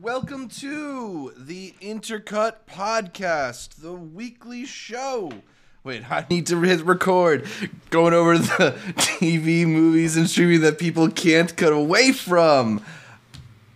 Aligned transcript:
Welcome 0.00 0.48
to 0.48 1.32
the 1.36 1.72
Intercut 1.80 2.66
Podcast, 2.68 3.80
the 3.80 3.92
weekly 3.92 4.64
show. 4.64 5.30
Wait, 5.84 6.10
I 6.10 6.26
need 6.28 6.48
to 6.48 6.60
hit 6.62 6.84
record. 6.84 7.46
Going 7.90 8.12
over 8.12 8.36
the 8.36 8.76
TV, 8.96 9.64
movies, 9.64 10.16
and 10.16 10.28
streaming 10.28 10.62
that 10.62 10.80
people 10.80 11.08
can't 11.10 11.56
cut 11.56 11.72
away 11.72 12.10
from. 12.10 12.84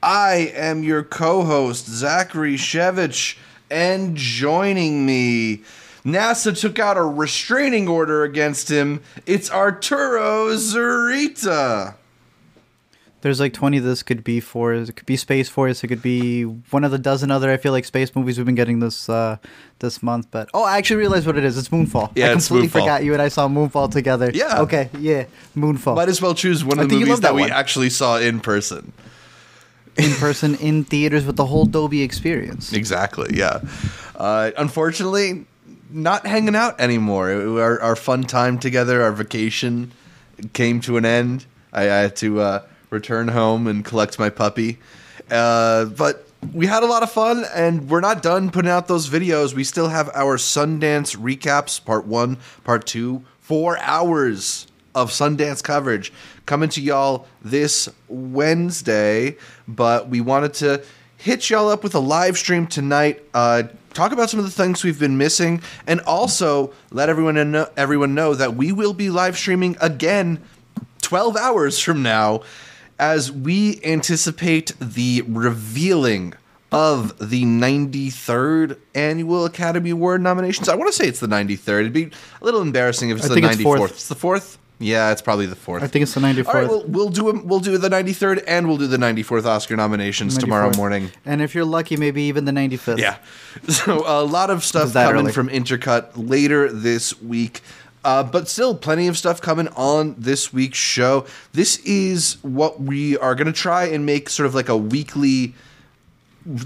I 0.03 0.53
am 0.57 0.83
your 0.83 1.05
co 1.05 1.45
host, 1.45 1.87
Zachary 1.87 2.57
Shevich, 2.57 3.39
and 3.71 4.17
joining 4.17 5.07
me, 5.07 5.63
NASA 6.05 6.59
took 6.59 6.81
out 6.81 6.97
a 6.97 7.03
restraining 7.03 7.87
order 7.87 8.25
against 8.25 8.69
him. 8.69 9.03
It's 9.25 9.53
Arturo 9.53 10.49
Zurita. 10.57 11.95
There's 13.21 13.41
like 13.41 13.53
20 13.53 13.81
this 13.81 14.05
could 14.05 14.23
be 14.23 14.39
for. 14.39 14.75
It 14.75 14.95
could 14.95 15.07
be 15.07 15.17
Space 15.17 15.49
Force. 15.49 15.83
It 15.83 15.89
could 15.89 16.03
be 16.03 16.43
one 16.45 16.85
of 16.85 16.93
the 16.93 16.99
dozen 16.99 17.31
other. 17.33 17.51
I 17.51 17.57
feel 17.57 17.73
like 17.73 17.85
space 17.85 18.15
movies 18.15 18.39
we've 18.39 18.47
been 18.47 18.55
getting 18.55 18.79
this 18.79 19.09
uh, 19.09 19.39
this 19.81 20.03
month. 20.03 20.29
But 20.31 20.49
oh, 20.55 20.63
I 20.63 20.79
actually 20.79 20.99
realized 20.99 21.27
what 21.27 21.37
it 21.37 21.45
is. 21.45 21.59
It's 21.59 21.69
Moonfall. 21.69 22.13
Yeah, 22.15 22.31
I 22.31 22.33
completely 22.33 22.69
Moonfall. 22.69 22.73
forgot 22.73 23.05
you 23.05 23.13
and 23.15 23.23
I 23.23 23.29
saw 23.29 23.49
Moonfall 23.49 23.91
together. 23.91 24.31
Yeah. 24.33 24.61
Okay. 24.61 24.89
Yeah. 24.99 25.25
Moonfall. 25.57 25.97
Might 25.97 26.09
as 26.09 26.23
well 26.23 26.35
choose 26.35 26.65
one 26.65 26.79
I 26.79 26.83
of 26.83 26.91
the 26.91 26.95
movies 27.01 27.21
that, 27.21 27.29
that 27.29 27.35
we 27.35 27.51
actually 27.51 27.91
saw 27.91 28.19
in 28.19 28.39
person. 28.39 28.93
in 29.97 30.13
person 30.15 30.55
in 30.57 30.85
theaters 30.85 31.27
with 31.27 31.37
the 31.37 31.47
whole 31.47 31.65
Dolby 31.65 32.03
experience. 32.03 32.73
Exactly. 32.73 33.37
Yeah. 33.37 33.63
Uh, 34.15 34.53
unfortunately, 34.57 35.45
not 35.91 36.25
hanging 36.25 36.55
out 36.55 36.81
anymore. 36.81 37.31
Our, 37.33 37.81
our 37.81 37.97
fun 37.97 38.23
time 38.23 38.59
together, 38.59 39.03
our 39.03 39.13
vacation, 39.13 39.93
came 40.53 40.81
to 40.83 40.97
an 40.99 41.05
end. 41.05 41.47
I, 41.73 41.83
I 41.83 41.97
had 41.97 42.17
to 42.17 42.41
uh, 42.41 42.63
return 42.91 43.29
home 43.29 43.67
and 43.67 43.85
collect 43.85 44.19
my 44.19 44.31
puppy. 44.31 44.79
Uh, 45.31 45.87
but 45.87 46.27
we 46.53 46.67
had 46.67 46.83
a 46.83 46.87
lot 46.87 47.03
of 47.03 47.11
fun, 47.11 47.45
and 47.55 47.89
we're 47.91 48.01
not 48.01 48.23
done 48.23 48.51
putting 48.51 48.71
out 48.71 48.89
those 48.89 49.09
videos. 49.09 49.55
We 49.55 49.65
still 49.65 49.89
have 49.89 50.11
our 50.15 50.37
Sundance 50.37 51.17
recaps, 51.17 51.85
part 51.85 52.07
one, 52.07 52.39
part 52.65 52.87
two, 52.87 53.25
four 53.41 53.79
hours 53.79 54.67
of 54.95 55.11
Sundance 55.11 55.63
coverage 55.63 56.13
coming 56.47 56.69
to 56.71 56.81
y'all 56.81 57.27
this 57.43 57.89
Wednesday. 58.09 59.37
But 59.67 60.09
we 60.09 60.21
wanted 60.21 60.55
to 60.55 60.83
hit 61.17 61.51
y'all 61.51 61.69
up 61.69 61.83
with 61.83 61.95
a 61.95 62.01
live 62.01 62.39
stream 62.39 62.67
tonight. 62.67 63.23
Uh, 63.35 63.65
talk 63.93 64.13
about 64.13 64.31
some 64.31 64.41
of 64.41 64.47
the 64.47 64.53
things 64.53 64.85
we've 64.85 64.99
been 64.99 65.19
missing, 65.19 65.61
and 65.87 66.01
also 66.01 66.73
let 66.91 67.09
everyone 67.09 67.51
know, 67.51 67.69
everyone 67.77 68.15
know 68.15 68.35
that 68.35 68.55
we 68.55 68.73
will 68.73 68.95
be 68.95 69.11
live 69.11 69.37
streaming 69.37 69.77
again 69.81 70.41
12 71.03 71.37
hours 71.37 71.79
from 71.79 72.03
now 72.03 72.43
as 72.99 73.31
we 73.31 73.81
anticipate 73.85 74.73
the 74.81 75.23
revealing 75.27 76.35
of 76.71 77.31
the 77.31 77.45
93rd 77.45 78.79
annual 78.95 79.45
Academy 79.47 79.91
Award 79.91 80.21
nominations. 80.21 80.69
I 80.69 80.75
want 80.75 80.89
to 80.89 80.93
say 80.93 81.07
it's 81.09 81.21
the 81.21 81.27
93rd. 81.27 81.81
It'd 81.81 81.93
be 81.93 82.11
a 82.41 82.45
little 82.45 82.61
embarrassing 82.61 83.11
if 83.11 83.19
it's 83.19 83.27
I 83.27 83.29
the 83.29 83.35
think 83.35 83.47
it's 83.47 83.57
94th. 83.57 83.77
fourth. 83.77 83.91
It's 83.93 84.09
the 84.09 84.15
4th? 84.15 84.59
Yeah, 84.81 85.11
it's 85.11 85.23
probably 85.23 85.47
the 85.47 85.57
4th. 85.57 85.83
I 85.83 85.89
think 85.89 86.05
it's 86.05 86.15
the 86.15 86.21
94th. 86.21 86.47
All 86.47 86.55
right, 86.55 86.69
well, 86.69 86.85
we'll 86.87 87.09
do 87.09 87.25
we'll 87.25 87.59
do 87.59 87.77
the 87.79 87.89
93rd 87.89 88.45
and 88.47 88.69
we'll 88.69 88.77
do 88.77 88.87
the 88.87 88.97
94th 88.97 89.45
Oscar 89.45 89.75
nominations 89.77 90.39
tomorrow 90.39 90.71
morning. 90.77 91.11
And 91.25 91.43
if 91.43 91.53
you're 91.55 91.65
lucky, 91.65 91.97
maybe 91.97 92.23
even 92.25 92.45
the 92.45 92.53
95th. 92.53 92.99
Yeah. 92.99 93.17
So 93.69 94.05
a 94.07 94.23
lot 94.23 94.51
of 94.51 94.63
stuff 94.63 94.93
coming 94.93 95.23
early? 95.23 95.33
from 95.33 95.49
Intercut 95.49 96.11
later 96.15 96.71
this 96.71 97.21
week. 97.21 97.63
Uh, 98.05 98.23
but 98.23 98.49
still, 98.49 98.75
plenty 98.75 99.09
of 99.09 99.19
stuff 99.19 99.41
coming 99.41 99.69
on 99.69 100.15
this 100.19 100.53
week's 100.53 100.79
show. 100.79 101.27
This 101.53 101.79
is 101.79 102.39
what 102.43 102.81
we 102.81 103.19
are 103.19 103.35
going 103.35 103.47
to 103.47 103.53
try 103.53 103.87
and 103.87 104.07
make 104.07 104.29
sort 104.29 104.47
of 104.47 104.55
like 104.55 104.69
a 104.69 104.77
weekly 104.77 105.55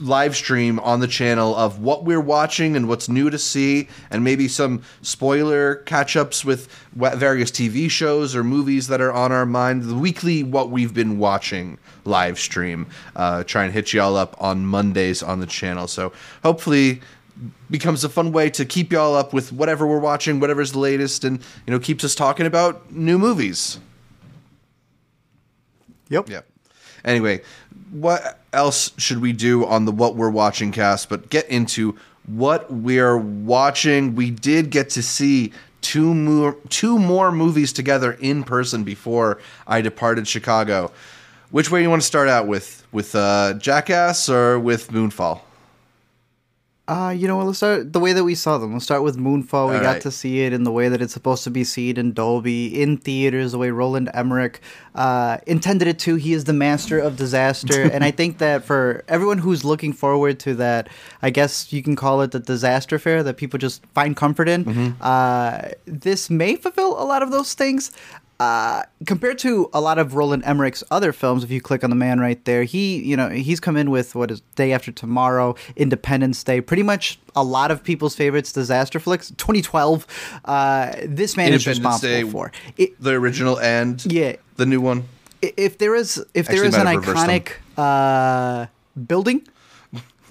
live 0.00 0.36
stream 0.36 0.78
on 0.80 1.00
the 1.00 1.08
channel 1.08 1.56
of 1.56 1.80
what 1.80 2.04
we're 2.04 2.20
watching 2.20 2.76
and 2.76 2.88
what's 2.88 3.08
new 3.08 3.30
to 3.30 3.38
see, 3.38 3.88
and 4.10 4.22
maybe 4.22 4.46
some 4.46 4.82
spoiler 5.00 5.76
catch 5.76 6.16
ups 6.16 6.44
with 6.44 6.68
various 6.94 7.50
TV 7.50 7.90
shows 7.90 8.36
or 8.36 8.44
movies 8.44 8.86
that 8.88 9.00
are 9.00 9.12
on 9.12 9.32
our 9.32 9.46
mind. 9.46 9.82
The 9.82 9.94
weekly 9.94 10.42
What 10.42 10.70
We've 10.70 10.94
Been 10.94 11.18
Watching 11.18 11.78
live 12.04 12.38
stream. 12.38 12.86
Uh, 13.16 13.42
try 13.44 13.64
and 13.64 13.72
hit 13.72 13.92
y'all 13.92 14.16
up 14.16 14.36
on 14.40 14.66
Mondays 14.66 15.22
on 15.22 15.40
the 15.40 15.46
channel. 15.46 15.88
So 15.88 16.12
hopefully 16.42 17.00
becomes 17.70 18.04
a 18.04 18.08
fun 18.08 18.32
way 18.32 18.50
to 18.50 18.64
keep 18.64 18.92
y'all 18.92 19.14
up 19.14 19.32
with 19.32 19.52
whatever 19.52 19.86
we're 19.86 19.98
watching, 19.98 20.40
whatever's 20.40 20.72
the 20.72 20.78
latest, 20.78 21.24
and 21.24 21.38
you 21.66 21.72
know 21.72 21.78
keeps 21.78 22.04
us 22.04 22.14
talking 22.14 22.46
about 22.46 22.92
new 22.92 23.18
movies. 23.18 23.78
Yep. 26.08 26.28
Yep. 26.28 26.46
Anyway, 27.04 27.40
what 27.90 28.38
else 28.52 28.92
should 28.98 29.18
we 29.18 29.32
do 29.32 29.64
on 29.64 29.86
the 29.86 29.92
What 29.92 30.14
We're 30.14 30.30
Watching 30.30 30.72
cast 30.72 31.08
but 31.08 31.30
get 31.30 31.48
into 31.48 31.96
what 32.26 32.72
we're 32.72 33.16
watching? 33.16 34.14
We 34.14 34.30
did 34.30 34.70
get 34.70 34.90
to 34.90 35.02
see 35.02 35.52
two 35.80 36.14
more 36.14 36.56
two 36.68 36.98
more 36.98 37.32
movies 37.32 37.72
together 37.72 38.12
in 38.20 38.44
person 38.44 38.84
before 38.84 39.38
I 39.66 39.80
departed 39.80 40.28
Chicago. 40.28 40.92
Which 41.50 41.70
way 41.70 41.80
do 41.80 41.82
you 41.82 41.90
want 41.90 42.02
to 42.02 42.06
start 42.06 42.28
out 42.28 42.46
with? 42.46 42.86
With 42.92 43.14
uh, 43.14 43.54
Jackass 43.54 44.28
or 44.28 44.58
with 44.58 44.88
Moonfall? 44.88 45.40
Uh, 46.92 47.10
you 47.10 47.26
know 47.26 47.36
what? 47.36 47.46
Let's 47.46 47.58
start 47.58 47.92
the 47.92 48.00
way 48.00 48.12
that 48.12 48.22
we 48.24 48.34
saw 48.34 48.58
them. 48.58 48.72
Let's 48.74 48.84
start 48.84 49.02
with 49.02 49.16
Moonfall. 49.16 49.70
We 49.70 49.76
All 49.76 49.80
got 49.82 49.92
right. 49.94 50.02
to 50.02 50.10
see 50.10 50.42
it 50.44 50.52
in 50.52 50.64
the 50.64 50.70
way 50.72 50.90
that 50.90 51.00
it's 51.00 51.14
supposed 51.14 51.42
to 51.44 51.50
be 51.50 51.64
seen 51.64 51.96
in 51.96 52.12
Dolby, 52.12 52.82
in 52.82 52.98
theaters, 52.98 53.52
the 53.52 53.58
way 53.58 53.70
Roland 53.70 54.10
Emmerich 54.12 54.60
uh, 54.94 55.38
intended 55.46 55.88
it 55.88 55.98
to. 56.00 56.16
He 56.16 56.34
is 56.34 56.44
the 56.44 56.52
master 56.52 56.98
of 56.98 57.16
disaster. 57.16 57.82
and 57.94 58.04
I 58.04 58.10
think 58.10 58.38
that 58.38 58.64
for 58.64 59.04
everyone 59.08 59.38
who's 59.38 59.64
looking 59.64 59.92
forward 59.94 60.38
to 60.40 60.54
that, 60.56 60.88
I 61.22 61.30
guess 61.30 61.72
you 61.72 61.82
can 61.82 61.96
call 61.96 62.20
it 62.20 62.32
the 62.32 62.40
disaster 62.40 62.98
fare 62.98 63.22
that 63.22 63.38
people 63.38 63.58
just 63.58 63.86
find 63.94 64.14
comfort 64.16 64.48
in, 64.48 64.64
Mm-hmm. 64.66 64.90
uh, 65.00 65.68
this 65.86 66.28
may 66.28 66.56
fulfill 66.56 67.00
a 67.02 67.06
lot 67.06 67.22
of 67.22 67.30
those 67.30 67.54
things. 67.54 67.90
Uh, 68.42 68.82
compared 69.06 69.38
to 69.38 69.70
a 69.72 69.80
lot 69.80 69.98
of 69.98 70.14
Roland 70.14 70.42
Emmerich's 70.44 70.82
other 70.90 71.12
films, 71.12 71.44
if 71.44 71.50
you 71.52 71.60
click 71.60 71.84
on 71.84 71.90
the 71.90 71.96
man 71.96 72.18
right 72.18 72.44
there, 72.44 72.64
he, 72.64 72.96
you 73.04 73.16
know, 73.16 73.28
he's 73.28 73.60
come 73.60 73.76
in 73.76 73.88
with 73.90 74.16
what 74.16 74.30
is 74.32 74.40
Day 74.56 74.72
After 74.72 74.90
Tomorrow, 74.90 75.54
Independence 75.76 76.42
Day, 76.42 76.60
pretty 76.60 76.82
much 76.82 77.20
a 77.36 77.44
lot 77.44 77.70
of 77.70 77.84
people's 77.84 78.16
favorites, 78.16 78.52
disaster 78.52 78.98
flicks. 78.98 79.28
2012, 79.36 80.06
uh, 80.44 80.92
this 81.04 81.36
man 81.36 81.52
is 81.52 81.66
responsible 81.68 82.08
Day. 82.12 82.22
for. 82.24 82.50
It, 82.76 83.00
The 83.00 83.12
original 83.12 83.60
and 83.60 84.04
Yeah. 84.10 84.36
the 84.56 84.66
new 84.66 84.80
one. 84.80 85.04
if 85.40 85.78
there 85.78 85.94
is, 85.94 86.18
if 86.34 86.46
there 86.46 86.56
Actually, 86.64 86.68
is 86.68 86.74
an 86.74 86.84
might 86.84 86.92
have 86.94 87.06
reversed 87.06 87.26
them. 87.26 87.40
iconic 87.40 88.62
uh, 88.62 88.66
building, 89.06 89.46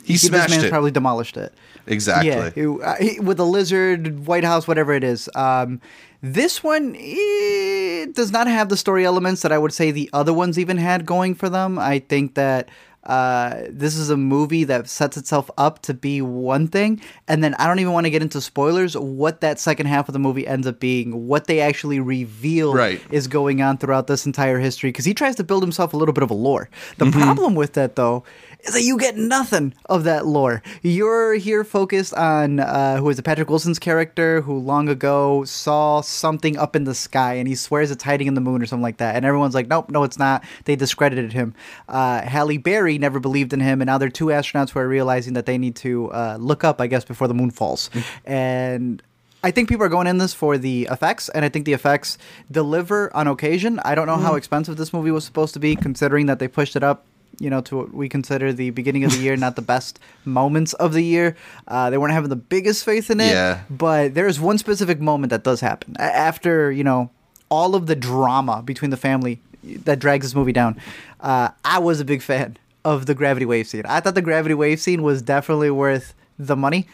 He 0.04 0.14
this 0.14 0.24
smashed 0.24 0.50
man's 0.50 0.64
it. 0.66 0.70
probably 0.70 0.92
demolished 0.92 1.38
it. 1.38 1.54
Exactly. 1.88 2.30
Yeah, 2.30 2.52
it- 2.56 2.82
uh, 2.84 2.96
he- 3.00 3.20
with 3.22 3.40
a 3.40 3.44
lizard, 3.46 4.26
White 4.28 4.44
House, 4.44 4.68
whatever 4.68 4.94
it 4.94 5.04
is. 5.04 5.30
Um, 5.36 5.80
this 6.22 6.64
one 6.64 6.96
it 6.98 8.16
does 8.16 8.32
not 8.32 8.48
have 8.48 8.70
the 8.70 8.78
story 8.78 9.06
elements 9.06 9.42
that 9.42 9.52
I 9.52 9.58
would 9.58 9.74
say 9.74 9.92
the 9.92 10.10
other 10.14 10.34
ones 10.34 10.58
even 10.60 10.78
had 10.78 11.06
going 11.06 11.36
for 11.36 11.50
them. 11.50 11.80
I 11.80 12.00
think 12.00 12.36
that 12.36 12.70
uh, 13.04 13.64
this 13.70 13.96
is 13.96 14.12
a 14.12 14.18
movie 14.18 14.64
that 14.66 14.88
sets 14.88 15.18
itself 15.18 15.50
up 15.58 15.82
to 15.82 15.92
be 15.96 16.22
one 16.22 16.68
thing, 16.68 17.02
and 17.28 17.44
then 17.44 17.56
I 17.56 17.66
don't 17.66 17.80
even 17.80 17.94
want 17.94 18.06
to 18.06 18.12
get 18.12 18.22
into 18.22 18.40
spoilers. 18.42 18.96
What 18.96 19.42
that 19.42 19.60
second 19.60 19.88
half 19.88 20.08
of 20.08 20.14
the 20.14 20.20
movie 20.20 20.46
ends 20.46 20.68
up 20.68 20.80
being, 20.80 21.28
what 21.28 21.48
they 21.48 21.62
actually 21.62 22.00
reveal 22.00 22.76
Right. 22.76 23.02
is 23.10 23.28
going 23.28 23.60
on 23.64 23.80
throughout 23.80 24.06
this 24.06 24.28
entire 24.28 24.60
history, 24.60 24.90
because 24.90 25.06
he 25.06 25.16
tries 25.16 25.36
to 25.38 25.44
build 25.44 25.64
himself 25.64 25.94
a 25.94 25.98
little 25.98 26.14
bit 26.14 26.22
of 26.22 26.30
a 26.30 26.36
lore. 26.36 26.70
The 27.00 27.06
Mm-hmm. 27.06 27.20
problem 27.24 27.56
with 27.56 27.74
that, 27.74 27.96
though, 27.96 28.24
is 28.64 28.74
that 28.74 28.84
you 28.84 28.98
get 28.98 29.18
nothing 29.18 29.74
of 29.88 30.04
that 30.04 30.26
lore. 30.26 30.62
You're 30.82 31.34
here 31.36 31.64
focused 31.64 32.14
on 32.14 32.60
uh, 32.60 32.98
who 32.98 33.10
is 33.10 33.20
it, 33.20 33.24
Patrick 33.24 33.50
Wilson's 33.50 33.80
character, 33.80 34.42
who 34.42 34.58
long 34.58 34.90
ago 34.90 35.44
saw 35.46 36.02
something 36.02 36.58
up 36.58 36.76
in 36.76 36.84
the 36.84 36.96
sky, 36.96 37.36
and 37.36 37.48
he 37.48 37.56
swears 37.56 37.92
it's 37.92 38.04
hiding 38.04 38.28
in 38.28 38.34
the 38.34 38.42
moon 38.42 38.62
or 38.62 38.66
something 38.66 38.84
like 38.84 38.98
that. 38.98 39.16
And 39.16 39.26
everyone's 39.26 39.56
like, 39.56 39.68
nope, 39.68 39.90
no, 39.90 40.04
it's 40.04 40.20
not. 40.20 40.44
They 40.66 40.76
discredited 40.76 41.34
him. 41.34 41.54
Uh, 41.88 42.22
Halle 42.22 42.58
Berry 42.58 42.98
never 42.98 43.20
believed 43.20 43.54
in 43.54 43.60
him, 43.60 43.82
and 43.82 43.88
now 43.88 43.98
there 43.98 44.08
are 44.08 44.12
two 44.12 44.28
astronauts 44.28 44.72
who 44.72 44.80
are 44.80 44.88
realizing 44.88 45.34
that 45.34 45.46
they 45.46 45.58
need 45.58 45.76
to 45.78 46.12
uh, 46.12 46.38
look 46.40 46.64
up, 46.64 46.82
I 46.82 46.88
guess, 46.88 47.06
before 47.06 47.28
the 47.28 47.34
moon 47.34 47.52
falls. 47.52 47.90
and 48.26 49.02
I 49.44 49.50
think 49.50 49.70
people 49.70 49.84
are 49.86 49.90
going 49.90 50.06
in 50.06 50.20
this 50.20 50.36
for 50.36 50.58
the 50.60 50.88
effects, 50.92 51.28
and 51.30 51.44
I 51.44 51.50
think 51.50 51.66
the 51.66 51.74
effects 51.74 52.20
deliver 52.52 53.16
on 53.16 53.28
occasion. 53.28 53.80
I 53.84 53.96
don't 53.96 54.06
know 54.06 54.18
how 54.18 54.36
expensive 54.36 54.78
this 54.78 54.94
movie 54.94 55.10
was 55.10 55.26
supposed 55.26 55.56
to 55.56 55.60
be, 55.60 55.76
considering 55.76 56.28
that 56.28 56.38
they 56.38 56.48
pushed 56.48 56.76
it 56.76 56.84
up, 56.84 57.06
you 57.40 57.50
know, 57.50 57.62
to 57.62 57.78
what 57.78 57.94
we 57.94 58.08
consider 58.10 58.54
the 58.54 58.70
beginning 58.72 59.04
of 59.04 59.12
the 59.12 59.20
year, 59.20 59.36
not 59.36 59.56
the 59.56 59.62
best 59.62 60.00
moments 60.26 60.74
of 60.74 60.94
the 60.94 61.04
year. 61.04 61.36
Uh, 61.68 61.90
they 61.90 61.98
weren't 61.98 62.14
having 62.14 62.30
the 62.30 62.36
biggest 62.36 62.84
faith 62.86 63.10
in 63.10 63.20
it, 63.20 63.32
Yeah. 63.32 63.62
but 63.70 64.14
there 64.14 64.28
is 64.28 64.40
one 64.40 64.58
specific 64.58 65.00
moment 65.00 65.30
that 65.32 65.44
does 65.44 65.62
happen 65.62 65.96
after 66.00 66.72
you 66.72 66.84
know 66.84 67.10
all 67.50 67.76
of 67.76 67.88
the 67.88 67.96
drama 67.96 68.62
between 68.64 68.92
the 68.92 68.98
family 68.98 69.40
that 69.64 70.00
drags 70.00 70.26
this 70.26 70.36
movie 70.36 70.54
down. 70.54 70.78
Uh, 71.20 71.50
I 71.66 71.80
was 71.80 72.00
a 72.00 72.06
big 72.06 72.22
fan 72.22 72.58
of 72.84 73.06
the 73.06 73.14
gravity 73.14 73.46
wave 73.46 73.68
scene. 73.68 73.84
I 73.88 74.00
thought 74.00 74.16
the 74.16 74.22
gravity 74.22 74.56
wave 74.56 74.80
scene 74.80 75.04
was 75.04 75.22
definitely 75.22 75.70
worth 75.70 76.14
the 76.40 76.56
money. 76.56 76.88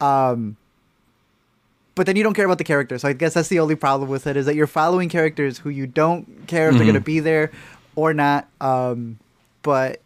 Um, 0.00 0.56
but 1.94 2.06
then 2.06 2.16
you 2.16 2.22
don't 2.22 2.34
care 2.34 2.46
about 2.46 2.58
the 2.58 2.64
characters. 2.64 3.02
So 3.02 3.08
I 3.08 3.12
guess 3.12 3.34
that's 3.34 3.48
the 3.48 3.60
only 3.60 3.74
problem 3.76 4.08
with 4.10 4.26
it 4.26 4.36
is 4.36 4.46
that 4.46 4.54
you're 4.56 4.66
following 4.66 5.08
characters 5.08 5.58
who 5.58 5.70
you 5.70 5.86
don't 5.86 6.46
care 6.46 6.68
if 6.68 6.74
they're 6.74 6.84
going 6.84 6.94
to 6.94 7.00
be 7.00 7.20
there 7.20 7.52
or 7.94 8.12
not. 8.14 8.48
Um, 8.60 9.18
but 9.64 10.00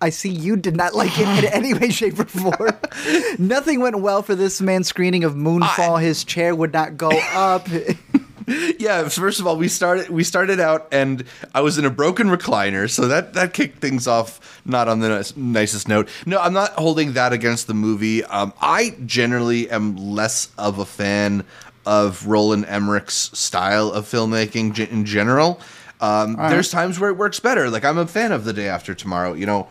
I 0.00 0.10
see 0.10 0.28
you 0.28 0.56
did 0.56 0.76
not 0.76 0.94
like 0.94 1.18
it 1.18 1.44
in 1.44 1.52
any 1.52 1.74
way, 1.74 1.88
shape, 1.90 2.20
or 2.20 2.26
form. 2.26 2.70
Nothing 3.38 3.80
went 3.80 3.98
well 4.00 4.22
for 4.22 4.36
this 4.36 4.60
man's 4.60 4.86
screening 4.86 5.24
of 5.24 5.34
Moonfall. 5.34 6.00
His 6.00 6.22
chair 6.22 6.54
would 6.54 6.72
not 6.72 6.96
go 6.96 7.10
up. 7.32 7.66
yeah 8.78 9.08
first 9.08 9.40
of 9.40 9.46
all 9.48 9.56
we 9.56 9.66
started 9.66 10.08
we 10.08 10.22
started 10.22 10.60
out 10.60 10.86
and 10.92 11.24
i 11.52 11.60
was 11.60 11.78
in 11.78 11.84
a 11.84 11.90
broken 11.90 12.28
recliner 12.28 12.88
so 12.88 13.08
that 13.08 13.34
that 13.34 13.52
kicked 13.52 13.80
things 13.80 14.06
off 14.06 14.60
not 14.64 14.86
on 14.86 15.00
the 15.00 15.08
nice, 15.08 15.36
nicest 15.36 15.88
note 15.88 16.08
no 16.26 16.38
i'm 16.38 16.52
not 16.52 16.70
holding 16.74 17.14
that 17.14 17.32
against 17.32 17.66
the 17.66 17.74
movie 17.74 18.22
um, 18.26 18.52
i 18.60 18.94
generally 19.04 19.68
am 19.68 19.96
less 19.96 20.48
of 20.58 20.78
a 20.78 20.84
fan 20.84 21.42
of 21.84 22.24
roland 22.28 22.64
emmerich's 22.66 23.36
style 23.36 23.90
of 23.90 24.04
filmmaking 24.04 24.78
in 24.90 25.04
general 25.04 25.60
um, 26.00 26.36
right. 26.36 26.50
there's 26.50 26.70
times 26.70 27.00
where 27.00 27.10
it 27.10 27.16
works 27.16 27.40
better 27.40 27.70
like 27.70 27.84
i'm 27.84 27.98
a 27.98 28.06
fan 28.06 28.32
of 28.32 28.44
the 28.44 28.52
day 28.52 28.68
after 28.68 28.94
tomorrow 28.94 29.32
you 29.32 29.46
know 29.46 29.68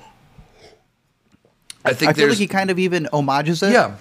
i 1.84 1.94
think 1.94 2.10
I 2.10 2.14
feel 2.14 2.30
like 2.30 2.38
he 2.38 2.48
kind 2.48 2.72
of 2.72 2.80
even 2.80 3.08
homages 3.12 3.62
it. 3.62 3.72
yeah. 3.72 3.96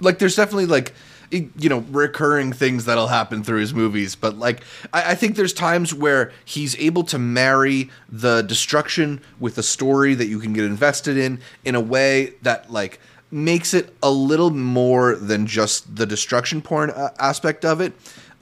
Like 0.00 0.18
there's 0.18 0.36
definitely 0.36 0.66
like 0.66 0.92
you 1.30 1.68
know 1.68 1.84
recurring 1.90 2.52
things 2.52 2.84
that'll 2.84 3.08
happen 3.08 3.42
through 3.42 3.60
his 3.60 3.74
movies, 3.74 4.14
but 4.14 4.36
like 4.38 4.62
I, 4.92 5.12
I 5.12 5.14
think 5.14 5.36
there's 5.36 5.52
times 5.52 5.92
where 5.92 6.32
he's 6.44 6.76
able 6.76 7.02
to 7.04 7.18
marry 7.18 7.90
the 8.08 8.42
destruction 8.42 9.20
with 9.40 9.58
a 9.58 9.62
story 9.62 10.14
that 10.14 10.26
you 10.26 10.38
can 10.38 10.52
get 10.52 10.64
invested 10.64 11.16
in 11.16 11.40
in 11.64 11.74
a 11.74 11.80
way 11.80 12.34
that 12.42 12.70
like 12.70 13.00
makes 13.30 13.74
it 13.74 13.94
a 14.02 14.10
little 14.10 14.50
more 14.50 15.16
than 15.16 15.46
just 15.46 15.96
the 15.96 16.06
destruction 16.06 16.62
porn 16.62 16.90
uh, 16.90 17.10
aspect 17.18 17.64
of 17.64 17.80
it. 17.80 17.92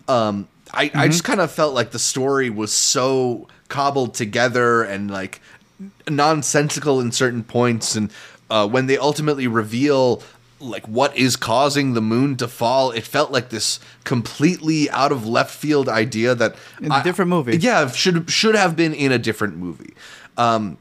Um, 0.08 0.48
I, 0.72 0.90
I 0.94 1.08
just 1.08 1.24
kind 1.24 1.40
of 1.40 1.50
felt 1.50 1.74
like 1.74 1.90
the 1.90 1.98
story 1.98 2.48
was 2.50 2.72
so 2.72 3.48
cobbled 3.68 4.14
together 4.14 4.82
and 4.82 5.10
like 5.10 5.40
nonsensical 6.08 7.00
in 7.00 7.12
certain 7.12 7.42
points 7.44 7.96
and 7.96 8.10
uh, 8.50 8.68
when 8.68 8.86
they 8.86 8.98
ultimately 8.98 9.46
reveal 9.46 10.22
like 10.60 10.86
what 10.86 11.16
is 11.16 11.34
causing 11.36 11.94
the 11.94 12.00
moon 12.00 12.36
to 12.36 12.46
fall 12.46 12.90
it 12.92 13.02
felt 13.04 13.32
like 13.32 13.48
this 13.48 13.80
completely 14.04 14.88
out 14.90 15.10
of 15.10 15.26
left 15.26 15.52
field 15.54 15.88
idea 15.88 16.34
that 16.34 16.54
In 16.80 16.92
a 16.92 17.02
different 17.02 17.30
movie. 17.30 17.56
yeah 17.56 17.88
should 17.90 18.30
should 18.30 18.54
have 18.54 18.76
been 18.76 18.94
in 18.94 19.10
a 19.10 19.18
different 19.18 19.56
movie 19.56 19.94
um 20.36 20.76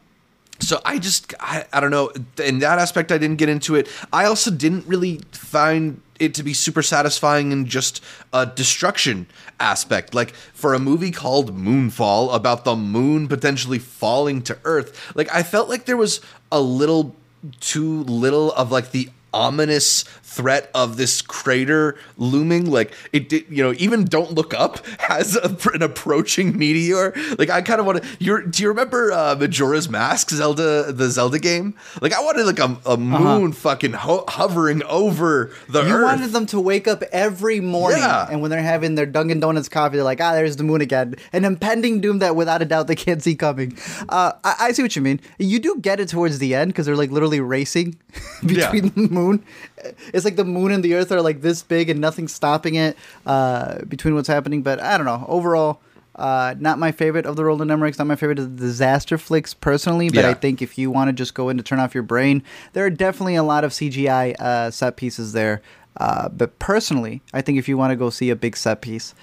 so 0.59 0.79
I 0.85 0.99
just 0.99 1.33
I, 1.39 1.65
I 1.73 1.79
don't 1.79 1.89
know 1.89 2.11
in 2.43 2.59
that 2.59 2.77
aspect 2.77 3.11
I 3.11 3.17
didn't 3.17 3.37
get 3.37 3.49
into 3.49 3.73
it. 3.75 3.87
I 4.13 4.25
also 4.25 4.51
didn't 4.51 4.85
really 4.85 5.19
find 5.31 5.99
it 6.21 6.35
to 6.35 6.43
be 6.43 6.53
super 6.53 6.83
satisfying 6.83 7.51
in 7.51 7.65
just 7.65 8.01
a 8.31 8.45
destruction 8.45 9.25
aspect. 9.59 10.13
Like 10.13 10.33
for 10.53 10.73
a 10.73 10.79
movie 10.79 11.11
called 11.11 11.57
Moonfall 11.57 12.33
about 12.33 12.63
the 12.63 12.75
moon 12.75 13.27
potentially 13.27 13.79
falling 13.79 14.41
to 14.43 14.57
Earth, 14.63 15.11
like 15.15 15.33
I 15.33 15.43
felt 15.43 15.67
like 15.67 15.85
there 15.85 15.97
was 15.97 16.21
a 16.51 16.61
little 16.61 17.15
too 17.59 18.03
little 18.03 18.51
of 18.53 18.71
like 18.71 18.91
the 18.91 19.09
ominous 19.33 20.03
threat 20.23 20.69
of 20.73 20.97
this 20.97 21.21
crater 21.21 21.97
looming 22.17 22.69
like 22.69 22.93
it 23.11 23.27
did 23.29 23.45
you 23.49 23.61
know 23.63 23.73
even 23.77 24.05
don't 24.05 24.31
look 24.33 24.53
up 24.53 24.85
has 24.99 25.35
a, 25.35 25.57
an 25.73 25.81
approaching 25.81 26.57
meteor 26.57 27.13
like 27.37 27.49
i 27.49 27.61
kind 27.61 27.79
of 27.79 27.85
want 27.85 28.01
to 28.01 28.07
you 28.19 28.45
do 28.47 28.63
you 28.63 28.69
remember 28.69 29.11
uh 29.11 29.35
majora's 29.35 29.89
mask 29.89 30.29
zelda 30.29 30.91
the 30.93 31.09
zelda 31.09 31.37
game 31.39 31.73
like 32.01 32.13
i 32.13 32.21
wanted 32.23 32.45
like 32.45 32.59
a, 32.59 32.77
a 32.85 32.95
moon 32.97 33.51
fucking 33.51 33.91
ho- 33.93 34.23
hovering 34.27 34.81
over 34.83 35.51
the 35.67 35.81
You 35.83 35.93
earth 35.95 36.03
wanted 36.03 36.31
them 36.31 36.45
to 36.47 36.59
wake 36.59 36.87
up 36.87 37.03
every 37.11 37.59
morning, 37.59 37.99
Yeah. 37.99 38.27
and 38.29 38.41
when 38.41 38.51
they're 38.51 38.61
having 38.61 38.95
their 38.95 39.05
Dunkin' 39.05 39.39
Donuts 39.39 39.67
coffee, 39.69 39.95
they're 39.97 40.03
like, 40.03 40.21
"Ah, 40.21 40.33
there's 40.33 40.55
the 40.57 40.63
moon 40.63 40.81
again." 40.81 41.15
An 41.33 41.43
impending 41.45 42.01
doom 42.01 42.19
that, 42.19 42.35
without 42.35 42.61
a 42.61 42.65
doubt, 42.65 42.87
they 42.87 42.95
can't 42.95 43.21
see 43.21 43.35
coming. 43.35 43.77
Uh, 44.09 44.33
I, 44.43 44.55
I 44.59 44.71
see 44.73 44.81
what 44.81 44.95
you 44.95 45.01
mean. 45.01 45.19
You 45.39 45.59
do 45.59 45.77
get 45.81 45.99
it 45.99 46.09
towards 46.09 46.39
the 46.39 46.53
end 46.55 46.71
because 46.71 46.85
they're 46.85 46.95
like 46.95 47.11
literally 47.11 47.39
racing 47.39 47.97
between 48.45 48.85
Yeah. 48.85 48.89
the 48.95 49.07
moon. 49.09 49.20
It's 50.13 50.25
like 50.25 50.35
the 50.35 50.45
moon 50.45 50.71
and 50.71 50.83
the 50.83 50.93
Earth 50.95 51.11
are 51.11 51.21
like 51.21 51.41
this 51.41 51.63
big, 51.63 51.89
and 51.89 51.99
nothing's 51.99 52.33
stopping 52.33 52.75
it 52.75 52.95
uh, 53.25 53.79
between 53.87 54.13
what's 54.15 54.27
happening. 54.27 54.61
But 54.63 54.79
I 54.81 54.97
don't 54.97 55.05
know. 55.05 55.25
Overall. 55.27 55.79
Uh, 56.13 56.53
not 56.59 56.77
my 56.77 56.91
favorite 56.91 57.25
of 57.25 57.35
the 57.37 57.43
Roland 57.45 57.71
Emmerichs. 57.71 57.97
Not 57.97 58.05
my 58.05 58.17
favorite 58.17 58.37
of 58.37 58.57
the 58.57 58.61
disaster 58.67 59.17
flicks 59.17 59.53
personally, 59.53 60.09
but 60.09 60.23
Yeah. 60.25 60.29
I 60.29 60.33
think 60.33 60.61
if 60.61 60.77
you 60.77 60.91
want 60.91 61.07
to 61.07 61.13
just 61.13 61.33
go 61.33 61.47
in 61.49 61.55
to 61.57 61.63
turn 61.63 61.79
off 61.79 61.93
your 61.95 62.03
brain, 62.03 62.43
there 62.73 62.85
are 62.85 62.89
definitely 62.89 63.35
a 63.35 63.43
lot 63.43 63.63
of 63.63 63.71
CGI 63.71 64.35
uh, 64.39 64.69
set 64.71 64.97
pieces 64.97 65.31
there. 65.31 65.61
Uh, 65.97 66.27
but 66.29 66.59
personally, 66.59 67.21
I 67.33 67.41
think 67.41 67.57
if 67.59 67.67
you 67.69 67.77
want 67.77 67.91
to 67.91 67.95
go 67.95 68.09
see 68.09 68.29
a 68.29 68.35
big 68.35 68.57
set 68.57 68.81
piece, 68.81 69.15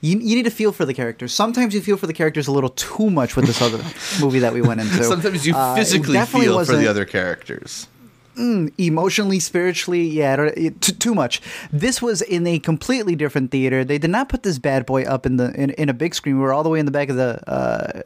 you, 0.00 0.12
you 0.20 0.36
need 0.36 0.44
to 0.44 0.50
feel 0.50 0.70
for 0.70 0.84
the 0.86 0.94
characters. 0.94 1.34
Sometimes 1.34 1.74
you 1.74 1.80
feel 1.80 1.96
for 1.96 2.06
the 2.06 2.12
characters 2.14 2.46
a 2.46 2.52
little 2.52 2.70
too 2.70 3.10
much 3.10 3.34
with 3.34 3.46
this 3.46 3.60
other 3.60 3.82
movie 4.24 4.38
that 4.38 4.54
we 4.54 4.62
went 4.62 4.80
into. 4.80 5.02
sometimes 5.04 5.44
you 5.44 5.54
Uh, 5.56 5.74
physically 5.74 6.18
feel 6.24 6.64
for 6.64 6.76
the 6.76 6.86
other 6.86 7.04
characters 7.04 7.88
emotionally, 8.38 9.40
spiritually, 9.40 10.02
yeah, 10.02 10.50
t- 10.80 10.92
too 10.92 11.14
much. 11.14 11.40
This 11.72 12.00
was 12.00 12.22
in 12.22 12.46
a 12.46 12.58
completely 12.58 13.16
different 13.16 13.50
theater. 13.50 13.84
They 13.84 13.98
did 13.98 14.10
not 14.10 14.28
put 14.28 14.42
this 14.42 14.58
bad 14.58 14.86
boy 14.86 15.02
up 15.04 15.26
in 15.26 15.36
the 15.36 15.52
in, 15.54 15.70
in 15.70 15.88
a 15.88 15.94
big 15.94 16.14
screen. 16.14 16.36
We 16.36 16.42
were 16.42 16.52
all 16.52 16.62
the 16.62 16.70
way 16.70 16.80
in 16.80 16.86
the 16.86 16.92
back 16.92 17.08
of 17.08 17.16
the 17.16 17.48
uh, 17.50 18.02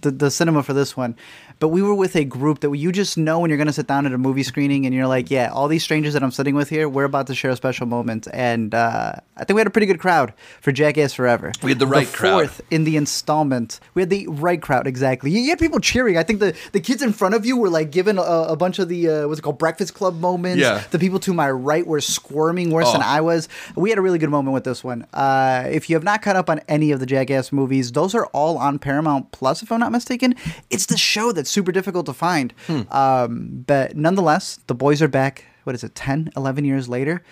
the, 0.00 0.10
the 0.10 0.30
cinema 0.30 0.62
for 0.62 0.72
this 0.72 0.96
one. 0.96 1.16
But 1.58 1.68
we 1.68 1.80
were 1.80 1.94
with 1.94 2.16
a 2.16 2.24
group 2.24 2.60
that 2.60 2.76
you 2.76 2.92
just 2.92 3.16
know 3.16 3.38
when 3.38 3.48
you're 3.50 3.56
going 3.56 3.66
to 3.66 3.72
sit 3.72 3.86
down 3.86 4.04
at 4.04 4.12
a 4.12 4.18
movie 4.18 4.42
screening 4.42 4.84
and 4.84 4.94
you're 4.94 5.06
like, 5.06 5.30
yeah, 5.30 5.50
all 5.50 5.68
these 5.68 5.82
strangers 5.82 6.12
that 6.12 6.22
I'm 6.22 6.30
sitting 6.30 6.54
with 6.54 6.68
here, 6.68 6.86
we're 6.88 7.04
about 7.04 7.26
to 7.28 7.34
share 7.34 7.50
a 7.50 7.56
special 7.56 7.86
moment. 7.86 8.28
And 8.32 8.74
uh, 8.74 9.12
I 9.38 9.44
think 9.44 9.54
we 9.56 9.60
had 9.60 9.66
a 9.66 9.70
pretty 9.70 9.86
good 9.86 9.98
crowd 9.98 10.34
for 10.60 10.70
Jackass 10.70 11.14
Forever. 11.14 11.52
We 11.62 11.70
had 11.70 11.78
the 11.78 11.86
right 11.86 12.06
crowd. 12.12 12.32
fourth 12.50 12.60
in 12.70 12.84
the 12.84 12.96
installment. 12.98 13.80
We 13.94 14.02
had 14.02 14.10
the 14.10 14.26
right 14.28 14.60
crowd, 14.60 14.86
exactly. 14.86 15.30
You, 15.30 15.40
you 15.40 15.48
had 15.50 15.58
people 15.58 15.80
cheering. 15.80 16.18
I 16.18 16.22
think 16.24 16.40
the, 16.40 16.54
the 16.72 16.80
kids 16.80 17.00
in 17.00 17.12
front 17.14 17.34
of 17.34 17.46
you 17.46 17.56
were 17.56 17.70
like 17.70 17.90
given 17.90 18.18
a, 18.18 18.22
a 18.22 18.56
bunch 18.56 18.78
of 18.78 18.88
the, 18.90 19.08
uh, 19.08 19.28
what's 19.28 19.38
it 19.38 19.42
called, 19.42 19.58
Breakfast 19.58 19.94
Club 19.94 20.20
moments. 20.20 20.60
Yeah. 20.60 20.82
The 20.90 20.98
people 20.98 21.18
to 21.20 21.32
my 21.32 21.50
right 21.50 21.86
were 21.86 22.00
squirming 22.02 22.70
worse 22.70 22.92
than 22.92 23.00
Oh. 23.02 23.06
I 23.06 23.20
was. 23.22 23.48
We 23.74 23.88
had 23.90 23.98
a 23.98 24.02
really 24.02 24.18
good 24.18 24.30
moment 24.30 24.52
with 24.52 24.64
this 24.64 24.84
one. 24.84 25.06
Uh, 25.14 25.64
if 25.70 25.88
you 25.88 25.96
have 25.96 26.04
not 26.04 26.20
caught 26.20 26.36
up 26.36 26.50
on 26.50 26.60
any 26.68 26.90
of 26.92 27.00
the 27.00 27.06
Jackass 27.06 27.50
movies, 27.50 27.92
those 27.92 28.14
are 28.14 28.26
all 28.26 28.58
on 28.58 28.78
Paramount 28.78 29.32
Plus, 29.32 29.62
if 29.62 29.72
I'm 29.72 29.80
not 29.80 29.92
mistaken. 29.92 30.34
It's 30.70 30.86
the 30.86 30.96
show 30.98 31.32
that's 31.46 31.52
super 31.54 31.70
difficult 31.72 32.06
to 32.06 32.12
find. 32.12 32.52
Um, 32.90 33.64
but 33.66 33.96
nonetheless, 33.96 34.58
the 34.66 34.74
boys 34.74 35.00
are 35.00 35.08
back. 35.08 35.44
What 35.62 35.74
is 35.76 35.84
it, 35.84 35.94
10, 35.94 36.30
11 36.36 36.64
years 36.64 36.88
later? 36.88 37.22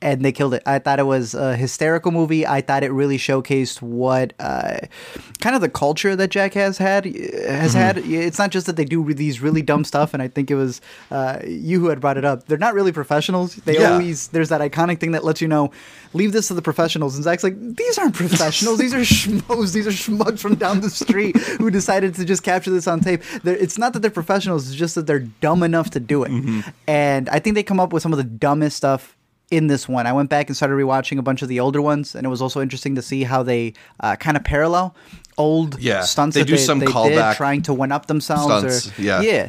And 0.00 0.24
they 0.24 0.30
killed 0.32 0.54
it. 0.54 0.62
I 0.64 0.78
thought 0.78 0.98
it 1.00 1.06
was 1.06 1.34
a 1.34 1.56
hysterical 1.56 2.12
movie. 2.12 2.46
I 2.46 2.60
thought 2.60 2.82
it 2.84 2.92
really 2.92 3.18
showcased 3.18 3.82
what 3.82 4.32
uh, 4.38 4.78
kind 5.40 5.56
of 5.56 5.60
the 5.60 5.68
culture 5.68 6.14
that 6.14 6.28
Jack 6.30 6.54
has 6.54 6.78
had 6.78 7.04
has 7.04 7.74
had. 7.74 7.98
It's 7.98 8.38
not 8.38 8.50
just 8.50 8.66
that 8.66 8.76
they 8.76 8.84
do 8.84 9.12
these 9.12 9.40
really 9.40 9.62
dumb 9.62 9.84
stuff, 9.84 10.14
and 10.14 10.22
I 10.22 10.28
think 10.28 10.50
it 10.50 10.54
was 10.54 10.80
uh, 11.10 11.40
you 11.46 11.80
who 11.80 11.88
had 11.88 12.00
brought 12.00 12.16
it 12.16 12.24
up. 12.24 12.46
They're 12.46 12.58
not 12.58 12.74
really 12.74 12.92
professionals. 12.92 13.56
They 13.56 13.74
Yeah. 13.80 13.92
always 13.94 14.28
there's 14.28 14.50
that 14.50 14.60
iconic 14.60 15.00
thing 15.00 15.12
that 15.12 15.24
lets 15.24 15.40
you 15.40 15.48
know, 15.48 15.72
leave 16.14 16.32
this 16.32 16.48
to 16.48 16.54
the 16.54 16.62
professionals. 16.62 17.14
And 17.16 17.24
Zach's 17.24 17.42
like, 17.42 17.56
these 17.76 17.98
aren't 17.98 18.14
professionals. 18.14 18.78
these 18.78 18.94
are 18.94 18.98
schmoes. 19.00 19.72
These 19.72 19.86
are 19.86 19.90
schmucks 19.90 20.38
from 20.38 20.54
down 20.54 20.80
the 20.80 20.90
street 20.90 21.36
who 21.36 21.70
decided 21.70 22.14
to 22.14 22.24
just 22.24 22.42
capture 22.42 22.70
this 22.70 22.86
on 22.86 23.00
tape. 23.00 23.22
They're, 23.42 23.56
it's 23.56 23.78
not 23.78 23.92
that 23.94 24.00
they're 24.00 24.10
professionals. 24.10 24.68
It's 24.68 24.76
just 24.76 24.94
that 24.94 25.06
they're 25.06 25.26
dumb 25.40 25.62
enough 25.62 25.90
to 25.90 26.00
do 26.00 26.22
it. 26.24 26.30
And 26.86 27.28
I 27.28 27.38
think 27.40 27.54
they 27.54 27.62
come 27.62 27.80
up 27.80 27.92
with 27.92 28.02
some 28.02 28.12
of 28.12 28.16
the 28.18 28.24
dumbest 28.24 28.76
stuff 28.76 29.16
in 29.50 29.66
this 29.66 29.88
one. 29.88 30.06
I 30.06 30.12
went 30.12 30.30
back 30.30 30.48
and 30.48 30.56
started 30.56 30.74
rewatching 30.74 31.18
a 31.18 31.22
bunch 31.22 31.42
of 31.42 31.48
the 31.48 31.60
older 31.60 31.80
ones, 31.80 32.14
and 32.14 32.24
it 32.26 32.28
was 32.28 32.42
also 32.42 32.60
interesting 32.60 32.94
to 32.96 33.02
see 33.02 33.24
how 33.24 33.42
they 33.42 33.74
uh, 34.00 34.16
kind 34.16 34.36
of 34.36 34.44
parallel 34.44 34.94
old 35.36 35.78
Yeah, 35.80 36.02
stunts 36.02 36.34
they 36.34 36.40
that 36.42 36.46
do 36.46 36.56
they, 36.56 36.62
some 36.62 36.80
they 36.80 36.86
callback 36.86 37.30
did, 37.32 37.36
trying 37.36 37.62
to 37.62 37.74
one 37.74 37.92
up 37.92 38.06
themselves. 38.06 38.44
stunts, 38.44 38.98
or, 38.98 39.02
yeah. 39.02 39.20
yeah. 39.20 39.48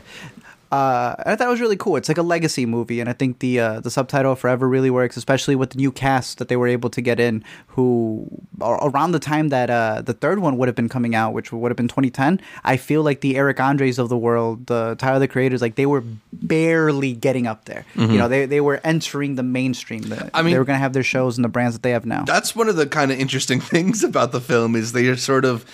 Uh, 0.71 1.15
I 1.25 1.35
thought 1.35 1.47
it 1.47 1.51
was 1.51 1.61
really 1.61 1.75
cool. 1.77 1.95
It's 1.95 2.07
like 2.09 2.19
a 2.19 2.23
legacy 2.23 2.65
movie, 2.67 2.99
and 2.99 3.09
I 3.09 3.13
think 3.13 3.39
the 3.39 3.59
uh, 3.59 3.79
the 3.79 3.89
subtitle 3.89 4.35
Forever 4.35 4.69
really 4.69 4.91
works, 4.91 5.17
especially 5.17 5.55
with 5.55 5.71
the 5.71 5.77
new 5.77 5.91
cast 5.91 6.37
that 6.37 6.47
they 6.47 6.55
were 6.55 6.67
able 6.67 6.89
to 6.91 7.01
get 7.01 7.19
in. 7.19 7.43
Who 7.69 8.27
ar- 8.61 8.79
around 8.89 9.13
the 9.13 9.19
time 9.19 9.49
that 9.49 9.69
uh, 9.69 10.01
the 10.03 10.13
third 10.13 10.39
one 10.39 10.57
would 10.57 10.67
have 10.67 10.75
been 10.75 10.89
coming 10.89 11.15
out, 11.15 11.33
which 11.33 11.51
would 11.51 11.71
have 11.71 11.77
been 11.77 11.87
2010, 11.87 12.39
I 12.63 12.77
feel 12.77 13.01
like 13.01 13.21
the 13.21 13.35
Eric 13.35 13.59
Andres 13.59 13.97
of 13.97 14.09
the 14.09 14.17
world, 14.17 14.67
the 14.67 14.95
Tyler 14.99 15.19
the 15.19 15.27
Creators, 15.27 15.61
like 15.61 15.73
they 15.75 15.85
were 15.87 16.03
barely 16.33 17.13
getting 17.13 17.47
up 17.47 17.65
there. 17.65 17.85
You 17.95 18.17
know, 18.17 18.27
they 18.27 18.45
they 18.45 18.61
were 18.61 18.79
entering 18.83 19.35
the 19.35 19.43
mainstream. 19.43 20.03
The, 20.03 20.15
Mm-hmm. 20.19 20.35
I 20.35 20.41
mean- 20.41 20.51
they 20.53 20.59
were 20.59 20.65
going 20.65 20.75
to 20.77 20.81
have 20.81 20.93
their 20.93 21.03
shows 21.03 21.37
and 21.37 21.45
the 21.45 21.49
brands 21.49 21.73
that 21.75 21.81
they 21.81 21.91
have 21.91 22.05
now. 22.05 22.23
that's 22.25 22.55
one 22.55 22.67
of 22.69 22.75
the 22.75 22.85
kind 22.85 23.11
of 23.11 23.19
interesting 23.19 23.59
things 23.73 24.03
about 24.03 24.31
the 24.31 24.41
film 24.41 24.75
is 24.75 24.91
they 24.91 25.07
are 25.07 25.15
sort 25.15 25.45
of 25.45 25.65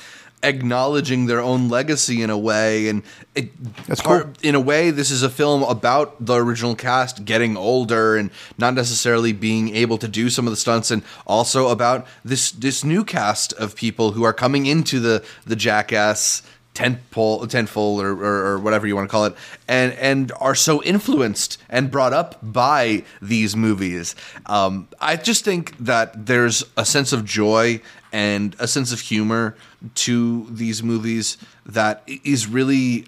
acknowledging 0.45 1.25
their 1.25 1.41
own 1.41 1.67
legacy 1.69 2.21
in 2.21 2.29
a 2.29 2.37
way 2.37 2.87
and 2.87 3.01
it, 3.33 3.49
That's 3.87 4.01
part- 4.01 4.23
cool. 4.25 4.33
in 4.43 4.55
a 4.55 4.59
way 4.59 4.91
this 4.91 5.09
is 5.09 5.23
a 5.23 5.29
film 5.29 5.63
about 5.63 6.23
the 6.23 6.35
original 6.35 6.75
cast 6.75 7.25
getting 7.25 7.57
older 7.57 8.15
and 8.15 8.29
not 8.57 8.75
necessarily 8.75 9.33
being 9.33 9.75
able 9.75 9.97
to 9.97 10.07
do 10.07 10.29
some 10.29 10.45
of 10.45 10.51
the 10.51 10.57
stunts 10.57 10.91
and 10.91 11.01
also 11.25 11.69
about 11.69 12.05
this 12.23 12.51
this 12.51 12.83
new 12.83 13.03
cast 13.03 13.53
of 13.53 13.75
people 13.75 14.11
who 14.11 14.23
are 14.23 14.33
coming 14.33 14.67
into 14.67 14.99
the 14.99 15.23
the 15.45 15.55
jackass 15.55 16.43
tentpole 16.75 17.47
tentful 17.49 18.01
or, 18.01 18.11
or, 18.11 18.45
or 18.47 18.59
whatever 18.59 18.85
you 18.85 18.95
want 18.95 19.07
to 19.07 19.11
call 19.11 19.25
it 19.25 19.33
and 19.67 19.93
and 19.93 20.31
are 20.39 20.53
so 20.55 20.83
influenced 20.83 21.57
and 21.69 21.89
brought 21.89 22.13
up 22.13 22.37
by 22.43 23.01
these 23.21 23.55
movies 23.55 24.13
um, 24.45 24.87
i 24.99 25.15
just 25.15 25.43
think 25.45 25.75
that 25.77 26.25
there's 26.27 26.63
a 26.77 26.85
sense 26.85 27.13
of 27.13 27.23
joy 27.25 27.79
and 28.11 28.55
a 28.59 28.67
sense 28.67 28.91
of 28.91 28.99
humor 28.99 29.55
to 29.93 30.47
these 30.49 30.81
movies 30.83 31.37
that 31.65 32.03
is 32.23 32.47
really 32.47 33.05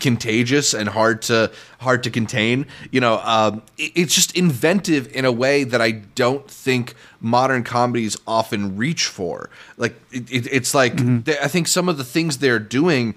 contagious 0.00 0.74
and 0.74 0.88
hard 0.88 1.22
to 1.22 1.50
hard 1.78 2.02
to 2.02 2.10
contain. 2.10 2.66
You 2.90 3.00
know, 3.00 3.20
um, 3.22 3.62
it, 3.78 3.92
it's 3.94 4.14
just 4.14 4.36
inventive 4.36 5.14
in 5.14 5.24
a 5.24 5.32
way 5.32 5.64
that 5.64 5.80
I 5.80 5.92
don't 5.92 6.48
think 6.50 6.94
modern 7.20 7.62
comedies 7.62 8.16
often 8.26 8.76
reach 8.76 9.06
for. 9.06 9.50
Like 9.76 9.94
it, 10.10 10.30
it, 10.30 10.52
it's 10.52 10.74
like 10.74 10.96
they, 11.24 11.38
I 11.38 11.48
think 11.48 11.68
some 11.68 11.88
of 11.88 11.98
the 11.98 12.04
things 12.04 12.38
they're 12.38 12.58
doing 12.58 13.14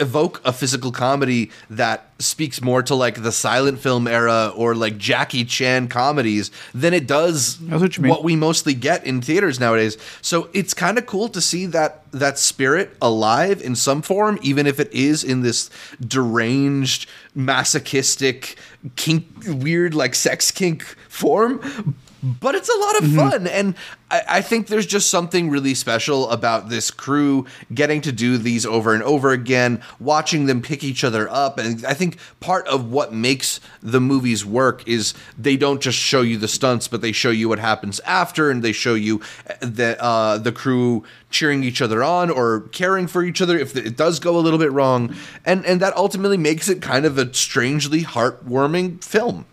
evoke 0.00 0.40
a 0.44 0.52
physical 0.52 0.90
comedy 0.92 1.50
that 1.68 2.10
speaks 2.18 2.60
more 2.60 2.82
to 2.82 2.94
like 2.94 3.22
the 3.22 3.32
silent 3.32 3.78
film 3.78 4.06
era 4.06 4.52
or 4.56 4.74
like 4.74 4.98
Jackie 4.98 5.44
Chan 5.44 5.88
comedies 5.88 6.50
than 6.74 6.92
it 6.94 7.06
does 7.06 7.58
That's 7.58 7.98
what 7.98 8.24
we 8.24 8.36
mostly 8.36 8.74
get 8.74 9.04
in 9.06 9.20
theaters 9.20 9.60
nowadays. 9.60 9.96
So 10.20 10.48
it's 10.52 10.74
kind 10.74 10.98
of 10.98 11.06
cool 11.06 11.28
to 11.28 11.40
see 11.40 11.66
that 11.66 12.04
that 12.12 12.38
spirit 12.38 12.96
alive 13.00 13.62
in 13.62 13.76
some 13.76 14.02
form, 14.02 14.38
even 14.42 14.66
if 14.66 14.80
it 14.80 14.92
is 14.92 15.22
in 15.22 15.42
this 15.42 15.70
deranged, 16.04 17.08
masochistic, 17.34 18.56
kink, 18.96 19.26
weird 19.46 19.94
like 19.94 20.14
sex 20.14 20.50
kink 20.50 20.82
form. 21.08 21.96
But 22.22 22.54
it's 22.54 22.68
a 22.68 22.78
lot 22.78 22.96
of 22.98 23.04
mm-hmm. 23.04 23.16
fun, 23.16 23.46
and 23.46 23.74
I, 24.10 24.22
I 24.28 24.40
think 24.42 24.66
there's 24.66 24.86
just 24.86 25.08
something 25.08 25.48
really 25.48 25.74
special 25.74 26.28
about 26.30 26.68
this 26.68 26.90
crew 26.90 27.46
getting 27.72 28.02
to 28.02 28.12
do 28.12 28.36
these 28.36 28.66
over 28.66 28.92
and 28.92 29.02
over 29.02 29.30
again, 29.30 29.82
watching 29.98 30.44
them 30.44 30.60
pick 30.60 30.84
each 30.84 31.02
other 31.02 31.30
up, 31.30 31.58
and 31.58 31.82
I 31.86 31.94
think 31.94 32.18
part 32.40 32.66
of 32.68 32.90
what 32.90 33.14
makes 33.14 33.58
the 33.82 34.00
movies 34.00 34.44
work 34.44 34.86
is 34.86 35.14
they 35.38 35.56
don't 35.56 35.80
just 35.80 35.96
show 35.96 36.20
you 36.20 36.36
the 36.36 36.48
stunts, 36.48 36.88
but 36.88 37.00
they 37.00 37.12
show 37.12 37.30
you 37.30 37.48
what 37.48 37.58
happens 37.58 38.00
after, 38.00 38.50
and 38.50 38.62
they 38.62 38.72
show 38.72 38.94
you 38.94 39.22
eh, 39.46 39.56
the 39.60 40.02
uh, 40.02 40.36
the 40.36 40.52
crew 40.52 41.04
cheering 41.30 41.64
each 41.64 41.80
other 41.80 42.02
on 42.02 42.28
or 42.28 42.60
caring 42.72 43.06
for 43.06 43.24
each 43.24 43.40
other 43.40 43.58
if 43.58 43.74
it 43.76 43.96
does 43.96 44.18
go 44.18 44.36
a 44.36 44.40
little 44.40 44.58
bit 44.58 44.72
wrong, 44.72 45.14
and 45.46 45.64
and 45.64 45.80
that 45.80 45.96
ultimately 45.96 46.36
makes 46.36 46.68
it 46.68 46.82
kind 46.82 47.06
of 47.06 47.16
a 47.16 47.32
strangely 47.32 48.02
heartwarming 48.02 49.02
film. 49.02 49.46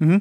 Mm-hmm. 0.00 0.18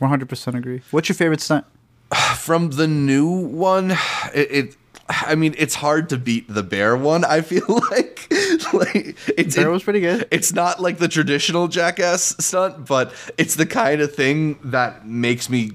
100% 0.00 0.54
agree. 0.54 0.82
What's 0.90 1.08
your 1.08 1.16
favorite 1.16 1.40
stunt? 1.40 1.64
from 2.36 2.70
the 2.70 2.86
new 2.88 3.28
one 3.28 3.90
it, 4.34 4.50
it 4.50 4.76
i 5.10 5.34
mean 5.34 5.54
it's 5.58 5.74
hard 5.74 6.08
to 6.08 6.16
beat 6.16 6.46
the 6.48 6.62
bear 6.62 6.96
one 6.96 7.22
i 7.24 7.42
feel 7.42 7.66
like 7.90 8.26
like 8.72 9.16
it's 9.36 9.56
Bear 9.56 9.68
it- 9.68 9.70
was 9.70 9.82
pretty 9.82 10.00
good. 10.00 10.26
it's 10.30 10.52
not 10.54 10.80
like 10.80 10.96
the 10.98 11.08
traditional 11.08 11.68
jackass 11.68 12.34
stunt 12.38 12.86
but 12.86 13.12
it's 13.36 13.56
the 13.56 13.66
kind 13.66 14.00
of 14.00 14.14
thing 14.14 14.58
that 14.64 15.06
makes 15.06 15.50
me 15.50 15.72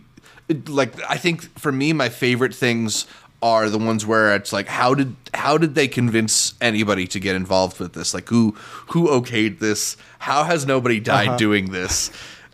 like 0.67 0.93
i 1.07 1.17
think 1.17 1.43
for 1.59 1.71
me 1.71 1.93
my 1.93 2.09
favorite 2.09 2.55
things 2.55 3.05
are 3.43 3.69
the 3.69 3.77
ones 3.77 4.05
where 4.05 4.33
it's 4.35 4.53
like 4.53 4.67
how 4.67 4.93
did 4.95 5.15
how 5.35 5.57
did 5.57 5.75
they 5.75 5.87
convince 5.87 6.53
anybody 6.61 7.05
to 7.05 7.19
get 7.19 7.35
involved 7.35 7.79
with 7.79 7.93
this 7.93 8.13
like 8.13 8.27
who 8.29 8.51
who 8.87 9.07
okayed 9.07 9.59
this 9.59 9.97
how 10.19 10.43
has 10.45 10.65
nobody 10.65 10.99
died 10.99 11.27
Uh-huh. 11.27 11.37
doing 11.37 11.71
this 11.71 12.09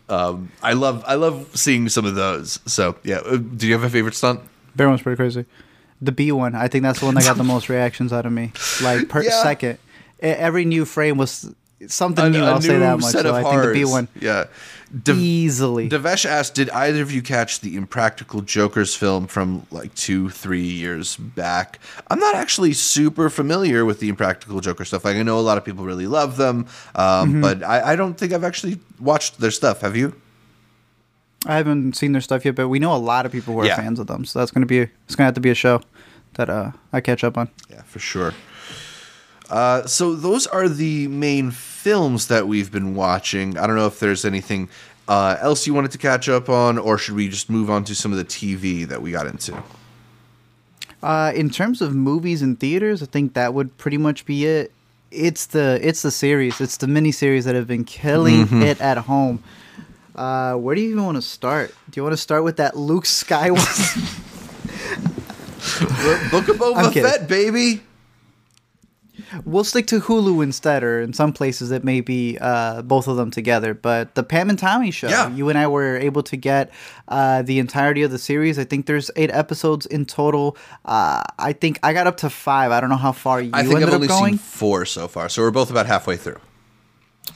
um, 0.10 0.52
I 0.62 0.74
love 0.74 1.04
I 1.08 1.16
love 1.16 1.48
seeing 1.56 1.88
some 1.90 2.06
of 2.06 2.16
those. 2.16 2.60
So 2.66 2.96
yeah, 3.04 3.18
uh, 3.18 3.38
do 3.38 3.68
you 3.68 3.74
have 3.74 3.84
a 3.84 3.90
favorite 3.90 4.16
stunt? 4.16 4.42
Bear 4.76 4.90
one's 4.90 5.02
pretty 5.02 5.16
crazy. 5.18 5.46
The 6.02 6.12
bee 6.12 6.32
one, 6.32 6.56
I 6.56 6.68
think 6.68 6.84
that's 6.84 7.00
the 7.00 7.06
one 7.06 7.16
that 7.16 7.24
got 7.24 7.38
the 7.38 7.44
most 7.56 7.70
reactions 7.70 8.12
out 8.14 8.26
of 8.26 8.32
me. 8.32 8.52
Like 8.82 9.10
per 9.10 9.24
Yeah. 9.24 9.44
second, 9.44 9.78
every 10.22 10.66
new 10.66 10.86
frame 10.86 11.18
was 11.18 11.54
something 11.88 12.26
A- 12.26 12.30
new. 12.30 12.44
a 12.44 12.46
I'll 12.46 12.62
say 12.62 12.78
that 12.80 13.00
much. 13.00 13.12
So 13.12 13.34
I 13.34 13.44
think 13.44 13.64
the 13.64 13.72
bee 13.74 13.86
one 13.86 14.08
Yeah. 14.20 14.46
De- 15.04 15.14
easily. 15.14 15.88
Devesh 15.88 16.26
asked, 16.26 16.56
"Did 16.56 16.70
either 16.72 17.02
of 17.04 17.12
you 17.12 17.22
catch 17.22 17.60
the 17.60 17.76
Impractical 17.76 18.42
Jokers 18.42 18.96
film 18.96 19.28
from 19.28 19.68
like 19.70 19.94
two, 19.94 20.30
three 20.32 20.66
years 20.66 21.16
back?" 21.16 21.78
I'm 22.10 22.20
not 22.20 22.34
actually 22.36 22.74
super 22.74 23.30
familiar 23.30 23.86
with 23.86 24.00
the 24.00 24.10
Impractical 24.10 24.60
Joker 24.62 24.86
stuff. 24.86 25.06
Like 25.06 25.16
I 25.18 25.22
know 25.24 25.38
a 25.38 25.42
lot 25.42 25.58
of 25.60 25.64
people 25.66 25.86
really 25.86 26.08
love 26.08 26.38
them, 26.38 26.66
um, 26.96 27.30
Mm-hmm. 27.30 27.42
but 27.42 27.62
I, 27.64 27.92
I 27.92 27.96
don't 27.96 28.16
think 28.18 28.34
I've 28.34 28.44
actually 28.44 28.80
watched 29.00 29.40
their 29.40 29.52
stuff. 29.52 29.82
Have 29.82 29.96
you? 29.96 30.16
I 31.46 31.56
haven't 31.58 31.96
seen 31.96 32.12
their 32.12 32.22
stuff 32.22 32.44
yet, 32.44 32.56
but 32.56 32.68
we 32.68 32.80
know 32.80 32.94
a 32.94 32.98
lot 32.98 33.26
of 33.26 33.32
people 33.32 33.54
who 33.54 33.60
are 33.62 33.66
Yeah. 33.66 33.76
fans 33.78 34.00
of 34.00 34.08
them. 34.08 34.26
So 34.26 34.40
that's 34.40 34.52
gonna 34.52 34.66
be 34.66 34.80
it's 35.06 35.16
gonna 35.16 35.26
have 35.28 35.36
to 35.36 35.40
be 35.42 35.52
a 35.52 35.56
show 35.56 35.82
that 36.34 36.50
uh, 36.50 36.72
I 36.92 37.00
catch 37.02 37.24
up 37.24 37.38
on. 37.38 37.50
Yeah, 37.70 37.84
for 37.84 38.00
sure. 38.00 38.34
Uh, 39.50 39.86
so 39.88 40.16
those 40.16 40.48
are 40.48 40.68
the 40.70 41.08
main 41.08 41.52
films 41.84 42.28
that 42.28 42.48
we've 42.48 42.72
been 42.72 42.94
watching. 42.96 43.58
I 43.58 43.66
don't 43.68 43.76
know 43.76 43.88
if 43.88 44.00
there's 44.00 44.26
anything 44.26 44.70
uh, 45.08 45.38
else 45.40 45.66
you 45.66 45.74
wanted 45.74 45.92
to 45.92 45.98
catch 45.98 46.28
up 46.30 46.50
on, 46.50 46.78
or 46.78 46.98
should 46.98 47.16
we 47.16 47.30
just 47.30 47.50
move 47.50 47.70
on 47.70 47.84
to 47.86 47.96
some 47.96 48.12
of 48.12 48.18
the 48.18 48.26
TV 48.26 48.86
that 48.88 49.02
we 49.02 49.12
got 49.12 49.26
into? 49.28 49.62
Uh, 51.02 51.32
in 51.34 51.50
terms 51.50 51.82
of 51.82 51.96
movies 51.96 52.42
and 52.42 52.60
theaters, 52.60 53.02
I 53.02 53.06
think 53.06 53.34
that 53.34 53.54
would 53.54 53.78
pretty 53.78 53.98
much 53.98 54.26
be 54.26 54.46
it. 54.46 54.72
It's 55.12 55.48
the 55.48 55.80
it's 55.82 56.02
the 56.04 56.12
series, 56.12 56.60
it's 56.62 56.78
the 56.78 56.88
mini 56.88 57.12
series 57.12 57.46
that 57.46 57.56
have 57.56 57.66
been 57.68 57.84
killing 57.86 58.46
Mm-hmm. 58.46 58.62
it 58.62 58.80
at 58.82 58.98
home. 58.98 59.42
Uh, 60.16 60.54
where 60.56 60.76
do 60.76 60.82
you 60.82 60.92
even 60.92 61.04
want 61.06 61.16
to 61.16 61.22
start? 61.22 61.74
Do 61.90 61.98
you 62.00 62.04
want 62.04 62.14
to 62.14 62.18
start 62.22 62.44
with 62.44 62.58
that 62.58 62.76
Luke 62.78 63.06
Skywalker? 63.06 63.96
Book 66.32 66.48
of 66.50 66.58
Boba. 66.58 66.94
Fett, 66.94 67.28
baby. 67.28 67.82
We'll 69.46 69.64
stick 69.64 69.88
to 69.88 70.00
Hulu 70.00 70.44
instead, 70.44 70.84
or 70.84 71.02
in 71.02 71.14
some 71.14 71.34
places 71.34 71.72
it 71.72 71.84
may 71.84 72.02
be 72.02 72.38
uh, 72.40 72.82
both 72.82 73.08
of 73.08 73.18
them 73.18 73.32
together. 73.32 73.74
But 73.74 74.16
the 74.16 74.24
Pam 74.24 74.50
and 74.50 74.58
Tommy 74.60 74.92
show, 74.92 75.08
Yeah. 75.10 75.30
you 75.34 75.50
and 75.50 75.58
I 75.58 75.68
were 75.68 75.98
able 75.98 76.24
to 76.24 76.36
get 76.38 76.72
uh, 77.08 77.42
the 77.42 77.60
entirety 77.60 78.04
of 78.04 78.12
the 78.12 78.20
series. 78.20 78.58
I 78.60 78.64
think 78.64 78.86
there's 78.86 79.12
eight 79.16 79.32
episodes 79.32 79.86
in 79.86 80.06
total. 80.06 80.58
Uh, 80.86 81.22
I 81.38 81.54
think 81.54 81.80
I 81.84 81.94
got 81.94 82.08
up 82.08 82.18
to 82.18 82.30
five. 82.30 82.72
I 82.72 82.80
don't 82.82 82.90
know 82.90 82.96
how 82.98 83.12
far 83.12 83.42
you 83.42 83.52
I 83.54 83.62
think 83.64 83.76
ended 83.76 83.90
I've 83.90 83.96
only 83.96 84.08
up 84.08 84.20
going. 84.20 84.34
seen 84.34 84.38
four 84.40 84.86
so 84.86 85.08
far, 85.08 85.30
so 85.30 85.42
we're 85.42 85.52
both 85.52 85.70
about 85.72 85.86
halfway 85.86 86.18
through. 86.18 86.38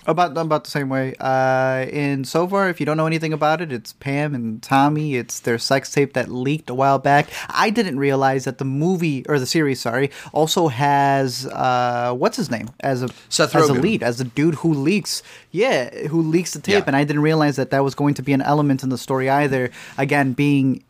About 0.05 0.35
about 0.37 0.65
the 0.65 0.69
same 0.71 0.89
way. 0.89 1.13
Uh, 1.19 1.85
and 1.93 2.27
so 2.27 2.45
far, 2.45 2.67
if 2.67 2.79
you 2.81 2.85
don't 2.85 2.97
know 2.97 3.05
anything 3.05 3.31
about 3.31 3.61
it, 3.61 3.71
it's 3.71 3.93
Pam 3.93 4.35
and 4.35 4.61
Tommy. 4.61 5.15
It's 5.15 5.39
their 5.39 5.57
sex 5.57 5.91
tape 5.91 6.11
that 6.13 6.27
leaked 6.29 6.69
a 6.69 6.73
while 6.73 6.99
back. 6.99 7.29
I 7.49 7.69
didn't 7.69 7.97
realize 7.99 8.43
that 8.43 8.57
the 8.57 8.65
movie 8.65 9.23
or 9.29 9.39
the 9.39 9.45
series, 9.45 9.79
sorry, 9.79 10.11
also 10.33 10.67
has 10.67 11.45
uh, 11.45 12.13
what's 12.17 12.35
his 12.35 12.51
name 12.51 12.69
as 12.81 13.01
a 13.01 13.09
Seth 13.29 13.55
as 13.55 13.69
a 13.69 13.73
lead, 13.73 14.03
as 14.03 14.17
the 14.17 14.25
dude 14.25 14.55
who 14.55 14.73
leaks. 14.73 15.23
Yeah, 15.51 16.07
who 16.07 16.21
leaks 16.21 16.51
the 16.51 16.59
tape, 16.59 16.73
Yeah. 16.73 16.83
and 16.87 16.95
I 16.97 17.05
didn't 17.05 17.21
realize 17.21 17.55
that 17.55 17.69
that 17.71 17.83
was 17.83 17.95
going 17.95 18.15
to 18.15 18.21
be 18.21 18.33
an 18.33 18.41
element 18.41 18.83
in 18.83 18.89
the 18.89 18.97
story 18.97 19.29
either. 19.29 19.71
Again, 19.97 20.33
being 20.33 20.83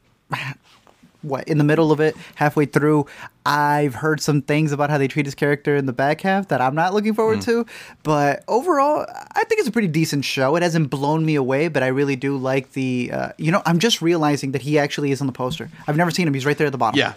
what 1.23 1.47
in 1.47 1.57
the 1.57 1.63
middle 1.63 1.91
of 1.91 1.99
it, 1.99 2.15
halfway 2.35 2.65
through, 2.65 3.05
I've 3.45 3.95
heard 3.95 4.21
some 4.21 4.41
things 4.41 4.71
about 4.71 4.89
how 4.89 4.97
they 4.97 5.07
treat 5.07 5.25
his 5.25 5.35
character 5.35 5.75
in 5.75 5.85
the 5.85 5.93
back 5.93 6.21
half 6.21 6.49
that 6.49 6.61
I'm 6.61 6.75
not 6.75 6.93
looking 6.93 7.13
forward 7.13 7.41
to. 7.41 7.65
But 8.03 8.43
overall, 8.47 9.05
I 9.09 9.43
think 9.43 9.59
it's 9.59 9.67
a 9.67 9.71
pretty 9.71 9.87
decent 9.87 10.25
show. 10.25 10.55
It 10.55 10.63
hasn't 10.63 10.89
blown 10.89 11.25
me 11.25 11.35
away, 11.35 11.67
but 11.67 11.83
I 11.83 11.87
really 11.87 12.15
do 12.15 12.37
like 12.37 12.73
the. 12.73 13.11
Uh, 13.11 13.29
you 13.37 13.51
know, 13.51 13.61
I'm 13.65 13.79
just 13.79 14.01
realizing 14.01 14.51
that 14.51 14.61
he 14.61 14.77
actually 14.77 15.11
is 15.11 15.21
on 15.21 15.27
the 15.27 15.33
poster. 15.33 15.69
I've 15.87 15.97
never 15.97 16.11
seen 16.11 16.27
him. 16.27 16.33
He's 16.33 16.45
right 16.45 16.57
there 16.57 16.67
at 16.67 16.71
the 16.71 16.77
bottom. 16.77 16.99
Yeah. 16.99 17.13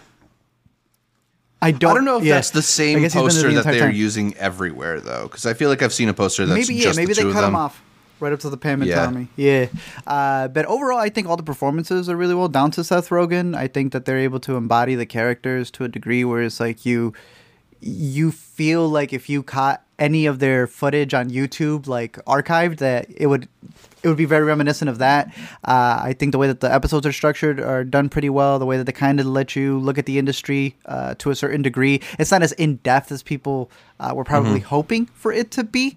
I 1.63 1.71
don't. 1.71 1.91
I 1.91 1.95
don't 1.95 2.05
know 2.05 2.19
if 2.19 2.25
yeah. 2.25 2.35
that's 2.35 2.51
the 2.51 2.63
same 2.63 3.01
guess 3.01 3.15
he's 3.15 3.23
been 3.23 3.23
there 3.23 3.31
poster 3.31 3.49
the 3.49 3.55
that 3.63 3.65
they're 3.73 3.81
time. 3.89 3.95
using 3.95 4.37
everywhere, 4.37 5.01
though, 5.01 5.23
because 5.25 5.47
I 5.47 5.55
feel 5.55 5.71
like 5.71 5.83
I've 5.83 5.93
seen 5.93 6.09
a 6.09 6.15
poster 6.15 6.45
that's 6.45 6.69
maybe 6.69 6.81
yeah, 6.81 6.93
maybe 6.95 7.15
the 7.15 7.25
they 7.25 7.33
cut 7.33 7.41
them. 7.41 7.51
him 7.51 7.57
off 7.57 7.83
right 8.21 8.33
up 8.33 8.41
to 8.41 8.51
the 8.51 8.57
Pam 8.57 8.83
and 8.83 8.89
Yeah. 8.89 9.05
Tommy. 9.05 9.29
Yeah, 9.37 9.67
uh, 10.07 10.49
but 10.49 10.65
overall, 10.67 10.99
I 10.99 11.09
think 11.09 11.29
all 11.29 11.37
the 11.37 11.43
performances 11.43 12.09
are 12.09 12.17
really 12.17 12.35
well 12.35 12.49
down 12.49 12.71
to 12.73 12.85
Seth 12.85 13.09
Rogen. 13.11 13.57
I 13.57 13.69
think 13.69 13.93
that 13.93 14.05
they're 14.05 14.19
able 14.19 14.41
to 14.41 14.57
embody 14.57 14.95
the 14.95 15.07
characters 15.07 15.71
to 15.73 15.85
a 15.85 15.89
degree 15.89 16.25
where 16.25 16.43
it's 16.43 16.61
like 16.61 16.87
you 16.87 17.13
you 17.81 18.33
feel 18.33 18.89
like 18.89 19.13
if 19.13 19.29
you 19.29 19.43
caught 19.43 19.83
any 19.99 20.27
of 20.27 20.39
their 20.39 20.67
footage 20.67 21.15
on 21.15 21.31
YouTube, 21.31 21.87
like 21.87 22.17
archived, 22.25 22.79
that 22.79 23.07
it 23.15 23.27
would 23.27 23.49
it 24.03 24.09
would 24.09 24.17
be 24.17 24.25
very 24.25 24.45
reminiscent 24.45 24.89
of 24.89 24.99
that. 24.99 25.29
Uh, 25.65 26.01
I 26.03 26.15
think 26.19 26.33
the 26.33 26.39
way 26.39 26.47
that 26.47 26.61
the 26.61 26.73
episodes 26.73 27.07
are 27.07 27.13
structured 27.13 27.61
are 27.61 27.83
done 27.85 28.09
pretty 28.09 28.29
well. 28.31 28.59
The 28.59 28.67
way 28.67 28.77
that 28.77 28.85
they 28.85 28.93
kind 28.93 29.21
of 29.21 29.27
let 29.27 29.57
you 29.57 29.79
look 29.79 29.99
at 29.99 30.07
the 30.07 30.19
industry 30.19 30.77
uh, 30.87 31.15
to 31.19 31.31
a 31.31 31.35
certain 31.35 31.63
degree. 31.63 32.01
It's 32.19 32.31
not 32.31 32.43
as 32.43 32.53
in 32.53 32.77
depth 32.77 33.11
as 33.11 33.23
people 33.23 33.71
uh, 34.01 34.13
were 34.15 34.25
probably 34.25 34.61
hoping 34.61 35.07
for 35.07 35.33
it 35.33 35.51
to 35.53 35.65
be. 35.65 35.97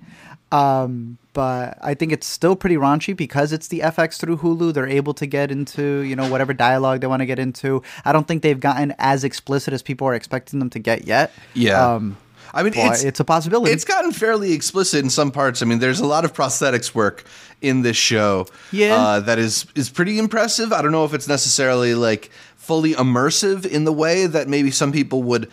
Um, 0.52 1.18
but 1.34 1.78
I 1.82 1.94
think 1.94 2.12
it's 2.12 2.28
still 2.28 2.56
pretty 2.56 2.76
raunchy 2.76 3.16
because 3.16 3.54
it's 3.54 3.68
the 3.68 3.80
FX 3.80 4.20
through 4.20 4.38
Hulu. 4.38 4.74
They're 4.74 4.88
able 4.88 5.14
to 5.14 5.26
get 5.26 5.52
into 5.52 6.02
you 6.02 6.16
know 6.16 6.30
whatever 6.30 6.54
dialogue 6.54 7.02
they 7.02 7.08
want 7.08 7.22
to 7.22 7.26
get 7.26 7.40
into. 7.40 7.84
I 8.04 8.12
don't 8.12 8.28
think 8.28 8.42
they've 8.42 8.60
gotten 8.60 8.94
as 8.98 9.24
explicit 9.24 9.74
as 9.74 9.82
people 9.82 10.08
are 10.08 10.16
expecting 10.16 10.60
them 10.60 10.70
to 10.72 10.80
get 10.80 11.06
yet. 11.06 11.32
Yeah. 11.54 11.94
Um, 11.94 12.18
I 12.52 12.64
mean, 12.64 12.74
it's, 12.76 13.04
it's, 13.04 13.20
a 13.20 13.24
possibility. 13.24 13.72
It's 13.72 13.86
gotten 13.86 14.12
fairly 14.12 14.54
explicit 14.54 15.04
in 15.04 15.12
some 15.12 15.32
parts. 15.32 15.62
I 15.62 15.66
mean, 15.66 15.78
there's 15.78 16.00
a 16.00 16.06
lot 16.08 16.26
of 16.26 16.34
prosthetics 16.34 16.96
work 16.96 17.24
in 17.62 17.84
this 17.84 17.96
show. 17.96 18.48
Yeah. 18.72 18.96
Uh, 18.96 19.20
that 19.20 19.38
is 19.38 19.68
is 19.76 19.90
pretty 19.90 20.18
impressive. 20.18 20.74
I 20.74 20.82
don't 20.82 20.92
know 20.92 21.06
if 21.06 21.14
it's 21.14 21.28
necessarily 21.28 21.94
like 21.94 22.32
fully 22.56 22.94
immersive 22.94 23.66
in 23.66 23.84
the 23.84 23.94
way 23.94 24.26
that 24.26 24.48
maybe 24.48 24.72
some 24.72 24.92
people 24.92 25.24
would 25.24 25.50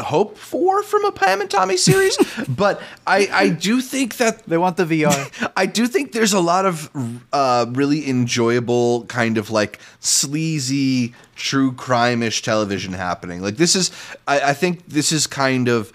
hope 0.00 0.38
for 0.38 0.82
from 0.82 1.04
a 1.04 1.12
Pam 1.12 1.40
and 1.40 1.50
Tommy 1.50 1.76
series, 1.76 2.16
but 2.48 2.80
I 3.06 3.28
I 3.32 3.48
do 3.48 3.80
think 3.80 4.16
that 4.16 4.44
they 4.44 4.58
want 4.58 4.76
the 4.76 4.84
VR. 4.84 5.52
I 5.56 5.66
do 5.66 5.86
think 5.86 6.12
there's 6.12 6.32
a 6.32 6.40
lot 6.40 6.66
of 6.66 6.90
uh, 7.32 7.66
really 7.70 8.08
enjoyable 8.08 9.04
kind 9.06 9.38
of 9.38 9.50
like 9.50 9.78
sleazy 10.00 11.14
true 11.36 11.72
crime-ish 11.72 12.42
television 12.42 12.92
happening. 12.92 13.42
Like 13.42 13.56
this 13.56 13.74
is, 13.74 13.90
I, 14.28 14.50
I 14.50 14.52
think 14.52 14.86
this 14.86 15.12
is 15.12 15.26
kind 15.26 15.68
of 15.68 15.92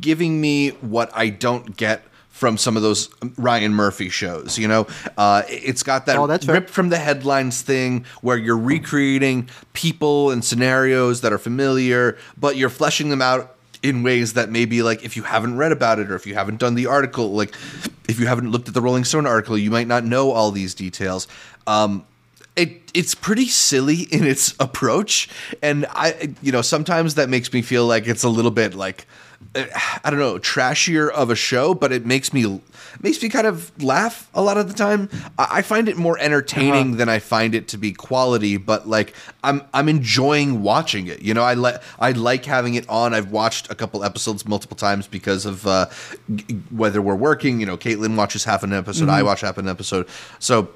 giving 0.00 0.40
me 0.40 0.70
what 0.80 1.10
I 1.14 1.30
don't 1.30 1.76
get 1.76 2.04
from 2.34 2.58
some 2.58 2.76
of 2.76 2.82
those 2.82 3.08
Ryan 3.38 3.72
Murphy 3.72 4.08
shows. 4.08 4.58
You 4.58 4.66
know, 4.66 4.88
uh, 5.16 5.44
it's 5.48 5.84
got 5.84 6.06
that 6.06 6.16
Oh, 6.16 6.26
fair. 6.26 6.56
ripped 6.56 6.68
from 6.70 6.88
the 6.88 6.98
headlines 6.98 7.62
thing 7.62 8.04
where 8.22 8.36
you're 8.36 8.58
recreating 8.58 9.48
people 9.72 10.32
and 10.32 10.44
scenarios 10.44 11.20
that 11.20 11.32
are 11.32 11.38
familiar, 11.38 12.18
but 12.36 12.56
you're 12.56 12.68
fleshing 12.70 13.08
them 13.08 13.22
out 13.22 13.54
in 13.84 14.02
ways 14.02 14.32
that 14.32 14.50
maybe 14.50 14.82
like 14.82 15.04
if 15.04 15.16
you 15.16 15.22
haven't 15.22 15.56
read 15.58 15.70
about 15.70 16.00
it 16.00 16.10
or 16.10 16.16
if 16.16 16.26
you 16.26 16.34
haven't 16.34 16.58
done 16.58 16.74
the 16.74 16.86
article, 16.86 17.30
like 17.32 17.54
if 18.08 18.18
you 18.18 18.26
haven't 18.26 18.50
looked 18.50 18.66
at 18.66 18.74
the 18.74 18.80
Rolling 18.82 19.04
Stone 19.04 19.26
article, 19.26 19.56
you 19.56 19.70
might 19.70 19.86
not 19.86 20.04
know 20.04 20.32
all 20.32 20.50
these 20.50 20.74
details. 20.74 21.28
Um, 21.68 22.04
it 22.56 22.90
it's 22.94 23.14
pretty 23.14 23.46
silly 23.46 24.02
in 24.10 24.24
its 24.24 24.54
approach, 24.58 25.28
and 25.62 25.86
I 25.90 26.34
you 26.42 26.50
know 26.50 26.62
sometimes 26.62 27.14
that 27.14 27.28
makes 27.28 27.52
me 27.52 27.62
feel 27.62 27.86
like 27.86 28.08
it's 28.08 28.24
a 28.24 28.28
little 28.28 28.50
bit 28.50 28.74
like 28.74 29.06
I 29.56 30.10
don't 30.10 30.18
know 30.18 30.38
trashier 30.38 31.10
of 31.10 31.30
a 31.30 31.34
show, 31.36 31.74
but 31.74 31.92
it 31.92 32.04
makes 32.04 32.32
me 32.32 32.60
makes 33.00 33.22
me 33.22 33.28
kind 33.28 33.46
of 33.46 33.70
laugh 33.82 34.28
a 34.34 34.42
lot 34.42 34.56
of 34.56 34.66
the 34.68 34.74
time. 34.74 35.08
I, 35.38 35.62
find 35.62 35.88
it 35.88 35.96
more 35.96 36.18
entertaining 36.18 36.88
Uh-huh. 36.88 36.96
than 36.96 37.08
I 37.08 37.18
find 37.20 37.54
it 37.54 37.68
to 37.68 37.78
be 37.78 37.92
quality, 37.92 38.56
but 38.56 38.88
like 38.88 39.14
I'm 39.44 39.62
I'm 39.72 39.88
enjoying 39.88 40.62
watching 40.62 41.06
it. 41.06 41.22
You 41.22 41.34
know, 41.34 41.42
I 41.42 41.54
like 41.54 41.80
I 42.00 42.12
like 42.12 42.44
having 42.44 42.74
it 42.74 42.88
on. 42.88 43.14
I've 43.14 43.30
watched 43.30 43.70
a 43.70 43.74
couple 43.74 44.02
episodes 44.02 44.46
multiple 44.46 44.76
times 44.76 45.06
because 45.06 45.46
of 45.46 45.66
uh, 45.66 45.86
g- 46.34 46.44
whether 46.70 47.00
we're 47.00 47.14
working. 47.14 47.60
You 47.60 47.66
know, 47.66 47.76
Caitlin 47.76 48.16
watches 48.16 48.44
half 48.44 48.62
an 48.64 48.72
episode, 48.72 49.08
I 49.08 49.22
watch 49.22 49.42
half 49.42 49.58
an 49.58 49.68
episode, 49.68 50.08
so. 50.38 50.68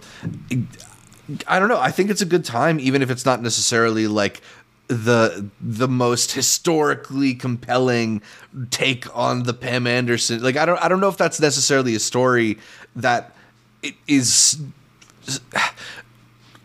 I 1.46 1.58
don't 1.58 1.68
know. 1.68 1.78
I 1.78 1.90
think 1.90 2.08
it's 2.08 2.22
a 2.22 2.26
good 2.26 2.42
time, 2.46 2.80
even 2.80 3.02
if 3.02 3.10
it's 3.10 3.26
not 3.26 3.42
necessarily 3.42 4.06
like 4.06 4.40
the 4.88 5.50
the 5.60 5.88
most 5.88 6.32
historically 6.32 7.34
compelling 7.34 8.22
take 8.70 9.14
on 9.16 9.44
the 9.44 9.54
Pam 9.54 9.86
Anderson. 9.86 10.42
Like 10.42 10.56
I 10.56 10.64
don't 10.64 10.82
I 10.82 10.88
don't 10.88 11.00
know 11.00 11.08
if 11.08 11.16
that's 11.16 11.40
necessarily 11.40 11.94
a 11.94 12.00
story 12.00 12.58
that 12.96 13.36
it 13.82 13.94
is 14.06 14.58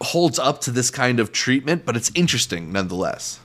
holds 0.01 0.39
up 0.39 0.61
to 0.61 0.71
this 0.71 0.89
kind 0.89 1.19
of 1.19 1.31
treatment, 1.31 1.85
but 1.85 1.95
it's 1.95 2.11
interesting 2.15 2.71
nonetheless. 2.71 3.39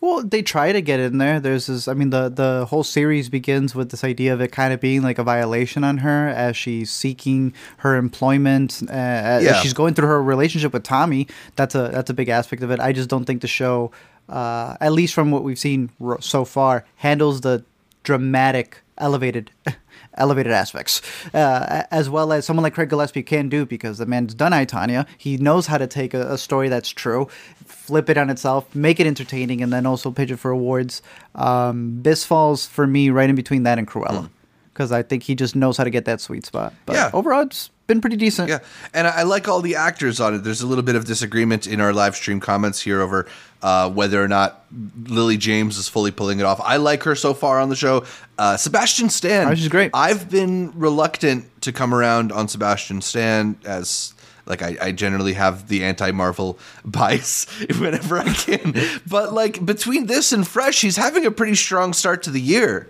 Well, 0.00 0.22
they 0.22 0.42
try 0.42 0.72
to 0.72 0.80
get 0.82 1.00
in 1.00 1.18
there. 1.18 1.40
There's 1.40 1.66
this. 1.66 1.88
I 1.88 1.94
mean, 1.94 2.10
the 2.10 2.28
the 2.28 2.66
whole 2.68 2.84
series 2.84 3.28
begins 3.28 3.74
with 3.74 3.90
this 3.90 4.04
idea 4.04 4.32
of 4.34 4.40
it 4.40 4.52
kind 4.52 4.72
of 4.72 4.80
being 4.80 5.02
like 5.02 5.18
a 5.18 5.24
violation 5.24 5.84
on 5.84 5.98
her 5.98 6.28
as 6.28 6.56
she's 6.56 6.90
seeking 6.90 7.54
her 7.78 7.96
employment. 7.96 8.82
Uh, 8.88 8.92
as 8.92 9.44
Yeah. 9.44 9.60
she's 9.60 9.72
going 9.72 9.94
through 9.94 10.08
her 10.08 10.22
relationship 10.22 10.72
with 10.72 10.82
Tommy. 10.82 11.26
That's 11.56 11.74
a 11.74 11.88
that's 11.92 12.10
a 12.10 12.14
big 12.14 12.28
aspect 12.28 12.62
of 12.62 12.70
it. 12.70 12.78
I 12.80 12.92
just 12.92 13.08
don't 13.08 13.24
think 13.24 13.40
the 13.40 13.48
show, 13.48 13.90
uh, 14.28 14.76
at 14.80 14.92
least 14.92 15.14
from 15.14 15.30
what 15.30 15.42
we've 15.44 15.58
seen 15.58 15.90
ro- 15.98 16.18
so 16.20 16.44
far, 16.44 16.84
handles 16.96 17.40
the 17.40 17.64
dramatic, 18.02 18.82
elevated. 18.98 19.50
Elevated 20.16 20.52
aspects, 20.52 21.02
uh, 21.34 21.82
as 21.90 22.08
well 22.08 22.32
as 22.32 22.46
someone 22.46 22.62
like 22.62 22.74
Craig 22.74 22.88
Gillespie 22.88 23.22
can 23.22 23.48
do, 23.48 23.66
because 23.66 23.98
the 23.98 24.06
man's 24.06 24.34
done 24.34 24.52
I, 24.52 24.64
Tonya. 24.64 25.06
He 25.18 25.36
knows 25.36 25.66
how 25.66 25.78
to 25.78 25.86
take 25.86 26.14
a, 26.14 26.32
a 26.32 26.38
story 26.38 26.68
that's 26.68 26.88
true, 26.88 27.28
flip 27.66 28.08
it 28.08 28.16
on 28.16 28.30
itself, 28.30 28.74
make 28.74 28.98
it 28.98 29.06
entertaining, 29.06 29.62
and 29.62 29.72
then 29.72 29.84
also 29.84 30.10
pitch 30.10 30.30
it 30.30 30.38
for 30.38 30.50
awards. 30.50 31.02
Um, 31.34 32.02
this 32.02 32.24
falls 32.24 32.66
for 32.66 32.86
me 32.86 33.10
right 33.10 33.28
in 33.28 33.36
between 33.36 33.64
that 33.64 33.78
and 33.78 33.86
Cruella, 33.86 34.30
because 34.76 34.92
I 34.92 35.02
think 35.02 35.22
he 35.22 35.34
just 35.34 35.56
knows 35.56 35.78
how 35.78 35.84
to 35.84 35.90
get 35.90 36.04
that 36.04 36.20
sweet 36.20 36.44
spot. 36.44 36.74
But 36.84 36.96
Yeah. 36.96 37.10
overall, 37.14 37.40
it's 37.42 37.70
been 37.86 38.02
pretty 38.02 38.16
decent. 38.16 38.50
Yeah, 38.50 38.58
and 38.92 39.06
I 39.06 39.20
I 39.20 39.22
like 39.22 39.48
all 39.48 39.62
the 39.62 39.76
actors 39.76 40.20
on 40.20 40.34
it. 40.34 40.44
There's 40.44 40.60
a 40.60 40.66
little 40.66 40.84
bit 40.84 40.96
of 40.96 41.06
disagreement 41.06 41.66
in 41.66 41.80
our 41.80 41.94
live 41.94 42.14
stream 42.14 42.40
comments 42.40 42.80
here 42.82 43.00
over 43.00 43.26
uh, 43.62 43.88
whether 43.88 44.22
or 44.22 44.28
not 44.28 44.66
Lily 45.06 45.38
James 45.38 45.78
is 45.78 45.88
fully 45.88 46.10
pulling 46.10 46.38
it 46.40 46.44
off. 46.44 46.60
I 46.62 46.76
like 46.76 47.04
her 47.04 47.14
so 47.14 47.32
far 47.32 47.58
on 47.58 47.70
the 47.70 47.76
show. 47.76 48.04
Uh, 48.38 48.56
Sebastian 48.58 49.08
Stan, 49.08 49.48
Oh, 49.48 49.54
she's 49.54 49.68
great. 49.68 49.92
I've 49.94 50.28
been 50.28 50.72
reluctant 50.74 51.46
to 51.62 51.72
come 51.72 51.94
around 51.94 52.32
on 52.32 52.48
Sebastian 52.48 53.00
Stan 53.00 53.56
as 53.64 54.12
like 54.44 54.62
I, 54.62 54.76
I 54.80 54.92
generally 54.92 55.32
have 55.32 55.66
the 55.68 55.82
anti-Marvel 55.84 56.58
bias 56.84 57.46
whenever 57.80 58.18
I 58.18 58.32
can. 58.32 58.74
but 59.08 59.32
like 59.32 59.64
between 59.64 60.06
this 60.06 60.32
and 60.32 60.46
Fresh, 60.46 60.82
he's 60.82 60.96
having 60.96 61.24
a 61.24 61.30
pretty 61.30 61.54
strong 61.54 61.92
start 61.94 62.22
to 62.24 62.30
the 62.30 62.40
year. 62.40 62.88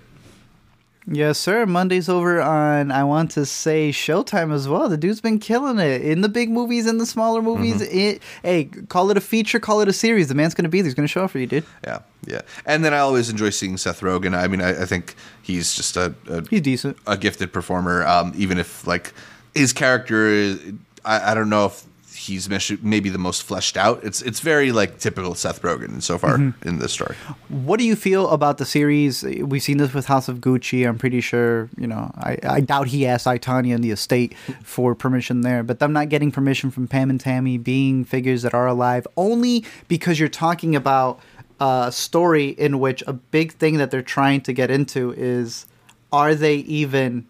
Yes, 1.08 1.38
sir. 1.38 1.66
Monday's 1.66 2.08
over 2.08 2.40
on 2.40 2.90
I 2.90 3.04
want 3.04 3.30
to 3.32 3.46
say 3.46 3.90
Showtime 3.90 4.52
as 4.52 4.66
well. 4.68 4.88
The 4.88 4.96
dude's 4.96 5.20
been 5.20 5.38
killing 5.38 5.78
it 5.78 6.02
in 6.02 6.20
the 6.20 6.28
big 6.28 6.50
movies, 6.50 6.86
in 6.86 6.98
the 6.98 7.06
smaller 7.06 7.40
movies. 7.42 7.80
Mm-hmm. 7.80 7.96
It, 7.98 8.22
hey, 8.42 8.64
call 8.88 9.10
it 9.12 9.16
a 9.16 9.20
feature, 9.20 9.60
call 9.60 9.80
it 9.80 9.88
a 9.88 9.92
series. 9.92 10.28
The 10.28 10.34
man's 10.34 10.54
gonna 10.54 10.68
be 10.68 10.80
there. 10.80 10.86
He's 10.88 10.94
gonna 10.94 11.06
show 11.06 11.22
up 11.24 11.30
for 11.30 11.38
you, 11.38 11.46
dude. 11.46 11.64
Yeah, 11.84 12.00
yeah. 12.26 12.40
And 12.64 12.84
then 12.84 12.92
I 12.92 12.98
always 12.98 13.30
enjoy 13.30 13.50
seeing 13.50 13.76
Seth 13.76 14.00
Rogen. 14.00 14.36
I 14.36 14.48
mean, 14.48 14.60
I, 14.60 14.82
I 14.82 14.84
think 14.84 15.14
he's 15.42 15.74
just 15.74 15.96
a, 15.96 16.12
a 16.28 16.44
He's 16.48 16.60
decent. 16.62 16.96
a 17.06 17.16
gifted 17.16 17.52
performer. 17.52 18.04
Um, 18.04 18.32
even 18.36 18.58
if 18.58 18.84
like 18.86 19.14
his 19.54 19.72
character, 19.72 20.26
is, 20.26 20.60
I, 21.04 21.30
I 21.30 21.34
don't 21.34 21.48
know 21.48 21.66
if 21.66 21.84
he's 22.26 22.48
maybe 22.82 23.08
the 23.08 23.18
most 23.18 23.42
fleshed 23.42 23.76
out. 23.76 24.02
It's 24.04 24.20
it's 24.22 24.40
very 24.40 24.72
like 24.72 24.98
typical 24.98 25.34
Seth 25.34 25.62
Rogen 25.62 26.02
so 26.02 26.18
far 26.18 26.36
Mm-hmm. 26.36 26.68
in 26.68 26.78
this 26.78 26.92
story. 26.92 27.16
What 27.48 27.78
do 27.78 27.84
you 27.84 27.96
feel 27.96 28.28
about 28.30 28.58
the 28.58 28.64
series? 28.66 29.22
We've 29.22 29.62
seen 29.62 29.78
this 29.78 29.94
with 29.94 30.06
House 30.06 30.28
of 30.28 30.38
Gucci. 30.38 30.86
I'm 30.86 30.98
pretty 30.98 31.20
sure, 31.20 31.70
you 31.78 31.86
know, 31.86 32.10
I, 32.16 32.38
I 32.42 32.60
doubt 32.60 32.88
he 32.88 33.06
asked 33.06 33.26
I, 33.26 33.38
Tonya 33.38 33.74
and 33.74 33.82
the 33.82 33.90
estate 33.92 34.36
for 34.62 34.94
permission 34.94 35.40
there, 35.42 35.62
but 35.62 35.78
them 35.78 35.92
not 35.92 36.08
getting 36.08 36.30
permission 36.30 36.70
from 36.70 36.88
Pam 36.88 37.10
and 37.10 37.20
Tommy 37.20 37.58
being 37.58 38.04
figures 38.04 38.42
that 38.42 38.52
are 38.54 38.66
alive 38.66 39.06
only 39.16 39.64
because 39.88 40.18
you're 40.20 40.28
talking 40.28 40.76
about 40.76 41.20
a 41.60 41.90
story 41.90 42.48
in 42.48 42.80
which 42.80 43.02
a 43.06 43.12
big 43.14 43.52
thing 43.52 43.78
that 43.78 43.90
they're 43.90 44.02
trying 44.02 44.40
to 44.42 44.52
get 44.52 44.70
into 44.70 45.12
is 45.16 45.64
are 46.12 46.34
they 46.34 46.56
even 46.56 47.26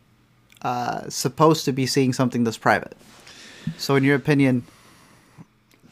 uh, 0.63 1.09
supposed 1.09 1.65
to 1.65 1.73
be 1.73 1.87
seeing 1.87 2.13
something 2.13 2.43
that's 2.45 2.59
private? 2.59 2.97
So, 3.79 3.95
in 3.97 4.05
your 4.05 4.17
opinion, 4.17 4.65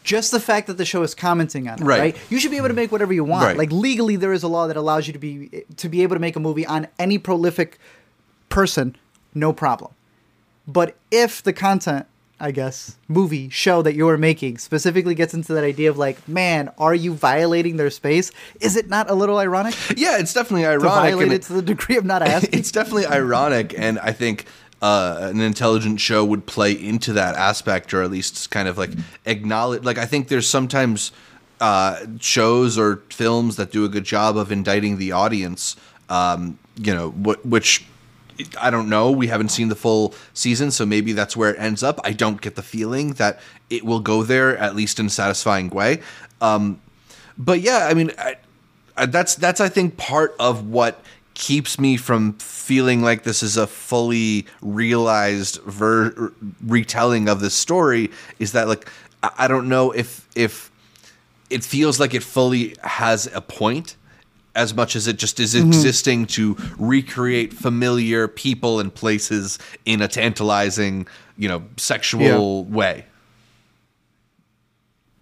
just 0.04 0.30
the 0.30 0.38
fact 0.38 0.68
that 0.68 0.74
the 0.78 0.84
show 0.84 1.02
is 1.02 1.14
commenting 1.14 1.66
on 1.68 1.80
it, 1.80 1.84
Right. 1.84 1.98
right? 2.00 2.16
You 2.30 2.38
should 2.38 2.52
be 2.52 2.58
able 2.58 2.68
to 2.68 2.74
make 2.74 2.92
whatever 2.92 3.12
you 3.12 3.24
want. 3.24 3.44
Right. 3.46 3.56
Like 3.56 3.72
legally, 3.72 4.14
there 4.16 4.32
is 4.32 4.42
a 4.44 4.48
law 4.48 4.68
that 4.68 4.76
allows 4.76 5.06
you 5.08 5.12
to 5.14 5.18
be 5.18 5.64
to 5.76 5.88
be 5.88 6.02
able 6.02 6.14
to 6.14 6.20
make 6.20 6.36
a 6.36 6.40
movie 6.40 6.64
on 6.66 6.86
any 6.98 7.18
prolific 7.18 7.78
person, 8.48 8.96
no 9.34 9.52
problem. 9.52 9.92
But 10.68 10.96
if 11.10 11.42
the 11.42 11.52
content, 11.52 12.06
I 12.40 12.50
guess, 12.50 12.96
movie 13.08 13.48
show 13.48 13.82
that 13.82 13.94
you're 13.94 14.16
making 14.16 14.58
specifically 14.58 15.14
gets 15.14 15.34
into 15.34 15.52
that 15.54 15.64
idea 15.64 15.90
of 15.90 15.98
like, 15.98 16.26
man, 16.28 16.70
are 16.78 16.94
you 16.94 17.14
violating 17.14 17.76
their 17.76 17.90
space? 17.90 18.30
Is 18.60 18.76
it 18.76 18.88
not 18.88 19.10
a 19.10 19.14
little 19.14 19.38
ironic 19.38 19.74
Yeah, 19.96 20.18
it's 20.18 20.32
definitely 20.34 20.66
ironic. 20.66 20.88
violate 20.90 21.32
it 21.32 21.42
to 21.42 21.52
the 21.54 21.62
degree 21.62 21.96
of 21.96 22.04
not 22.04 22.22
asking? 22.34 22.58
it's 22.58 22.70
definitely 22.72 23.06
ironic, 23.06 23.74
and 23.78 23.98
I 23.98 24.12
think 24.12 24.46
uh, 24.84 25.30
an 25.30 25.40
intelligent 25.40 25.98
show 25.98 26.22
would 26.22 26.44
play 26.44 26.72
into 26.72 27.14
that 27.14 27.36
aspect, 27.36 27.94
or 27.94 28.02
at 28.02 28.10
least 28.10 28.50
kind 28.50 28.68
of 28.68 28.76
like 28.76 28.90
acknowledge. 29.24 29.82
Like 29.82 29.96
I 29.96 30.04
think 30.04 30.28
there's 30.28 30.46
sometimes 30.46 31.10
uh, 31.58 32.04
shows 32.20 32.76
or 32.76 32.96
films 33.08 33.56
that 33.56 33.72
do 33.72 33.86
a 33.86 33.88
good 33.88 34.04
job 34.04 34.36
of 34.36 34.52
indicting 34.52 34.98
the 34.98 35.10
audience. 35.12 35.74
Um, 36.10 36.58
you 36.76 36.94
know, 36.94 37.10
wh- 37.10 37.44
which. 37.46 37.86
I 38.60 38.68
don't 38.68 38.88
know. 38.88 39.12
We 39.12 39.28
haven't 39.28 39.50
seen 39.50 39.68
the 39.68 39.76
full 39.76 40.12
season, 40.34 40.72
so 40.72 40.84
maybe 40.84 41.12
that's 41.12 41.36
where 41.36 41.54
it 41.54 41.60
ends 41.60 41.84
up. 41.84 42.00
I 42.02 42.12
don't 42.12 42.40
get 42.40 42.56
the 42.56 42.62
feeling 42.62 43.12
that 43.12 43.38
it 43.70 43.84
will 43.84 44.00
go 44.00 44.24
there, 44.24 44.58
at 44.58 44.74
least 44.74 44.98
in 44.98 45.06
a 45.06 45.10
satisfying 45.10 45.70
way. 45.70 46.02
Um, 46.40 46.80
but 47.38 47.60
yeah, 47.60 47.86
I 47.88 47.94
mean, 47.94 48.10
I, 48.18 48.34
I, 48.96 49.06
that's 49.06 49.36
that's 49.36 49.60
I 49.60 49.68
think 49.68 49.96
part 49.96 50.34
of 50.40 50.68
what 50.68 51.00
keeps 51.34 51.78
me 51.78 51.96
from 51.96 52.34
feeling 52.34 53.02
like 53.02 53.24
this 53.24 53.42
is 53.42 53.56
a 53.56 53.66
fully 53.66 54.46
realized 54.62 55.60
ver- 55.62 56.32
retelling 56.64 57.28
of 57.28 57.40
this 57.40 57.54
story 57.54 58.10
is 58.38 58.52
that 58.52 58.68
like 58.68 58.88
I, 59.22 59.30
I 59.38 59.48
don't 59.48 59.68
know 59.68 59.90
if 59.90 60.28
if 60.34 60.70
it 61.50 61.64
feels 61.64 62.00
like 62.00 62.14
it 62.14 62.22
fully 62.22 62.76
has 62.82 63.28
a 63.34 63.40
point 63.40 63.96
as 64.54 64.74
much 64.74 64.94
as 64.94 65.06
it 65.06 65.18
just 65.18 65.40
is 65.40 65.54
mm-hmm. 65.54 65.66
existing 65.66 66.26
to 66.26 66.56
recreate 66.78 67.52
familiar 67.52 68.28
people 68.28 68.80
and 68.80 68.94
places 68.94 69.58
in 69.84 70.00
a 70.00 70.08
tantalizing, 70.08 71.08
you 71.36 71.48
know, 71.48 71.64
sexual 71.76 72.64
way. 72.64 73.04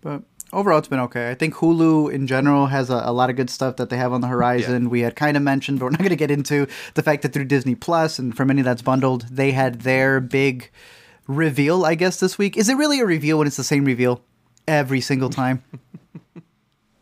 But 0.03 0.23
overall, 0.53 0.79
it's 0.79 0.89
been 0.89 1.01
okay. 1.01 1.31
I 1.31 1.35
think 1.35 1.55
Hulu 1.55 2.13
in 2.13 2.27
general 2.27 2.67
has 2.67 2.91
a, 2.91 3.03
a 3.05 3.13
lot 3.13 3.31
of 3.31 3.37
good 3.37 3.51
stuff 3.51 3.77
that 3.77 3.89
they 3.91 3.97
have 3.97 4.13
on 4.13 4.21
the 4.21 4.27
horizon. 4.29 4.85
Yeah. 4.85 4.89
We 4.89 5.01
had 5.01 5.17
kind 5.17 5.37
of 5.37 5.43
mentioned, 5.43 5.79
but 5.79 5.87
we're 5.87 5.91
not 5.91 5.99
going 6.01 6.11
to 6.11 6.17
get 6.17 6.31
into 6.31 6.67
the 6.95 7.03
fact 7.03 7.23
that 7.23 7.33
through 7.33 7.45
Disney 7.47 7.75
Plus 7.75 8.19
and 8.19 8.37
for 8.37 8.45
many 8.45 8.63
that's 8.63 8.83
bundled, 8.83 9.23
they 9.31 9.53
had 9.53 9.81
their 9.83 10.21
big 10.21 10.71
reveal, 11.27 11.85
I 11.85 11.95
guess, 11.95 12.19
this 12.21 12.37
week. 12.39 12.57
Is 12.57 12.69
it 12.69 12.75
really 12.77 13.01
a 13.01 13.07
reveal 13.07 13.39
when 13.39 13.47
it's 13.47 13.57
the 13.57 13.65
same 13.65 13.85
reveal 13.85 14.21
every 14.69 15.01
single 15.01 15.31
time? 15.43 15.63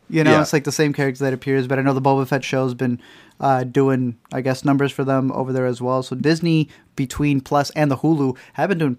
You 0.09 0.23
know, 0.23 0.31
Yeah. 0.31 0.41
it's 0.41 0.51
like 0.53 0.65
the 0.65 0.71
same 0.71 0.91
character 0.93 1.23
that 1.23 1.33
appears, 1.33 1.67
but 1.67 1.79
I 1.79 1.81
know 1.81 1.93
the 1.93 2.01
Boba 2.01 2.27
Fett 2.27 2.43
show's 2.43 2.73
been 2.73 2.99
uh, 3.39 3.63
doing, 3.63 4.17
I 4.33 4.41
guess, 4.41 4.65
numbers 4.65 4.91
for 4.91 5.03
them 5.05 5.31
over 5.31 5.53
there 5.53 5.65
as 5.65 5.81
well. 5.81 6.03
So 6.03 6.15
Disney, 6.15 6.67
between 6.95 7.39
Plus 7.41 7.69
and 7.71 7.89
the 7.89 7.97
Hulu, 7.97 8.37
have 8.53 8.69
been 8.69 8.77
doing, 8.77 8.97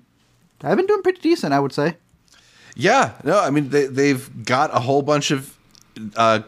have 0.63 0.77
been 0.77 0.87
doing 0.87 1.03
pretty 1.03 1.21
decent, 1.21 1.53
I 1.53 1.61
would 1.61 1.73
say. 1.73 1.97
Yeah, 2.75 3.13
no, 3.25 3.39
I 3.39 3.51
mean 3.51 3.69
they 3.69 3.87
they've 3.87 4.45
got 4.45 4.75
a 4.75 4.81
whole 4.81 5.03
bunch 5.03 5.31
of 5.31 5.57
uh, 6.17 6.41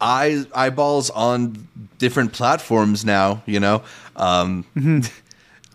eye 0.00 0.44
eyeballs 0.54 1.10
on 1.10 1.68
different 1.98 2.32
platforms 2.32 3.04
now. 3.04 3.42
You 3.46 3.60
know, 3.60 3.82
um, 4.16 4.64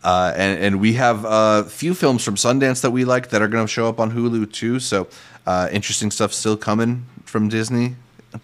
uh, 0.04 0.34
and 0.36 0.64
and 0.64 0.80
we 0.82 0.94
have 0.94 1.26
a 1.26 1.64
few 1.64 1.94
films 1.94 2.24
from 2.24 2.36
Sundance 2.36 2.82
that 2.82 2.92
we 2.92 3.06
like 3.06 3.30
that 3.30 3.42
are 3.42 3.48
going 3.48 3.66
to 3.66 3.72
show 3.72 3.88
up 3.88 4.00
on 4.00 4.12
Hulu 4.12 4.52
too. 4.52 4.80
So 4.80 5.08
uh, 5.46 5.70
interesting 5.72 6.12
stuff 6.12 6.34
still 6.34 6.58
coming 6.58 7.06
from 7.24 7.48
Disney, 7.48 7.96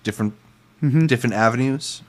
different 0.03 0.33
different 1.07 1.35
avenues. 1.35 2.01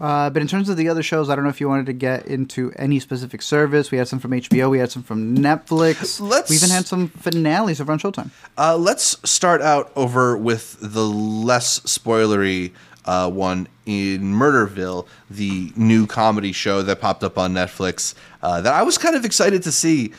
Uh, 0.00 0.30
but 0.30 0.40
in 0.40 0.48
terms 0.48 0.68
of 0.68 0.76
the 0.76 0.88
other 0.88 1.02
shows, 1.02 1.28
I 1.28 1.34
don't 1.34 1.44
know 1.44 1.50
if 1.50 1.60
you 1.60 1.68
wanted 1.68 1.86
to 1.86 1.92
get 1.92 2.26
into 2.26 2.72
any 2.76 2.98
specific 3.00 3.42
service. 3.42 3.90
We 3.90 3.98
had 3.98 4.08
some 4.08 4.18
from 4.18 4.30
HBO. 4.30 4.70
We 4.70 4.78
had 4.78 4.90
some 4.90 5.02
from 5.02 5.36
Netflix. 5.36 6.20
Let's- 6.20 6.48
we 6.48 6.56
even 6.56 6.70
had 6.70 6.86
some 6.86 7.08
finales 7.08 7.80
over 7.80 7.92
on 7.92 7.98
Showtime. 7.98 8.30
Uh, 8.56 8.76
let's 8.76 9.16
start 9.28 9.60
out 9.60 9.92
over 9.96 10.36
with 10.36 10.78
the 10.80 11.04
less 11.04 11.80
spoilery 11.80 12.72
uh, 13.04 13.30
one 13.30 13.66
in 13.86 14.22
Murderville, 14.34 15.06
the 15.30 15.72
new 15.76 16.06
comedy 16.06 16.52
show 16.52 16.82
that 16.82 17.00
popped 17.00 17.24
up 17.24 17.36
on 17.38 17.52
Netflix. 17.52 18.14
Uh, 18.42 18.60
that 18.60 18.72
I 18.72 18.82
was 18.82 18.98
kind 18.98 19.16
of 19.16 19.24
excited 19.24 19.62
to 19.64 19.72
see. 19.72 20.12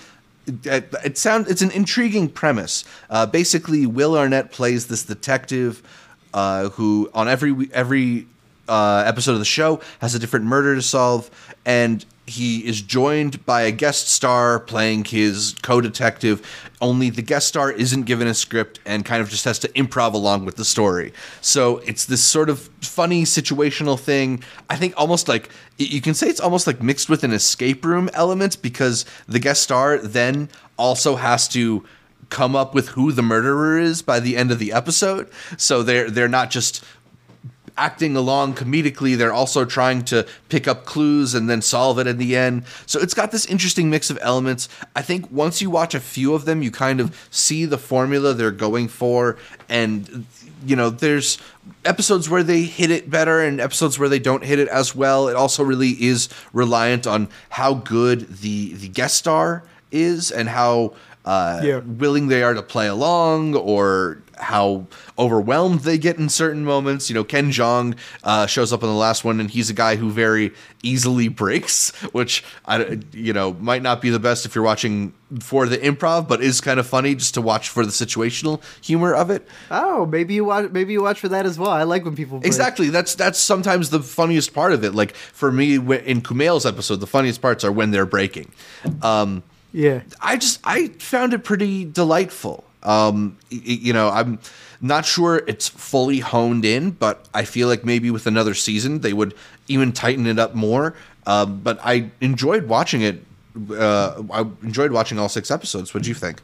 It, 0.47 0.93
it 1.05 1.17
sound 1.17 1.47
it's 1.47 1.61
an 1.61 1.71
intriguing 1.71 2.27
premise. 2.27 2.83
Uh, 3.09 3.25
basically, 3.27 3.85
Will 3.85 4.17
Arnett 4.17 4.51
plays 4.51 4.87
this 4.87 5.03
detective 5.03 5.81
uh, 6.33 6.69
who, 6.69 7.09
on 7.13 7.27
every 7.27 7.69
every 7.73 8.27
uh, 8.67 9.03
episode 9.05 9.33
of 9.33 9.39
the 9.39 9.45
show 9.45 9.81
has 9.99 10.15
a 10.15 10.19
different 10.19 10.45
murder 10.45 10.75
to 10.75 10.81
solve, 10.81 11.29
and 11.65 12.05
he 12.27 12.65
is 12.65 12.81
joined 12.81 13.45
by 13.45 13.63
a 13.63 13.71
guest 13.71 14.07
star 14.07 14.59
playing 14.59 15.03
his 15.03 15.55
co-detective. 15.61 16.41
Only 16.79 17.09
the 17.09 17.21
guest 17.21 17.47
star 17.47 17.71
isn't 17.71 18.03
given 18.03 18.27
a 18.27 18.33
script 18.33 18.79
and 18.85 19.03
kind 19.03 19.21
of 19.21 19.29
just 19.29 19.43
has 19.45 19.59
to 19.59 19.67
improv 19.69 20.13
along 20.13 20.45
with 20.45 20.55
the 20.55 20.63
story. 20.63 21.13
So 21.41 21.79
it's 21.79 22.05
this 22.05 22.23
sort 22.23 22.49
of 22.49 22.69
funny 22.81 23.23
situational 23.23 23.99
thing. 23.99 24.43
I 24.69 24.77
think 24.77 24.93
almost 24.95 25.27
like 25.27 25.49
you 25.77 25.99
can 25.99 26.13
say 26.13 26.27
it's 26.27 26.39
almost 26.39 26.67
like 26.67 26.81
mixed 26.81 27.09
with 27.09 27.23
an 27.23 27.33
escape 27.33 27.83
room 27.83 28.09
element 28.13 28.61
because 28.61 29.05
the 29.27 29.39
guest 29.39 29.61
star 29.61 29.97
then 29.97 30.49
also 30.77 31.17
has 31.17 31.47
to 31.49 31.83
come 32.29 32.55
up 32.55 32.73
with 32.73 32.89
who 32.89 33.11
the 33.11 33.21
murderer 33.21 33.77
is 33.77 34.01
by 34.01 34.19
the 34.19 34.37
end 34.37 34.51
of 34.51 34.59
the 34.59 34.71
episode. 34.71 35.29
So 35.57 35.83
they're 35.83 36.09
they're 36.09 36.29
not 36.29 36.49
just 36.49 36.83
acting 37.77 38.15
along 38.15 38.55
comedically 38.55 39.17
they're 39.17 39.33
also 39.33 39.65
trying 39.65 40.03
to 40.03 40.27
pick 40.49 40.67
up 40.67 40.85
clues 40.85 41.33
and 41.33 41.49
then 41.49 41.61
solve 41.61 41.99
it 41.99 42.07
in 42.07 42.17
the 42.17 42.35
end. 42.35 42.63
So 42.85 42.99
it's 42.99 43.13
got 43.13 43.31
this 43.31 43.45
interesting 43.45 43.89
mix 43.89 44.09
of 44.09 44.17
elements. 44.21 44.69
I 44.95 45.01
think 45.01 45.29
once 45.31 45.61
you 45.61 45.69
watch 45.69 45.95
a 45.95 45.99
few 45.99 46.33
of 46.33 46.45
them 46.45 46.61
you 46.61 46.71
kind 46.71 46.99
of 46.99 47.27
see 47.31 47.65
the 47.65 47.77
formula 47.77 48.33
they're 48.33 48.51
going 48.51 48.87
for. 48.87 49.37
And 49.69 50.25
you 50.65 50.75
know 50.75 50.89
there's 50.89 51.37
episodes 51.85 52.29
where 52.29 52.43
they 52.43 52.63
hit 52.63 52.91
it 52.91 53.09
better 53.09 53.41
and 53.41 53.59
episodes 53.59 53.97
where 53.97 54.09
they 54.09 54.19
don't 54.19 54.43
hit 54.43 54.59
it 54.59 54.67
as 54.67 54.95
well. 54.95 55.27
It 55.27 55.35
also 55.35 55.63
really 55.63 55.91
is 55.91 56.29
reliant 56.53 57.07
on 57.07 57.29
how 57.49 57.75
good 57.75 58.37
the 58.37 58.73
the 58.73 58.87
guest 58.87 59.15
star 59.15 59.63
is 59.91 60.31
and 60.31 60.49
how 60.49 60.93
uh, 61.25 61.61
Yeah. 61.63 61.79
willing 61.79 62.27
they 62.27 62.43
are 62.43 62.53
to 62.53 62.63
play 62.63 62.87
along 62.87 63.55
or 63.55 64.21
how 64.37 64.87
overwhelmed 65.19 65.81
they 65.81 65.99
get 65.99 66.17
in 66.17 66.27
certain 66.27 66.65
moments. 66.65 67.09
You 67.11 67.13
know, 67.13 67.23
Ken 67.23 67.51
Jeong 67.51 67.95
uh, 68.23 68.47
shows 68.47 68.73
up 68.73 68.81
in 68.81 68.89
the 68.89 68.95
last 68.95 69.23
one, 69.23 69.39
and 69.39 69.51
he's 69.51 69.69
a 69.69 69.73
guy 69.73 69.97
who 69.97 70.09
very 70.09 70.51
easily 70.81 71.27
breaks, 71.27 71.89
which 72.11 72.43
I, 72.65 72.99
you 73.13 73.33
know, 73.33 73.53
might 73.59 73.83
not 73.83 74.01
be 74.01 74.09
the 74.09 74.17
best 74.19 74.47
if 74.47 74.55
you're 74.55 74.63
watching 74.63 75.13
for 75.41 75.67
the 75.67 75.77
improv, 75.77 76.27
but 76.27 76.41
is 76.41 76.59
kind 76.59 76.79
of 76.79 76.87
funny 76.87 77.13
just 77.13 77.35
to 77.35 77.41
watch 77.41 77.69
for 77.69 77.85
the 77.85 77.91
situational 77.91 78.63
humor 78.83 79.13
of 79.13 79.29
it. 79.29 79.47
Oh, 79.69 80.07
maybe 80.07 80.33
you 80.33 80.43
watch. 80.45 80.71
Maybe 80.71 80.93
you 80.93 81.03
watch 81.03 81.19
for 81.19 81.29
that 81.29 81.45
as 81.45 81.59
well. 81.59 81.69
I 81.69 81.83
like 81.83 82.03
when 82.03 82.15
people 82.15 82.39
break. 82.39 82.47
Exactly. 82.47 82.89
That's 82.89 83.13
that's 83.13 83.37
sometimes 83.37 83.91
the 83.91 84.01
funniest 84.01 84.55
part 84.55 84.73
of 84.73 84.83
it. 84.83 84.95
Like 84.95 85.13
for 85.15 85.51
me, 85.51 85.75
in 85.75 86.21
Kumail's 86.23 86.65
episode, 86.65 86.95
the 86.95 87.05
funniest 87.07 87.43
parts 87.43 87.63
are 87.63 87.71
when 87.71 87.91
they're 87.91 88.07
breaking. 88.07 88.51
Um, 89.03 89.43
Yeah. 89.71 90.01
I 90.21 90.37
just 90.37 90.59
I 90.63 90.87
found 90.99 91.33
it 91.33 91.43
pretty 91.43 91.85
delightful. 91.85 92.63
Um, 92.83 93.37
you 93.49 93.93
know, 93.93 94.09
I'm 94.09 94.39
not 94.81 95.05
sure 95.05 95.43
it's 95.47 95.67
fully 95.67 96.19
honed 96.19 96.65
in, 96.65 96.91
but 96.91 97.27
I 97.33 97.45
feel 97.45 97.67
like 97.67 97.85
maybe 97.85 98.09
with 98.09 98.25
another 98.25 98.53
season 98.53 98.99
they 98.99 99.13
would 99.13 99.35
even 99.67 99.91
tighten 99.91 100.25
it 100.25 100.39
up 100.39 100.55
more. 100.55 100.95
Um, 101.27 101.61
but 101.61 101.79
I 101.83 102.09
enjoyed 102.19 102.67
watching 102.67 103.01
it. 103.01 103.23
Uh, 103.69 104.23
I 104.31 104.41
enjoyed 104.63 104.91
watching 104.91 105.19
all 105.19 105.29
six 105.29 105.51
episodes. 105.51 105.93
What 105.93 106.03
do 106.03 106.09
you 106.09 106.15
think? 106.15 106.41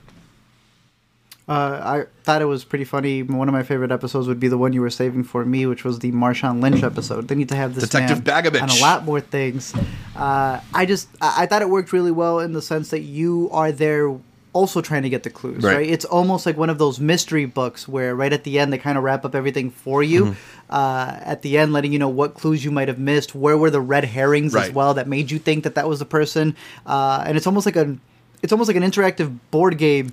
Uh, 1.47 2.05
I 2.07 2.23
thought 2.23 2.41
it 2.41 2.45
was 2.45 2.65
pretty 2.65 2.83
funny. 2.83 3.23
One 3.23 3.47
of 3.47 3.53
my 3.53 3.63
favorite 3.63 3.91
episodes 3.91 4.27
would 4.27 4.39
be 4.39 4.49
the 4.49 4.57
one 4.57 4.73
you 4.73 4.81
were 4.81 4.89
saving 4.89 5.23
for 5.23 5.45
me, 5.45 5.65
which 5.65 5.85
was 5.85 5.99
the 5.99 6.11
Marshawn 6.11 6.61
Lynch 6.61 6.83
episode. 6.83 7.29
They 7.29 7.35
need 7.35 7.47
to 7.49 7.55
have 7.55 7.73
this 7.73 7.85
Detective 7.85 8.19
Bagovich. 8.25 8.61
on 8.61 8.69
a 8.69 8.81
lot 8.81 9.05
more 9.05 9.21
things. 9.21 9.73
Uh, 10.15 10.59
I 10.73 10.85
just 10.85 11.07
I, 11.21 11.43
I 11.43 11.45
thought 11.45 11.61
it 11.61 11.69
worked 11.69 11.93
really 11.93 12.11
well 12.11 12.39
in 12.41 12.51
the 12.51 12.61
sense 12.61 12.89
that 12.89 13.01
you 13.01 13.49
are 13.53 13.71
there 13.71 14.13
also 14.51 14.81
trying 14.81 15.03
to 15.03 15.09
get 15.09 15.23
the 15.23 15.29
clues. 15.29 15.63
Right. 15.63 15.75
Right. 15.77 15.89
It's 15.89 16.03
almost 16.03 16.45
like 16.45 16.57
one 16.57 16.69
of 16.69 16.79
those 16.79 16.99
mystery 16.99 17.45
books 17.45 17.87
where 17.87 18.13
right 18.15 18.33
at 18.33 18.43
the 18.43 18.59
end 18.59 18.73
they 18.73 18.77
kind 18.77 18.97
of 18.97 19.03
wrap 19.05 19.23
up 19.23 19.33
everything 19.35 19.69
for 19.69 20.03
you. 20.03 20.25
Mm-hmm. 20.25 20.33
Uh, 20.69 21.17
at 21.21 21.43
the 21.43 21.57
end, 21.57 21.71
letting 21.71 21.93
you 21.93 21.99
know 21.99 22.09
what 22.09 22.33
clues 22.33 22.65
you 22.65 22.71
might 22.71 22.89
have 22.89 22.99
missed, 22.99 23.35
where 23.35 23.57
were 23.57 23.69
the 23.69 23.79
red 23.79 24.03
herrings 24.03 24.53
Right. 24.53 24.67
as 24.67 24.73
well 24.73 24.95
that 24.95 25.07
made 25.07 25.31
you 25.31 25.39
think 25.39 25.63
that 25.63 25.75
that 25.75 25.87
was 25.87 25.99
the 25.99 26.05
person. 26.05 26.57
Uh, 26.85 27.23
and 27.25 27.37
it's 27.37 27.47
almost 27.47 27.65
like 27.65 27.77
a 27.77 27.95
it's 28.43 28.51
almost 28.51 28.67
like 28.67 28.75
an 28.75 28.83
interactive 28.83 29.37
board 29.51 29.77
game 29.77 30.09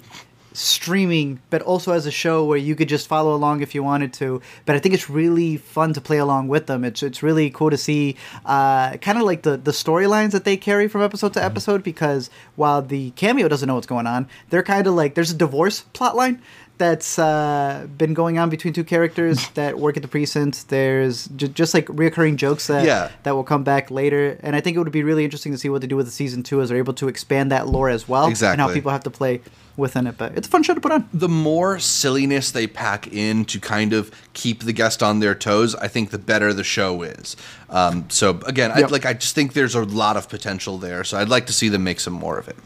streaming, 0.54 1.40
but 1.50 1.60
also 1.62 1.92
as 1.92 2.06
a 2.06 2.10
show 2.10 2.44
where 2.44 2.56
you 2.56 2.74
could 2.74 2.88
just 2.88 3.06
follow 3.08 3.34
along 3.34 3.60
if 3.60 3.74
you 3.74 3.82
wanted 3.82 4.12
to. 4.14 4.40
But 4.64 4.76
I 4.76 4.78
think 4.78 4.94
it's 4.94 5.10
really 5.10 5.56
fun 5.58 5.92
to 5.94 6.00
play 6.00 6.18
along 6.18 6.48
with 6.48 6.66
them. 6.66 6.84
It's 6.84 7.02
it's 7.02 7.22
really 7.22 7.50
cool 7.50 7.70
to 7.70 7.76
see 7.76 8.16
uh, 8.46 8.96
kind 8.98 9.18
of 9.18 9.24
like 9.24 9.42
the 9.42 9.56
the 9.56 9.72
storylines 9.72 10.30
that 10.30 10.44
they 10.44 10.56
carry 10.56 10.88
from 10.88 11.02
episode 11.02 11.34
to 11.34 11.44
episode. 11.44 11.82
Because 11.82 12.30
while 12.56 12.80
the 12.80 13.10
cameo 13.10 13.48
doesn't 13.48 13.66
know 13.66 13.74
what's 13.74 13.86
going 13.86 14.06
on, 14.06 14.28
they're 14.50 14.62
kind 14.62 14.86
of 14.86 14.94
like 14.94 15.14
there's 15.14 15.30
a 15.32 15.36
divorce 15.36 15.80
plot 15.92 16.16
line 16.16 16.40
that's 16.76 17.20
uh, 17.20 17.86
been 17.96 18.14
going 18.14 18.36
on 18.36 18.50
between 18.50 18.72
two 18.72 18.82
characters 18.82 19.48
that 19.54 19.78
work 19.78 19.96
at 19.96 20.02
the 20.02 20.08
precinct. 20.08 20.68
There's 20.70 21.26
j- 21.28 21.46
just 21.48 21.72
like 21.74 21.86
reoccurring 21.86 22.34
jokes 22.36 22.66
that 22.68 22.84
Yeah. 22.84 23.10
that 23.24 23.34
will 23.36 23.44
come 23.44 23.62
back 23.64 23.90
later, 23.90 24.38
and 24.42 24.56
I 24.56 24.60
think 24.60 24.76
it 24.76 24.80
would 24.80 24.90
be 24.92 25.02
really 25.04 25.24
interesting 25.24 25.52
to 25.52 25.58
see 25.58 25.68
what 25.68 25.82
they 25.82 25.86
do 25.86 25.96
with 25.96 26.06
the 26.06 26.12
season 26.12 26.42
two 26.42 26.60
as 26.62 26.68
they're 26.70 26.78
able 26.78 26.94
to 26.94 27.06
expand 27.08 27.52
that 27.52 27.68
lore 27.68 27.88
as 27.90 28.08
well, 28.08 28.26
exactly. 28.26 28.52
and 28.54 28.60
how 28.60 28.72
people 28.74 28.90
have 28.90 29.04
to 29.04 29.10
play 29.10 29.40
within 29.76 30.06
it. 30.06 30.16
But 30.16 30.36
it's 30.36 30.46
a 30.46 30.50
fun 30.50 30.62
show 30.62 30.74
to 30.74 30.80
put 30.80 30.92
on. 30.92 31.08
the 31.12 31.28
more 31.28 31.78
silliness 31.78 32.50
they 32.50 32.66
pack 32.66 33.12
in 33.12 33.44
to 33.46 33.60
kind 33.60 33.92
of 33.92 34.10
keep 34.32 34.62
the 34.62 34.72
guest 34.72 35.02
on 35.02 35.20
their 35.20 35.34
toes, 35.34 35.74
I 35.74 35.88
think 35.88 36.10
the 36.10 36.18
better 36.18 36.52
the 36.52 36.64
show 36.64 37.02
is. 37.02 37.36
Um, 37.70 38.08
so 38.10 38.40
again, 38.46 38.70
I, 38.72 38.80
like 38.80 39.06
I 39.06 39.14
just 39.14 39.34
think 39.34 39.52
there's 39.52 39.74
a 39.74 39.82
lot 39.82 40.16
of 40.16 40.28
potential 40.28 40.78
there. 40.78 41.04
So 41.04 41.18
I'd 41.18 41.28
like 41.28 41.46
to 41.46 41.52
see 41.52 41.68
them 41.68 41.84
make 41.84 42.00
some 42.00 42.14
more 42.14 42.38
of 42.38 42.48
it. 42.48 42.56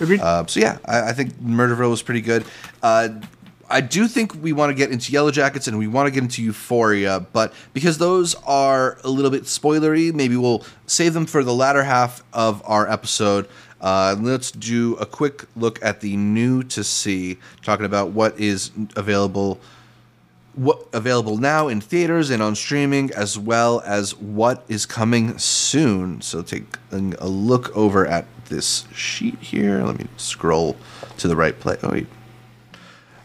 Agreed. 0.00 0.20
Uh, 0.20 0.46
so 0.46 0.60
yeah, 0.60 0.78
I, 0.84 1.10
I 1.10 1.12
think 1.12 1.34
Murderville 1.40 1.90
was 1.90 2.02
pretty 2.02 2.20
good. 2.20 2.44
Uh, 2.82 3.08
I 3.68 3.80
do 3.80 4.06
think 4.06 4.32
we 4.40 4.52
want 4.52 4.70
to 4.70 4.74
get 4.74 4.90
into 4.92 5.10
Yellow 5.10 5.30
Jackets 5.30 5.66
and 5.66 5.76
we 5.78 5.88
want 5.88 6.06
to 6.06 6.10
get 6.12 6.22
into 6.22 6.42
Euphoria, 6.42 7.20
but 7.32 7.52
because 7.72 7.98
those 7.98 8.34
are 8.46 8.98
a 9.02 9.10
little 9.10 9.30
bit 9.30 9.42
spoilery, 9.42 10.12
maybe 10.12 10.36
we'll 10.36 10.64
save 10.86 11.14
them 11.14 11.26
for 11.26 11.42
the 11.42 11.52
latter 11.52 11.82
half 11.82 12.22
of 12.32 12.62
our 12.64 12.88
episode. 12.88 13.48
Uh, 13.86 14.16
let's 14.18 14.50
do 14.50 14.96
a 14.96 15.06
quick 15.06 15.44
look 15.54 15.80
at 15.80 16.00
the 16.00 16.16
new 16.16 16.60
to 16.64 16.82
see, 16.82 17.38
talking 17.62 17.86
about 17.86 18.10
what 18.10 18.36
is 18.36 18.72
available 18.96 19.60
what 20.54 20.88
available 20.92 21.36
now 21.36 21.68
in 21.68 21.80
theaters 21.80 22.30
and 22.30 22.42
on 22.42 22.56
streaming, 22.56 23.12
as 23.12 23.38
well 23.38 23.80
as 23.86 24.16
what 24.16 24.64
is 24.66 24.86
coming 24.86 25.38
soon. 25.38 26.20
So 26.20 26.42
take 26.42 26.64
a 26.90 27.28
look 27.28 27.76
over 27.76 28.04
at 28.04 28.26
this 28.46 28.88
sheet 28.92 29.38
here. 29.38 29.84
Let 29.84 30.00
me 30.00 30.08
scroll 30.16 30.76
to 31.18 31.28
the 31.28 31.36
right 31.36 31.56
place. 31.60 31.78
Oh 31.84 31.90
wait, 31.90 32.08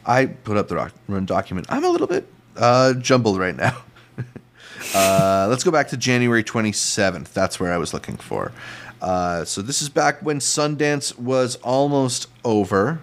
I 0.05 0.27
put 0.27 0.57
up 0.57 0.67
the 0.67 0.91
run 1.07 1.25
document. 1.25 1.65
I'm 1.71 1.85
a 1.85 1.89
little 1.89 2.05
bit 2.05 2.27
uh, 2.55 2.93
jumbled 2.93 3.39
right 3.39 3.55
now. 3.55 3.81
uh, 4.93 5.47
let's 5.49 5.63
go 5.63 5.71
back 5.71 5.87
to 5.87 5.97
January 5.97 6.43
27th. 6.43 7.33
That's 7.33 7.59
where 7.59 7.73
I 7.73 7.77
was 7.77 7.95
looking 7.95 8.17
for. 8.17 8.51
Uh, 9.01 9.43
so 9.43 9.61
this 9.61 9.81
is 9.81 9.89
back 9.89 10.21
when 10.21 10.39
Sundance 10.39 11.17
was 11.17 11.55
almost 11.57 12.27
over. 12.45 13.01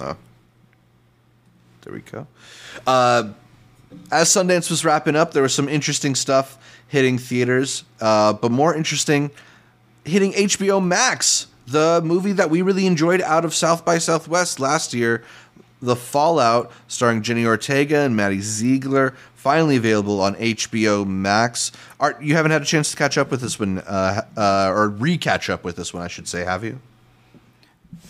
Oh. 0.00 0.16
There 1.82 1.94
we 1.94 2.00
go. 2.00 2.26
Uh, 2.86 3.32
as 4.12 4.28
Sundance 4.28 4.70
was 4.70 4.84
wrapping 4.84 5.16
up, 5.16 5.32
there 5.32 5.42
was 5.42 5.54
some 5.54 5.68
interesting 5.68 6.14
stuff 6.14 6.58
hitting 6.86 7.18
theaters, 7.18 7.84
uh, 8.00 8.32
but 8.32 8.50
more 8.50 8.74
interesting, 8.74 9.30
hitting 10.04 10.32
HBO 10.32 10.84
Max, 10.84 11.46
the 11.66 12.00
movie 12.04 12.32
that 12.32 12.50
we 12.50 12.62
really 12.62 12.86
enjoyed 12.86 13.22
out 13.22 13.44
of 13.44 13.54
South 13.54 13.84
by 13.84 13.98
Southwest 13.98 14.60
last 14.60 14.92
year, 14.92 15.24
The 15.80 15.96
Fallout, 15.96 16.70
starring 16.88 17.22
Jenna 17.22 17.46
Ortega 17.46 18.00
and 18.00 18.14
Maddie 18.14 18.40
Ziegler, 18.40 19.14
finally 19.40 19.76
available 19.76 20.20
on 20.20 20.34
HBO 20.34 21.06
Max. 21.06 21.72
Art, 21.98 22.20
you 22.20 22.36
haven't 22.36 22.50
had 22.50 22.60
a 22.60 22.66
chance 22.66 22.90
to 22.90 22.96
catch 22.96 23.16
up 23.16 23.30
with 23.30 23.40
this 23.40 23.58
one, 23.58 23.78
uh, 23.78 24.22
uh, 24.36 24.70
or 24.70 24.90
re-catch 24.90 25.48
up 25.48 25.64
with 25.64 25.76
this 25.76 25.94
one, 25.94 26.02
I 26.02 26.08
should 26.08 26.28
say, 26.28 26.44
have 26.44 26.62
you? 26.62 26.78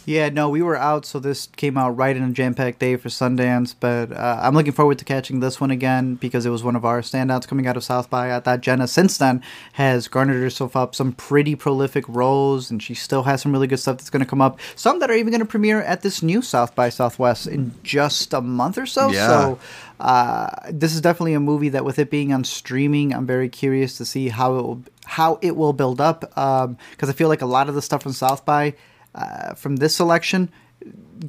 Yeah, 0.06 0.28
no, 0.28 0.48
we 0.48 0.62
were 0.62 0.76
out, 0.76 1.04
so 1.04 1.18
this 1.18 1.46
came 1.46 1.76
out 1.76 1.90
right 1.90 2.16
in 2.16 2.22
a 2.22 2.30
jam 2.32 2.54
packed 2.54 2.78
day 2.78 2.96
for 2.96 3.08
Sundance. 3.08 3.74
But 3.78 4.12
uh, 4.12 4.40
I'm 4.42 4.54
looking 4.54 4.72
forward 4.72 4.98
to 4.98 5.04
catching 5.04 5.40
this 5.40 5.60
one 5.60 5.70
again 5.70 6.14
because 6.14 6.46
it 6.46 6.50
was 6.50 6.64
one 6.64 6.74
of 6.74 6.84
our 6.84 7.00
standouts 7.00 7.46
coming 7.46 7.66
out 7.66 7.76
of 7.76 7.84
South 7.84 8.10
by. 8.10 8.34
I 8.34 8.40
thought 8.40 8.60
Jenna, 8.60 8.88
since 8.88 9.18
then, 9.18 9.42
has 9.74 10.08
garnered 10.08 10.42
herself 10.42 10.74
up 10.74 10.94
some 10.94 11.12
pretty 11.12 11.54
prolific 11.54 12.04
roles, 12.08 12.70
and 12.70 12.82
she 12.82 12.94
still 12.94 13.24
has 13.24 13.42
some 13.42 13.52
really 13.52 13.66
good 13.66 13.78
stuff 13.78 13.98
that's 13.98 14.10
going 14.10 14.24
to 14.24 14.28
come 14.28 14.40
up. 14.40 14.58
Some 14.74 14.98
that 15.00 15.10
are 15.10 15.14
even 15.14 15.30
going 15.30 15.40
to 15.40 15.46
premiere 15.46 15.82
at 15.82 16.02
this 16.02 16.22
new 16.22 16.42
South 16.42 16.74
by 16.74 16.88
Southwest 16.88 17.46
in 17.46 17.74
just 17.82 18.32
a 18.32 18.40
month 18.40 18.78
or 18.78 18.86
so. 18.86 19.10
Yeah. 19.10 19.28
So 19.28 19.58
uh, 20.00 20.48
this 20.70 20.94
is 20.94 21.00
definitely 21.00 21.34
a 21.34 21.40
movie 21.40 21.68
that, 21.68 21.84
with 21.84 21.98
it 21.98 22.10
being 22.10 22.32
on 22.32 22.44
streaming, 22.44 23.14
I'm 23.14 23.26
very 23.26 23.48
curious 23.48 23.96
to 23.98 24.04
see 24.04 24.28
how 24.28 24.56
it 24.56 24.62
will 24.62 24.82
how 25.06 25.38
it 25.42 25.56
will 25.56 25.72
build 25.72 26.00
up 26.00 26.20
because 26.20 27.08
I 27.08 27.12
feel 27.12 27.28
like 27.28 27.42
a 27.42 27.46
lot 27.46 27.68
of 27.68 27.74
the 27.74 27.82
stuff 27.82 28.02
from 28.02 28.12
South 28.12 28.44
by 28.44 28.74
uh, 29.14 29.54
from 29.54 29.76
this 29.76 29.94
selection 29.96 30.50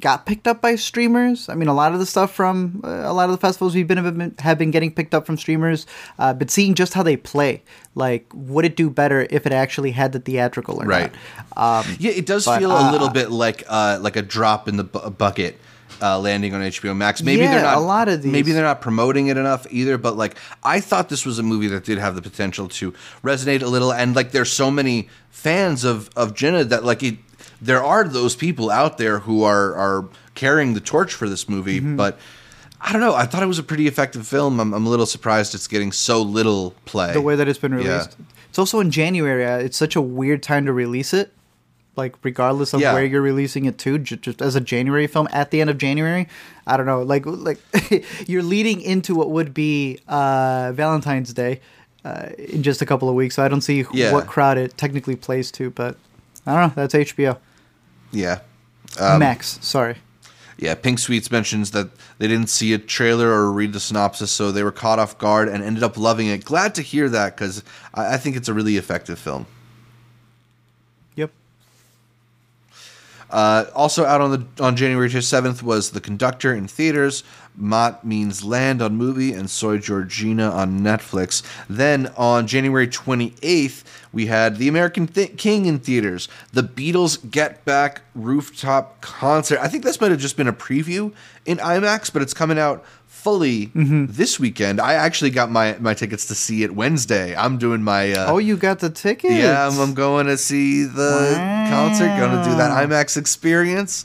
got 0.00 0.24
picked 0.24 0.48
up 0.48 0.62
by 0.62 0.74
streamers. 0.74 1.50
I 1.50 1.54
mean, 1.54 1.68
a 1.68 1.74
lot 1.74 1.92
of 1.92 1.98
the 1.98 2.06
stuff 2.06 2.32
from 2.32 2.80
uh, 2.82 2.88
a 2.88 3.12
lot 3.12 3.24
of 3.26 3.32
the 3.32 3.36
festivals 3.38 3.74
we've 3.74 3.86
been 3.86 3.98
have 3.98 4.16
been, 4.16 4.34
have 4.38 4.56
been 4.56 4.70
getting 4.70 4.90
picked 4.90 5.14
up 5.14 5.26
from 5.26 5.36
streamers, 5.36 5.86
uh, 6.18 6.32
but 6.32 6.50
seeing 6.50 6.74
just 6.74 6.94
how 6.94 7.02
they 7.02 7.16
play, 7.18 7.62
like, 7.94 8.24
would 8.32 8.64
it 8.64 8.74
do 8.74 8.88
better 8.88 9.26
if 9.28 9.44
it 9.46 9.52
actually 9.52 9.90
had 9.90 10.12
the 10.12 10.20
theatrical 10.20 10.82
or 10.82 10.86
Right. 10.86 11.12
not? 11.54 11.86
Um, 11.86 11.96
Yeah, 11.98 12.12
it 12.12 12.24
does 12.24 12.46
But, 12.46 12.60
feel 12.60 12.72
uh, 12.72 12.90
a 12.90 12.92
little 12.92 13.10
bit 13.10 13.30
like 13.30 13.64
uh, 13.68 13.98
like 14.00 14.16
a 14.16 14.22
drop 14.22 14.66
in 14.68 14.76
the 14.78 14.84
bu- 14.84 15.10
bucket. 15.10 15.58
Uh, 16.00 16.18
landing 16.18 16.52
on 16.52 16.60
HBO 16.62 16.96
Max. 16.96 17.22
Maybe 17.22 17.42
Yeah, 17.42 17.52
they're 17.52 17.62
not. 17.62 17.76
a 17.76 17.80
lot 17.80 18.08
of 18.08 18.22
these- 18.22 18.32
Maybe 18.32 18.50
they're 18.50 18.64
not 18.64 18.80
promoting 18.80 19.28
it 19.28 19.36
enough 19.36 19.68
either. 19.70 19.98
But 19.98 20.16
like, 20.16 20.34
I 20.64 20.80
thought 20.80 21.08
this 21.10 21.24
was 21.24 21.38
a 21.38 21.44
movie 21.44 21.68
that 21.68 21.84
did 21.84 21.98
have 21.98 22.16
the 22.16 22.22
potential 22.22 22.66
to 22.70 22.92
resonate 23.22 23.62
a 23.62 23.68
little. 23.68 23.92
And 23.92 24.16
like, 24.16 24.32
there's 24.32 24.50
so 24.50 24.68
many 24.68 25.08
fans 25.30 25.84
of 25.84 26.10
of 26.16 26.34
Jenna 26.34 26.64
that 26.64 26.82
like 26.84 27.04
it. 27.04 27.18
There 27.62 27.82
are 27.82 28.04
those 28.04 28.34
people 28.36 28.70
out 28.70 28.98
there 28.98 29.20
who 29.20 29.42
are 29.44 29.74
are 29.76 30.08
carrying 30.34 30.74
the 30.74 30.80
torch 30.80 31.14
for 31.14 31.28
this 31.28 31.48
movie. 31.48 31.78
Mm-hmm. 31.80 31.96
But 31.96 32.18
I 32.80 32.92
don't 32.92 33.00
know. 33.00 33.14
I 33.14 33.24
thought 33.26 33.42
it 33.42 33.46
was 33.46 33.58
a 33.60 33.62
pretty 33.62 33.86
effective 33.86 34.26
film. 34.26 34.58
I'm, 34.58 34.74
I'm 34.74 34.84
a 34.86 34.90
little 34.90 35.06
surprised 35.06 35.54
it's 35.54 35.68
getting 35.68 35.92
so 35.92 36.20
little 36.22 36.74
play. 36.84 37.12
the 37.12 37.20
way 37.20 37.36
that 37.36 37.46
it's 37.48 37.58
been 37.58 37.72
Yeah. 37.72 37.78
released. 37.78 38.16
It's 38.48 38.58
also 38.58 38.80
in 38.80 38.90
January. 38.90 39.46
Uh, 39.46 39.58
It's 39.58 39.76
such 39.76 39.94
a 39.96 40.00
weird 40.00 40.42
time 40.42 40.66
to 40.66 40.72
release 40.72 41.14
it. 41.14 41.32
Like 41.94 42.16
regardless 42.24 42.72
of 42.72 42.80
Yeah. 42.80 42.94
where 42.94 43.04
you're 43.04 43.22
releasing 43.22 43.66
it 43.66 43.76
to, 43.78 43.98
ju- 43.98 44.16
just 44.16 44.40
as 44.42 44.56
a 44.56 44.60
January 44.60 45.06
film 45.06 45.28
at 45.30 45.50
the 45.52 45.60
end 45.60 45.68
of 45.70 45.76
January, 45.78 46.26
I 46.66 46.76
don't 46.76 46.86
know. 46.86 47.02
Like 47.02 47.24
like 47.26 47.58
you're 48.26 48.42
leading 48.42 48.80
into 48.80 49.14
what 49.14 49.30
would 49.30 49.52
be 49.54 50.00
uh, 50.08 50.72
Valentine's 50.74 51.32
Day 51.34 51.60
uh, 52.04 52.30
in 52.38 52.62
just 52.62 52.82
a 52.82 52.86
couple 52.86 53.08
of 53.08 53.14
weeks. 53.14 53.36
So 53.36 53.44
I 53.44 53.48
don't 53.48 53.60
see 53.60 53.84
Yeah. 53.92 54.10
what 54.12 54.26
crowd 54.26 54.58
it 54.58 54.76
technically 54.76 55.14
plays 55.16 55.50
to, 55.52 55.70
but 55.70 55.96
I 56.46 56.54
don't 56.58 56.68
know. 56.76 56.82
That's 56.82 56.94
HBO 56.94 57.36
yeah. 58.12 58.40
Max. 58.98 59.58
Sorry. 59.62 59.96
Yeah, 60.58 60.76
Pink 60.76 61.00
Sweets 61.00 61.30
mentions 61.30 61.72
that 61.72 61.90
they 62.18 62.28
didn't 62.28 62.48
see 62.48 62.72
a 62.72 62.78
trailer 62.78 63.28
or 63.28 63.50
read 63.50 63.72
the 63.72 63.80
synopsis, 63.80 64.30
so 64.30 64.52
they 64.52 64.62
were 64.62 64.70
caught 64.70 65.00
off 65.00 65.18
guard 65.18 65.48
and 65.48 65.64
ended 65.64 65.82
up 65.82 65.96
loving 65.96 66.28
it. 66.28 66.44
Glad 66.44 66.74
to 66.76 66.82
hear 66.82 67.08
that 67.08 67.34
because 67.34 67.64
I, 67.94 68.14
I 68.14 68.16
think 68.16 68.36
it's 68.36 68.48
a 68.48 68.54
really 68.54 68.76
effective 68.76 69.18
film. 69.18 69.46
Yep. 71.16 71.32
Uh, 73.28 73.64
also 73.74 74.04
out 74.04 74.20
on 74.20 74.30
the 74.30 74.62
on 74.62 74.76
January 74.76 75.10
seventh 75.22 75.64
was 75.64 75.90
The 75.90 76.00
Conductor 76.00 76.54
in 76.54 76.68
theaters, 76.68 77.24
Mott 77.54 78.04
Means 78.04 78.42
Land 78.44 78.80
on 78.80 78.96
movie, 78.96 79.32
and 79.32 79.48
Soy 79.50 79.78
Georgina 79.78 80.50
on 80.50 80.80
Netflix. 80.80 81.42
Then 81.68 82.12
on 82.16 82.46
January 82.46 82.88
twenty 82.88 83.34
eighth, 83.42 83.84
we 84.12 84.26
had 84.26 84.56
The 84.56 84.68
American 84.68 85.06
Th- 85.06 85.36
King 85.36 85.66
in 85.66 85.78
theaters, 85.78 86.28
The 86.52 86.62
Beatles 86.62 87.30
Get 87.30 87.64
Back 87.64 88.02
rooftop 88.14 89.00
concert. 89.00 89.58
I 89.60 89.68
think 89.68 89.84
this 89.84 90.00
might 90.00 90.10
have 90.10 90.20
just 90.20 90.36
been 90.36 90.48
a 90.48 90.52
preview 90.52 91.12
in 91.44 91.58
IMAX, 91.58 92.12
but 92.12 92.22
it's 92.22 92.34
coming 92.34 92.58
out 92.58 92.84
fully 93.06 93.70
this 93.74 94.40
weekend. 94.40 94.80
I 94.80 94.94
actually 94.94 95.30
got 95.30 95.50
my 95.50 95.76
my 95.78 95.94
tickets 95.94 96.26
to 96.26 96.34
see 96.34 96.62
it 96.64 96.74
Wednesday. 96.74 97.36
I'm 97.36 97.58
doing 97.58 97.82
my 97.82 98.12
uh, 98.12 98.32
Oh, 98.32 98.38
you 98.38 98.56
got 98.56 98.78
the 98.80 98.90
tickets? 98.90 99.34
yeah, 99.34 99.66
I'm, 99.68 99.78
I'm 99.78 99.94
going 99.94 100.26
to 100.26 100.36
see 100.38 100.84
the 100.84 101.34
concert. 101.70 102.06
Going 102.18 102.42
to 102.42 102.50
do 102.50 102.56
that 102.56 102.70
IMAX 102.88 103.16
experience. 103.16 104.04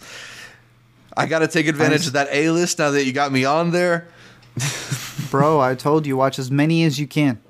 I 1.18 1.26
got 1.26 1.40
to 1.40 1.48
take 1.48 1.68
advantage 1.68 2.02
Nice. 2.02 2.08
of 2.08 2.14
that 2.14 2.28
A 2.32 2.50
list 2.52 2.80
now 2.80 2.92
that 2.92 3.06
you 3.06 3.12
got 3.12 3.32
me 3.32 3.44
on 3.44 3.72
there. 3.72 4.08
Bro, 5.32 5.60
I 5.60 5.76
told 5.76 6.06
you, 6.06 6.16
watch 6.16 6.40
as 6.40 6.50
many 6.50 6.84
as 6.84 7.00
you 7.00 7.08
can. 7.08 7.42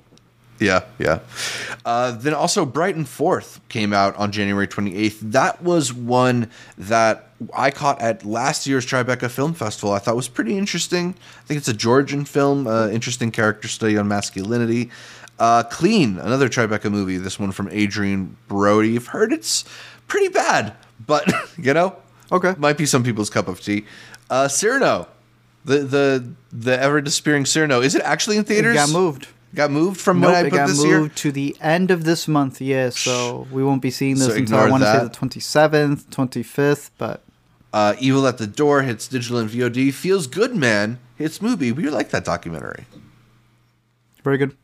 Yeah, 0.58 0.84
yeah. 0.98 1.20
Uh, 1.84 2.10
then 2.12 2.34
also 2.34 2.66
Brighton 2.66 3.04
Fourth 3.04 3.60
came 3.68 3.92
out 3.92 4.16
on 4.16 4.32
January 4.32 4.66
28th. 4.66 5.20
That 5.20 5.62
was 5.62 5.92
one 5.92 6.50
that 6.76 7.30
I 7.54 7.70
caught 7.70 8.00
at 8.00 8.24
last 8.24 8.66
year's 8.66 8.84
Tribeca 8.84 9.30
Film 9.30 9.54
Festival. 9.54 9.92
I 9.92 10.00
thought 10.00 10.16
was 10.16 10.26
pretty 10.26 10.58
interesting. 10.58 11.14
I 11.38 11.42
think 11.46 11.58
it's 11.58 11.68
a 11.68 11.72
Georgian 11.74 12.24
film, 12.24 12.66
uh, 12.66 12.88
interesting 12.88 13.30
character 13.30 13.68
study 13.68 13.96
on 13.96 14.08
masculinity. 14.08 14.90
Uh, 15.38 15.62
Clean, 15.62 16.18
another 16.18 16.48
Tribeca 16.48 16.90
movie. 16.90 17.18
This 17.18 17.38
one 17.38 17.52
from 17.52 17.68
Adrien 17.68 18.36
Brody. 18.48 18.96
I've 18.96 19.06
heard 19.06 19.32
it's 19.32 19.64
pretty 20.08 20.28
bad, 20.28 20.74
but 21.06 21.32
you 21.56 21.72
know, 21.72 21.94
Okay. 22.30 22.54
might 22.58 22.76
be 22.76 22.86
some 22.86 23.02
people's 23.02 23.30
cup 23.30 23.48
of 23.48 23.60
tea. 23.60 23.84
Uh, 24.30 24.48
Cyrano, 24.48 25.08
the 25.64 25.78
the 25.78 26.28
the 26.52 26.78
ever 26.80 27.00
disappearing 27.00 27.46
Cyrano. 27.46 27.80
Is 27.80 27.94
it 27.94 28.02
actually 28.02 28.36
in 28.36 28.42
It 28.42 28.48
theaters? 28.48 28.74
got 28.74 28.90
moved. 28.90 29.28
Got 29.54 29.70
moved 29.70 29.98
from 29.98 30.20
Nope, 30.20 30.32
when 30.32 30.44
I 30.44 30.46
it 30.48 30.50
got 30.50 30.66
this 30.68 30.82
moved 30.84 31.16
to 31.18 31.32
the 31.32 31.56
end 31.60 31.90
of 31.90 32.04
this 32.04 32.28
month. 32.28 32.60
Yeah, 32.60 32.90
so 32.90 33.46
we 33.50 33.64
won't 33.64 33.80
be 33.80 33.90
seeing 33.90 34.16
this 34.16 34.28
So 34.28 34.34
until 34.34 34.58
I 34.58 34.68
want 34.68 34.82
to 34.82 34.92
say 34.92 35.02
the 35.04 35.08
twenty 35.08 35.40
seventh, 35.40 36.10
twenty 36.10 36.42
fifth. 36.42 36.90
But 36.98 37.22
Uh, 37.72 37.94
Evil 37.98 38.26
at 38.26 38.36
the 38.36 38.46
Door 38.46 38.82
hits 38.82 39.08
digital 39.08 39.38
and 39.38 39.48
VOD. 39.48 39.92
Feels 39.94 40.26
good, 40.26 40.54
man. 40.54 40.98
Hits 41.16 41.40
movie. 41.40 41.72
We 41.72 41.88
like 41.88 42.10
that 42.10 42.24
documentary. 42.26 42.84
very 44.22 44.36
good. 44.36 44.54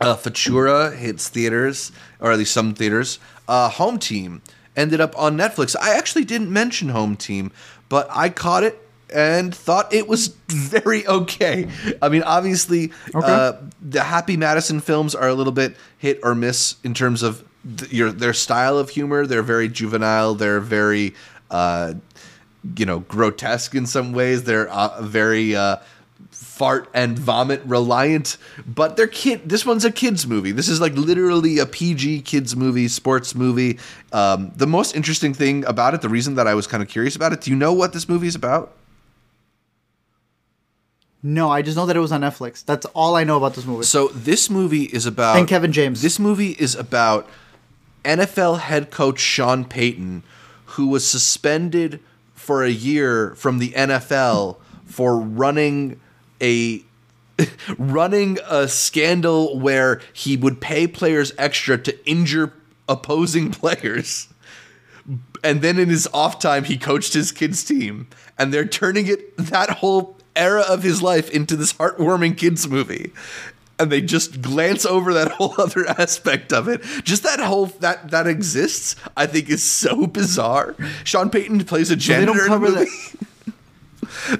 Uh, 0.00 0.16
Fatura 0.16 0.96
hits 0.96 1.28
theaters, 1.28 1.92
or 2.20 2.32
at 2.32 2.38
least 2.38 2.52
some 2.52 2.72
theaters. 2.74 3.18
Uh, 3.48 3.68
Home 3.70 3.98
Team 3.98 4.40
ended 4.76 5.00
up 5.00 5.18
on 5.18 5.36
Netflix. 5.36 5.76
I 5.80 5.94
actually 5.96 6.24
didn't 6.24 6.50
mention 6.52 6.88
Home 6.90 7.16
Team, 7.16 7.52
but 7.88 8.08
I 8.10 8.28
caught 8.28 8.62
it 8.62 8.80
and 9.12 9.54
thought 9.54 9.92
it 9.92 10.06
was 10.06 10.28
very 10.48 11.06
okay. 11.06 11.68
I 12.00 12.08
mean, 12.08 12.22
obviously, 12.22 12.92
Okay. 13.14 13.26
uh, 13.26 13.52
the 13.82 14.02
Happy 14.02 14.36
Madison 14.36 14.80
films 14.80 15.14
are 15.14 15.28
a 15.28 15.34
little 15.34 15.52
bit 15.52 15.76
hit 15.98 16.20
or 16.22 16.34
miss 16.34 16.76
in 16.84 16.94
terms 16.94 17.22
of 17.22 17.44
th- 17.76 17.92
your 17.92 18.12
their 18.12 18.32
style 18.32 18.78
of 18.78 18.90
humor. 18.90 19.26
They're 19.26 19.42
very 19.42 19.68
juvenile. 19.68 20.34
They're 20.34 20.60
very, 20.60 21.14
uh, 21.50 21.94
you 22.76 22.86
know, 22.86 23.00
grotesque 23.00 23.74
in 23.74 23.86
some 23.86 24.12
ways. 24.12 24.44
They're 24.44 24.68
uh, 24.68 25.02
very. 25.02 25.56
Fart 26.60 26.90
and 26.92 27.18
vomit 27.18 27.62
reliant, 27.64 28.36
but 28.66 28.94
they're 28.98 29.06
kid. 29.06 29.48
This 29.48 29.64
one's 29.64 29.86
a 29.86 29.90
kids 29.90 30.26
movie. 30.26 30.52
This 30.52 30.68
is 30.68 30.78
like 30.78 30.92
literally 30.92 31.58
a 31.58 31.64
PG 31.64 32.20
kids 32.20 32.54
movie, 32.54 32.86
sports 32.86 33.34
movie. 33.34 33.78
Um, 34.12 34.52
the 34.54 34.66
most 34.66 34.94
interesting 34.94 35.32
thing 35.32 35.64
about 35.64 35.94
it, 35.94 36.02
the 36.02 36.10
reason 36.10 36.34
that 36.34 36.46
I 36.46 36.52
was 36.52 36.66
kind 36.66 36.82
of 36.82 36.88
curious 36.90 37.16
about 37.16 37.32
it, 37.32 37.40
do 37.40 37.50
you 37.50 37.56
know 37.56 37.72
what 37.72 37.94
this 37.94 38.10
movie 38.10 38.26
is 38.26 38.34
about? 38.34 38.74
No, 41.22 41.50
I 41.50 41.62
just 41.62 41.78
know 41.78 41.86
that 41.86 41.96
it 41.96 42.00
was 42.00 42.12
on 42.12 42.20
Netflix. 42.20 42.62
That's 42.62 42.84
all 42.92 43.16
I 43.16 43.24
know 43.24 43.38
about 43.38 43.54
this 43.54 43.64
movie. 43.64 43.84
So 43.84 44.08
this 44.08 44.50
movie 44.50 44.84
is 44.84 45.06
about 45.06 45.38
And 45.38 45.48
Kevin 45.48 45.72
James. 45.72 46.02
This 46.02 46.18
movie 46.18 46.56
is 46.58 46.74
about 46.74 47.26
NFL 48.04 48.58
head 48.58 48.90
coach 48.90 49.18
Sean 49.18 49.64
Payton, 49.64 50.24
who 50.76 50.88
was 50.88 51.06
suspended 51.06 52.00
for 52.34 52.62
a 52.62 52.70
year 52.70 53.34
from 53.36 53.60
the 53.60 53.70
NFL 53.70 54.56
for 54.84 55.18
running 55.18 55.98
a 56.40 56.84
running 57.78 58.38
a 58.48 58.68
scandal 58.68 59.58
where 59.58 60.00
he 60.12 60.36
would 60.36 60.60
pay 60.60 60.86
players 60.86 61.32
extra 61.38 61.78
to 61.78 62.08
injure 62.08 62.52
opposing 62.88 63.50
players. 63.50 64.28
And 65.42 65.62
then 65.62 65.78
in 65.78 65.88
his 65.88 66.06
off 66.12 66.38
time, 66.38 66.64
he 66.64 66.76
coached 66.76 67.14
his 67.14 67.32
kids' 67.32 67.64
team, 67.64 68.08
and 68.38 68.52
they're 68.52 68.66
turning 68.66 69.06
it 69.06 69.36
that 69.38 69.70
whole 69.70 70.16
era 70.36 70.60
of 70.60 70.82
his 70.82 71.02
life 71.02 71.30
into 71.30 71.56
this 71.56 71.72
heartwarming 71.72 72.36
kids 72.36 72.68
movie. 72.68 73.12
And 73.78 73.90
they 73.90 74.02
just 74.02 74.42
glance 74.42 74.84
over 74.84 75.14
that 75.14 75.30
whole 75.32 75.54
other 75.58 75.86
aspect 75.88 76.52
of 76.52 76.68
it. 76.68 76.82
Just 77.02 77.22
that 77.22 77.40
whole 77.40 77.66
that 77.80 78.10
that 78.10 78.26
exists, 78.26 78.94
I 79.16 79.26
think, 79.26 79.48
is 79.48 79.62
so 79.62 80.06
bizarre. 80.06 80.76
Sean 81.02 81.30
Payton 81.30 81.64
plays 81.64 81.90
a 81.90 81.96
janitor 81.96 82.46
don't 82.46 82.52
in 82.52 82.62
the 82.62 82.70
movie. 82.70 83.26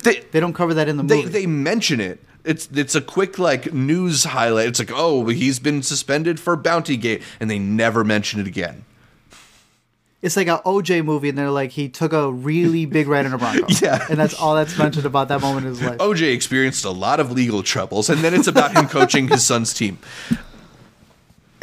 They, 0.03 0.21
they 0.33 0.41
don't 0.41 0.53
cover 0.55 0.75
that 0.75 0.89
in 0.89 0.97
the 0.97 1.03
they 1.03 1.17
movie. 1.23 1.29
they 1.29 1.47
mention 1.47 2.01
it. 2.01 2.21
It's 2.45 2.69
it's 2.73 2.95
a 2.95 3.01
quick 3.01 3.39
like 3.39 3.73
news 3.73 4.25
highlight. 4.25 4.69
It's 4.69 4.79
like, 4.79 4.91
oh, 4.95 5.27
he's 5.27 5.59
been 5.59 5.83
suspended 5.83 6.41
for 6.41 6.57
Bounty 6.57 6.97
Gate, 6.97 7.23
and 7.39 7.51
they 7.51 7.59
never 7.59 8.03
mention 8.05 8.41
it 8.41 8.47
again. 8.47 8.85
it's 10.23 10.37
like 10.37 10.49
an 10.49 10.59
OJ 10.65 11.05
movie, 11.05 11.29
and 11.29 11.37
they're 11.37 11.51
like, 11.51 11.71
he 11.73 11.89
took 11.91 12.13
a 12.15 12.33
really 12.33 12.87
big 12.87 13.09
ride 13.09 13.27
in 13.27 13.33
a 13.35 13.39
Bronco. 13.39 13.67
Yeah. 13.83 14.07
and 14.09 14.19
that's 14.19 14.35
all 14.35 14.55
that's 14.55 14.77
mentioned 14.79 15.05
about 15.07 15.29
that 15.29 15.41
moment 15.43 15.67
in 15.67 15.73
his 15.73 15.83
life. 15.83 15.99
OJ 15.99 16.33
experienced 16.35 16.85
a 16.85 16.91
lot 16.91 17.21
of 17.21 17.31
legal 17.31 17.63
troubles, 17.63 18.09
and 18.11 18.21
then 18.25 18.33
it's 18.35 18.47
about 18.49 18.73
him 18.73 18.87
coaching 18.89 19.29
his 19.29 19.45
son's 19.45 19.75
team. 19.75 19.99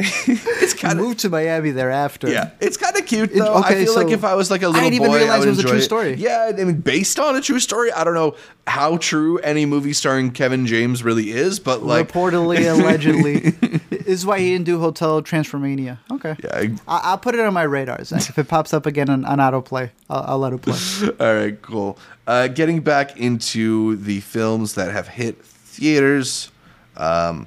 it's 0.00 0.74
kind 0.74 0.98
of 0.98 1.04
Moved 1.06 1.20
to 1.20 1.28
Miami 1.28 1.70
thereafter. 1.72 2.28
yeah, 2.30 2.50
it's 2.60 2.76
kind 2.76 2.96
of 2.96 3.04
cute 3.06 3.32
It- 3.32 3.38
though. 3.38 3.54
I 3.54 3.60
okay, 3.70 3.84
feel 3.84 3.94
like 3.96 4.10
if 4.10 4.22
I 4.24 4.34
was 4.34 4.50
like 4.50 4.62
a 4.62 4.68
little 4.68 4.80
I 4.80 4.84
didn't 4.84 4.94
even 5.02 5.08
boy, 5.08 5.16
I 5.16 5.18
realize 5.20 5.44
it 5.44 5.48
was 5.48 5.58
a 5.58 5.62
true 5.64 5.80
story. 5.80 6.14
Yeah, 6.14 6.52
I 6.56 6.64
mean, 6.64 6.80
based 6.80 7.18
on 7.18 7.34
a 7.36 7.40
true 7.40 7.58
story. 7.58 7.90
I 7.92 8.04
don't 8.04 8.14
know 8.14 8.36
how 8.66 8.96
true 8.98 9.38
any 9.38 9.66
movie 9.66 9.92
starring 9.92 10.30
Kevin 10.30 10.66
James 10.66 11.02
really 11.02 11.30
is, 11.30 11.58
but 11.58 11.82
like, 11.82 12.12
Reportedly, 12.12 12.70
allegedly. 12.80 13.50
this 13.90 14.06
is 14.06 14.26
why 14.26 14.38
he 14.38 14.52
didn't 14.52 14.66
do 14.66 14.78
Hotel 14.78 15.20
Transformania. 15.22 15.98
Okay. 16.12 16.36
yeah. 16.44 16.50
I- 16.54 16.78
I- 16.86 17.00
I'll 17.10 17.18
put 17.18 17.34
it 17.34 17.40
on 17.40 17.52
my 17.52 17.62
radar, 17.64 18.02
Zach. 18.04 18.28
If 18.28 18.38
it 18.38 18.46
pops 18.48 18.72
up 18.72 18.86
again 18.86 19.10
on, 19.10 19.24
on 19.24 19.38
autoplay, 19.38 19.90
I'll, 20.08 20.22
I'll 20.28 20.38
let 20.38 20.52
it 20.52 20.62
play. 20.62 20.78
All 21.18 21.34
right, 21.34 21.60
cool. 21.62 21.98
Uh, 22.26 22.46
getting 22.48 22.80
back 22.80 23.16
into 23.18 23.96
the 23.96 24.20
films 24.20 24.74
that 24.74 24.92
have 24.92 25.08
hit 25.08 25.42
theaters 25.44 26.52
um, 26.96 27.46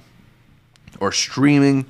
or 1.00 1.12
streaming. 1.12 1.86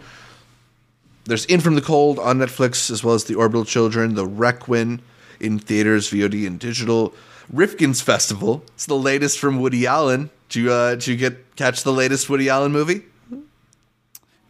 There's 1.26 1.46
In 1.46 1.60
From 1.62 1.76
the 1.76 1.82
Cold 1.82 2.20
on 2.20 2.40
Netflix, 2.40 2.90
as 2.90 3.04
well 3.04 3.14
as 3.14 3.26
The 3.26 3.36
Orbital 3.36 3.66
Children, 3.66 4.16
The 4.16 4.26
Requiem 4.26 5.02
in 5.40 5.60
theaters, 5.60 6.10
VOD, 6.10 6.48
and 6.48 6.60
digital. 6.60 7.14
Rifkin's 7.52 8.02
Festival. 8.02 8.64
It's 8.76 8.86
the 8.86 8.96
latest 8.96 9.40
from 9.40 9.60
Woody 9.60 9.86
Allen. 9.86 10.30
Did 10.50 10.60
you, 10.60 10.72
uh, 10.72 10.96
did 10.96 11.08
you 11.08 11.16
get 11.18 11.56
catch 11.56 11.84
the 11.84 11.94
latest 11.94 12.30
Woody 12.30 12.50
Allen 12.50 12.72
movie? 12.72 13.04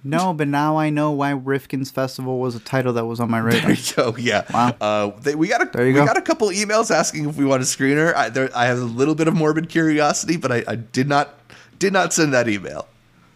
No, 0.04 0.34
but 0.34 0.48
now 0.48 0.78
I 0.78 0.90
know 0.90 1.12
why 1.12 1.32
Rifkin's 1.32 1.92
Festival 1.92 2.40
was 2.40 2.56
a 2.56 2.60
title 2.60 2.94
that 2.94 3.06
was 3.06 3.20
on 3.20 3.30
my 3.30 3.38
radar. 3.40 3.62
There 3.62 3.72
you 3.72 3.94
go. 3.96 4.16
Yeah. 4.18 4.46
Wow. 4.52 4.76
Uh, 4.82 5.12
they, 5.20 5.36
we 5.36 5.48
got 5.48 5.62
a 5.62 5.84
we 5.84 5.94
go. 5.94 6.06
got 6.06 6.18
a 6.18 6.22
couple 6.22 6.50
emails 6.50 6.90
asking 6.90 7.30
if 7.30 7.38
we 7.38 7.46
want 7.46 7.62
a 7.62 7.66
screener. 7.66 8.14
I, 8.16 8.30
there, 8.30 8.50
I 8.56 8.66
have 8.66 8.80
a 8.80 8.84
little 8.86 9.14
bit 9.16 9.28
of 9.28 9.36
morbid 9.36 9.70
curiosity, 9.70 10.38
but 10.38 10.52
I, 10.52 10.64
I 10.68 10.76
did 10.76 11.08
not 11.08 11.38
did 11.78 11.94
not 11.94 12.14
send 12.14 12.34
that 12.34 12.48
email. 12.48 12.88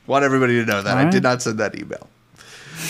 Want 0.08 0.24
everybody 0.24 0.54
to 0.60 0.66
know 0.66 0.82
that 0.82 0.98
I 0.98 1.10
did 1.10 1.24
not 1.24 1.42
send 1.42 1.60
that 1.60 1.76
email. 1.80 2.08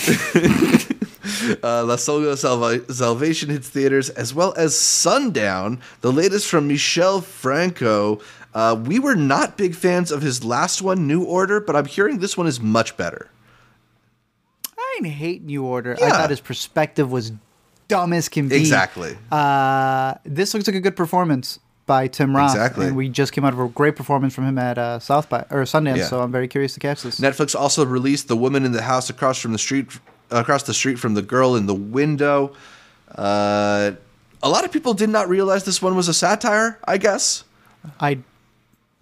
uh, 1.63 1.83
La 1.83 1.95
Solga 1.95 2.37
Salva- 2.37 2.93
Salvation 2.93 3.49
hits 3.49 3.69
theaters 3.69 4.09
as 4.09 4.33
well 4.33 4.53
as 4.57 4.77
Sundown, 4.77 5.81
the 6.01 6.11
latest 6.11 6.47
from 6.47 6.67
Michel 6.67 7.21
Franco. 7.21 8.19
Uh, 8.53 8.81
we 8.85 8.99
were 8.99 9.15
not 9.15 9.57
big 9.57 9.75
fans 9.75 10.11
of 10.11 10.21
his 10.21 10.43
last 10.43 10.81
one, 10.81 11.07
New 11.07 11.23
Order, 11.23 11.59
but 11.59 11.75
I'm 11.75 11.85
hearing 11.85 12.19
this 12.19 12.37
one 12.37 12.47
is 12.47 12.59
much 12.59 12.95
better. 12.95 13.29
I 14.77 14.99
didn't 14.99 15.13
hate 15.13 15.43
New 15.43 15.63
Order. 15.63 15.97
Yeah. 15.99 16.05
I 16.07 16.09
thought 16.11 16.29
his 16.29 16.39
perspective 16.39 17.11
was 17.11 17.31
dumb 17.87 18.13
as 18.13 18.29
can 18.29 18.47
be. 18.47 18.55
Exactly. 18.55 19.17
Uh, 19.31 20.15
this 20.23 20.53
looks 20.53 20.67
like 20.67 20.75
a 20.75 20.79
good 20.79 20.95
performance 20.95 21.59
by 21.85 22.07
Tim 22.07 22.35
Roth. 22.35 22.51
Exactly. 22.51 22.87
And 22.87 22.95
we 22.95 23.09
just 23.09 23.31
came 23.31 23.45
out 23.45 23.53
of 23.53 23.59
a 23.59 23.67
great 23.67 23.95
performance 23.95 24.33
from 24.33 24.45
him 24.45 24.57
at 24.57 24.77
uh, 24.77 24.99
South 24.99 25.29
by 25.29 25.41
or 25.51 25.63
Sundance, 25.63 25.97
Yeah. 25.97 26.05
so 26.07 26.21
I'm 26.21 26.31
very 26.31 26.47
curious 26.47 26.73
to 26.73 26.79
catch 26.79 27.03
this. 27.03 27.19
Netflix 27.19 27.55
also 27.55 27.85
released 27.85 28.27
"The 28.27 28.35
Woman 28.37 28.65
in 28.65 28.71
the 28.71 28.81
House 28.81 29.09
Across 29.09 29.39
from 29.39 29.51
the 29.51 29.57
Street," 29.59 29.87
across 30.31 30.63
the 30.63 30.73
street 30.73 30.97
from 30.99 31.13
the 31.13 31.21
girl 31.21 31.55
in 31.55 31.65
the 31.67 31.75
window. 31.75 32.53
Uh, 33.13 33.91
a 34.43 34.49
lot 34.49 34.65
of 34.65 34.71
people 34.71 34.93
did 34.93 35.09
not 35.09 35.29
realize 35.29 35.63
this 35.63 35.81
one 35.81 35.95
was 35.95 36.07
a 36.07 36.13
satire. 36.13 36.79
I 36.85 36.97
guess. 36.97 37.43
I 37.99 38.19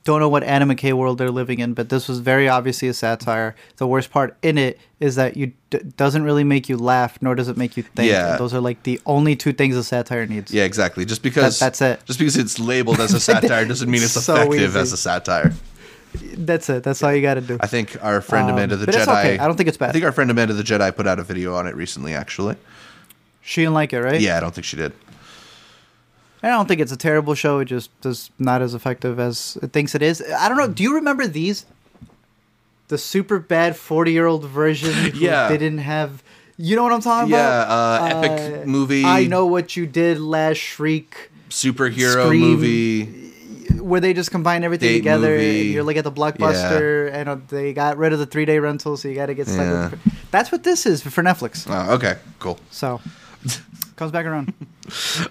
don't 0.04 0.20
know 0.20 0.28
what 0.30 0.44
Adam 0.44 0.70
McKay 0.70 0.92
world 0.94 1.18
they're 1.18 1.32
living 1.32 1.60
in, 1.60 1.74
but 1.74 1.88
this 1.90 2.08
was 2.10 2.20
very 2.20 2.50
obviously 2.50 2.88
a 2.90 2.94
satire. 2.94 3.56
The 3.78 3.88
worst 3.88 4.12
part 4.12 4.36
in 4.42 4.58
it 4.58 4.78
is 5.00 5.16
that 5.16 5.38
you 5.38 5.54
d- 5.70 5.80
doesn't 5.96 6.24
really 6.24 6.44
make 6.44 6.68
you 6.68 6.76
laugh, 6.78 7.18
nor 7.22 7.36
does 7.36 7.48
it 7.48 7.56
make 7.58 7.78
you 7.78 7.84
think. 7.84 8.12
Yeah. 8.12 8.36
Those 8.38 8.54
are 8.54 8.60
like 8.60 8.84
the 8.84 9.00
only 9.06 9.36
two 9.36 9.54
things 9.54 9.78
a 9.78 9.84
satire 9.84 10.26
needs. 10.26 10.52
Yeah, 10.54 10.64
exactly. 10.64 11.06
Just 11.06 11.24
because 11.24 11.58
That- 11.60 11.66
that's 11.66 11.82
it. 11.82 12.06
Just 12.06 12.20
because 12.20 12.36
it's 12.36 12.60
labeled 12.60 13.00
as 13.00 13.14
a 13.14 13.20
satire 13.30 13.66
doesn't 13.66 13.90
mean 13.90 14.04
it's 14.04 14.12
So 14.12 14.36
effective 14.36 14.72
easy. 14.72 14.80
as 14.80 14.92
a 14.92 14.98
satire. 14.98 15.54
That's 16.38 16.70
it. 16.70 16.84
That's 16.84 17.02
all 17.02 17.14
you 17.14 17.22
got 17.22 17.36
to 17.36 17.42
do. 17.42 17.58
I 17.60 17.68
think 17.68 17.98
our 18.04 18.22
friend 18.22 18.48
Um, 18.50 18.56
Amanda 18.56 18.76
the 18.76 18.86
but 18.86 18.94
Jedi. 18.96 19.00
it's 19.00 19.08
okay. 19.08 19.40
I 19.40 19.48
don't 19.48 19.56
think 19.56 19.68
it's 19.70 19.78
bad. 19.78 19.90
I 19.90 19.94
think 19.94 20.06
our 20.06 20.12
friend 20.12 20.30
Amanda 20.30 20.54
the 20.54 20.64
Jedi 20.64 20.96
put 20.96 21.08
out 21.08 21.18
a 21.18 21.24
video 21.24 21.56
on 21.56 21.66
it 21.66 21.76
recently. 21.76 22.14
Actually, 22.14 22.56
She 23.42 23.62
didn't 23.62 23.74
like 23.74 23.94
it, 23.94 24.02
right? 24.02 24.22
yeah, 24.22 24.38
I 24.38 24.40
don't 24.40 24.54
think 24.54 24.66
she 24.66 24.78
did. 24.78 24.94
I 26.44 26.50
don't 26.50 26.68
think 26.68 26.82
it's 26.82 26.92
a 26.92 26.98
terrible 26.98 27.36
show. 27.36 27.60
It 27.60 27.66
just 27.66 27.90
is 28.06 28.30
not 28.38 28.62
as 28.62 28.74
effective 28.74 29.18
as 29.20 29.58
it 29.62 29.72
thinks 29.72 29.96
it 29.96 30.02
is. 30.02 30.22
I 30.38 30.50
don't 30.50 30.58
know. 30.58 30.68
Do 30.68 30.84
you 30.84 30.96
remember 30.96 31.26
these? 31.26 31.66
The 32.90 32.98
super 32.98 33.40
bad 33.40 33.76
forty-year-old 33.78 34.46
version. 34.46 35.14
Yeah. 35.16 35.48
Didn't 35.48 35.78
have. 35.80 36.22
You 36.58 36.76
know 36.76 36.84
what 36.84 36.92
I'm 36.94 37.02
talking 37.02 37.32
Yeah, 37.32 37.64
about? 37.64 38.14
uh, 38.14 38.20
epic 38.28 38.68
movie. 38.68 39.06
I 39.06 39.26
know 39.26 39.46
what 39.48 39.76
you 39.76 39.88
did. 39.88 40.20
Last 40.20 40.58
shriek. 40.58 41.32
Superhero 41.50 42.26
Scream. 42.26 42.42
movie. 42.42 43.30
Where 43.80 44.00
they 44.02 44.14
just 44.14 44.30
combine 44.30 44.64
everything 44.64 44.90
Date 44.90 44.98
together. 45.00 45.30
movie. 45.30 45.70
You're 45.70 45.84
like 45.84 45.98
at 45.98 46.04
the 46.04 46.12
blockbuster, 46.12 47.12
and 47.12 47.30
uh, 47.30 47.38
they 47.48 47.74
got 47.74 47.98
rid 47.98 48.14
of 48.14 48.20
the 48.20 48.26
three-day 48.26 48.60
rental, 48.60 48.98
so 48.98 49.08
you 49.08 49.16
got 49.16 49.28
to 49.28 49.34
get 49.34 49.48
stuck. 49.48 49.60
Yeah. 49.66 49.90
with 49.90 50.00
That's 50.32 50.52
what 50.52 50.64
this 50.64 50.86
is 50.86 51.02
for 51.02 51.24
Netflix. 51.24 51.66
Oh, 51.70 51.94
okay, 51.96 52.18
cool. 52.40 52.60
So 52.70 53.02
comes 53.96 54.12
back 54.12 54.26
around. 54.26 54.54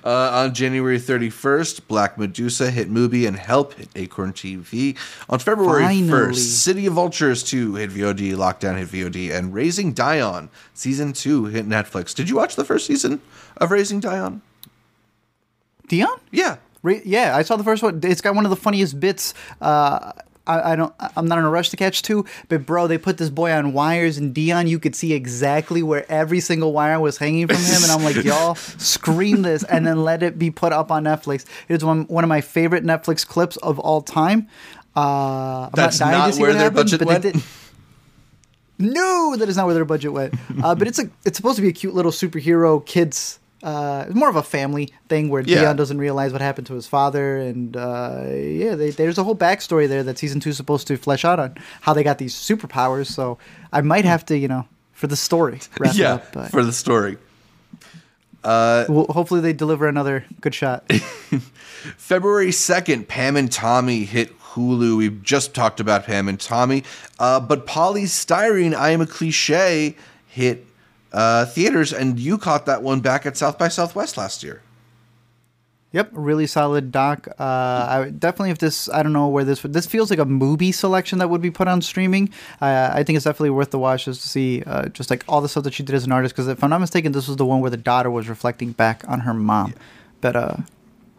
Uh, 0.03 0.31
on 0.33 0.55
January 0.55 0.99
31st, 0.99 1.87
Black 1.87 2.17
Medusa 2.17 2.71
hit 2.71 2.91
Mubi 2.91 3.29
and 3.29 3.37
Help 3.37 3.75
hit 3.75 3.91
Acorn 3.95 4.33
TV. 4.33 4.97
On 5.29 5.39
February 5.39 5.83
Finally. 5.83 6.09
1st, 6.09 6.37
City 6.37 6.87
of 6.87 6.95
Vultures 6.95 7.43
2 7.43 7.75
hit 7.75 7.91
VOD, 7.91 8.33
Lockdown 8.33 8.79
hit 8.79 8.89
VOD, 8.89 9.31
and 9.31 9.53
Raising 9.53 9.93
Dion 9.93 10.49
season 10.73 11.13
2 11.13 11.45
hit 11.47 11.69
Netflix. 11.69 12.15
Did 12.15 12.31
you 12.31 12.37
watch 12.37 12.57
the 12.57 12.65
first 12.65 12.87
season 12.87 13.21
of 13.59 13.71
Raising 13.71 14.01
Dion? 14.01 14.41
Dion. 15.89 16.19
Yeah. 16.31 16.57
Re- 16.83 17.03
yeah, 17.05 17.37
I 17.37 17.43
saw 17.43 17.57
the 17.57 17.65
first 17.65 17.83
one. 17.83 18.01
It's 18.03 18.23
got 18.23 18.35
one 18.35 18.47
of 18.47 18.51
the 18.51 18.57
funniest 18.57 18.99
bits. 18.99 19.35
Uh, 19.61 20.13
I, 20.47 20.73
I 20.73 20.77
don't. 20.77 20.93
I'm 21.17 21.27
not 21.29 21.39
in 21.39 21.45
a 21.45 21.51
rush 21.51 21.71
to 21.71 21.77
catch 21.77 22.03
two, 22.03 22.25
but 22.49 22.67
bro, 22.67 22.87
they 22.89 22.99
put 22.99 23.17
this 23.19 23.31
boy 23.31 23.53
on 23.53 23.73
wires, 23.73 24.19
and 24.19 24.35
Dion, 24.35 24.67
you 24.67 24.79
could 24.81 24.97
see 24.97 25.13
exactly 25.13 25.83
where 25.83 26.05
every 26.11 26.41
single 26.41 26.73
wire 26.73 26.99
was 26.99 27.17
hanging 27.17 27.47
from 27.47 27.59
him, 27.59 27.83
and 27.83 27.93
I'm 27.93 28.03
like, 28.03 28.25
y'all, 28.25 28.55
screen 28.79 29.43
this, 29.43 29.63
and 29.63 29.87
then 29.87 30.03
let 30.03 30.23
it 30.23 30.39
be 30.39 30.51
put 30.51 30.73
up 30.73 30.91
on 30.91 31.05
Netflix. 31.05 31.45
It's 31.69 31.85
one 31.85 32.05
one 32.05 32.25
of 32.25 32.29
my 32.29 32.41
favorite 32.41 32.83
Netflix 32.85 33.25
clips 33.27 33.57
of 33.59 33.79
all 33.79 34.03
time. 34.03 34.49
Uh, 34.97 35.65
I'm 35.67 35.71
That's 35.75 36.01
not 36.01 36.35
where 36.37 36.53
their 36.53 36.63
happens, 36.65 36.91
budget 36.93 36.99
but 37.01 37.23
they 37.23 37.29
went? 37.31 37.35
did- 37.37 37.43
no, 38.79 39.37
that 39.37 39.49
is 39.49 39.57
not 39.57 39.67
where 39.67 39.75
their 39.75 39.85
budget 39.85 40.13
went. 40.13 40.35
Uh, 40.63 40.75
but 40.75 40.89
it's 40.89 40.99
a 40.99 41.09
it's 41.25 41.37
supposed 41.37 41.57
to 41.57 41.63
be 41.63 41.69
a 41.69 41.73
cute 41.73 41.95
little 41.95 42.13
superhero 42.13 42.85
kids. 42.85 43.39
Uh, 43.63 44.05
it's 44.07 44.15
more 44.17 44.29
of 44.29 44.37
a 44.37 44.43
family 44.43 44.93
thing 45.09 45.29
where 45.29 45.43
Yeah. 45.43 45.61
Dion 45.61 45.77
doesn't 45.77 45.99
realize 45.99 46.33
what 46.33 46.41
happened 46.41 46.67
to 46.69 46.75
his 46.75 46.87
father, 46.87 47.39
and 47.39 47.77
uh, 47.77 48.25
yeah, 48.29 48.75
they, 48.75 48.91
there's 48.91 49.19
a 49.19 49.25
whole 49.25 49.37
backstory 49.37 49.89
there 49.89 50.03
that 50.03 50.19
season 50.19 50.41
two 50.41 50.51
is 50.51 50.57
supposed 50.57 50.87
to 50.89 50.97
flesh 50.97 51.25
out 51.25 51.39
on 51.39 51.57
how 51.83 51.93
they 51.93 52.03
got 52.03 52.19
these 52.19 52.35
superpowers. 52.35 53.07
So 53.07 53.39
I 53.73 53.81
might 53.83 54.05
have 54.05 54.27
to, 54.27 54.37
you 54.37 54.49
know, 54.49 54.67
for 54.93 55.07
the 55.07 55.17
story, 55.17 55.61
wrap 55.79 55.95
it 55.95 55.99
yeah, 55.99 56.15
up. 56.15 56.33
But 56.33 56.51
for 56.51 56.65
the 56.65 56.73
story. 56.73 57.19
well, 58.45 59.07
hopefully 59.11 59.41
they 59.41 59.53
deliver 59.53 59.87
another 59.87 60.25
good 60.41 60.55
shot. 60.55 60.91
February 60.93 62.49
2nd, 62.51 63.09
Pam 63.09 63.37
and 63.37 63.51
Tommy 63.51 64.05
hit 64.05 64.37
Hulu. 64.41 64.97
We 64.97 65.11
just 65.11 65.55
talked 65.55 65.81
about 65.81 66.05
Pam 66.05 66.29
and 66.29 66.39
Tommy. 66.41 66.85
Uh, 67.19 67.41
but 67.41 67.67
Polystyrene, 67.67 68.75
I 68.75 68.91
Am 68.91 69.01
a 69.01 69.07
Cliche, 69.07 69.97
hit 70.27 70.67
uh, 71.13 71.47
theaters, 71.47 71.93
and 71.93 72.19
you 72.19 72.39
caught 72.39 72.67
that 72.67 72.83
one 72.83 73.01
back 73.01 73.27
at 73.27 73.37
South 73.37 73.59
by 73.59 73.69
Southwest 73.69 74.17
last 74.17 74.43
year. 74.43 74.63
Yep, 75.93 76.11
really 76.13 76.47
solid 76.47 76.91
doc. 76.91 77.29
Uh, 77.39 77.43
I 77.43 78.11
definitely 78.19 78.51
if 78.51 78.59
this, 78.59 78.89
I 78.89 79.03
don't 79.03 79.13
know 79.13 79.29
where 79.29 79.45
this. 79.45 79.61
This 79.61 79.85
feels 79.85 80.09
like 80.09 80.19
a 80.19 80.25
movie 80.25 80.73
selection 80.73 81.19
that 81.19 81.29
would 81.29 81.43
be 81.43 81.51
put 81.51 81.69
on 81.69 81.83
streaming. 81.83 82.31
Uh, 82.63 82.91
I 82.95 83.03
think 83.03 83.17
it's 83.17 83.25
definitely 83.25 83.51
worth 83.51 83.71
the 83.71 83.79
watch 83.79 84.07
just 84.07 84.23
to 84.23 84.29
see 84.29 84.63
uh, 84.67 84.89
just 84.89 85.11
like 85.11 85.23
all 85.29 85.43
the 85.43 85.51
stuff 85.51 85.65
that 85.65 85.75
she 85.75 85.83
did 85.83 85.95
as 85.95 86.05
an 86.05 86.13
artist. 86.13 86.35
Because 86.35 86.49
if 86.49 86.65
I'm 86.65 86.71
not 86.71 86.81
mistaken, 86.81 87.13
this 87.13 87.29
was 87.29 87.37
the 87.37 87.45
one 87.45 87.61
where 87.61 87.71
the 87.71 87.77
daughter 87.77 88.11
was 88.11 88.29
reflecting 88.31 88.73
back 88.73 89.05
on 89.07 89.21
her 89.21 89.35
mom. 89.35 89.75
But 90.23 90.35
uh, 90.35 90.57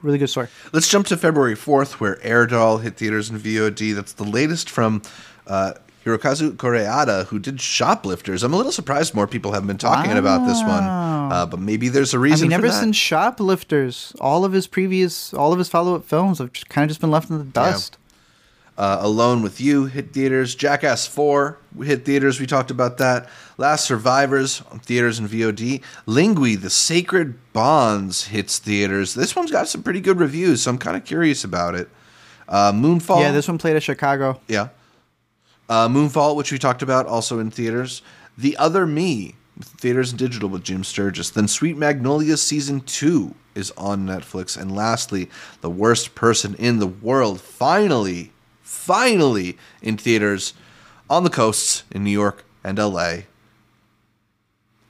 really 0.02 0.18
good 0.18 0.30
story. 0.30 0.48
Let's 0.72 0.88
jump 0.88 1.06
to 1.08 1.18
February 1.18 1.56
4th, 1.56 1.94
where 1.94 2.20
Air 2.24 2.48
Doll 2.48 2.80
hit 2.80 2.98
theaters 2.98 3.30
and 3.30 3.40
VOD. 3.40 3.94
That's 3.94 4.14
the 4.14 4.24
latest 4.24 4.72
from 4.72 5.04
uh, 5.46 5.74
Hirokazu 6.06 6.58
Koreeda, 6.58 7.28
who 7.28 7.40
did 7.40 7.62
Shoplifters. 7.62 8.44
I'm 8.44 8.54
a 8.54 8.58
little 8.58 8.72
surprised 8.74 9.14
more 9.14 9.28
people 9.28 9.54
haven't 9.54 9.68
been 9.68 9.78
talking 9.78 10.12
about 10.12 10.46
this 10.46 10.62
one, 10.62 10.84
uh, 10.84 11.46
but 11.50 11.60
maybe 11.60 11.88
there's 11.88 12.14
a 12.14 12.20
reason 12.20 12.50
mean, 12.50 12.60
for 12.60 12.66
ever 12.66 12.74
that. 12.74 12.80
since 12.80 12.98
Shoplifters, 12.98 14.14
all 14.20 14.44
of 14.44 14.52
his 14.52 14.68
previous, 14.68 15.34
all 15.34 15.54
of 15.54 15.60
his 15.60 15.70
follow-up 15.70 16.04
films 16.04 16.40
have 16.40 16.52
just 16.52 16.68
kind 16.68 16.84
of 16.84 16.90
just 16.90 17.00
been 17.00 17.12
left 17.12 17.30
in 17.30 17.38
the 17.38 17.46
dust. 17.46 17.98
Uh, 18.76 18.98
Alone 19.02 19.44
with 19.44 19.62
You 19.62 19.86
hit 19.86 20.14
theaters. 20.14 20.56
Jackass 20.56 21.06
4 21.06 21.60
hit 21.84 22.06
theaters. 22.06 22.40
We 22.40 22.48
talked 22.48 22.72
about 22.72 22.98
that. 22.98 23.30
Last 23.58 23.86
Survivors 23.86 24.64
on 24.72 24.80
theaters 24.80 25.20
and 25.20 25.30
VOD. 25.30 25.84
Lingui, 26.08 26.60
The 26.60 26.72
Sacred 26.72 27.36
Bonds 27.54 28.26
hits 28.26 28.58
theaters. 28.58 29.14
This 29.14 29.36
one's 29.36 29.52
got 29.52 29.68
some 29.68 29.84
pretty 29.84 30.02
good 30.02 30.20
reviews, 30.20 30.64
so 30.64 30.72
I'm 30.72 30.80
kind 30.80 30.98
of 30.98 31.06
curious 31.06 31.44
about 31.44 31.76
it. 31.76 31.88
Uh, 32.50 32.72
Moonfall. 32.72 33.20
Yeah, 33.22 33.32
this 33.32 33.48
one 33.48 33.60
played 33.60 33.76
at 33.76 33.84
Chicago. 33.84 34.42
Yeah. 34.48 34.70
Uh, 35.74 35.88
Moonfall, 35.88 36.36
which 36.36 36.52
we 36.52 36.60
talked 36.60 36.84
about, 36.84 37.08
also 37.08 37.40
in 37.40 37.50
theaters. 37.50 38.04
The 38.38 38.56
Other 38.58 38.86
Me, 38.86 39.34
theaters 39.60 40.12
and 40.12 40.20
digital 40.20 40.48
with 40.48 40.64
Jim 40.64 40.84
Sturgess. 40.84 41.32
Then 41.32 41.48
Sweet 41.48 41.76
Magnolia 41.78 42.38
Season 42.38 42.82
2 42.82 43.34
is 43.56 43.72
on 43.72 44.06
Netflix. 44.06 44.56
And 44.56 44.76
lastly, 44.76 45.32
The 45.62 45.72
Worst 45.72 46.14
Person 46.14 46.54
in 46.60 46.78
the 46.78 46.86
World, 46.86 47.42
finally, 47.42 48.32
finally 48.62 49.58
in 49.82 49.98
theaters 49.98 50.54
on 51.10 51.24
the 51.24 51.32
coasts 51.32 51.84
in 51.90 52.04
New 52.04 52.12
York 52.12 52.44
and 52.64 52.78
LA. 52.78 53.22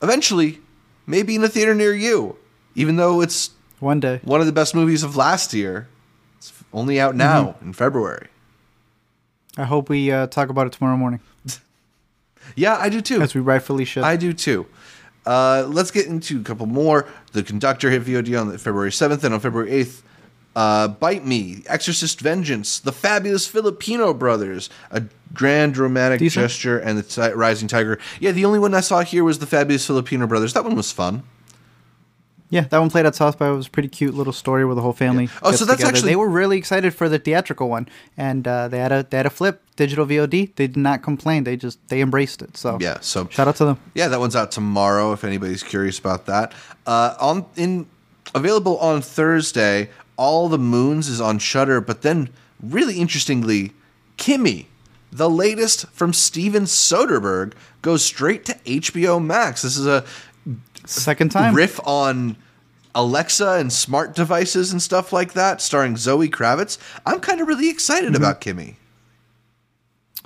eventually, 0.02 0.60
maybe 1.06 1.34
in 1.34 1.42
a 1.44 1.48
theater 1.48 1.74
near 1.74 1.94
you. 1.94 2.36
Even 2.74 2.96
though 2.96 3.22
it's 3.22 3.52
One 3.80 4.00
day. 4.00 4.20
one 4.22 4.40
of 4.40 4.46
the 4.46 4.52
best 4.52 4.74
movies 4.74 5.02
of 5.02 5.16
last 5.16 5.54
year, 5.54 5.88
it's 6.36 6.52
only 6.74 7.00
out 7.00 7.16
now 7.16 7.42
Mm-hmm. 7.54 7.66
in 7.68 7.72
February. 7.72 8.28
I 9.56 9.64
hope 9.64 9.88
we 9.88 10.10
uh, 10.10 10.26
talk 10.26 10.48
about 10.48 10.66
it 10.66 10.72
tomorrow 10.72 10.96
morning, 10.96 11.20
Yeah, 12.56 12.76
I 12.76 12.88
do 12.88 13.00
too. 13.00 13.20
as 13.22 13.34
we 13.34 13.40
rightfully 13.40 13.84
should. 13.84 14.02
I 14.04 14.16
do 14.16 14.32
too. 14.32 14.66
Uh, 15.26 15.64
let's 15.68 15.90
get 15.90 16.06
into 16.06 16.40
a 16.40 16.42
couple 16.42 16.66
more. 16.66 17.06
The 17.32 17.42
Conductor 17.42 17.90
hit 17.90 18.02
VOD 18.04 18.38
on 18.40 18.56
February 18.58 18.90
7th, 18.90 19.24
and 19.24 19.32
on 19.32 19.40
February 19.40 19.70
8th, 19.70 20.02
uh, 20.56 20.88
Bite 20.88 21.24
Me, 21.24 21.62
Exorcist 21.66 22.20
Vengeance, 22.20 22.78
The 22.80 22.92
Fabulous 22.92 23.46
Filipino 23.46 24.12
Brothers, 24.12 24.68
A 24.90 25.02
Grand 25.32 25.76
Romantic 25.78 26.18
Decent. 26.20 26.44
Gesture, 26.44 26.78
and 26.78 26.98
The 26.98 27.02
Ti- 27.02 27.32
Rising 27.34 27.68
Tiger. 27.68 27.98
Yeah, 28.20 28.32
the 28.32 28.44
only 28.44 28.58
one 28.58 28.74
I 28.74 28.80
saw 28.80 29.02
here 29.02 29.24
was 29.24 29.38
The 29.38 29.46
Fabulous 29.46 29.86
Filipino 29.86 30.26
Brothers. 30.26 30.52
That 30.52 30.64
one 30.64 30.76
was 30.76 30.92
fun. 30.92 31.22
Yeah, 32.54 32.62
that 32.70 32.78
one 32.78 32.88
played 32.88 33.04
at 33.04 33.14
South 33.16 33.36
by. 33.38 33.48
It 33.48 33.54
was 33.54 33.66
a 33.66 33.70
pretty 33.70 33.88
cute 33.88 34.14
little 34.14 34.32
story 34.32 34.64
where 34.64 34.74
the 34.76 34.80
whole 34.80 34.92
family. 34.92 35.28
Oh, 35.42 35.50
gets 35.50 35.58
so 35.58 35.64
that's 35.64 35.78
together. 35.78 35.96
actually- 35.96 36.10
They 36.12 36.16
were 36.16 36.28
really 36.28 36.56
excited 36.56 36.94
for 36.94 37.08
the 37.08 37.18
theatrical 37.18 37.68
one, 37.68 37.88
and 38.16 38.46
uh, 38.46 38.68
they 38.68 38.78
had 38.78 38.92
a 38.92 39.04
they 39.10 39.16
had 39.16 39.26
a 39.26 39.30
flip 39.30 39.60
digital 39.74 40.06
VOD. 40.06 40.54
They 40.54 40.66
did 40.68 40.76
not 40.76 41.02
complain. 41.02 41.42
They 41.44 41.56
just 41.56 41.78
they 41.88 42.00
embraced 42.00 42.42
it. 42.42 42.56
So 42.56 42.78
Yeah, 42.80 42.98
so 43.00 43.26
shout 43.28 43.48
out 43.48 43.56
to 43.56 43.64
them. 43.64 43.78
Yeah, 43.94 44.06
that 44.08 44.20
one's 44.20 44.36
out 44.36 44.52
tomorrow. 44.52 45.12
If 45.12 45.24
anybody's 45.24 45.62
curious 45.64 45.98
about 45.98 46.26
that, 46.26 46.52
uh, 46.86 47.16
on 47.20 47.46
in 47.56 47.86
available 48.34 48.78
on 48.78 49.02
Thursday. 49.02 49.90
All 50.16 50.48
the 50.48 50.58
Moons 50.58 51.08
is 51.08 51.20
on 51.20 51.40
Shudder, 51.40 51.80
but 51.80 52.02
then 52.02 52.28
really 52.62 53.00
interestingly, 53.00 53.72
Kimi, 54.16 54.68
the 55.10 55.28
latest 55.28 55.86
from 55.88 56.12
Steven 56.12 56.66
Soderbergh, 56.66 57.52
goes 57.82 58.04
straight 58.04 58.44
to 58.44 58.54
HBO 58.64 59.18
Max. 59.20 59.62
This 59.62 59.76
is 59.76 59.88
a 59.88 60.04
Second 60.86 61.30
time. 61.32 61.52
riff 61.54 61.80
on 61.84 62.36
Alexa 62.94 63.52
and 63.54 63.72
smart 63.72 64.14
devices 64.14 64.72
and 64.72 64.80
stuff 64.80 65.12
like 65.12 65.32
that, 65.34 65.60
starring 65.60 65.96
Zoe 65.96 66.28
Kravitz. 66.28 66.78
I'm 67.04 67.20
kind 67.20 67.40
of 67.40 67.48
really 67.48 67.68
excited 67.70 68.06
Mm-hmm. 68.12 68.16
about 68.22 68.40
Kimi. 68.40 68.76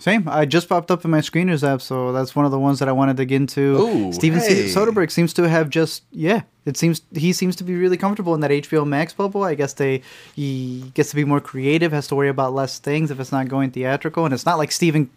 Same. 0.00 0.28
I 0.28 0.44
just 0.44 0.68
popped 0.68 0.92
up 0.92 1.04
in 1.04 1.10
my 1.10 1.18
screeners 1.18 1.66
app, 1.66 1.82
so 1.82 2.12
that's 2.12 2.36
one 2.36 2.44
of 2.44 2.52
the 2.52 2.58
ones 2.58 2.78
that 2.78 2.88
I 2.88 2.92
wanted 2.92 3.16
to 3.16 3.24
get 3.24 3.34
into. 3.36 3.76
Ooh, 3.78 4.12
Steven 4.12 4.38
hey. 4.38 4.66
Soderbergh 4.68 5.10
seems 5.10 5.34
to 5.34 5.48
have 5.48 5.70
just 5.70 6.04
yeah. 6.12 6.42
It 6.66 6.76
seems 6.76 7.02
he 7.14 7.32
seems 7.32 7.56
to 7.56 7.64
be 7.64 7.74
really 7.74 7.96
comfortable 7.96 8.32
in 8.34 8.40
that 8.42 8.52
HBO 8.52 8.86
Max 8.86 9.12
bubble. 9.12 9.42
I 9.42 9.56
guess 9.56 9.72
they 9.72 10.02
he 10.36 10.92
gets 10.94 11.10
to 11.10 11.16
be 11.16 11.24
more 11.24 11.40
creative, 11.40 11.90
has 11.90 12.06
to 12.08 12.14
worry 12.14 12.28
about 12.28 12.54
less 12.54 12.78
things 12.78 13.10
if 13.10 13.18
it's 13.18 13.32
not 13.32 13.48
going 13.48 13.72
theatrical, 13.72 14.24
and 14.24 14.32
it's 14.32 14.46
not 14.46 14.56
like 14.58 14.70
Steven 14.70 15.10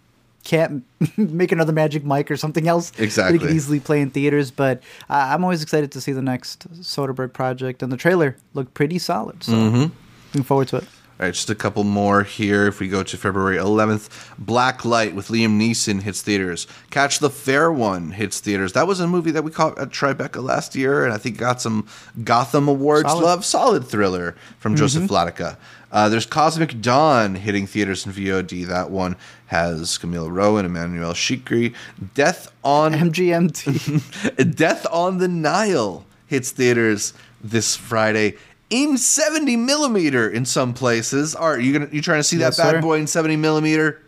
can't 0.44 0.84
make 1.18 1.52
another 1.52 1.74
Magic 1.74 2.04
Mike 2.04 2.30
or 2.32 2.38
something 2.38 2.68
else. 2.68 2.92
Exactly. 3.00 3.40
could 3.40 3.52
easily 3.52 3.80
play 3.80 4.02
in 4.02 4.10
theaters. 4.10 4.52
But 4.52 4.82
I 5.10 5.34
I'm 5.34 5.44
always 5.44 5.62
excited 5.64 5.92
to 5.94 6.02
see 6.02 6.12
the 6.12 6.22
next 6.22 6.68
Soderbergh 6.82 7.34
project, 7.34 7.82
and 7.84 7.92
the 7.92 7.98
trailer 7.98 8.36
looked 8.54 8.74
pretty 8.74 9.00
solid. 9.00 9.44
So 9.44 9.54
Mm-hmm. 9.54 9.94
looking 10.28 10.44
forward 10.44 10.68
to 10.70 10.78
it. 10.78 10.86
All 11.22 11.28
right, 11.28 11.36
just 11.36 11.52
a 11.52 11.56
couple 11.56 11.84
more 11.84 12.24
here. 12.24 12.66
If 12.66 12.80
we 12.80 12.88
go 12.88 13.04
to 13.04 13.16
February 13.16 13.56
11th, 13.58 14.34
Black 14.40 14.84
Light 14.84 15.14
with 15.14 15.28
Liam 15.28 15.56
Neeson 15.56 16.02
hits 16.02 16.24
theaters. 16.24 16.66
Catch 16.90 17.20
the 17.20 17.30
Fair 17.30 17.72
One 17.72 18.10
hits 18.10 18.40
theaters. 18.40 18.74
That 18.74 18.88
was 18.88 19.00
a 19.00 19.06
movie 19.06 19.30
that 19.30 19.44
we 19.44 19.52
caught 19.52 19.78
at 19.78 19.90
Tribeca 19.90 20.42
last 20.42 20.74
year, 20.76 21.06
and 21.06 21.14
I 21.14 21.20
think 21.20 21.38
got 21.38 21.62
some 21.62 21.88
Gotham 22.24 22.68
Awards 22.68 23.08
Solid. 23.08 23.24
love. 23.24 23.46
Solid 23.46 23.86
thriller 23.88 24.36
from 24.58 24.76
Josef 24.76 25.04
Wladyka. 25.12 25.58
Uh, 25.92 26.10
there's 26.10 26.26
Cosmic 26.26 26.82
Dawn 26.82 27.36
hitting 27.36 27.68
theaters 27.68 28.04
in 28.04 28.14
VOD. 28.14 28.66
That 28.66 28.90
one 28.90 29.16
has 29.46 30.00
Camila 30.00 30.32
Rowan, 30.32 30.66
Emmanuelle 30.66 31.14
Chriqui. 31.14 31.76
Death 32.16 32.52
on 32.64 32.94
MGMT. 32.94 34.56
Death 34.56 34.88
on 34.92 35.20
the 35.20 35.28
Nile 35.28 36.04
hits 36.26 36.50
theaters 36.50 37.14
this 37.44 37.76
Friday 37.76 38.38
in 38.72 38.98
70 38.98 39.56
millimeter 39.58 40.28
in 40.28 40.46
some 40.46 40.74
places. 40.74 41.36
Are 41.36 41.60
you 41.60 41.74
gonna 41.74 41.90
you 41.92 42.02
trying 42.02 42.20
to 42.20 42.24
see 42.24 42.38
Yes, 42.38 42.58
that 42.58 42.64
bad 42.64 42.72
sir. 42.78 42.82
boy 42.82 42.98
in 43.00 43.06
70 43.06 43.36
millimeter? 43.36 44.02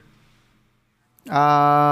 Uh, 1.30 1.34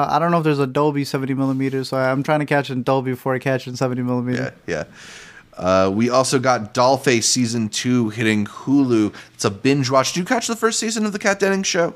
I 0.09 0.17
don't 0.19 0.31
know 0.31 0.39
if 0.39 0.43
there's 0.43 0.59
a 0.59 0.67
Dolby 0.67 1.05
70 1.05 1.33
millimeter, 1.35 1.83
so 1.85 1.95
I'm 1.97 2.21
trying 2.23 2.39
to 2.41 2.45
catch 2.45 2.69
in 2.69 2.83
Dolby 2.83 3.11
before 3.11 3.33
I 3.33 3.39
catch 3.39 3.65
it 3.65 3.69
in 3.69 3.75
70 3.77 4.01
millimeter. 4.01 4.53
Yeah, 4.67 4.75
yeah. 4.75 4.83
Uh, 5.57 5.89
we 5.93 6.09
also 6.09 6.39
got 6.39 6.73
Dollface 6.73 7.23
season 7.23 7.69
two 7.69 8.09
hitting 8.09 8.45
Hulu. 8.45 9.13
It's 9.33 9.45
a 9.45 9.51
binge 9.51 9.89
watch. 9.89 10.13
Did 10.13 10.19
you 10.21 10.25
catch 10.25 10.47
the 10.47 10.55
first 10.55 10.79
season 10.79 11.05
of 11.05 11.13
the 11.13 11.19
Kat 11.19 11.39
Dennings 11.39 11.67
show? 11.67 11.93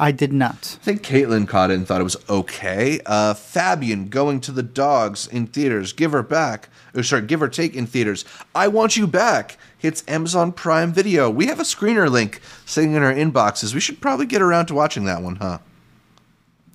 I 0.00 0.12
did 0.12 0.32
not. 0.32 0.78
I 0.80 0.84
think 0.84 1.02
Caitlin 1.02 1.48
caught 1.48 1.70
it 1.70 1.74
and 1.74 1.86
thought 1.86 2.00
it 2.00 2.04
was 2.04 2.16
okay. 2.28 3.00
Uh, 3.04 3.34
Fabian 3.34 4.08
going 4.08 4.40
to 4.42 4.52
the 4.52 4.62
dogs 4.62 5.26
in 5.26 5.48
theaters. 5.48 5.92
Give 5.92 6.12
her 6.12 6.22
back. 6.22 6.68
Or 6.94 7.02
sorry, 7.02 7.22
give 7.22 7.42
or 7.42 7.48
take 7.48 7.74
in 7.74 7.86
theaters. 7.86 8.24
I 8.54 8.68
want 8.68 8.96
you 8.96 9.08
back. 9.08 9.58
Hits 9.76 10.04
Amazon 10.06 10.52
Prime 10.52 10.92
Video. 10.92 11.28
We 11.28 11.46
have 11.46 11.58
a 11.58 11.64
screener 11.64 12.08
link 12.08 12.40
sitting 12.64 12.94
in 12.94 13.02
our 13.02 13.12
inboxes. 13.12 13.74
We 13.74 13.80
should 13.80 14.00
probably 14.00 14.26
get 14.26 14.40
around 14.40 14.66
to 14.66 14.74
watching 14.74 15.04
that 15.04 15.20
one, 15.20 15.36
huh? 15.36 15.58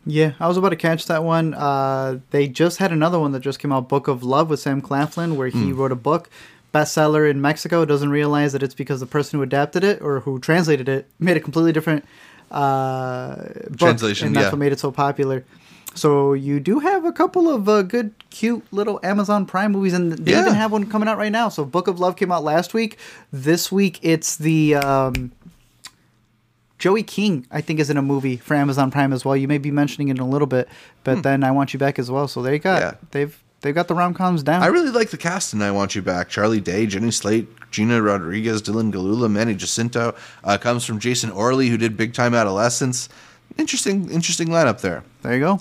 Yeah, 0.05 0.33
I 0.37 0.49
was 0.49 0.57
about 0.57 0.69
to 0.69 0.75
catch 0.75 1.05
that 1.05 1.23
one. 1.23 1.53
Uh, 1.53 2.19
they 2.31 2.49
just 2.49 2.77
had 2.79 2.91
another 2.91 3.19
one 3.19 3.31
that 3.31 3.39
just 3.39 3.59
came 3.59 3.71
out, 3.71 3.87
Book 3.87 4.09
of 4.09 4.21
Love 4.21 4.49
with 4.49 4.59
Sam 4.59 4.81
Claflin, 4.81 5.37
where 5.37 5.47
he 5.47 5.71
wrote 5.71 5.93
a 5.93 5.95
book, 5.95 6.29
bestseller 6.73 7.29
in 7.29 7.39
Mexico. 7.39 7.85
Doesn't 7.85 8.09
realize 8.09 8.51
that 8.51 8.63
it's 8.63 8.73
because 8.73 8.99
the 8.99 9.05
person 9.05 9.39
who 9.39 9.43
adapted 9.43 9.81
it 9.81 10.01
or 10.01 10.19
who 10.19 10.39
translated 10.39 10.89
it 10.89 11.07
made 11.19 11.37
a 11.37 11.39
completely 11.39 11.71
different 11.71 12.03
uh, 12.53 13.35
book, 13.69 13.77
Translation, 13.77 14.27
and 14.27 14.35
that's 14.35 14.45
yeah. 14.45 14.49
what 14.51 14.59
made 14.59 14.71
it 14.71 14.79
so 14.79 14.91
popular. 14.91 15.43
So 15.95 16.33
you 16.33 16.59
do 16.59 16.79
have 16.79 17.05
a 17.05 17.11
couple 17.11 17.49
of 17.49 17.69
uh, 17.69 17.83
good, 17.83 18.13
cute 18.31 18.63
little 18.71 18.99
Amazon 19.03 19.45
Prime 19.45 19.71
movies, 19.71 19.93
and 19.93 20.13
they 20.13 20.31
Yeah. 20.31 20.41
even 20.41 20.53
have 20.55 20.71
one 20.71 20.87
coming 20.89 21.07
out 21.07 21.17
right 21.17 21.31
now. 21.31 21.49
So 21.49 21.65
Book 21.65 21.87
of 21.87 21.99
Love 21.99 22.15
came 22.15 22.31
out 22.31 22.43
last 22.43 22.73
week. 22.73 22.97
This 23.31 23.71
week 23.71 23.99
it's 24.01 24.35
the 24.37 24.75
um, 24.75 25.31
Joey 26.79 27.03
King, 27.03 27.45
I 27.51 27.61
think, 27.61 27.79
is 27.79 27.89
in 27.89 27.97
a 27.97 28.01
movie 28.01 28.37
for 28.37 28.55
Amazon 28.55 28.91
Prime 28.91 29.13
as 29.13 29.23
well. 29.23 29.37
You 29.37 29.47
may 29.47 29.57
be 29.59 29.71
mentioning 29.71 30.09
it 30.09 30.17
in 30.17 30.19
a 30.19 30.27
little 30.27 30.47
bit, 30.47 30.67
but 31.03 31.21
then 31.23 31.43
I 31.43 31.51
want 31.51 31.73
you 31.73 31.79
back 31.79 31.99
as 31.99 32.09
well. 32.09 32.27
So 32.27 32.41
there 32.41 32.53
you 32.53 32.59
go. 32.59 32.73
Hmm. 32.75 32.81
Yeah. 32.81 32.93
They've 33.11 33.42
they've 33.63 33.73
got 33.73 33.87
the 33.87 33.95
rom 33.95 34.13
coms 34.13 34.43
down. 34.43 34.61
I 34.61 34.67
really 34.67 34.91
like 34.91 35.09
the 35.09 35.17
cast 35.17 35.53
in 35.53 35.61
I 35.63 35.71
Want 35.71 35.95
You 35.95 36.03
Back. 36.03 36.29
Charlie 36.29 36.61
Day, 36.61 36.85
Jenny 36.85 37.09
Slate, 37.09 37.47
Gina 37.71 37.99
Rodriguez, 38.01 38.61
Dylan 38.61 38.93
Gelula, 38.93 39.31
Manny 39.31 39.55
Jacinto. 39.55 40.13
Uh, 40.43 40.57
comes 40.59 40.85
from 40.85 40.99
Jason 40.99 41.31
Orley, 41.31 41.69
who 41.69 41.77
did 41.77 41.97
Big 41.97 42.13
Time 42.13 42.35
Adolescence. 42.35 43.09
Interesting, 43.57 44.11
interesting 44.11 44.49
lineup 44.49 44.81
there. 44.81 45.03
there 45.23 45.33
you 45.33 45.39
go. 45.39 45.59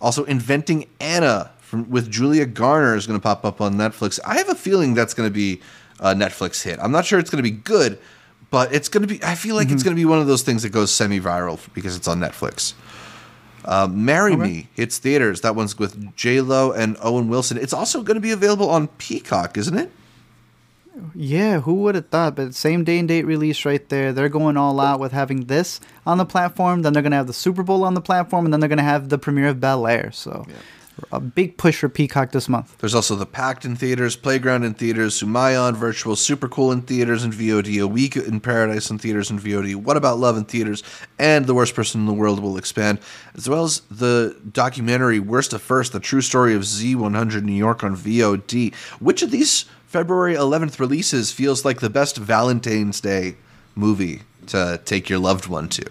Also, 0.00 0.24
Inventing 0.24 0.86
Anna 0.98 1.52
from 1.60 1.88
with 1.88 2.10
Julia 2.10 2.46
Garner 2.46 2.94
is 2.96 3.06
going 3.06 3.18
to 3.18 3.22
pop 3.22 3.44
up 3.44 3.60
on 3.60 3.74
Netflix. 3.74 4.20
I 4.24 4.36
have 4.38 4.48
a 4.48 4.54
feeling 4.54 4.94
that's 4.94 5.14
going 5.14 5.28
to 5.28 5.32
be 5.32 5.60
a 6.00 6.14
Netflix 6.14 6.62
hit. 6.62 6.78
I'm 6.80 6.92
not 6.92 7.06
sure 7.06 7.18
it's 7.18 7.30
going 7.30 7.42
to 7.42 7.50
be 7.50 7.56
good, 7.56 7.98
but 8.50 8.72
it's 8.72 8.88
going 8.88 9.02
to 9.02 9.08
be. 9.08 9.22
I 9.24 9.34
feel 9.34 9.56
like 9.56 9.70
it's 9.70 9.82
going 9.82 9.96
to 9.96 10.00
be 10.00 10.04
one 10.04 10.18
of 10.18 10.26
those 10.26 10.42
things 10.42 10.62
that 10.62 10.70
goes 10.70 10.92
semi-viral 10.92 11.58
because 11.72 11.96
it's 11.96 12.06
on 12.06 12.20
Netflix. 12.20 12.74
Uh, 13.64 13.88
Marry 13.90 14.34
Okay. 14.34 14.42
Me 14.42 14.68
hits 14.74 14.98
theaters. 14.98 15.40
That 15.40 15.56
one's 15.56 15.78
with 15.78 16.14
J 16.16 16.40
Lo 16.40 16.72
and 16.72 16.96
Owen 17.00 17.28
Wilson. 17.28 17.56
It's 17.58 17.72
also 17.72 18.02
going 18.02 18.16
to 18.16 18.20
be 18.20 18.30
available 18.30 18.68
on 18.68 18.88
Peacock, 18.88 19.56
isn't 19.56 19.76
it? 19.76 19.90
Yeah, 21.14 21.60
who 21.60 21.74
would 21.82 21.96
have 21.96 22.08
thought? 22.08 22.36
But 22.36 22.54
same 22.54 22.84
day 22.84 22.98
and 23.00 23.08
date 23.08 23.24
release 23.26 23.64
right 23.64 23.86
there. 23.88 24.12
They're 24.12 24.28
going 24.28 24.56
all 24.56 24.78
out 24.78 25.00
with 25.00 25.10
having 25.12 25.46
this 25.46 25.80
on 26.06 26.18
the 26.18 26.24
platform. 26.24 26.82
Then 26.82 26.92
they're 26.92 27.02
gonna 27.02 27.16
have 27.16 27.26
the 27.26 27.32
Super 27.32 27.62
Bowl 27.64 27.82
on 27.82 27.94
the 27.94 28.00
platform, 28.00 28.44
and 28.44 28.52
then 28.52 28.60
they're 28.60 28.68
gonna 28.68 28.82
have 28.84 29.08
the 29.08 29.18
premiere 29.18 29.48
of 29.48 29.58
Bel 29.60 29.86
Air. 29.88 30.12
So, 30.12 30.46
a 31.10 31.18
big 31.20 31.56
push 31.56 31.78
for 31.78 31.88
Peacock 31.88 32.30
this 32.30 32.48
month. 32.48 32.78
There's 32.78 32.94
also 32.94 33.16
The 33.16 33.26
Pact 33.26 33.64
in 33.64 33.74
theaters, 33.74 34.14
Playground 34.16 34.62
in 34.64 34.74
theaters, 34.74 35.20
Sumayon 35.20 35.74
Virtual, 35.74 36.14
Super 36.14 36.48
Cool 36.48 36.70
in 36.72 36.82
theaters 36.82 37.24
and 37.24 37.32
VOD, 37.32 37.82
A 37.82 37.86
Week 37.86 38.16
in 38.16 38.38
Paradise 38.40 38.90
in 38.90 38.98
theaters 38.98 39.28
and 39.30 39.40
VOD, 39.40 39.74
What 39.74 39.96
About 39.96 40.18
Love 40.18 40.36
in 40.36 40.44
theaters, 40.44 40.82
and 41.18 41.46
The 41.46 41.54
Worst 41.54 41.74
Person 41.74 42.02
in 42.02 42.06
the 42.06 42.12
World 42.12 42.40
will 42.40 42.56
expand, 42.56 43.00
as 43.34 43.48
well 43.48 43.64
as 43.64 43.80
the 43.90 44.36
documentary 44.52 45.18
Worst 45.18 45.50
to 45.50 45.58
First, 45.58 45.92
The 45.92 46.00
True 46.00 46.20
Story 46.20 46.54
of 46.54 46.62
Z100 46.62 47.42
New 47.42 47.52
York 47.52 47.82
on 47.82 47.96
VOD. 47.96 48.72
Which 49.00 49.22
of 49.22 49.30
these 49.32 49.64
February 49.88 50.34
11th 50.34 50.78
releases 50.78 51.32
feels 51.32 51.64
like 51.64 51.80
the 51.80 51.90
best 51.90 52.16
Valentine's 52.16 53.00
Day 53.00 53.36
movie 53.74 54.22
to 54.46 54.80
take 54.84 55.08
your 55.08 55.18
loved 55.18 55.46
one 55.48 55.68
to? 55.70 55.84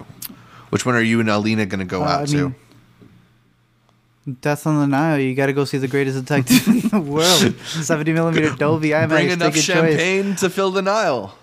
Which 0.70 0.86
one 0.88 0.96
are 0.96 1.02
you 1.02 1.20
and 1.20 1.30
Alina 1.30 1.66
going 1.68 1.80
to 1.80 1.86
go 1.86 2.02
Uh, 2.04 2.08
out 2.08 2.22
I 2.22 2.26
to? 2.28 2.56
Death 4.42 4.66
on 4.68 4.80
the 4.80 4.88
Nile. 4.88 5.20
You 5.20 5.36
got 5.36 5.48
to 5.48 5.54
go 5.54 5.66
see 5.66 5.78
the 5.78 5.88
greatest 5.88 6.18
detective 6.18 6.68
in 6.68 6.90
the 6.90 7.00
world. 7.12 7.56
70 7.66 8.14
millimeter 8.14 8.56
Dolby 8.56 8.90
IMAX. 8.90 9.10
Bring 9.10 9.30
enough 9.32 9.56
your 9.56 9.64
choice. 9.64 9.66
champagne 9.98 10.36
to 10.38 10.50
fill 10.50 10.72
the 10.72 10.82
Nile. 10.82 11.38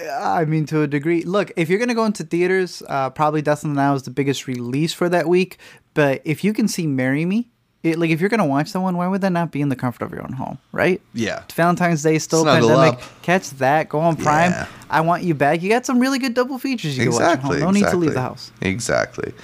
I 0.00 0.46
mean, 0.46 0.64
to 0.66 0.80
a 0.82 0.86
degree. 0.86 1.22
Look, 1.24 1.52
if 1.56 1.68
you're 1.68 1.78
gonna 1.78 1.94
go 1.94 2.06
into 2.06 2.24
theaters, 2.24 2.82
uh, 2.88 3.10
probably 3.10 3.42
Death 3.42 3.64
on 3.66 3.74
the 3.74 3.80
Nile 3.82 3.94
is 3.96 4.04
the 4.04 4.10
biggest 4.10 4.46
release 4.46 4.94
for 4.94 5.10
that 5.10 5.28
week. 5.28 5.58
But 5.92 6.22
if 6.24 6.42
you 6.42 6.54
can 6.54 6.68
see 6.68 6.86
"Marry 6.86 7.26
Me," 7.26 7.50
it, 7.82 7.98
like 7.98 8.08
if 8.08 8.18
you're 8.18 8.30
gonna 8.30 8.46
watch 8.46 8.72
that 8.72 8.80
one, 8.80 8.96
why 8.96 9.06
would 9.08 9.20
that 9.20 9.30
not 9.30 9.50
be 9.50 9.60
in 9.60 9.68
the 9.68 9.76
comfort 9.76 10.02
of 10.06 10.12
your 10.12 10.22
own 10.22 10.32
home, 10.32 10.56
right? 10.72 11.02
Yeah. 11.12 11.42
It's 11.44 11.52
Valentine's 11.52 12.02
Day 12.02 12.18
still 12.18 12.44
Snuggle 12.44 12.70
pandemic. 12.70 12.94
up. 13.04 13.22
Catch 13.22 13.50
that. 13.58 13.90
Go 13.90 14.00
on 14.00 14.16
Prime. 14.16 14.52
Yeah. 14.52 14.66
I 14.88 15.02
want 15.02 15.22
you 15.22 15.34
back. 15.34 15.60
You 15.62 15.68
got 15.68 15.84
some 15.84 16.00
really 16.00 16.18
good 16.18 16.32
double 16.32 16.58
features 16.58 16.96
you 16.96 17.04
can 17.04 17.12
watch 17.12 17.20
at 17.22 17.32
Exactly. 17.34 17.58
home. 17.60 17.66
No 17.66 17.70
need 17.70 17.90
to 17.90 17.96
leave 17.98 18.14
the 18.14 18.22
house. 18.22 18.52
Exactly. 18.62 19.34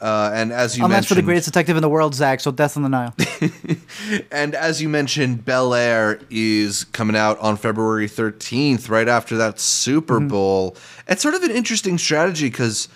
Uh, 0.00 0.30
and 0.32 0.50
as 0.50 0.78
you 0.78 0.84
Unless 0.84 1.06
for 1.06 1.14
the 1.14 1.22
greatest 1.22 1.44
detective 1.46 1.76
in 1.76 1.82
the 1.82 1.88
world, 1.88 2.14
Zach. 2.14 2.40
So 2.40 2.50
Death 2.50 2.76
on 2.76 2.82
the 2.82 2.88
Nile. 2.88 3.14
and 4.30 4.54
as 4.54 4.80
you 4.80 4.88
mentioned, 4.88 5.44
Bel 5.44 5.74
Air 5.74 6.20
is 6.30 6.84
coming 6.84 7.16
out 7.16 7.38
on 7.38 7.56
February 7.58 8.06
13th, 8.08 8.88
right 8.88 9.08
after 9.08 9.36
that 9.36 9.60
Super 9.60 10.18
Mm-hmm. 10.18 10.28
Bowl. 10.28 10.76
It's 11.06 11.22
sort 11.22 11.34
of 11.34 11.42
an 11.42 11.50
interesting 11.50 11.98
strategy 11.98 12.48
because 12.48 12.88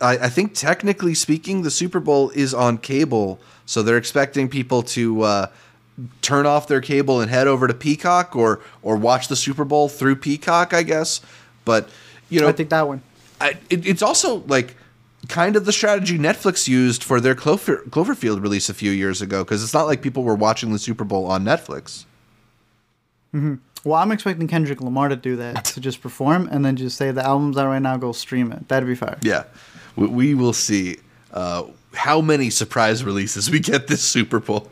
I, 0.00 0.18
I 0.18 0.28
think, 0.28 0.54
technically 0.54 1.14
speaking, 1.14 1.62
the 1.62 1.70
Super 1.70 2.00
Bowl 2.00 2.30
is 2.30 2.52
on 2.52 2.78
cable. 2.78 3.40
So 3.64 3.82
they're 3.82 3.96
expecting 3.96 4.48
people 4.48 4.82
to 4.82 5.22
uh, 5.22 5.46
turn 6.20 6.44
off 6.44 6.68
their 6.68 6.80
cable 6.80 7.20
and 7.20 7.30
head 7.30 7.46
over 7.46 7.68
to 7.68 7.74
Peacock 7.74 8.36
or, 8.36 8.60
or 8.82 8.96
watch 8.96 9.28
the 9.28 9.36
Super 9.36 9.64
Bowl 9.64 9.88
through 9.88 10.16
Peacock, 10.16 10.74
I 10.74 10.82
guess. 10.82 11.20
But, 11.64 11.88
you 12.28 12.40
know, 12.40 12.48
I 12.48 12.52
think 12.52 12.68
that 12.70 12.86
one. 12.86 13.02
I, 13.40 13.56
it, 13.70 13.86
it's 13.86 14.02
also 14.02 14.36
like 14.46 14.74
kind 15.30 15.56
of 15.56 15.64
the 15.64 15.72
strategy 15.72 16.18
Netflix 16.18 16.68
used 16.68 17.02
for 17.02 17.20
their 17.20 17.34
Clover, 17.34 17.84
Cloverfield 17.88 18.42
release 18.42 18.68
a 18.68 18.74
few 18.74 18.90
years 18.90 19.22
ago 19.22 19.44
because 19.44 19.62
it's 19.62 19.72
not 19.72 19.86
like 19.86 20.02
people 20.02 20.24
were 20.24 20.34
watching 20.34 20.72
the 20.72 20.78
Super 20.78 21.04
Bowl 21.04 21.26
on 21.26 21.44
Netflix. 21.44 22.04
Well, 23.32 23.94
I'm 23.94 24.12
expecting 24.12 24.48
Kendrick 24.48 24.80
Lamar 24.80 25.08
to 25.08 25.16
do 25.16 25.36
that 25.36 25.64
to 25.66 25.80
just 25.80 26.02
perform 26.02 26.48
and 26.50 26.64
then 26.64 26.76
just 26.76 26.98
say 26.98 27.12
the 27.12 27.24
album's 27.24 27.56
out 27.56 27.68
right 27.68 27.80
now. 27.80 27.96
Go 27.96 28.12
stream 28.12 28.52
it. 28.52 28.68
That'd 28.68 28.86
be 28.88 28.94
fire. 28.94 29.18
Yeah, 29.22 29.44
we, 29.96 30.08
we 30.08 30.34
will 30.34 30.52
see 30.52 30.98
uh, 31.32 31.64
how 31.94 32.20
many 32.20 32.50
surprise 32.50 33.04
releases 33.04 33.50
we 33.50 33.60
get 33.60 33.86
this 33.86 34.02
Super 34.02 34.40
Bowl. 34.40 34.70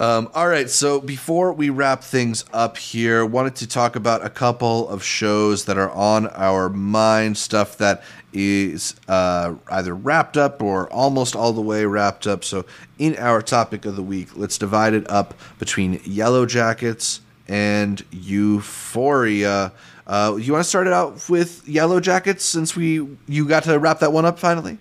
Um, 0.00 0.30
all 0.32 0.46
right, 0.46 0.70
so 0.70 1.00
before 1.00 1.52
we 1.52 1.70
wrap 1.70 2.04
things 2.04 2.44
up 2.52 2.76
here, 2.76 3.26
wanted 3.26 3.56
to 3.56 3.66
talk 3.66 3.96
about 3.96 4.24
a 4.24 4.30
couple 4.30 4.88
of 4.88 5.02
shows 5.02 5.64
that 5.64 5.76
are 5.76 5.90
on 5.90 6.28
our 6.28 6.68
mind, 6.68 7.36
stuff 7.36 7.78
that 7.78 8.04
is 8.32 8.94
uh, 9.08 9.54
either 9.70 9.94
wrapped 9.94 10.36
up 10.36 10.62
or 10.62 10.90
almost 10.92 11.34
all 11.34 11.52
the 11.52 11.60
way 11.60 11.84
wrapped 11.84 12.26
up. 12.26 12.44
So, 12.44 12.64
in 12.98 13.16
our 13.16 13.42
topic 13.42 13.84
of 13.84 13.96
the 13.96 14.02
week, 14.02 14.36
let's 14.36 14.58
divide 14.58 14.94
it 14.94 15.08
up 15.10 15.34
between 15.58 16.00
Yellow 16.04 16.46
Jackets 16.46 17.20
and 17.48 18.04
Euphoria. 18.10 19.72
Uh, 20.06 20.36
you 20.40 20.52
want 20.52 20.64
to 20.64 20.68
start 20.68 20.86
it 20.86 20.92
out 20.92 21.28
with 21.28 21.66
Yellow 21.68 22.00
Jackets 22.00 22.44
since 22.44 22.74
we 22.74 23.06
you 23.26 23.46
got 23.46 23.64
to 23.64 23.78
wrap 23.78 24.00
that 24.00 24.12
one 24.12 24.24
up 24.24 24.38
finally? 24.38 24.78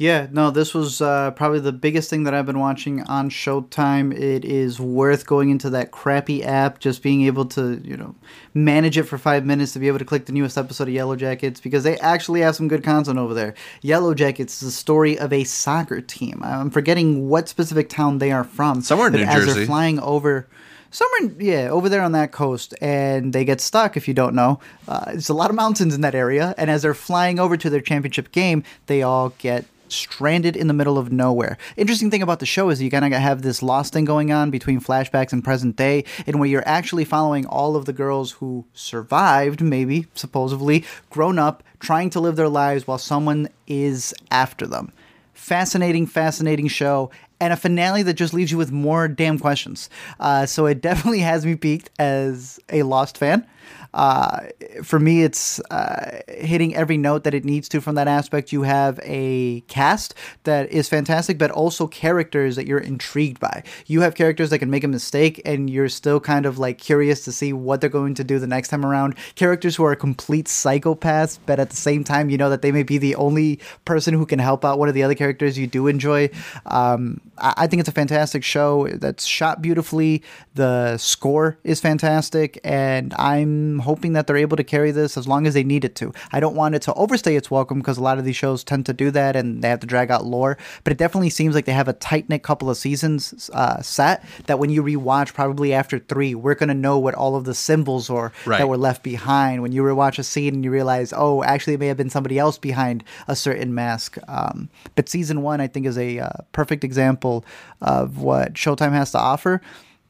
Yeah, 0.00 0.28
no, 0.32 0.50
this 0.50 0.72
was 0.72 1.02
uh, 1.02 1.30
probably 1.32 1.60
the 1.60 1.72
biggest 1.72 2.08
thing 2.08 2.24
that 2.24 2.32
I've 2.32 2.46
been 2.46 2.58
watching 2.58 3.02
on 3.02 3.28
Showtime. 3.28 4.18
It 4.18 4.46
is 4.46 4.80
worth 4.80 5.26
going 5.26 5.50
into 5.50 5.68
that 5.68 5.90
crappy 5.90 6.42
app, 6.42 6.78
just 6.78 7.02
being 7.02 7.26
able 7.26 7.44
to, 7.48 7.82
you 7.84 7.98
know, 7.98 8.14
manage 8.54 8.96
it 8.96 9.02
for 9.02 9.18
five 9.18 9.44
minutes 9.44 9.74
to 9.74 9.78
be 9.78 9.88
able 9.88 9.98
to 9.98 10.06
click 10.06 10.24
the 10.24 10.32
newest 10.32 10.56
episode 10.56 10.88
of 10.88 10.94
Yellow 10.94 11.16
Jackets 11.16 11.60
because 11.60 11.84
they 11.84 11.98
actually 11.98 12.40
have 12.40 12.56
some 12.56 12.66
good 12.66 12.82
content 12.82 13.18
over 13.18 13.34
there. 13.34 13.52
Yellow 13.82 14.14
Jackets 14.14 14.62
is 14.62 14.68
the 14.68 14.72
story 14.72 15.18
of 15.18 15.34
a 15.34 15.44
soccer 15.44 16.00
team. 16.00 16.40
I'm 16.42 16.70
forgetting 16.70 17.28
what 17.28 17.50
specific 17.50 17.90
town 17.90 18.20
they 18.20 18.32
are 18.32 18.44
from. 18.44 18.80
Somewhere 18.80 19.08
in 19.08 19.12
New 19.12 19.24
as 19.24 19.44
Jersey. 19.44 19.52
they're 19.52 19.66
flying 19.66 20.00
over. 20.00 20.48
Somewhere, 20.90 21.34
yeah, 21.38 21.68
over 21.68 21.90
there 21.90 22.00
on 22.00 22.12
that 22.12 22.32
coast, 22.32 22.72
and 22.80 23.34
they 23.34 23.44
get 23.44 23.60
stuck. 23.60 23.98
If 23.98 24.08
you 24.08 24.14
don't 24.14 24.34
know, 24.34 24.60
uh, 24.88 25.04
there's 25.12 25.28
a 25.28 25.34
lot 25.34 25.50
of 25.50 25.56
mountains 25.56 25.94
in 25.94 26.00
that 26.00 26.14
area, 26.14 26.54
and 26.56 26.70
as 26.70 26.80
they're 26.80 26.94
flying 26.94 27.38
over 27.38 27.58
to 27.58 27.68
their 27.68 27.82
championship 27.82 28.32
game, 28.32 28.64
they 28.86 29.02
all 29.02 29.34
get 29.36 29.66
stranded 29.92 30.56
in 30.56 30.66
the 30.66 30.74
middle 30.74 30.98
of 30.98 31.12
nowhere. 31.12 31.58
Interesting 31.76 32.10
thing 32.10 32.22
about 32.22 32.40
the 32.40 32.46
show 32.46 32.70
is 32.70 32.80
you 32.80 32.90
kind 32.90 33.04
of 33.04 33.12
have 33.12 33.42
this 33.42 33.62
lost 33.62 33.92
thing 33.92 34.04
going 34.04 34.32
on 34.32 34.50
between 34.50 34.80
flashbacks 34.80 35.32
and 35.32 35.44
present 35.44 35.76
day, 35.76 36.04
and 36.26 36.38
where 36.38 36.48
you're 36.48 36.66
actually 36.66 37.04
following 37.04 37.46
all 37.46 37.76
of 37.76 37.84
the 37.84 37.92
girls 37.92 38.32
who 38.32 38.64
survived, 38.72 39.60
maybe 39.60 40.06
supposedly 40.14 40.84
grown 41.10 41.38
up, 41.38 41.62
trying 41.78 42.10
to 42.10 42.20
live 42.20 42.36
their 42.36 42.48
lives 42.48 42.86
while 42.86 42.98
someone 42.98 43.48
is 43.66 44.14
after 44.30 44.66
them. 44.66 44.92
Fascinating, 45.32 46.06
fascinating 46.06 46.68
show. 46.68 47.10
And 47.42 47.54
a 47.54 47.56
finale 47.56 48.02
that 48.02 48.14
just 48.14 48.34
leaves 48.34 48.52
you 48.52 48.58
with 48.58 48.70
more 48.70 49.08
damn 49.08 49.38
questions. 49.38 49.88
Uh, 50.18 50.44
so 50.44 50.66
it 50.66 50.80
definitely 50.82 51.20
has 51.20 51.46
me 51.46 51.56
peaked 51.56 51.88
as 51.98 52.60
a 52.68 52.82
Lost 52.82 53.16
fan. 53.16 53.46
Uh, 53.92 54.46
for 54.82 54.98
me, 54.98 55.22
it's 55.22 55.60
uh, 55.70 56.20
hitting 56.28 56.74
every 56.74 56.96
note 56.96 57.24
that 57.24 57.34
it 57.34 57.44
needs 57.44 57.68
to 57.68 57.80
from 57.80 57.94
that 57.96 58.08
aspect. 58.08 58.52
You 58.52 58.62
have 58.62 59.00
a 59.02 59.60
cast 59.62 60.14
that 60.44 60.70
is 60.70 60.88
fantastic, 60.88 61.38
but 61.38 61.50
also 61.50 61.86
characters 61.86 62.56
that 62.56 62.66
you're 62.66 62.78
intrigued 62.78 63.40
by. 63.40 63.62
You 63.86 64.02
have 64.02 64.14
characters 64.14 64.50
that 64.50 64.58
can 64.58 64.70
make 64.70 64.84
a 64.84 64.88
mistake, 64.88 65.40
and 65.44 65.68
you're 65.68 65.88
still 65.88 66.20
kind 66.20 66.46
of 66.46 66.58
like 66.58 66.78
curious 66.78 67.24
to 67.24 67.32
see 67.32 67.52
what 67.52 67.80
they're 67.80 67.90
going 67.90 68.14
to 68.14 68.24
do 68.24 68.38
the 68.38 68.46
next 68.46 68.68
time 68.68 68.86
around. 68.86 69.16
Characters 69.34 69.76
who 69.76 69.84
are 69.84 69.96
complete 69.96 70.46
psychopaths, 70.46 71.38
but 71.46 71.58
at 71.58 71.70
the 71.70 71.76
same 71.76 72.04
time, 72.04 72.30
you 72.30 72.38
know 72.38 72.50
that 72.50 72.62
they 72.62 72.72
may 72.72 72.82
be 72.82 72.98
the 72.98 73.16
only 73.16 73.58
person 73.84 74.14
who 74.14 74.26
can 74.26 74.38
help 74.38 74.64
out 74.64 74.78
one 74.78 74.88
of 74.88 74.94
the 74.94 75.02
other 75.02 75.14
characters 75.14 75.58
you 75.58 75.66
do 75.66 75.86
enjoy. 75.86 76.30
Um, 76.66 77.20
I, 77.38 77.54
I 77.58 77.66
think 77.66 77.80
it's 77.80 77.88
a 77.88 77.92
fantastic 77.92 78.44
show 78.44 78.86
that's 78.88 79.24
shot 79.24 79.62
beautifully. 79.62 80.22
The 80.54 80.96
score 80.98 81.58
is 81.64 81.80
fantastic, 81.80 82.60
and 82.62 83.14
I'm 83.14 83.79
hoping 83.80 84.12
that 84.14 84.26
they're 84.26 84.36
able 84.36 84.56
to 84.56 84.64
carry 84.64 84.90
this 84.90 85.16
as 85.16 85.26
long 85.28 85.46
as 85.46 85.54
they 85.54 85.64
need 85.64 85.84
it 85.84 85.94
to. 85.96 86.12
I 86.32 86.40
don't 86.40 86.54
want 86.54 86.74
it 86.74 86.82
to 86.82 86.94
overstay 86.94 87.36
its 87.36 87.50
welcome 87.50 87.78
because 87.78 87.98
a 87.98 88.02
lot 88.02 88.18
of 88.18 88.24
these 88.24 88.36
shows 88.36 88.64
tend 88.64 88.86
to 88.86 88.92
do 88.92 89.10
that 89.12 89.36
and 89.36 89.62
they 89.62 89.68
have 89.68 89.80
to 89.80 89.86
drag 89.86 90.10
out 90.10 90.24
lore, 90.24 90.56
but 90.84 90.92
it 90.92 90.98
definitely 90.98 91.30
seems 91.30 91.54
like 91.54 91.64
they 91.64 91.72
have 91.72 91.88
a 91.88 91.92
tight 91.94 92.28
knit 92.28 92.42
couple 92.42 92.70
of 92.70 92.76
seasons 92.76 93.50
uh, 93.52 93.80
set 93.82 94.24
that 94.46 94.58
when 94.58 94.70
you 94.70 94.82
rewatch, 94.82 95.34
probably 95.34 95.72
after 95.72 95.98
three, 95.98 96.34
we're 96.34 96.54
going 96.54 96.68
to 96.68 96.74
know 96.74 96.98
what 96.98 97.14
all 97.14 97.36
of 97.36 97.44
the 97.44 97.54
symbols 97.54 98.08
are 98.10 98.32
Right. 98.46 98.58
that 98.58 98.68
were 98.68 98.76
left 98.78 99.02
behind. 99.02 99.62
When 99.62 99.72
you 99.72 99.82
rewatch 99.82 100.18
a 100.18 100.22
scene 100.22 100.54
and 100.54 100.64
you 100.64 100.70
realize, 100.70 101.12
oh, 101.16 101.42
actually, 101.42 101.74
it 101.74 101.80
may 101.80 101.86
have 101.86 101.96
been 101.96 102.10
somebody 102.10 102.38
else 102.38 102.58
behind 102.58 103.04
a 103.28 103.36
certain 103.36 103.74
mask. 103.74 104.18
Um, 104.28 104.68
but 104.94 105.08
season 105.08 105.42
one, 105.42 105.60
I 105.60 105.66
think, 105.66 105.86
is 105.86 105.98
a 105.98 106.18
uh, 106.20 106.30
perfect 106.52 106.84
example 106.84 107.44
of 107.80 108.18
what 108.18 108.54
Showtime 108.54 108.92
has 108.92 109.12
to 109.12 109.18
offer. 109.18 109.60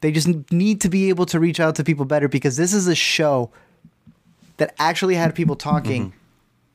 They 0.01 0.11
just 0.11 0.27
need 0.51 0.81
to 0.81 0.89
be 0.89 1.09
able 1.09 1.25
to 1.27 1.39
reach 1.39 1.59
out 1.59 1.75
to 1.75 1.83
people 1.83 2.05
better 2.05 2.27
because 2.27 2.57
this 2.57 2.73
is 2.73 2.87
a 2.87 2.95
show 2.95 3.51
that 4.57 4.73
actually 4.79 5.15
had 5.15 5.33
people 5.33 5.55
talking 5.55 6.07
mm-hmm. 6.07 6.17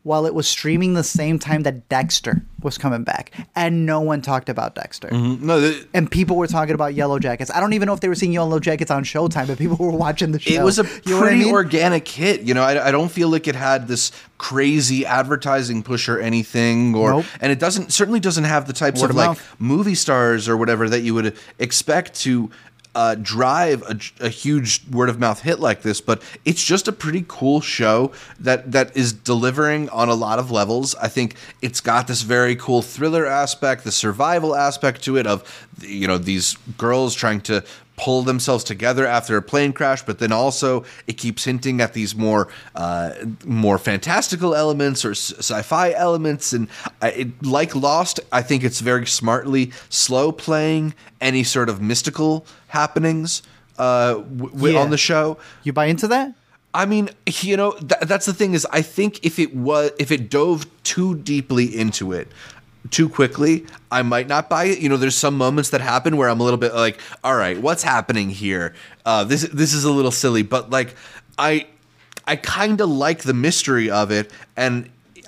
while 0.03 0.27
it 0.27 0.35
was 0.35 0.49
streaming 0.49 0.95
the 0.95 1.05
same 1.05 1.39
time 1.39 1.63
that 1.65 1.89
Dexter 1.89 2.43
was 2.63 2.79
coming 2.79 3.05
back. 3.05 3.31
And 3.55 3.87
no 3.87 4.01
one 4.01 4.23
talked 4.23 4.49
about 4.49 4.75
Dexter. 4.75 5.09
Mm-hmm. 5.09 5.47
No, 5.47 5.61
th- 5.61 5.87
And 5.95 6.11
people 6.11 6.37
were 6.37 6.49
talking 6.49 6.75
about 6.75 6.95
Yellow 6.95 7.21
Jackets. 7.21 7.49
I 7.51 7.61
don't 7.61 7.75
even 7.75 7.87
know 7.87 7.93
if 7.93 8.01
they 8.01 8.09
were 8.09 8.17
seeing 8.17 8.33
Yellow 8.33 8.59
Jackets 8.59 8.91
on 8.91 9.05
Showtime, 9.05 9.47
but 9.47 9.59
people 9.59 9.77
were 9.85 9.91
watching 9.93 10.33
the 10.33 10.41
show. 10.41 10.55
it 10.61 10.65
was 10.65 10.79
a 10.81 10.85
You 11.05 11.13
know 11.13 11.19
I 11.19 11.21
pretty 11.21 11.45
mean? 11.45 11.53
organic 11.55 12.09
hit. 12.09 12.41
You 12.41 12.55
know, 12.55 12.63
I, 12.63 12.89
I 12.89 12.91
don't 12.91 13.11
feel 13.11 13.29
like 13.29 13.47
it 13.47 13.55
had 13.55 13.87
this 13.87 14.11
crazy 14.39 15.07
advertising 15.07 15.83
push 15.83 16.09
or 16.09 16.19
anything, 16.19 16.95
or 16.95 17.11
Nope. 17.11 17.25
and 17.41 17.51
it 17.53 17.59
doesn't 17.59 17.93
certainly 17.93 18.21
doesn't 18.21 18.45
have 18.45 18.67
the 18.67 18.73
types 18.75 19.01
Word 19.01 19.11
of 19.11 19.17
of 19.17 19.27
like 19.39 19.39
movie 19.61 19.95
stars 19.95 20.49
or 20.49 20.57
whatever 20.57 20.89
that 20.89 21.01
you 21.01 21.15
would 21.15 21.37
expect 21.59 22.15
to. 22.23 22.51
Uh, 22.97 23.15
drive 23.15 23.83
a, 23.83 24.25
a 24.25 24.31
huge 24.31 24.81
word 24.91 25.11
of 25.11 25.19
mouth 25.21 25.43
hit 25.43 25.61
like 25.61 25.83
this, 25.83 26.01
but 26.01 26.23
it's 26.47 26.65
just 26.65 26.89
a 26.89 26.93
pretty 26.93 27.23
cool 27.29 27.61
show 27.61 28.11
that 28.41 28.73
that 28.73 28.97
is 28.97 29.13
delivering 29.13 29.91
on 29.91 30.09
a 30.09 30.15
lot 30.15 30.39
of 30.39 30.51
levels. 30.51 30.95
I 30.95 31.09
think 31.09 31.35
it's 31.61 31.83
got 31.83 32.07
this 32.07 32.23
very 32.23 32.57
cool 32.57 32.81
thriller 32.81 33.27
aspect, 33.27 33.85
the 33.85 33.93
survival 33.93 34.57
aspect 34.57 35.03
to 35.05 35.19
it 35.19 35.27
of 35.27 35.43
you 35.83 36.07
know 36.09 36.17
these 36.17 36.57
girls 36.79 37.15
trying 37.15 37.43
to 37.43 37.63
pull 37.97 38.23
themselves 38.23 38.65
together 38.65 39.07
after 39.07 39.37
a 39.37 39.43
plane 39.43 39.73
crash, 39.73 40.03
but 40.03 40.19
then 40.19 40.33
also 40.33 40.85
it 41.07 41.15
keeps 41.19 41.45
hinting 41.45 41.81
at 41.81 41.93
these 41.93 42.15
more 42.15 42.49
uh, 42.75 43.13
more 43.45 43.79
fantastical 43.79 44.55
elements 44.55 45.05
or 45.05 45.13
sci-fi 45.13 45.93
elements, 45.93 46.53
and 46.53 46.69
I, 47.03 47.09
it, 47.11 47.45
like 47.45 47.75
Lost, 47.75 48.21
I 48.33 48.43
think 48.43 48.65
it's 48.65 48.81
very 48.81 49.07
smartly 49.07 49.73
slow 49.89 50.33
playing 50.33 50.95
any 51.21 51.45
sort 51.45 51.69
of 51.69 51.81
mystical 51.81 52.47
happenings 52.81 53.43
uh, 53.79 54.15
w- 54.15 54.51
w- 54.53 54.75
Yeah. 54.75 54.83
on 54.83 54.91
the 54.91 54.99
show. 55.11 55.37
You 55.65 55.73
buy 55.81 55.87
into 55.95 56.09
that? 56.09 56.29
I 56.83 56.85
mean, 56.93 57.09
you 57.49 57.57
know, 57.61 57.73
th- 57.91 58.03
that's 58.11 58.27
the 58.31 58.35
thing 58.41 58.53
is, 58.59 58.67
I 58.81 58.83
think 58.97 59.13
if 59.25 59.39
it 59.45 59.51
was 59.69 59.91
if 59.99 60.11
it 60.17 60.23
dove 60.39 60.61
too 60.93 61.11
deeply 61.33 61.67
into 61.83 62.13
it 62.19 62.29
too 62.91 63.09
quickly, 63.09 63.55
I 63.99 64.03
might 64.03 64.29
not 64.29 64.49
buy 64.55 64.65
it. 64.73 64.79
You 64.83 64.89
know, 64.91 64.99
there's 65.03 65.17
some 65.27 65.37
moments 65.47 65.71
that 65.71 65.81
happen 65.81 66.17
where 66.19 66.29
I'm 66.33 66.41
a 66.41 66.45
little 66.49 66.63
bit 66.67 66.73
like, 66.75 66.97
all 67.25 67.35
right, 67.45 67.59
what's 67.67 67.83
happening 67.83 68.29
here? 68.31 68.75
Uh, 69.05 69.25
this 69.31 69.43
this 69.63 69.73
is 69.79 69.85
a 69.85 69.91
little 69.99 70.13
silly, 70.23 70.43
but 70.55 70.71
like, 70.71 70.95
I 71.39 71.67
I 72.33 72.37
kind 72.37 72.81
of 72.81 72.89
like 73.07 73.21
the 73.23 73.35
mystery 73.35 73.89
of 73.91 74.11
it, 74.19 74.31
and 74.57 74.75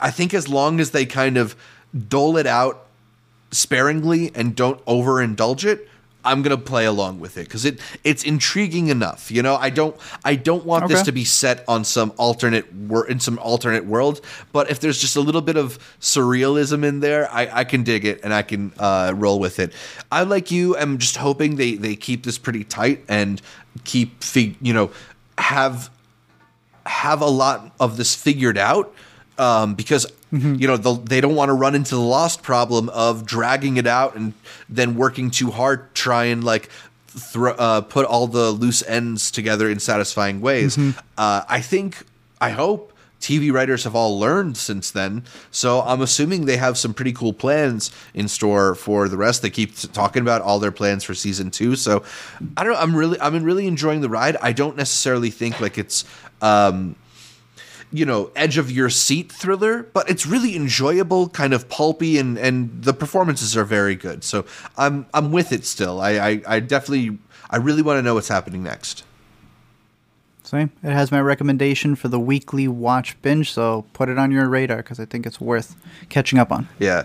I 0.00 0.10
think 0.18 0.34
as 0.34 0.46
long 0.48 0.80
as 0.80 0.90
they 0.90 1.06
kind 1.06 1.36
of 1.42 1.56
dole 2.16 2.36
it 2.42 2.46
out 2.46 2.76
sparingly 3.50 4.30
and 4.34 4.54
don't 4.54 4.84
overindulge 4.84 5.64
it, 5.64 5.88
I'm 6.28 6.42
gonna 6.42 6.58
play 6.58 6.84
along 6.84 7.20
with 7.20 7.36
it 7.38 7.44
because 7.44 7.64
it 7.64 7.80
it's 8.04 8.22
intriguing 8.24 8.88
enough. 8.88 9.30
You 9.30 9.42
know, 9.42 9.56
I 9.56 9.70
don't 9.70 9.96
I 10.24 10.34
don't 10.34 10.64
want 10.64 10.88
this 10.88 11.02
to 11.02 11.12
be 11.12 11.24
set 11.24 11.64
on 11.66 11.84
some 11.84 12.12
alternate 12.16 12.72
wor- 12.72 13.08
in 13.08 13.18
some 13.20 13.38
alternate 13.38 13.86
world, 13.86 14.20
but 14.52 14.70
if 14.70 14.80
there's 14.80 15.00
just 15.00 15.16
a 15.16 15.20
little 15.20 15.40
bit 15.40 15.56
of 15.56 15.78
surrealism 16.00 16.84
in 16.84 17.00
there, 17.00 17.30
I, 17.32 17.60
I 17.60 17.64
can 17.64 17.82
dig 17.82 18.04
it 18.04 18.20
and 18.22 18.32
I 18.32 18.42
can 18.42 18.72
uh, 18.78 19.12
roll 19.16 19.40
with 19.40 19.58
it. 19.58 19.72
I 20.12 20.22
like 20.22 20.50
you. 20.50 20.76
am 20.76 20.98
just 20.98 21.16
hoping 21.16 21.56
they 21.56 21.74
they 21.74 21.96
keep 21.96 22.24
this 22.24 22.38
pretty 22.38 22.64
tight 22.64 23.04
and 23.08 23.40
keep 23.84 24.22
fig- 24.22 24.56
you 24.60 24.72
know 24.72 24.90
have 25.38 25.90
have 26.86 27.20
a 27.20 27.26
lot 27.26 27.74
of 27.80 27.96
this 27.96 28.14
figured 28.14 28.58
out 28.58 28.94
um, 29.38 29.74
because 29.74 30.06
you 30.30 30.66
know 30.66 30.76
the, 30.76 30.94
they 30.94 31.20
don't 31.20 31.34
want 31.34 31.48
to 31.48 31.54
run 31.54 31.74
into 31.74 31.94
the 31.94 32.00
lost 32.00 32.42
problem 32.42 32.88
of 32.90 33.24
dragging 33.24 33.76
it 33.78 33.86
out 33.86 34.14
and 34.14 34.34
then 34.68 34.94
working 34.96 35.30
too 35.30 35.50
hard 35.50 35.94
to 35.94 36.02
try 36.02 36.24
and 36.24 36.44
like 36.44 36.68
thro- 37.06 37.54
uh, 37.54 37.80
put 37.80 38.04
all 38.06 38.26
the 38.26 38.50
loose 38.50 38.82
ends 38.86 39.30
together 39.30 39.70
in 39.70 39.78
satisfying 39.80 40.40
ways. 40.40 40.76
Uh, 41.16 41.42
I 41.48 41.60
think, 41.60 42.04
I 42.40 42.50
hope. 42.50 42.92
TV 43.20 43.50
writers 43.52 43.82
have 43.82 43.96
all 43.96 44.16
learned 44.16 44.56
since 44.56 44.92
then, 44.92 45.24
so 45.50 45.80
I'm 45.82 46.00
assuming 46.02 46.44
they 46.44 46.56
have 46.56 46.78
some 46.78 46.94
pretty 46.94 47.12
cool 47.12 47.32
plans 47.32 47.90
in 48.14 48.28
store 48.28 48.76
for 48.76 49.08
the 49.08 49.16
rest. 49.16 49.42
They 49.42 49.50
keep 49.50 49.74
talking 49.92 50.22
about 50.22 50.40
all 50.40 50.60
their 50.60 50.70
plans 50.70 51.02
for 51.02 51.14
season 51.14 51.50
two, 51.50 51.74
so 51.74 52.04
I 52.56 52.62
don't 52.62 52.74
know. 52.74 52.78
I'm 52.78 52.94
really, 52.94 53.20
I'm 53.20 53.42
really 53.42 53.66
enjoying 53.66 54.02
the 54.02 54.08
ride. 54.08 54.36
I 54.36 54.52
don't 54.52 54.76
necessarily 54.76 55.30
think 55.30 55.60
like 55.60 55.78
it's, 55.78 56.04
um, 56.40 56.94
you 57.92 58.04
know, 58.04 58.30
edge 58.36 58.58
of 58.58 58.70
your 58.70 58.90
seat 58.90 59.32
thriller, 59.32 59.84
but 59.94 60.08
it's 60.10 60.26
really 60.26 60.54
enjoyable, 60.54 61.28
kind 61.28 61.54
of 61.54 61.68
pulpy, 61.68 62.18
and 62.18 62.38
and 62.38 62.82
the 62.82 62.92
performances 62.92 63.56
are 63.56 63.64
very 63.64 63.94
good. 63.94 64.24
So 64.24 64.44
I'm 64.76 65.06
I'm 65.14 65.32
with 65.32 65.52
it 65.52 65.64
still. 65.64 66.00
I 66.00 66.10
I, 66.18 66.42
I 66.46 66.60
definitely 66.60 67.18
I 67.50 67.56
really 67.56 67.82
want 67.82 67.98
to 67.98 68.02
know 68.02 68.14
what's 68.14 68.28
happening 68.28 68.62
next. 68.62 69.04
Same. 70.42 70.70
It 70.82 70.92
has 70.92 71.12
my 71.12 71.20
recommendation 71.20 71.94
for 71.94 72.08
the 72.08 72.18
weekly 72.18 72.68
watch 72.68 73.20
binge, 73.20 73.52
so 73.52 73.84
put 73.92 74.08
it 74.08 74.18
on 74.18 74.30
your 74.30 74.48
radar 74.48 74.78
because 74.78 74.98
I 74.98 75.04
think 75.04 75.26
it's 75.26 75.40
worth 75.40 75.76
catching 76.08 76.38
up 76.38 76.50
on. 76.50 76.68
Yeah. 76.78 77.04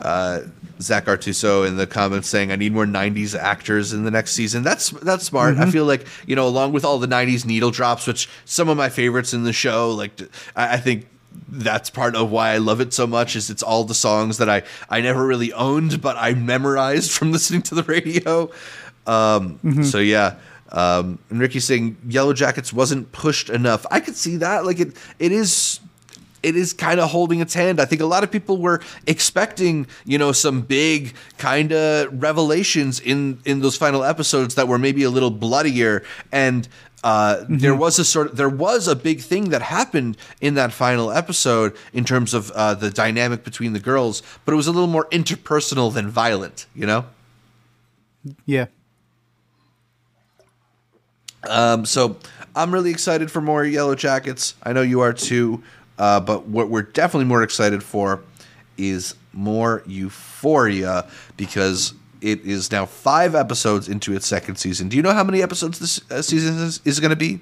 Uh, 0.00 0.42
Zach 0.80 1.06
Artuso 1.06 1.66
in 1.66 1.76
the 1.76 1.86
comments 1.86 2.28
saying, 2.28 2.50
"I 2.52 2.56
need 2.56 2.72
more 2.72 2.86
'90s 2.86 3.38
actors 3.38 3.92
in 3.92 4.04
the 4.04 4.10
next 4.10 4.32
season." 4.32 4.62
That's 4.62 4.90
that's 4.90 5.24
smart. 5.24 5.56
I 5.58 5.70
feel 5.70 5.84
like 5.84 6.06
you 6.26 6.34
know, 6.36 6.46
along 6.46 6.72
with 6.72 6.84
all 6.84 6.98
the 6.98 7.06
'90s 7.08 7.44
needle 7.44 7.70
drops, 7.70 8.06
which 8.06 8.28
some 8.44 8.68
of 8.68 8.76
my 8.76 8.88
favorites 8.88 9.32
in 9.32 9.44
the 9.44 9.52
show, 9.52 9.90
like 9.90 10.20
I, 10.56 10.74
I 10.74 10.76
think 10.78 11.08
that's 11.48 11.90
part 11.90 12.14
of 12.16 12.30
why 12.30 12.50
I 12.50 12.58
love 12.58 12.80
it 12.80 12.92
so 12.92 13.06
much. 13.06 13.36
Is 13.36 13.50
it's 13.50 13.62
all 13.62 13.84
the 13.84 13.94
songs 13.94 14.38
that 14.38 14.48
I 14.48 14.62
I 14.88 15.00
never 15.00 15.26
really 15.26 15.52
owned, 15.52 16.00
but 16.02 16.16
I 16.18 16.34
memorized 16.34 17.10
from 17.12 17.32
listening 17.36 17.62
to 17.62 17.74
the 17.74 17.82
radio. 17.84 18.50
Um, 19.06 19.82
So 19.84 19.98
yeah. 19.98 20.36
Um, 20.72 21.18
and 21.30 21.38
Ricky's 21.40 21.64
saying 21.64 21.96
Yellow 22.08 22.32
Jackets 22.32 22.72
wasn't 22.72 23.12
pushed 23.12 23.48
enough. 23.48 23.86
I 23.92 24.00
could 24.00 24.16
see 24.16 24.38
that. 24.38 24.64
Like 24.64 24.80
it, 24.80 24.96
it 25.20 25.30
is 25.30 25.78
it 26.44 26.56
is 26.56 26.72
kind 26.72 27.00
of 27.00 27.10
holding 27.10 27.40
its 27.40 27.54
hand. 27.54 27.80
I 27.80 27.84
think 27.84 28.00
a 28.00 28.06
lot 28.06 28.22
of 28.22 28.30
people 28.30 28.58
were 28.58 28.80
expecting, 29.06 29.86
you 30.04 30.18
know, 30.18 30.32
some 30.32 30.60
big 30.60 31.14
kind 31.38 31.72
of 31.72 32.22
revelations 32.22 33.00
in 33.00 33.40
in 33.44 33.60
those 33.60 33.76
final 33.76 34.04
episodes 34.04 34.54
that 34.54 34.68
were 34.68 34.78
maybe 34.78 35.02
a 35.02 35.10
little 35.10 35.30
bloodier 35.30 36.04
and 36.30 36.68
uh, 37.04 37.44
there 37.50 37.74
was 37.74 37.98
a 37.98 38.04
sort 38.04 38.28
of 38.28 38.36
there 38.36 38.48
was 38.48 38.88
a 38.88 38.96
big 38.96 39.20
thing 39.20 39.50
that 39.50 39.60
happened 39.60 40.16
in 40.40 40.54
that 40.54 40.72
final 40.72 41.12
episode 41.12 41.76
in 41.92 42.02
terms 42.02 42.32
of 42.32 42.50
uh, 42.52 42.72
the 42.72 42.90
dynamic 42.90 43.44
between 43.44 43.74
the 43.74 43.78
girls, 43.78 44.22
but 44.46 44.52
it 44.52 44.56
was 44.56 44.66
a 44.66 44.72
little 44.72 44.88
more 44.88 45.04
interpersonal 45.10 45.92
than 45.92 46.08
violent, 46.08 46.64
you 46.74 46.86
know. 46.86 47.04
Yeah. 48.46 48.66
Um, 51.46 51.84
so 51.84 52.16
I'm 52.56 52.72
really 52.72 52.90
excited 52.90 53.30
for 53.30 53.42
more 53.42 53.66
Yellow 53.66 53.94
Jackets. 53.94 54.54
I 54.62 54.72
know 54.72 54.80
you 54.80 55.00
are 55.00 55.12
too. 55.12 55.62
Uh, 55.98 56.20
but 56.20 56.46
what 56.46 56.68
we're 56.70 56.82
definitely 56.82 57.26
more 57.26 57.42
excited 57.42 57.82
for 57.82 58.20
is 58.76 59.14
more 59.32 59.82
Euphoria 59.86 61.08
because 61.36 61.94
it 62.20 62.40
is 62.44 62.72
now 62.72 62.86
five 62.86 63.34
episodes 63.34 63.88
into 63.88 64.14
its 64.14 64.26
second 64.26 64.56
season. 64.56 64.88
Do 64.88 64.96
you 64.96 65.02
know 65.02 65.12
how 65.12 65.24
many 65.24 65.42
episodes 65.42 65.78
this 65.78 66.00
uh, 66.10 66.22
season 66.22 66.56
is, 66.58 66.80
is 66.84 66.98
going 67.00 67.10
to 67.10 67.16
be? 67.16 67.40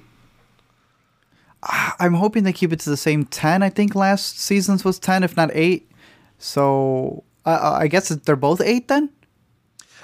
I'm 1.99 2.15
hoping 2.15 2.43
they 2.43 2.51
keep 2.53 2.73
it 2.73 2.79
to 2.81 2.89
the 2.89 2.97
same 2.97 3.25
10. 3.25 3.63
I 3.63 3.69
think 3.69 3.95
last 3.95 4.37
season's 4.39 4.83
was 4.83 4.99
10, 4.99 5.23
if 5.23 5.37
not 5.37 5.49
8. 5.53 5.89
So 6.37 7.23
uh, 7.45 7.77
I 7.79 7.87
guess 7.87 8.09
they're 8.09 8.35
both 8.35 8.59
8 8.61 8.87
then? 8.89 9.09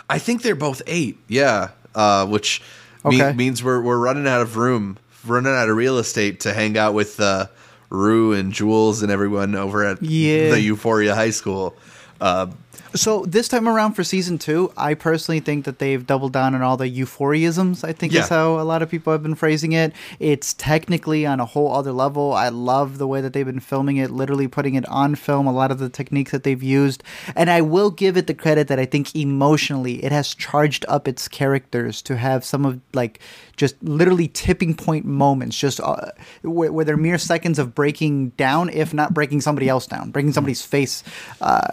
I 0.09 0.17
think 0.17 0.41
they're 0.41 0.55
both 0.55 0.81
eight. 0.87 1.17
Yeah, 1.27 1.69
uh, 1.93 2.25
which 2.25 2.61
me- 3.05 3.21
Okay. 3.21 3.33
means 3.37 3.63
we're 3.63 3.79
we're 3.79 3.99
running 3.99 4.25
out 4.27 4.41
of 4.41 4.57
room, 4.57 4.97
running 5.23 5.53
out 5.53 5.69
of 5.69 5.75
real 5.77 5.99
estate 5.99 6.39
to 6.41 6.53
hang 6.53 6.79
out 6.79 6.95
with 6.95 7.19
uh, 7.19 7.45
Rue 7.89 8.33
and 8.33 8.51
Jules 8.53 9.01
and 9.01 9.11
everyone 9.11 9.55
over 9.55 9.83
at 9.83 10.01
Yeah. 10.03 10.51
the 10.51 10.61
Euphoria 10.61 11.15
High 11.15 11.31
School. 11.31 11.75
Uh, 12.21 12.47
So 12.95 13.23
this 13.27 13.47
time 13.47 13.67
around 13.67 13.93
for 13.93 14.03
season 14.03 14.37
two, 14.37 14.71
I 14.75 14.93
personally 14.93 15.39
think 15.39 15.65
that 15.65 15.79
they've 15.79 16.05
doubled 16.05 16.33
down 16.33 16.55
on 16.55 16.61
all 16.61 16.77
the 16.77 16.89
euphorisms. 16.89 17.83
I 17.83 17.93
think 17.93 18.13
Yeah. 18.13 18.21
is 18.21 18.29
how 18.29 18.59
a 18.59 18.63
lot 18.63 18.81
of 18.81 18.89
people 18.89 19.13
have 19.13 19.21
been 19.21 19.35
phrasing 19.35 19.73
it. 19.73 19.93
It's 20.19 20.53
technically 20.55 21.25
on 21.25 21.39
a 21.39 21.45
whole 21.45 21.73
other 21.73 21.91
level. 21.91 22.33
I 22.33 22.49
love 22.49 22.97
the 22.97 23.07
way 23.07 23.21
that 23.21 23.33
they've 23.33 23.45
been 23.45 23.59
filming 23.59 23.97
it, 23.97 24.09
literally 24.11 24.47
putting 24.47 24.75
it 24.75 24.87
on 24.89 25.15
film. 25.15 25.45
A 25.45 25.51
lot 25.53 25.71
of 25.71 25.79
the 25.79 25.89
techniques 25.89 26.31
that 26.31 26.43
they've 26.43 26.61
used, 26.63 27.03
and 27.35 27.49
I 27.49 27.61
will 27.61 27.91
give 27.91 28.17
it 28.17 28.27
the 28.27 28.33
credit 28.33 28.67
that 28.69 28.79
I 28.79 28.85
think 28.85 29.15
emotionally 29.15 30.03
it 30.03 30.11
has 30.11 30.33
charged 30.33 30.85
up 30.87 31.07
its 31.07 31.27
characters 31.27 32.01
to 32.03 32.17
have 32.17 32.43
some 32.43 32.65
of 32.65 32.79
like 32.93 33.19
just 33.55 33.75
literally 33.83 34.29
tipping 34.29 34.73
point 34.73 35.05
moments, 35.05 35.57
just 35.57 35.81
uh, 35.81 36.11
where, 36.43 36.71
where 36.71 36.85
they're 36.85 36.95
mere 36.97 37.17
seconds 37.17 37.59
of 37.59 37.75
breaking 37.75 38.29
down, 38.29 38.69
if 38.69 38.93
not 38.93 39.13
breaking 39.13 39.41
somebody 39.41 39.67
else 39.67 39.85
down, 39.85 40.11
breaking 40.11 40.31
somebody's 40.31 40.61
face, 40.61 41.03
uh, 41.41 41.67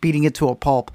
beating 0.00 0.22
it 0.24 0.34
to 0.36 0.48
a 0.48 0.51
pulp. 0.54 0.90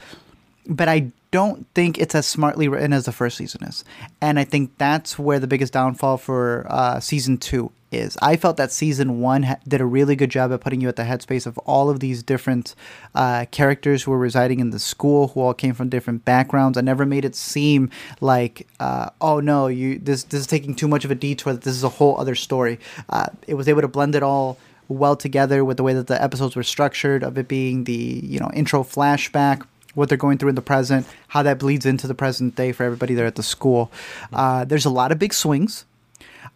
But 0.68 0.90
I 0.90 1.12
don't 1.32 1.66
think 1.74 1.98
it's 1.98 2.16
as 2.16 2.26
smartly 2.26 2.68
written 2.68 2.94
as 2.94 3.06
the 3.06 3.12
first 3.12 3.38
season 3.38 3.64
is, 3.64 3.84
and 4.22 4.40
I 4.40 4.44
think 4.44 4.72
that's 4.78 5.18
where 5.18 5.40
the 5.40 5.48
biggest 5.48 5.74
downfall 5.74 6.18
for 6.18 6.66
uh, 6.70 7.00
season 7.00 7.38
two 7.38 7.72
is. 7.92 8.18
I 8.22 8.36
felt 8.36 8.58
that 8.58 8.72
season 8.72 9.20
one 9.22 9.44
ha- 9.44 9.58
did 9.68 9.82
a 9.82 9.86
really 9.86 10.16
good 10.16 10.30
job 10.30 10.52
at 10.52 10.62
putting 10.62 10.82
you 10.82 10.90
at 10.90 10.96
the 10.96 11.04
headspace 11.04 11.46
of 11.46 11.58
all 11.60 11.90
of 11.90 12.00
these 12.00 12.24
different 12.24 12.76
uh, 13.16 13.46
characters 13.52 14.04
who 14.04 14.12
were 14.12 14.18
residing 14.18 14.60
in 14.60 14.72
the 14.72 14.80
school, 14.80 15.30
who 15.30 15.42
all 15.42 15.54
came 15.54 15.74
from 15.74 15.90
different 15.90 16.26
backgrounds. 16.26 16.78
I 16.78 16.82
never 16.82 17.06
made 17.06 17.26
it 17.26 17.36
seem 17.36 17.90
like, 18.20 18.68
uh, 18.80 19.10
oh 19.22 19.40
no, 19.40 19.68
you 19.68 20.00
this 20.00 20.24
this 20.24 20.42
is 20.42 20.48
taking 20.48 20.76
too 20.76 20.88
much 20.88 21.06
of 21.06 21.12
a 21.12 21.16
detour. 21.16 21.54
This 21.54 21.76
is 21.76 21.84
a 21.84 21.90
whole 21.90 22.20
other 22.20 22.36
story. 22.36 22.80
Uh, 23.10 23.28
it 23.48 23.54
was 23.54 23.68
able 23.68 23.82
to 23.82 23.88
blend 23.88 24.16
it 24.16 24.24
all 24.24 24.58
well 24.88 25.16
together 25.16 25.64
with 25.66 25.78
the 25.78 25.84
way 25.84 25.94
that 25.94 26.08
the 26.08 26.22
episodes 26.22 26.56
were 26.56 26.64
structured, 26.64 27.24
of 27.24 27.38
it 27.38 27.48
being 27.48 27.84
the 27.86 28.22
you 28.24 28.40
know 28.40 28.50
intro 28.54 28.84
flashback 28.84 29.66
what 29.98 30.10
they're 30.10 30.18
going 30.18 30.38
through 30.38 30.50
in 30.50 30.56
the 30.56 30.62
present, 30.62 31.08
how 31.30 31.42
that 31.42 31.58
bleeds 31.58 31.84
into 31.84 32.06
the 32.06 32.14
present 32.14 32.56
day 32.56 32.72
for 32.72 32.84
everybody 32.84 33.16
there 33.16 33.26
at 33.26 33.34
the 33.34 33.42
school. 33.42 33.92
Uh, 34.32 34.64
there's 34.64 34.86
a 34.86 34.92
lot 34.92 35.12
of 35.12 35.18
big 35.18 35.34
swings. 35.34 35.86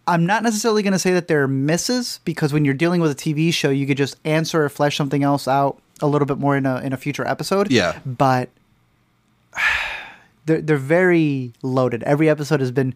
I'm 0.05 0.27
not 0.27 0.43
necessarily 0.43 0.83
going 0.83 0.93
to 0.93 0.99
say 0.99 1.11
that 1.13 1.27
there 1.27 1.41
are 1.41 1.47
misses 1.47 2.19
because 2.23 2.53
when 2.53 2.65
you're 2.65 2.75
dealing 2.75 3.01
with 3.01 3.11
a 3.11 3.15
TV 3.15 3.51
show, 3.51 3.71
you 3.71 3.87
could 3.87 3.97
just 3.97 4.15
answer 4.25 4.63
or 4.63 4.69
flesh 4.69 4.95
something 4.95 5.23
else 5.23 5.47
out 5.47 5.81
a 6.01 6.07
little 6.07 6.27
bit 6.27 6.37
more 6.37 6.55
in 6.55 6.65
a 6.67 6.77
in 6.81 6.93
a 6.93 6.97
future 6.97 7.25
episode. 7.25 7.71
Yeah. 7.71 7.99
but 8.05 8.49
they're 10.45 10.61
they're 10.61 10.77
very 10.77 11.53
loaded. 11.63 12.03
Every 12.03 12.29
episode 12.29 12.59
has 12.59 12.71
been 12.71 12.93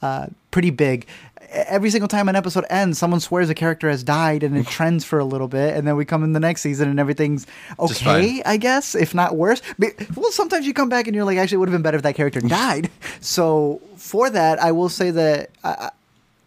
uh, 0.00 0.28
pretty 0.50 0.70
big. 0.70 1.06
Every 1.50 1.90
single 1.90 2.08
time 2.08 2.28
an 2.28 2.36
episode 2.36 2.64
ends, 2.68 2.98
someone 2.98 3.20
swears 3.20 3.48
a 3.48 3.54
character 3.54 3.88
has 3.88 4.04
died, 4.04 4.42
and 4.42 4.56
it 4.56 4.66
trends 4.66 5.04
for 5.04 5.18
a 5.18 5.24
little 5.24 5.48
bit, 5.48 5.76
and 5.76 5.86
then 5.86 5.96
we 5.96 6.04
come 6.04 6.22
in 6.22 6.32
the 6.32 6.40
next 6.40 6.62
season, 6.62 6.88
and 6.88 7.00
everything's 7.00 7.46
okay, 7.78 8.42
I 8.44 8.56
guess, 8.58 8.94
if 8.94 9.14
not 9.14 9.36
worse. 9.36 9.62
But, 9.78 9.94
well, 10.16 10.30
sometimes 10.30 10.66
you 10.66 10.74
come 10.74 10.88
back 10.88 11.06
and 11.06 11.16
you're 11.16 11.24
like, 11.24 11.38
actually, 11.38 11.56
it 11.56 11.58
would 11.60 11.68
have 11.68 11.74
been 11.74 11.82
better 11.82 11.96
if 11.96 12.02
that 12.02 12.14
character 12.14 12.40
died. 12.40 12.90
So 13.20 13.80
for 13.96 14.30
that, 14.30 14.60
I 14.62 14.72
will 14.72 14.88
say 14.88 15.10
that. 15.10 15.50
Uh, 15.64 15.90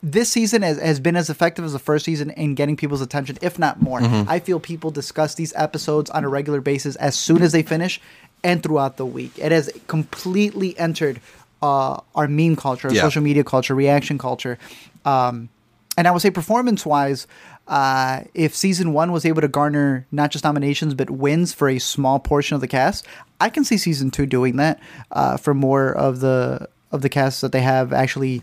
this 0.03 0.29
season 0.29 0.63
has, 0.63 0.79
has 0.79 0.99
been 0.99 1.15
as 1.15 1.29
effective 1.29 1.63
as 1.63 1.73
the 1.73 1.79
first 1.79 2.05
season 2.05 2.31
in 2.31 2.55
getting 2.55 2.75
people's 2.75 3.01
attention, 3.01 3.37
if 3.41 3.59
not 3.59 3.81
more. 3.81 3.99
Mm-hmm. 3.99 4.29
I 4.29 4.39
feel 4.39 4.59
people 4.59 4.89
discuss 4.89 5.35
these 5.35 5.53
episodes 5.55 6.09
on 6.09 6.23
a 6.23 6.29
regular 6.29 6.59
basis 6.59 6.95
as 6.95 7.15
soon 7.15 7.43
as 7.43 7.51
they 7.51 7.61
finish 7.61 8.01
and 8.43 8.63
throughout 8.63 8.97
the 8.97 9.05
week. 9.05 9.37
It 9.37 9.51
has 9.51 9.69
completely 9.87 10.77
entered 10.79 11.21
uh, 11.61 11.97
our 12.15 12.27
meme 12.27 12.55
culture, 12.55 12.87
our 12.89 12.93
Yeah. 12.93 13.01
social 13.01 13.21
media 13.21 13.43
culture, 13.43 13.75
reaction 13.75 14.17
culture. 14.17 14.57
Um, 15.05 15.49
and 15.97 16.07
I 16.07 16.11
would 16.11 16.21
say 16.21 16.31
performance 16.31 16.85
wise, 16.85 17.27
uh, 17.67 18.21
if 18.33 18.55
season 18.55 18.93
one 18.93 19.11
was 19.11 19.25
able 19.25 19.41
to 19.41 19.47
garner 19.47 20.05
not 20.11 20.31
just 20.31 20.43
nominations 20.43 20.93
but 20.93 21.09
wins 21.09 21.53
for 21.53 21.69
a 21.69 21.79
small 21.79 22.19
portion 22.19 22.55
of 22.55 22.61
the 22.61 22.67
cast, 22.67 23.05
I 23.39 23.49
can 23.49 23.63
see 23.63 23.77
season 23.77 24.09
two 24.11 24.25
doing 24.25 24.55
that 24.57 24.79
uh, 25.11 25.37
for 25.37 25.53
more 25.53 25.91
of 25.91 26.19
the 26.19 26.67
of 26.91 27.01
the 27.01 27.09
cast 27.09 27.41
that 27.41 27.51
they 27.51 27.61
have 27.61 27.93
actually 27.93 28.41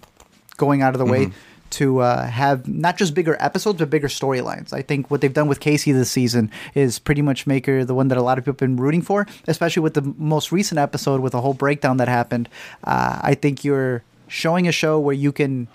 going 0.57 0.81
out 0.83 0.95
of 0.95 0.99
the 0.99 1.05
way 1.05 1.31
to 1.71 2.01
uh, 2.01 2.27
have 2.27 2.67
not 2.69 2.97
just 2.97 3.15
bigger 3.15 3.37
episodes 3.41 3.79
but 3.79 3.91
bigger 3.91 4.09
storylines. 4.09 4.73
I 4.73 4.83
think 4.83 5.11
what 5.11 5.21
they've 5.21 5.33
done 5.33 5.49
with 5.49 5.61
Cassie 5.61 5.93
this 5.93 6.11
season 6.11 6.51
is 6.75 6.99
pretty 6.99 7.23
much 7.23 7.47
make 7.47 7.67
her 7.67 7.85
the 7.85 7.95
one 7.95 8.09
that 8.09 8.19
a 8.19 8.23
lot 8.23 8.39
of 8.39 8.45
people 8.45 8.55
have 8.55 8.59
been 8.59 8.77
rooting 8.77 9.03
for, 9.03 9.27
especially 9.47 9.83
with 9.83 9.95
the 9.95 10.03
most 10.17 10.53
recent 10.53 10.79
episode 10.79 11.21
with 11.21 11.33
the 11.33 11.41
whole 11.41 11.55
breakdown 11.55 11.99
that 11.99 12.09
happened. 12.09 12.49
Uh, 12.85 13.19
I 13.23 13.35
think 13.35 13.65
you're 13.65 14.03
showing 14.29 14.69
a 14.69 14.73
show 14.73 14.99
where 14.99 15.15
you 15.15 15.33
can 15.33 15.69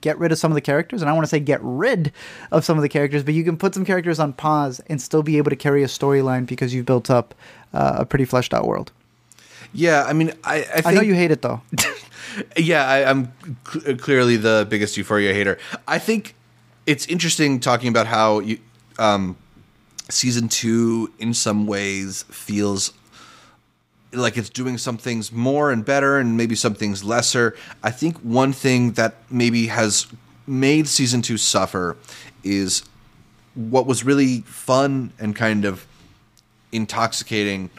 get 0.00 0.18
rid 0.18 0.32
of 0.32 0.38
some 0.38 0.50
of 0.50 0.54
the 0.54 0.60
characters, 0.60 1.02
and 1.02 1.10
I 1.10 1.12
want 1.12 1.24
to 1.24 1.28
say 1.28 1.40
get 1.40 1.60
rid 1.62 2.12
of 2.52 2.64
some 2.64 2.78
of 2.78 2.82
the 2.82 2.88
characters, 2.88 3.22
but 3.22 3.34
you 3.34 3.44
can 3.44 3.56
put 3.56 3.74
some 3.74 3.84
characters 3.84 4.18
on 4.18 4.32
pause 4.32 4.80
and 4.88 5.00
still 5.02 5.22
be 5.22 5.38
able 5.38 5.50
to 5.50 5.56
carry 5.56 5.82
a 5.82 5.86
storyline 5.86 6.46
because 6.46 6.72
you've 6.72 6.86
built 6.86 7.10
up 7.10 7.34
uh, 7.72 7.96
a 7.98 8.06
pretty 8.06 8.24
fleshed 8.24 8.54
out 8.54 8.66
world. 8.66 8.92
Yeah, 9.72 10.04
I 10.04 10.12
mean, 10.12 10.32
I 10.44 10.56
I, 10.56 10.62
think, 10.62 10.86
I 10.86 10.92
know 10.94 11.00
you 11.00 11.14
hate 11.14 11.30
it 11.30 11.42
though. 11.42 11.60
yeah, 12.56 12.86
I, 12.86 13.10
I'm 13.10 13.32
cl- 13.70 13.96
clearly 13.96 14.36
the 14.36 14.66
biggest 14.68 14.96
Euphoria 14.96 15.34
hater. 15.34 15.58
I 15.86 15.98
think 15.98 16.34
it's 16.86 17.06
interesting 17.06 17.60
talking 17.60 17.88
about 17.88 18.06
how 18.06 18.40
you, 18.40 18.58
um, 18.98 19.36
season 20.08 20.48
two, 20.48 21.12
in 21.18 21.34
some 21.34 21.66
ways, 21.66 22.24
feels 22.24 22.92
like 24.12 24.38
it's 24.38 24.48
doing 24.48 24.78
some 24.78 24.96
things 24.96 25.30
more 25.30 25.70
and 25.70 25.84
better 25.84 26.18
and 26.18 26.36
maybe 26.36 26.54
some 26.54 26.74
things 26.74 27.04
lesser. 27.04 27.54
I 27.82 27.90
think 27.90 28.16
one 28.18 28.52
thing 28.52 28.92
that 28.92 29.16
maybe 29.30 29.66
has 29.66 30.06
made 30.46 30.88
season 30.88 31.20
two 31.20 31.36
suffer 31.36 31.96
is 32.42 32.84
what 33.54 33.86
was 33.86 34.04
really 34.04 34.40
fun 34.42 35.12
and 35.18 35.36
kind 35.36 35.64
of 35.64 35.86
intoxicating 36.72 37.70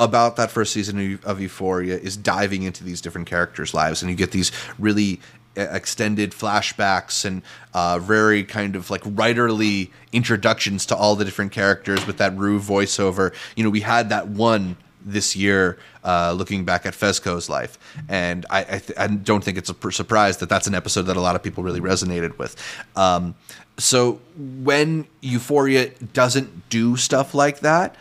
about 0.00 0.36
that 0.36 0.50
first 0.50 0.72
season 0.72 1.20
of 1.24 1.40
Euphoria 1.40 1.98
is 1.98 2.16
diving 2.16 2.62
into 2.62 2.82
these 2.82 3.00
different 3.02 3.28
characters' 3.28 3.74
lives, 3.74 4.02
and 4.02 4.10
you 4.10 4.16
get 4.16 4.32
these 4.32 4.50
really 4.78 5.20
uh, 5.56 5.60
extended 5.72 6.32
flashbacks 6.32 7.24
and 7.24 7.42
uh, 7.74 7.98
very 7.98 8.42
kind 8.42 8.76
of 8.76 8.90
like 8.90 9.02
writerly 9.02 9.90
introductions 10.10 10.86
to 10.86 10.96
all 10.96 11.14
the 11.16 11.24
different 11.24 11.52
characters 11.52 12.06
with 12.06 12.16
that 12.16 12.36
Rue 12.36 12.58
voiceover. 12.58 13.34
You 13.56 13.64
know, 13.64 13.70
we 13.70 13.80
had 13.80 14.08
that 14.08 14.28
one 14.28 14.78
this 15.04 15.36
year, 15.36 15.78
uh, 16.02 16.32
looking 16.32 16.64
back 16.64 16.86
at 16.86 16.94
Fezco's 16.94 17.50
life, 17.50 17.78
and 18.08 18.46
I, 18.48 18.60
I, 18.60 18.64
th- 18.78 18.98
I, 18.98 19.06
don't 19.06 19.44
think 19.44 19.58
it's 19.58 19.70
a 19.70 19.92
surprise 19.92 20.38
that 20.38 20.48
that's 20.48 20.66
an 20.66 20.74
episode 20.74 21.02
that 21.02 21.16
a 21.16 21.20
lot 21.20 21.36
of 21.36 21.42
people 21.42 21.62
really 21.62 21.80
resonated 21.80 22.38
with. 22.38 22.56
Um, 22.96 23.34
so 23.76 24.20
when 24.36 25.06
Euphoria 25.20 25.90
doesn't 26.12 26.68
do 26.70 26.96
stuff 26.96 27.34
like 27.34 27.60
that, 27.60 27.96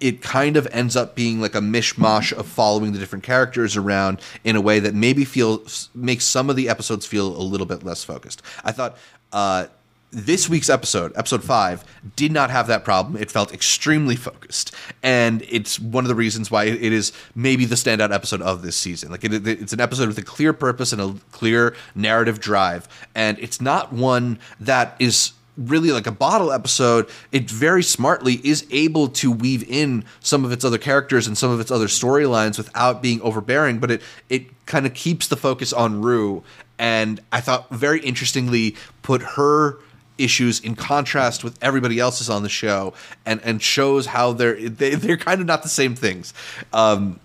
it 0.00 0.22
kind 0.22 0.56
of 0.56 0.66
ends 0.72 0.96
up 0.96 1.14
being 1.14 1.40
like 1.40 1.54
a 1.54 1.60
mishmash 1.60 2.32
of 2.32 2.46
following 2.46 2.92
the 2.92 2.98
different 2.98 3.22
characters 3.22 3.76
around 3.76 4.20
in 4.44 4.56
a 4.56 4.60
way 4.60 4.80
that 4.80 4.94
maybe 4.94 5.24
feels 5.24 5.90
makes 5.94 6.24
some 6.24 6.50
of 6.50 6.56
the 6.56 6.68
episodes 6.68 7.06
feel 7.06 7.28
a 7.28 7.42
little 7.42 7.66
bit 7.66 7.82
less 7.82 8.02
focused. 8.02 8.42
I 8.64 8.72
thought 8.72 8.96
uh, 9.32 9.66
this 10.10 10.48
week's 10.48 10.68
episode, 10.68 11.12
episode 11.16 11.44
five, 11.44 11.84
did 12.16 12.32
not 12.32 12.50
have 12.50 12.66
that 12.66 12.84
problem. 12.84 13.20
It 13.20 13.30
felt 13.30 13.52
extremely 13.52 14.16
focused, 14.16 14.74
and 15.02 15.42
it's 15.48 15.78
one 15.78 16.04
of 16.04 16.08
the 16.08 16.14
reasons 16.14 16.50
why 16.50 16.64
it 16.64 16.92
is 16.92 17.12
maybe 17.34 17.64
the 17.64 17.76
standout 17.76 18.12
episode 18.12 18.42
of 18.42 18.62
this 18.62 18.76
season. 18.76 19.10
Like 19.10 19.24
it, 19.24 19.46
it's 19.46 19.72
an 19.72 19.80
episode 19.80 20.08
with 20.08 20.18
a 20.18 20.22
clear 20.22 20.52
purpose 20.52 20.92
and 20.92 21.00
a 21.00 21.14
clear 21.30 21.76
narrative 21.94 22.40
drive, 22.40 22.88
and 23.14 23.38
it's 23.38 23.60
not 23.60 23.92
one 23.92 24.38
that 24.58 24.96
is 24.98 25.32
really 25.60 25.92
like 25.92 26.06
a 26.06 26.12
bottle 26.12 26.52
episode, 26.52 27.08
it 27.32 27.50
very 27.50 27.82
smartly 27.82 28.40
is 28.44 28.66
able 28.70 29.08
to 29.08 29.30
weave 29.30 29.68
in 29.68 30.04
some 30.20 30.44
of 30.44 30.52
its 30.52 30.64
other 30.64 30.78
characters 30.78 31.26
and 31.26 31.36
some 31.36 31.50
of 31.50 31.60
its 31.60 31.70
other 31.70 31.86
storylines 31.86 32.56
without 32.56 33.02
being 33.02 33.20
overbearing, 33.22 33.78
but 33.78 33.90
it 33.90 34.02
it 34.28 34.66
kind 34.66 34.86
of 34.86 34.94
keeps 34.94 35.28
the 35.28 35.36
focus 35.36 35.72
on 35.72 36.00
Rue. 36.02 36.42
And 36.78 37.20
I 37.30 37.40
thought 37.40 37.68
very 37.70 38.00
interestingly 38.00 38.74
put 39.02 39.22
her 39.22 39.76
issues 40.16 40.60
in 40.60 40.76
contrast 40.76 41.42
with 41.42 41.58
everybody 41.62 41.98
else's 41.98 42.28
on 42.30 42.42
the 42.42 42.48
show 42.48 42.92
and 43.26 43.40
and 43.42 43.62
shows 43.62 44.06
how 44.06 44.32
they're 44.32 44.68
they, 44.68 44.94
they're 44.94 45.16
kind 45.16 45.40
of 45.40 45.46
not 45.46 45.62
the 45.62 45.68
same 45.68 45.94
things. 45.94 46.32
Um, 46.72 47.20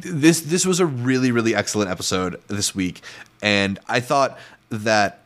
this 0.00 0.40
this 0.40 0.66
was 0.66 0.80
a 0.80 0.86
really 0.86 1.32
really 1.32 1.54
excellent 1.54 1.90
episode 1.90 2.40
this 2.48 2.74
week. 2.74 3.02
And 3.42 3.78
i 3.88 4.00
thought 4.00 4.38
that 4.70 5.24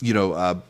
you 0.00 0.14
know 0.14 0.32
uh, 0.32 0.60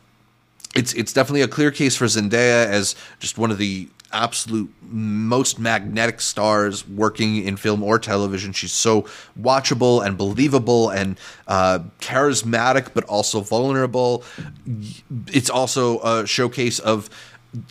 it's 0.78 0.94
it's 0.94 1.12
definitely 1.12 1.42
a 1.42 1.48
clear 1.48 1.70
case 1.70 1.96
for 1.96 2.04
Zendaya 2.04 2.66
as 2.66 2.94
just 3.18 3.36
one 3.36 3.50
of 3.50 3.58
the 3.58 3.88
absolute 4.12 4.72
most 4.80 5.58
magnetic 5.58 6.20
stars 6.20 6.86
working 6.88 7.42
in 7.44 7.56
film 7.56 7.82
or 7.82 7.98
television. 7.98 8.52
She's 8.52 8.72
so 8.72 9.02
watchable 9.38 10.06
and 10.06 10.16
believable 10.16 10.88
and 10.88 11.18
uh, 11.46 11.80
charismatic, 12.00 12.94
but 12.94 13.04
also 13.04 13.40
vulnerable. 13.40 14.24
It's 15.26 15.50
also 15.50 15.98
a 16.00 16.26
showcase 16.26 16.78
of 16.78 17.10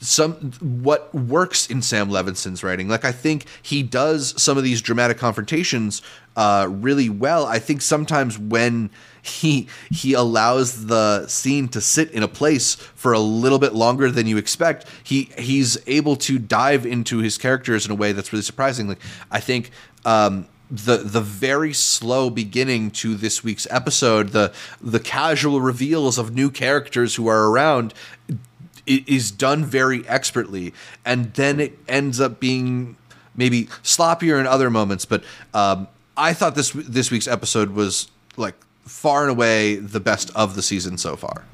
some 0.01 0.33
what 0.59 1.13
works 1.15 1.67
in 1.67 1.81
Sam 1.81 2.09
Levinson's 2.09 2.63
writing. 2.63 2.89
Like 2.89 3.05
I 3.05 3.11
think 3.11 3.45
he 3.61 3.81
does 3.81 4.39
some 4.41 4.57
of 4.57 4.63
these 4.63 4.81
dramatic 4.81 5.17
confrontations 5.17 6.01
uh, 6.35 6.67
really 6.69 7.09
well. 7.09 7.45
I 7.45 7.59
think 7.59 7.81
sometimes 7.81 8.37
when 8.37 8.89
he 9.28 9.67
he 9.91 10.13
allows 10.13 10.88
the 10.88 11.28
scene 11.28 11.67
to 11.69 11.82
sit 11.82 12.11
in 12.11 12.23
a 12.23 12.28
place 12.28 12.75
for 12.75 13.13
a 13.13 13.19
little 13.19 13.59
bit 13.59 13.73
longer 13.73 14.09
than 14.11 14.28
you 14.28 14.38
expect. 14.38 14.86
He 15.03 15.30
he's 15.38 15.78
able 15.88 16.15
to 16.17 16.39
dive 16.39 16.86
into 16.86 17.19
his 17.19 17.38
characters 17.38 17.86
in 17.86 17.91
a 17.91 17.95
way 17.95 18.11
that's 18.11 18.32
really 18.32 18.43
surprising. 18.43 18.88
Like 18.88 19.01
I 19.32 19.39
think 19.39 19.71
um, 20.05 20.47
the 20.69 20.97
the 20.97 21.21
very 21.21 21.73
slow 21.73 22.30
beginning 22.30 22.91
to 22.91 23.15
this 23.15 23.43
week's 23.43 23.67
episode, 23.69 24.30
the 24.30 24.53
the 24.82 24.99
casual 24.99 25.61
reveals 25.61 26.17
of 26.17 26.34
new 26.34 26.49
characters 26.49 27.15
who 27.15 27.28
are 27.28 27.49
around 27.49 27.93
is 28.86 29.32
done 29.32 29.65
very 29.65 30.07
expertly, 30.07 30.73
and 31.05 31.34
then 31.34 31.59
it 31.59 31.78
ends 31.88 32.21
up 32.21 32.39
being 32.39 32.97
maybe 33.36 33.65
sloppier 33.84 34.39
in 34.39 34.47
other 34.47 34.69
moments. 34.69 35.05
But 35.05 35.23
um, 35.53 35.88
I 36.15 36.34
thought 36.34 36.55
this 36.55 36.71
this 36.71 37.11
week's 37.11 37.28
episode 37.28 37.71
was 37.71 38.09
like 38.36 38.55
far 38.88 39.23
and 39.23 39.31
away 39.31 39.75
the 39.75 39.99
best 39.99 40.31
of 40.35 40.55
the 40.55 40.61
season 40.61 40.97
so 40.97 41.15
far. 41.15 41.45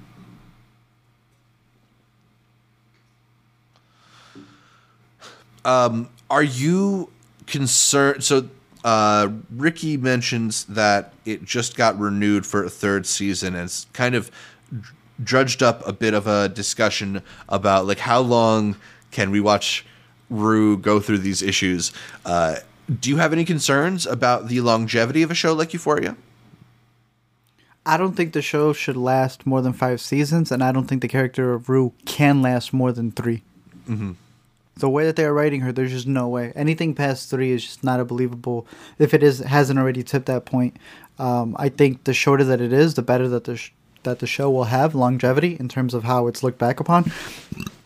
Um, 5.65 6.09
are 6.29 6.43
you 6.43 7.09
concerned? 7.47 8.23
So, 8.23 8.49
uh, 8.83 9.29
Ricky 9.49 9.97
mentions 9.97 10.65
that 10.65 11.13
it 11.25 11.43
just 11.43 11.77
got 11.77 11.97
renewed 11.97 12.45
for 12.45 12.63
a 12.63 12.69
third 12.69 13.05
season, 13.05 13.55
and 13.55 13.65
it's 13.65 13.87
kind 13.93 14.13
of 14.13 14.29
drudged 15.23 15.63
up 15.63 15.87
a 15.87 15.93
bit 15.93 16.13
of 16.13 16.27
a 16.27 16.49
discussion 16.49 17.21
about 17.47 17.85
like 17.85 17.99
how 17.99 18.19
long 18.19 18.75
can 19.11 19.31
we 19.31 19.39
watch 19.39 19.85
Rue 20.29 20.77
go 20.77 20.99
through 20.99 21.19
these 21.19 21.41
issues. 21.41 21.93
Uh, 22.25 22.57
do 22.99 23.09
you 23.09 23.17
have 23.17 23.31
any 23.31 23.45
concerns 23.45 24.05
about 24.05 24.47
the 24.49 24.59
longevity 24.61 25.21
of 25.21 25.31
a 25.31 25.35
show 25.35 25.53
like 25.53 25.73
Euphoria? 25.73 26.17
I 27.85 27.97
don't 27.97 28.13
think 28.13 28.33
the 28.33 28.41
show 28.41 28.71
should 28.73 28.95
last 28.95 29.45
more 29.45 29.61
than 29.61 29.73
five 29.73 29.99
seasons, 29.99 30.51
and 30.51 30.63
I 30.63 30.71
don't 30.71 30.87
think 30.87 31.01
the 31.01 31.07
character 31.07 31.53
of 31.53 31.67
Rue 31.67 31.93
can 32.05 32.41
last 32.41 32.73
more 32.73 32.91
than 32.91 33.11
3 33.11 33.41
mm-hmm. 33.89 34.11
The 34.75 34.89
way 34.89 35.05
that 35.05 35.15
they 35.15 35.25
are 35.25 35.33
writing 35.33 35.61
her, 35.61 35.71
there's 35.71 35.91
just 35.91 36.07
no 36.07 36.27
way. 36.27 36.51
Anything 36.55 36.95
past 36.95 37.29
three 37.29 37.51
is 37.51 37.63
just 37.63 37.83
not 37.83 37.99
a 37.99 38.05
believable. 38.05 38.65
If 38.97 39.13
it 39.13 39.21
is 39.21 39.37
hasn't 39.39 39.77
already 39.77 40.01
tipped 40.01 40.25
that 40.25 40.45
point, 40.45 40.77
um, 41.19 41.55
I 41.59 41.69
think 41.69 42.05
the 42.05 42.13
shorter 42.13 42.43
that 42.45 42.59
it 42.59 42.73
is, 42.73 42.95
the 42.95 43.03
better 43.03 43.27
that 43.27 43.43
the 43.43 43.55
sh- 43.55 43.71
that 44.01 44.17
the 44.17 44.25
show 44.25 44.49
will 44.49 44.63
have 44.65 44.95
longevity 44.95 45.57
in 45.59 45.69
terms 45.69 45.93
of 45.93 46.05
how 46.05 46.25
it's 46.25 46.41
looked 46.41 46.57
back 46.57 46.79
upon. 46.79 47.11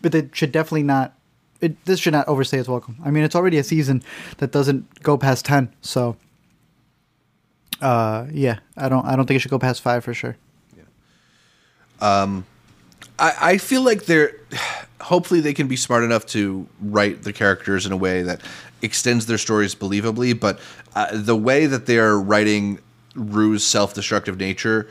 But 0.00 0.14
it 0.14 0.34
should 0.34 0.50
definitely 0.50 0.84
not. 0.84 1.12
It, 1.60 1.84
this 1.84 2.00
should 2.00 2.14
not 2.14 2.26
overstay 2.26 2.58
its 2.58 2.68
welcome. 2.68 2.96
I 3.04 3.10
mean, 3.10 3.22
it's 3.22 3.36
already 3.36 3.58
a 3.58 3.64
season 3.64 4.02
that 4.38 4.50
doesn't 4.50 5.02
go 5.02 5.18
past 5.18 5.44
ten, 5.44 5.70
so 5.82 6.16
uh, 7.80 8.26
yeah, 8.32 8.58
I 8.76 8.88
don't. 8.88 9.04
I 9.06 9.16
don't 9.16 9.26
think 9.26 9.36
it 9.36 9.40
should 9.40 9.50
go 9.50 9.58
past 9.58 9.82
five 9.82 10.04
for 10.04 10.14
sure. 10.14 10.36
Yeah. 10.76 10.82
Um, 12.00 12.46
I 13.18 13.34
I 13.40 13.58
feel 13.58 13.82
like 13.82 14.04
they're. 14.04 14.36
Hopefully, 15.00 15.40
they 15.40 15.54
can 15.54 15.68
be 15.68 15.76
smart 15.76 16.02
enough 16.02 16.26
to 16.26 16.66
write 16.80 17.22
the 17.22 17.32
characters 17.32 17.86
in 17.86 17.92
a 17.92 17.96
way 17.96 18.22
that 18.22 18.40
extends 18.82 19.26
their 19.26 19.38
stories 19.38 19.74
believably. 19.74 20.38
But 20.38 20.58
uh, 20.94 21.08
the 21.12 21.36
way 21.36 21.66
that 21.66 21.86
they 21.86 21.98
are 21.98 22.18
writing 22.18 22.80
Rue's 23.14 23.64
self-destructive 23.64 24.38
nature, 24.38 24.88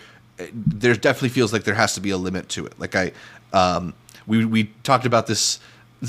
there 0.53 0.95
definitely 0.95 1.29
feels 1.29 1.51
like 1.51 1.65
there 1.65 1.75
has 1.75 1.93
to 1.95 2.01
be 2.01 2.09
a 2.11 2.17
limit 2.17 2.47
to 2.49 2.65
it. 2.65 2.79
Like 2.79 2.95
I, 2.95 3.11
um, 3.51 3.93
we 4.25 4.45
we 4.45 4.65
talked 4.83 5.05
about 5.05 5.27
this 5.27 5.59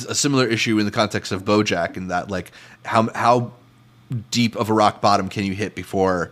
a 0.08 0.14
similar 0.14 0.46
issue 0.46 0.78
in 0.78 0.84
the 0.84 0.92
context 0.92 1.32
of 1.32 1.44
BoJack, 1.44 1.96
in 1.96 2.08
that 2.08 2.30
like 2.30 2.52
how 2.84 3.10
how 3.14 3.52
deep 4.30 4.54
of 4.54 4.70
a 4.70 4.72
rock 4.72 5.00
bottom 5.00 5.28
can 5.28 5.44
you 5.44 5.54
hit 5.54 5.74
before 5.74 6.30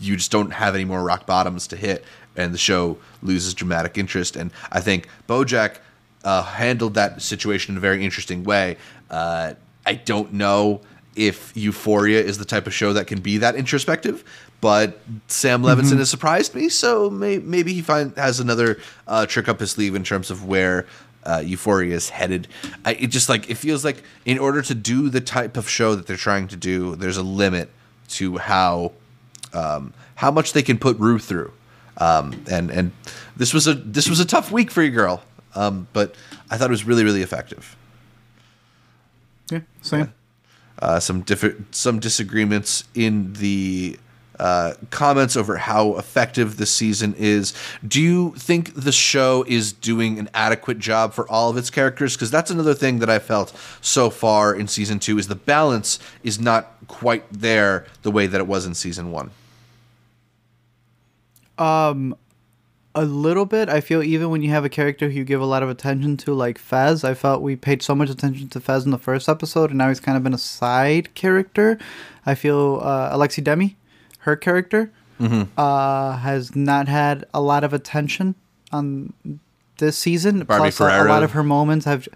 you 0.00 0.16
just 0.16 0.30
don't 0.30 0.52
have 0.52 0.74
any 0.74 0.84
more 0.84 1.02
rock 1.02 1.26
bottoms 1.26 1.66
to 1.68 1.76
hit, 1.76 2.04
and 2.36 2.52
the 2.52 2.58
show 2.58 2.98
loses 3.22 3.54
dramatic 3.54 3.98
interest. 3.98 4.36
And 4.36 4.50
I 4.70 4.80
think 4.80 5.08
BoJack 5.28 5.76
uh, 6.24 6.42
handled 6.42 6.94
that 6.94 7.22
situation 7.22 7.74
in 7.74 7.78
a 7.78 7.80
very 7.80 8.04
interesting 8.04 8.44
way. 8.44 8.76
Uh, 9.10 9.54
I 9.86 9.94
don't 9.94 10.32
know 10.32 10.80
if 11.16 11.56
Euphoria 11.56 12.20
is 12.20 12.38
the 12.38 12.44
type 12.44 12.66
of 12.66 12.74
show 12.74 12.92
that 12.94 13.06
can 13.06 13.20
be 13.20 13.38
that 13.38 13.54
introspective, 13.54 14.24
but 14.60 14.98
Sam 15.28 15.62
Levinson 15.62 15.82
mm-hmm. 15.82 15.98
has 15.98 16.10
surprised 16.10 16.54
me, 16.54 16.68
so 16.68 17.10
may, 17.10 17.38
maybe 17.38 17.72
he 17.72 17.82
find, 17.82 18.16
has 18.16 18.40
another 18.40 18.80
uh, 19.06 19.26
trick 19.26 19.48
up 19.48 19.60
his 19.60 19.72
sleeve 19.72 19.94
in 19.94 20.02
terms 20.02 20.30
of 20.30 20.46
where 20.46 20.86
uh, 21.24 21.42
Euphoria 21.44 21.94
is 21.94 22.08
headed. 22.08 22.48
I, 22.84 22.94
it 22.94 23.08
just 23.08 23.28
like 23.28 23.48
it 23.48 23.56
feels 23.56 23.84
like 23.84 24.02
in 24.24 24.38
order 24.38 24.62
to 24.62 24.74
do 24.74 25.08
the 25.08 25.20
type 25.20 25.56
of 25.56 25.68
show 25.68 25.94
that 25.94 26.06
they're 26.06 26.16
trying 26.16 26.48
to 26.48 26.56
do, 26.56 26.96
there's 26.96 27.16
a 27.16 27.22
limit 27.22 27.70
to 28.08 28.38
how 28.38 28.92
um, 29.54 29.92
how 30.16 30.30
much 30.30 30.52
they 30.52 30.62
can 30.62 30.78
put 30.78 30.98
Rue 30.98 31.18
through. 31.18 31.52
Um, 31.96 32.44
and 32.50 32.70
and 32.70 32.92
this 33.36 33.54
was 33.54 33.66
a 33.66 33.74
this 33.74 34.08
was 34.08 34.20
a 34.20 34.24
tough 34.24 34.50
week 34.50 34.70
for 34.70 34.82
your 34.82 34.90
girl, 34.90 35.22
um, 35.54 35.86
but 35.92 36.14
I 36.50 36.56
thought 36.56 36.68
it 36.68 36.72
was 36.72 36.84
really 36.84 37.04
really 37.04 37.22
effective. 37.22 37.76
Yeah, 39.50 39.60
same. 39.82 40.12
Uh, 40.80 40.98
some 40.98 41.20
different 41.22 41.74
some 41.74 42.00
disagreements 42.00 42.82
in 42.94 43.32
the 43.34 43.96
uh, 44.38 44.74
comments 44.90 45.36
over 45.36 45.56
how 45.56 45.96
effective 45.96 46.56
the 46.56 46.66
season 46.66 47.14
is. 47.16 47.54
Do 47.86 48.02
you 48.02 48.34
think 48.36 48.74
the 48.74 48.90
show 48.90 49.44
is 49.46 49.72
doing 49.72 50.18
an 50.18 50.28
adequate 50.34 50.80
job 50.80 51.12
for 51.12 51.28
all 51.30 51.50
of 51.50 51.56
its 51.56 51.70
characters? 51.70 52.16
Because 52.16 52.30
that's 52.32 52.50
another 52.50 52.74
thing 52.74 52.98
that 52.98 53.08
I 53.08 53.20
felt 53.20 53.54
so 53.80 54.10
far 54.10 54.52
in 54.52 54.66
season 54.66 54.98
two 54.98 55.18
is 55.18 55.28
the 55.28 55.36
balance 55.36 56.00
is 56.24 56.40
not 56.40 56.72
quite 56.88 57.24
there 57.30 57.86
the 58.02 58.10
way 58.10 58.26
that 58.26 58.40
it 58.40 58.46
was 58.48 58.66
in 58.66 58.74
season 58.74 59.12
one. 59.12 59.30
Um, 61.58 62.16
a 62.96 63.04
little 63.04 63.44
bit. 63.44 63.68
I 63.68 63.80
feel 63.80 64.02
even 64.02 64.30
when 64.30 64.42
you 64.42 64.50
have 64.50 64.64
a 64.64 64.68
character 64.68 65.08
who 65.10 65.16
you 65.18 65.24
give 65.24 65.40
a 65.40 65.46
lot 65.46 65.62
of 65.64 65.68
attention 65.68 66.16
to, 66.18 66.32
like 66.34 66.58
Fez, 66.58 67.02
I 67.02 67.14
felt 67.14 67.42
we 67.42 67.56
paid 67.56 67.82
so 67.82 67.94
much 67.94 68.08
attention 68.08 68.48
to 68.50 68.60
Fez 68.60 68.84
in 68.84 68.90
the 68.92 68.98
first 68.98 69.28
episode, 69.28 69.70
and 69.70 69.78
now 69.78 69.88
he's 69.88 69.98
kind 70.00 70.16
of 70.16 70.22
been 70.22 70.34
a 70.34 70.38
side 70.38 71.12
character. 71.14 71.78
I 72.24 72.34
feel 72.36 72.80
uh, 72.82 73.08
Alexa 73.12 73.40
Demie, 73.40 73.76
her 74.20 74.36
character, 74.36 74.90
uh, 75.58 76.16
has 76.18 76.54
not 76.54 76.86
had 76.88 77.24
a 77.34 77.40
lot 77.40 77.64
of 77.64 77.72
attention 77.72 78.34
on 78.72 79.12
this 79.78 79.96
season. 79.98 80.44
Barbie 80.44 80.62
Plus, 80.64 80.80
a- 80.80 80.84
a 80.84 81.08
lot 81.08 81.22
of 81.24 81.32
her 81.32 81.42
moments 81.42 81.86
have. 81.86 82.06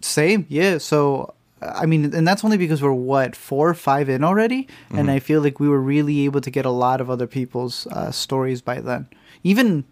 Same, 0.00 0.46
yeah. 0.48 0.78
So, 0.78 1.34
I 1.74 1.86
mean, 1.86 2.14
and 2.14 2.26
that's 2.26 2.44
only 2.44 2.56
because 2.56 2.82
we're 2.82 2.92
what 2.92 3.36
four 3.36 3.68
or 3.68 3.74
five 3.74 4.08
in 4.08 4.24
already, 4.24 4.68
and 4.90 5.10
I 5.10 5.18
feel 5.18 5.40
like 5.40 5.60
we 5.60 5.68
were 5.68 5.80
really 5.80 6.24
able 6.24 6.40
to 6.40 6.50
get 6.50 6.64
a 6.64 6.70
lot 6.70 7.00
of 7.00 7.08
other 7.10 7.26
people's 7.26 7.86
uh, 7.88 8.10
stories 8.10 8.60
by 8.60 8.80
then. 8.80 9.06
Even 9.44 9.84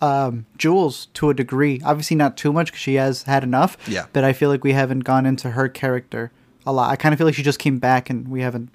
um, 0.00 0.46
Jules, 0.58 1.06
to 1.14 1.30
a 1.30 1.34
degree, 1.34 1.80
obviously 1.84 2.16
not 2.16 2.36
too 2.36 2.52
much 2.52 2.66
because 2.68 2.80
she 2.80 2.94
has 2.94 3.22
had 3.22 3.42
enough. 3.42 3.76
Yeah. 3.88 4.06
But 4.12 4.24
I 4.24 4.32
feel 4.32 4.50
like 4.50 4.64
we 4.64 4.72
haven't 4.72 5.00
gone 5.00 5.26
into 5.26 5.50
her 5.50 5.68
character 5.68 6.30
a 6.66 6.72
lot. 6.72 6.90
I 6.90 6.96
kind 6.96 7.12
of 7.12 7.18
feel 7.18 7.26
like 7.26 7.34
she 7.34 7.42
just 7.42 7.58
came 7.58 7.78
back, 7.78 8.10
and 8.10 8.28
we 8.28 8.42
haven't 8.42 8.70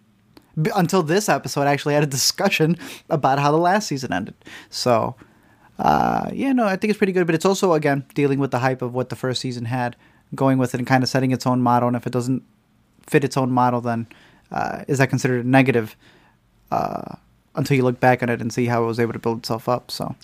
b- 0.60 0.72
until 0.76 1.04
this 1.04 1.30
episode 1.30 1.68
actually 1.68 1.94
had 1.94 2.04
a 2.04 2.08
discussion 2.08 2.78
about 3.10 3.40
how 3.40 3.52
the 3.52 3.58
last 3.58 3.88
season 3.88 4.14
ended. 4.14 4.36
So. 4.70 5.16
Uh, 5.78 6.30
yeah, 6.34 6.52
no, 6.52 6.66
I 6.66 6.76
think 6.76 6.90
it's 6.90 6.98
pretty 6.98 7.14
good, 7.14 7.26
but 7.26 7.34
it's 7.34 7.46
also 7.46 7.72
again 7.72 8.06
dealing 8.14 8.38
with 8.38 8.52
the 8.52 8.60
hype 8.60 8.82
of 8.82 8.94
what 8.94 9.08
the 9.08 9.16
first 9.16 9.40
season 9.40 9.64
had, 9.64 9.96
going 10.36 10.58
with 10.58 10.74
it 10.74 10.80
and 10.80 10.88
kind 10.88 11.04
of 11.04 11.10
setting 11.10 11.32
its 11.32 11.46
own 11.46 11.62
model. 11.62 11.88
And 11.88 11.96
if 11.96 12.06
it 12.06 12.14
doesn't 12.14 12.44
fit 13.08 13.24
its 13.24 13.38
own 13.38 13.52
model, 13.52 13.82
then 13.82 14.08
uh, 14.52 14.84
is 14.88 14.98
that 15.00 15.10
considered 15.10 15.46
a 15.46 15.48
negative? 15.48 15.96
Uh, 16.72 17.16
until 17.56 17.78
you 17.78 17.84
look 17.84 18.00
back 18.00 18.24
on 18.24 18.30
it 18.30 18.42
and 18.42 18.52
see 18.54 18.66
how 18.66 18.84
it 18.84 18.86
was 18.86 19.00
able 19.00 19.14
to 19.14 19.20
build 19.20 19.40
itself 19.40 19.68
up. 19.68 19.92
So 19.92 20.16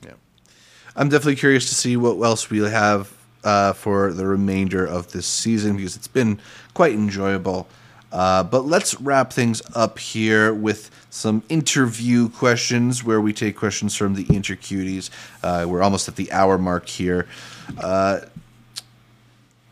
I'm 0.96 1.10
definitely 1.10 1.36
curious 1.36 1.68
to 1.70 1.76
see 1.76 1.98
what 1.98 2.20
else 2.22 2.50
we 2.50 2.60
have 2.60 3.14
uh, 3.44 3.74
for 3.74 4.14
the 4.14 4.26
remainder 4.26 4.86
of 4.86 5.12
this 5.12 5.28
season 5.28 5.76
because 5.76 5.96
it's 5.96 6.08
been 6.08 6.40
quite 6.74 6.94
enjoyable. 6.94 7.68
Uh, 8.12 8.44
but 8.44 8.66
let's 8.66 9.00
wrap 9.02 9.34
things 9.34 9.62
up 9.76 10.00
here 10.00 10.54
with 10.54 10.90
some 11.10 11.44
interview 11.50 12.30
questions 12.30 13.04
where 13.04 13.20
we 13.20 13.34
take 13.34 13.58
questions 13.58 13.96
from 13.96 14.14
the 14.14 14.24
intercuties. 14.26 15.10
Uh, 15.44 15.66
we're 15.68 15.82
almost 15.82 16.08
at 16.08 16.16
the 16.16 16.32
hour 16.32 16.58
mark 16.58 16.88
here. 16.88 17.28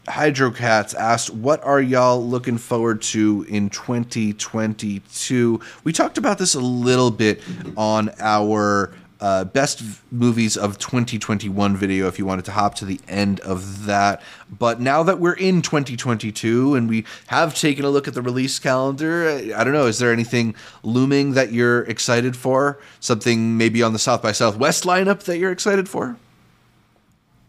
Hydrocats 0.08 0.94
asked, 0.96 1.30
"What 1.30 1.64
are 1.64 1.82
y'all 1.82 2.26
looking 2.26 2.58
forward 2.58 3.02
to 3.04 3.46
in 3.48 3.70
2022?" 3.70 5.60
We 5.84 5.94
talked 5.94 6.18
about 6.18 6.38
this 6.38 6.56
a 6.56 6.60
little 6.60 7.12
bit 7.12 7.42
on 7.78 8.12
our 8.20 8.92
uh, 9.24 9.46
best 9.46 9.80
v- 9.80 10.02
movies 10.12 10.58
of 10.58 10.78
2021 10.78 11.78
video. 11.78 12.08
If 12.08 12.20
you 12.20 12.26
wanted 12.26 12.44
to 12.46 12.52
hop 12.52 12.76
to 12.76 12.86
the 12.86 13.00
end 13.08 13.40
of 13.40 13.86
that, 13.86 14.22
but 14.52 14.82
now 14.82 15.02
that 15.04 15.18
we're 15.18 15.34
in 15.34 15.62
2022 15.62 16.76
and 16.76 16.90
we 16.90 17.06
have 17.28 17.56
taken 17.56 17.86
a 17.86 17.90
look 17.90 18.06
at 18.06 18.16
the 18.16 18.22
release 18.22 18.60
calendar, 18.60 19.30
I, 19.30 19.62
I 19.62 19.64
don't 19.64 19.72
know. 19.72 19.86
Is 19.86 20.00
there 20.00 20.12
anything 20.12 20.56
looming 20.84 21.36
that 21.36 21.54
you're 21.54 21.84
excited 21.84 22.36
for? 22.36 22.80
Something 23.00 23.58
maybe 23.58 23.82
on 23.82 23.94
the 23.94 24.00
South 24.00 24.22
by 24.22 24.34
Southwest 24.34 24.84
lineup 24.84 25.24
that 25.24 25.38
you're 25.38 25.54
excited 25.54 25.88
for? 25.88 26.18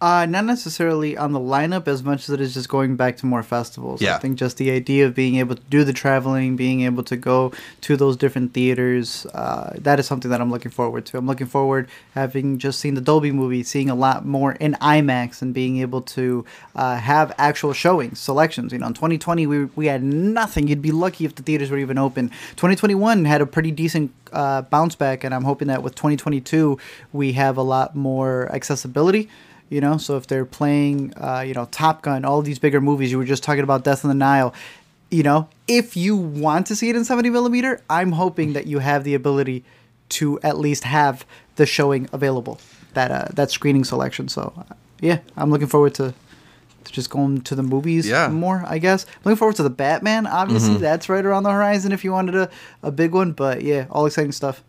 Uh, 0.01 0.27
not 0.27 0.45
necessarily 0.45 1.17
on 1.17 1.33
the 1.33 1.39
lineup 1.39 1.89
as 1.89 2.03
much 2.03 2.25
as 2.25 2.31
it 2.31 2.41
is 2.41 2.53
just 2.53 2.69
going 2.69 2.97
back 2.97 3.17
to 3.17 3.27
more 3.27 3.43
festivals. 3.43 4.03
Yeah. 4.03 4.17
I 4.17 4.19
think 4.19 4.37
just 4.37 4.57
the 4.57 4.71
idea 4.71 5.07
of 5.07 5.15
being 5.15 5.37
able 5.37 5.55
to 5.55 5.63
do 5.71 5.83
the 5.85 5.93
traveling, 5.93 6.57
being 6.57 6.83
able 6.83 7.05
to 7.05 7.17
go 7.17 7.53
to 7.83 7.97
those 7.97 8.17
different 8.17 8.53
theaters, 8.53 9.25
uh, 9.27 9.73
that 9.79 10.01
is 10.01 10.07
something 10.07 10.31
that 10.31 10.41
I'm 10.41 10.51
looking 10.51 10.73
forward 10.73 11.07
to. 11.07 11.17
I'm 11.17 11.27
looking 11.27 11.47
forward 11.47 11.89
having 12.15 12.59
just 12.59 12.81
seen 12.81 12.95
the 12.95 13.01
Dolby 13.01 13.31
movie, 13.31 13.63
seeing 13.63 13.89
a 13.89 13.95
lot 13.95 14.27
more 14.27 14.53
in 14.53 14.75
IMAX 14.75 15.41
and 15.41 15.55
being 15.55 15.79
able 15.79 16.03
to 16.03 16.45
uh, 16.75 16.97
have 16.97 17.33
actual 17.39 17.73
showings, 17.73 18.19
selections. 18.19 18.73
You 18.73 18.81
know, 18.81 18.89
in 18.89 18.95
2020 18.95 19.47
we 19.47 19.65
we 19.77 19.87
had 19.87 20.03
nothing. 20.03 20.67
You'd 20.67 20.83
be 20.83 20.93
lucky 20.93 21.25
if 21.25 21.37
the 21.37 21.43
theaters 21.43 21.71
were 21.71 21.79
even 21.79 21.99
open. 21.99 22.29
2021 22.57 23.25
had 23.25 23.41
a 23.41 23.47
pretty 23.47 23.71
decent 23.71 24.13
uh, 24.33 24.63
bounce 24.63 24.97
back, 24.97 25.25
and 25.25 25.33
I'm 25.33 25.45
hoping 25.45 25.69
that 25.69 25.83
with 25.83 25.95
2022 25.95 26.79
we 27.13 27.33
have 27.33 27.57
a 27.57 27.63
lot 27.63 27.95
more 27.95 28.53
accessibility 28.53 29.31
you 29.69 29.81
know? 29.81 29.97
So 29.99 30.17
if 30.17 30.27
they're 30.27 30.45
playing 30.45 31.13
uh, 31.17 31.41
you 31.47 31.55
know 31.55 31.67
top 31.71 32.03
gun 32.03 32.25
all 32.25 32.43
these 32.43 32.59
bigger 32.59 32.81
movies 32.81 33.11
you 33.11 33.19
were 33.19 33.25
just 33.25 33.43
talking 33.43 33.63
about 33.65 33.85
death 33.85 34.05
on 34.05 34.09
the 34.09 34.15
nile 34.15 34.55
you 35.11 35.23
know 35.23 35.49
if 35.69 35.97
you 35.97 36.17
want 36.17 36.67
to 36.67 36.75
see 36.77 36.89
it 36.91 36.97
in 36.97 37.05
70 37.05 37.31
millimeter 37.31 37.81
i'm 37.91 38.13
hoping 38.13 38.53
that 38.55 38.67
you 38.67 38.79
have 38.81 39.05
the 39.05 39.15
ability 39.15 39.63
to 40.09 40.41
at 40.43 40.59
least 40.59 40.85
have 40.85 41.25
the 41.57 41.67
showing 41.67 42.09
available 42.13 42.59
that 42.95 43.11
uh, 43.11 43.27
that 43.35 43.51
screening 43.51 43.85
selection. 43.85 44.29
So 44.29 44.53
uh, 44.57 44.75
yeah 45.01 45.19
i'm 45.37 45.51
looking 45.51 45.67
forward 45.69 45.95
to 45.95 46.15
to 46.85 46.93
just 46.93 47.09
going 47.11 47.41
to 47.43 47.55
the 47.55 47.63
movies 47.63 48.07
Yeah. 48.09 48.29
more 48.29 48.63
i 48.67 48.79
guess. 48.79 49.07
Looking 49.25 49.37
forward 49.37 49.57
to 49.57 49.63
the 49.63 49.71
batman 49.71 50.27
obviously. 50.27 50.77
That's 50.79 51.09
right 51.09 51.25
around 51.25 51.45
the 51.45 51.51
horizon 51.53 51.93
if 51.93 52.05
you 52.05 52.13
wanted 52.13 52.35
a, 52.35 52.51
a 52.83 52.91
big 52.91 53.13
one 53.13 53.33
but 53.33 53.63
yeah 53.63 53.87
all 53.91 54.07
exciting 54.07 54.33
stuff 54.33 54.63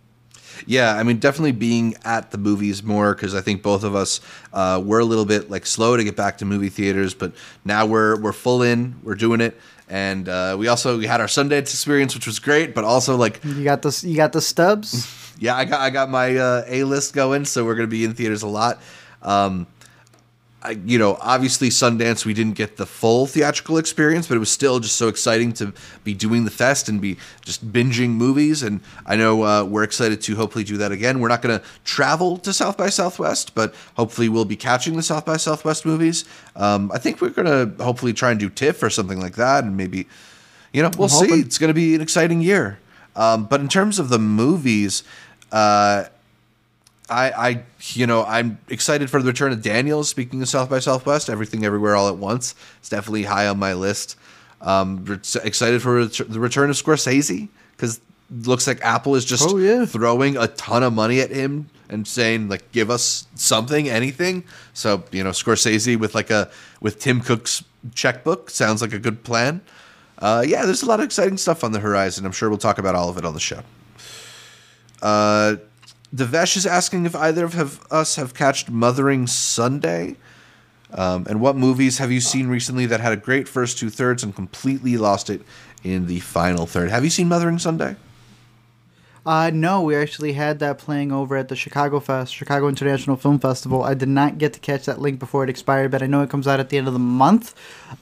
Yeah, 0.65 0.95
I 0.95 1.03
mean, 1.03 1.17
definitely 1.17 1.51
being 1.53 1.95
at 2.03 2.31
the 2.31 2.37
movies 2.37 2.83
more 2.83 3.13
because 3.13 3.35
I 3.35 3.41
think 3.41 3.61
both 3.61 3.83
of 3.83 3.95
us 3.95 4.21
uh, 4.53 4.81
were 4.83 4.99
a 4.99 5.05
little 5.05 5.25
bit 5.25 5.49
like 5.49 5.65
slow 5.65 5.97
to 5.97 6.03
get 6.03 6.15
back 6.15 6.37
to 6.39 6.45
movie 6.45 6.69
theaters, 6.69 7.13
but 7.13 7.33
now 7.63 7.85
we're 7.85 8.19
we're 8.19 8.33
full 8.33 8.61
in, 8.61 8.95
we're 9.03 9.15
doing 9.15 9.41
it, 9.41 9.59
and 9.89 10.27
uh, 10.29 10.55
we 10.57 10.67
also 10.67 10.97
we 10.97 11.07
had 11.07 11.21
our 11.21 11.27
Sundance 11.27 11.71
experience, 11.73 12.15
which 12.15 12.27
was 12.27 12.39
great, 12.39 12.73
but 12.73 12.83
also 12.83 13.15
like, 13.15 13.43
you 13.43 13.63
got 13.63 13.81
the 13.81 14.03
you 14.05 14.15
got 14.15 14.33
the 14.33 14.41
stubs 14.41 15.21
yeah, 15.39 15.55
I 15.55 15.65
got 15.65 15.81
I 15.81 15.89
got 15.89 16.09
my 16.09 16.35
uh, 16.35 16.63
A 16.67 16.83
list 16.83 17.13
going, 17.13 17.45
so 17.45 17.65
we're 17.65 17.75
gonna 17.75 17.87
be 17.87 18.05
in 18.05 18.13
theaters 18.13 18.43
a 18.43 18.47
lot. 18.47 18.81
Um, 19.21 19.67
you 20.85 20.97
know, 20.97 21.17
obviously 21.21 21.69
Sundance, 21.69 22.25
we 22.25 22.33
didn't 22.33 22.55
get 22.55 22.77
the 22.77 22.85
full 22.85 23.27
theatrical 23.27 23.77
experience, 23.77 24.27
but 24.27 24.35
it 24.35 24.39
was 24.39 24.51
still 24.51 24.79
just 24.79 24.95
so 24.95 25.07
exciting 25.07 25.53
to 25.53 25.73
be 26.03 26.13
doing 26.13 26.45
the 26.45 26.51
fest 26.51 26.89
and 26.89 27.01
be 27.01 27.17
just 27.41 27.71
binging 27.71 28.11
movies. 28.11 28.63
And 28.63 28.81
I 29.05 29.15
know 29.15 29.43
uh, 29.43 29.63
we're 29.63 29.83
excited 29.83 30.21
to 30.21 30.35
hopefully 30.35 30.63
do 30.63 30.77
that 30.77 30.91
again. 30.91 31.19
We're 31.19 31.29
not 31.29 31.41
going 31.41 31.59
to 31.59 31.65
travel 31.83 32.37
to 32.37 32.53
South 32.53 32.77
by 32.77 32.89
Southwest, 32.89 33.53
but 33.55 33.75
hopefully 33.95 34.29
we'll 34.29 34.45
be 34.45 34.55
catching 34.55 34.95
the 34.95 35.03
South 35.03 35.25
by 35.25 35.37
Southwest 35.37 35.85
movies. 35.85 36.25
Um, 36.55 36.91
I 36.93 36.97
think 36.97 37.21
we're 37.21 37.29
going 37.29 37.47
to 37.77 37.83
hopefully 37.83 38.13
try 38.13 38.31
and 38.31 38.39
do 38.39 38.49
TIFF 38.49 38.81
or 38.81 38.89
something 38.89 39.19
like 39.19 39.35
that, 39.35 39.63
and 39.63 39.75
maybe, 39.75 40.07
you 40.73 40.81
know, 40.81 40.91
we'll 40.97 41.05
I'm 41.05 41.09
see. 41.09 41.27
hoping. 41.27 41.41
It's 41.41 41.57
going 41.57 41.69
to 41.69 41.73
be 41.73 41.95
an 41.95 42.01
exciting 42.01 42.41
year. 42.41 42.79
Um, 43.15 43.45
but 43.45 43.61
in 43.61 43.67
terms 43.67 43.99
of 43.99 44.09
the 44.09 44.19
movies, 44.19 45.03
uh, 45.51 46.05
I, 47.09 47.31
I, 47.31 47.63
you 47.93 48.07
know, 48.07 48.23
I'm 48.25 48.57
excited 48.69 49.09
for 49.09 49.21
the 49.21 49.27
return 49.27 49.51
of 49.51 49.61
Daniels. 49.61 50.09
Speaking 50.09 50.41
of 50.41 50.49
South 50.49 50.69
by 50.69 50.79
Southwest, 50.79 51.29
everything 51.29 51.63
everywhere 51.63 51.95
all 51.95 52.07
at 52.09 52.17
once. 52.17 52.55
It's 52.79 52.89
definitely 52.89 53.23
high 53.23 53.47
on 53.47 53.59
my 53.59 53.73
list. 53.73 54.17
Um, 54.61 55.05
re- 55.05 55.19
excited 55.43 55.81
for 55.83 55.95
ret- 55.97 56.21
the 56.27 56.39
return 56.39 56.69
of 56.71 56.75
Scorsese 56.75 57.49
because 57.77 57.99
looks 58.31 58.65
like 58.65 58.81
Apple 58.81 59.15
is 59.15 59.23
just 59.23 59.43
Oh, 59.47 59.57
yeah. 59.57 59.85
throwing 59.85 60.35
a 60.35 60.47
ton 60.47 60.81
of 60.81 60.93
money 60.93 61.19
at 61.21 61.29
him 61.29 61.69
and 61.89 62.07
saying 62.07 62.49
like, 62.49 62.71
give 62.71 62.89
us 62.89 63.27
something, 63.35 63.87
anything. 63.87 64.43
So 64.73 65.03
you 65.11 65.23
know, 65.23 65.29
Scorsese 65.29 65.99
with 65.99 66.15
like 66.15 66.31
a 66.31 66.49
with 66.81 66.99
Tim 66.99 67.21
Cook's 67.21 67.63
checkbook 67.93 68.49
sounds 68.49 68.81
like 68.81 68.93
a 68.93 68.99
good 68.99 69.23
plan. 69.23 69.61
Uh, 70.17 70.43
yeah, 70.47 70.65
there's 70.65 70.81
a 70.81 70.87
lot 70.87 70.99
of 70.99 71.05
exciting 71.05 71.37
stuff 71.37 71.63
on 71.63 71.71
the 71.71 71.79
horizon. 71.79 72.25
I'm 72.25 72.31
sure 72.31 72.49
we'll 72.49 72.57
talk 72.57 72.79
about 72.79 72.95
all 72.95 73.09
of 73.09 73.17
it 73.19 73.25
on 73.25 73.35
the 73.35 73.39
show. 73.39 73.61
Uh, 75.01 75.57
Devesh 76.15 76.55
is 76.55 76.65
asking 76.65 77.05
if 77.05 77.15
either 77.15 77.43
of 77.43 77.53
have, 77.53 77.85
us 77.91 78.15
have 78.15 78.33
catched 78.33 78.69
Mothering 78.69 79.27
Sunday. 79.27 80.15
Um, 80.93 81.25
and 81.29 81.41
what 81.41 81.57
movies 81.57 81.97
have 81.97 82.11
you 82.11 82.21
seen 82.21 82.47
recently 82.47 82.85
that 82.85 83.01
had 83.01 83.11
a 83.11 83.17
great 83.17 83.49
first 83.49 83.77
two 83.77 83.89
thirds 83.89 84.23
and 84.23 84.33
completely 84.33 84.97
lost 84.97 85.29
it 85.29 85.41
in 85.83 86.07
the 86.07 86.21
final 86.21 86.65
third? 86.65 86.89
Have 86.89 87.03
you 87.03 87.09
seen 87.09 87.27
Mothering 87.27 87.59
Sunday? 87.59 87.97
Uh, 89.25 89.49
no, 89.51 89.81
we 89.81 89.95
actually 89.95 90.33
had 90.33 90.59
that 90.59 90.77
playing 90.77 91.11
over 91.11 91.35
at 91.35 91.49
the 91.49 91.55
Chicago 91.55 91.99
Fest, 91.99 92.33
Chicago 92.33 92.67
International 92.67 93.17
Film 93.17 93.39
Festival. 93.39 93.83
I 93.83 93.95
did 93.95 94.07
not 94.07 94.37
get 94.37 94.53
to 94.53 94.59
catch 94.59 94.85
that 94.85 95.01
link 95.01 95.19
before 95.19 95.43
it 95.43 95.49
expired, 95.49 95.89
but 95.89 96.03
I 96.03 96.05
know 96.05 96.21
it 96.21 96.29
comes 96.29 96.47
out 96.47 96.59
at 96.59 96.69
the 96.69 96.77
end 96.77 96.87
of 96.87 96.93
the 96.93 96.99
month. 96.99 97.55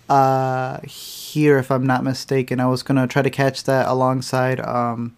Uh, 0.09 0.82
here, 0.82 1.57
if 1.57 1.72
I'm 1.72 1.88
not 1.88 2.03
mistaken, 2.03 2.59
I 2.59 2.68
was 2.68 2.84
gonna 2.84 3.07
try 3.07 3.22
to 3.22 3.30
catch 3.30 3.64
that 3.64 3.88
alongside 3.88 4.59
um, 4.59 5.16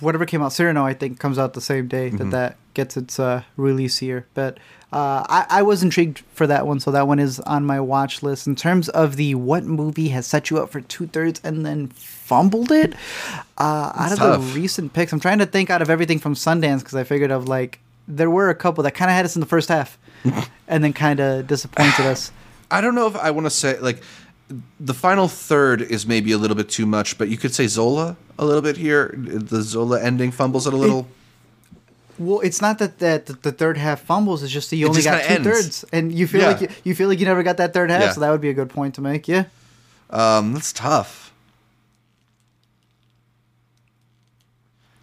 whatever 0.00 0.24
came 0.26 0.42
out, 0.42 0.52
Cyrano, 0.52 0.84
I 0.84 0.94
think, 0.94 1.18
comes 1.18 1.38
out 1.38 1.54
the 1.54 1.60
same 1.60 1.88
day 1.88 2.10
Mm-hmm. 2.10 2.30
that 2.30 2.30
that 2.30 2.56
gets 2.74 2.96
its 2.96 3.18
uh, 3.18 3.42
release 3.56 3.98
here. 3.98 4.26
But 4.34 4.58
uh, 4.92 5.24
I, 5.28 5.46
I 5.50 5.62
was 5.62 5.82
intrigued 5.82 6.20
for 6.32 6.46
that 6.46 6.66
one, 6.66 6.80
so 6.80 6.90
that 6.92 7.06
one 7.08 7.18
is 7.18 7.40
on 7.40 7.64
my 7.66 7.80
watch 7.80 8.22
list. 8.22 8.46
In 8.46 8.54
terms 8.56 8.88
of 8.88 9.16
the 9.16 9.34
what 9.34 9.64
movie 9.64 10.08
has 10.08 10.26
set 10.26 10.48
you 10.50 10.58
up 10.58 10.70
for 10.70 10.80
two 10.80 11.06
thirds 11.08 11.40
and 11.44 11.66
then 11.66 11.88
fumbled 11.88 12.70
it, 12.72 12.94
uh, 13.58 13.92
out 13.94 14.12
of 14.12 14.18
tough. 14.18 14.40
the 14.40 14.60
recent 14.60 14.92
picks, 14.92 15.12
I'm 15.12 15.20
trying 15.20 15.38
to 15.38 15.46
think 15.46 15.70
out 15.70 15.82
of 15.82 15.90
everything 15.90 16.18
from 16.18 16.34
Sundance 16.34 16.78
because 16.80 16.94
I 16.94 17.04
figured 17.04 17.30
of 17.30 17.48
like 17.48 17.80
there 18.06 18.30
were 18.30 18.48
a 18.48 18.54
couple 18.54 18.82
that 18.84 18.92
kind 18.92 19.10
of 19.10 19.14
had 19.16 19.24
us 19.24 19.36
in 19.36 19.40
the 19.40 19.46
first 19.46 19.68
half, 19.68 19.98
and 20.68 20.82
then 20.84 20.92
kind 20.92 21.20
of 21.20 21.46
disappointed 21.46 22.06
us. 22.06 22.32
I 22.70 22.80
don't 22.80 22.94
know 22.94 23.06
if 23.06 23.16
I 23.16 23.30
want 23.32 23.46
to 23.46 23.50
say 23.50 23.78
like 23.80 24.02
the 24.80 24.94
final 24.94 25.28
third 25.28 25.82
is 25.82 26.06
maybe 26.06 26.32
a 26.32 26.38
little 26.38 26.56
bit 26.56 26.68
too 26.68 26.86
much, 26.86 27.18
but 27.18 27.28
you 27.28 27.36
could 27.36 27.54
say 27.54 27.66
Zola 27.66 28.16
a 28.38 28.44
little 28.44 28.62
bit 28.62 28.76
here. 28.78 29.14
The 29.16 29.62
Zola 29.62 30.00
ending 30.00 30.30
fumbles 30.30 30.66
it 30.66 30.72
a 30.72 30.76
little. 30.76 31.06
Well, 32.18 32.40
it's 32.40 32.60
not 32.60 32.78
that 32.78 32.98
that 32.98 33.26
the, 33.26 33.34
the 33.34 33.52
third 33.52 33.76
half 33.76 34.00
fumbles. 34.00 34.42
It's 34.42 34.52
just 34.52 34.70
that 34.70 34.76
you 34.76 34.86
It 34.86 34.88
only 34.90 35.02
got 35.02 35.22
two 35.22 35.28
ends. 35.34 35.46
thirds, 35.46 35.84
and 35.92 36.10
you 36.12 36.26
feel 36.26 36.40
Yeah. 36.40 36.46
like 36.48 36.60
you, 36.62 36.68
you 36.84 36.94
feel 36.94 37.08
like 37.08 37.20
you 37.20 37.26
never 37.26 37.42
got 37.42 37.58
that 37.58 37.72
third 37.74 37.90
half. 37.90 38.00
Yeah. 38.02 38.12
So 38.12 38.20
that 38.20 38.30
would 38.30 38.40
be 38.40 38.48
a 38.50 38.54
good 38.54 38.70
point 38.70 38.94
to 38.96 39.00
make. 39.00 39.28
Yeah. 39.28 39.44
Um, 40.10 40.52
that's 40.54 40.72
tough. 40.72 41.32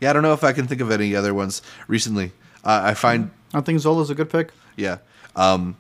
Yeah, 0.02 0.10
I 0.10 0.14
don't 0.14 0.24
know 0.24 0.34
if 0.34 0.44
I 0.44 0.52
can 0.52 0.68
think 0.68 0.82
of 0.82 0.92
any 0.92 1.16
other 1.16 1.34
ones 1.34 1.62
recently. 1.88 2.32
Uh, 2.64 2.82
I 2.84 2.94
find 2.94 3.32
I 3.54 3.62
think 3.62 3.80
Zola's 3.80 4.10
a 4.10 4.16
good 4.16 4.30
pick. 4.30 4.52
Yeah. 4.76 4.98
Um, 5.36 5.78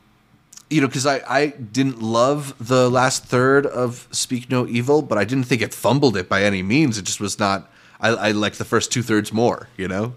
you 0.69 0.81
know, 0.81 0.87
because 0.87 1.05
I, 1.05 1.21
I 1.27 1.47
didn't 1.47 2.01
love 2.01 2.55
the 2.59 2.89
last 2.89 3.25
third 3.25 3.65
of 3.65 4.07
Speak 4.11 4.49
No 4.49 4.67
Evil, 4.67 5.01
but 5.01 5.17
I 5.17 5.23
didn't 5.23 5.45
think 5.45 5.61
it 5.61 5.73
fumbled 5.73 6.17
it 6.17 6.27
by 6.27 6.43
any 6.43 6.63
means. 6.63 6.97
It 6.97 7.03
just 7.03 7.19
was 7.19 7.37
not. 7.37 7.71
I, 7.99 8.09
I 8.09 8.31
liked 8.31 8.57
the 8.57 8.65
first 8.65 8.91
two 8.91 9.01
thirds 9.01 9.31
more, 9.31 9.69
you 9.77 9.87
know? 9.87 10.13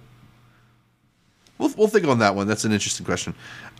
We'll, 1.58 1.72
we'll 1.76 1.88
think 1.88 2.06
on 2.06 2.18
that 2.20 2.34
one. 2.34 2.46
That's 2.46 2.64
an 2.64 2.72
interesting 2.72 3.04
question. 3.06 3.34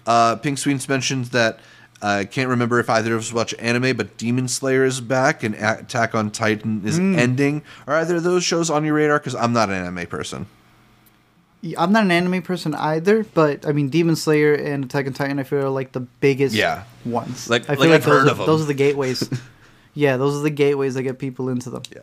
Uh, 0.06 0.36
Pink 0.36 0.58
Sweens 0.58 0.88
mentioned 0.88 1.26
that 1.26 1.60
I 2.00 2.24
can't 2.24 2.48
remember 2.48 2.78
if 2.78 2.88
either 2.88 3.14
of 3.14 3.20
us 3.20 3.32
watch 3.32 3.54
anime, 3.58 3.96
but 3.96 4.16
Demon 4.16 4.46
Slayer 4.46 4.84
is 4.84 5.00
back 5.00 5.42
and 5.42 5.54
Attack 5.54 6.14
on 6.14 6.30
Titan 6.30 6.82
is 6.84 6.98
ending. 6.98 7.62
Are 7.86 7.96
either 7.96 8.16
of 8.16 8.22
those 8.22 8.44
shows 8.44 8.70
on 8.70 8.84
your 8.84 8.94
radar? 8.94 9.18
Because 9.18 9.34
I'm 9.34 9.52
not 9.52 9.68
an 9.68 9.74
anime 9.74 10.06
person. 10.06 10.46
I'm 11.76 11.90
not 11.92 12.04
an 12.04 12.10
anime 12.12 12.42
person 12.42 12.74
either, 12.74 13.24
but 13.34 13.66
I 13.66 13.72
mean, 13.72 13.88
Demon 13.88 14.14
Slayer 14.16 14.54
and 14.54 14.84
Attack 14.84 15.06
on 15.08 15.12
Titan, 15.12 15.38
I 15.38 15.42
feel 15.42 15.58
are 15.60 15.68
like 15.68 15.92
the 15.92 16.00
biggest 16.00 16.54
Yeah. 16.54 16.84
ones. 17.04 17.50
Like- 17.50 17.68
I 17.68 17.72
like 17.72 17.80
feel 17.80 17.92
I've 17.92 18.04
those 18.04 18.28
heard 18.28 18.40
are. 18.40 18.46
Those 18.46 18.62
are 18.62 18.66
the 18.66 18.74
gateways. 18.74 19.28
yeah, 19.94 20.16
those 20.16 20.36
are 20.38 20.42
the 20.42 20.50
gateways 20.50 20.94
that 20.94 21.02
get 21.02 21.18
people 21.18 21.48
into 21.48 21.70
them. 21.70 21.82
Yeah. 21.94 22.02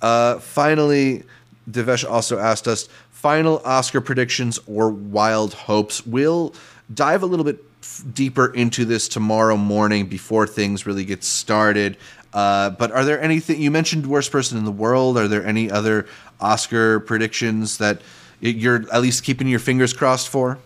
Uh, 0.00 0.38
finally, 0.38 1.24
Devesh 1.70 2.08
also 2.08 2.38
asked 2.38 2.66
us 2.68 2.88
final 3.10 3.60
Oscar 3.64 4.00
predictions 4.00 4.58
or 4.66 4.90
wild 4.90 5.54
hopes. 5.54 6.06
We'll 6.06 6.54
dive 6.92 7.22
a 7.22 7.26
little 7.26 7.44
bit 7.44 7.64
f- 7.82 8.02
deeper 8.14 8.52
into 8.54 8.84
this 8.84 9.08
tomorrow 9.08 9.56
morning 9.56 10.06
before 10.06 10.46
things 10.46 10.86
really 10.86 11.04
get 11.04 11.22
started. 11.24 11.96
Uh, 12.32 12.70
but 12.70 12.90
are 12.92 13.04
there 13.04 13.20
anything 13.20 13.60
you 13.60 13.70
mentioned 13.70 14.06
worst 14.06 14.32
person 14.32 14.56
in 14.58 14.64
the 14.64 14.72
world? 14.72 15.18
Are 15.18 15.28
there 15.28 15.44
any 15.44 15.70
other 15.70 16.06
Oscar 16.40 16.98
predictions 17.00 17.78
that 17.78 18.00
you're 18.42 18.84
at 18.92 19.00
least 19.00 19.24
keeping 19.24 19.48
your 19.48 19.58
fingers 19.60 19.92
crossed 19.92 20.28
for? 20.28 20.58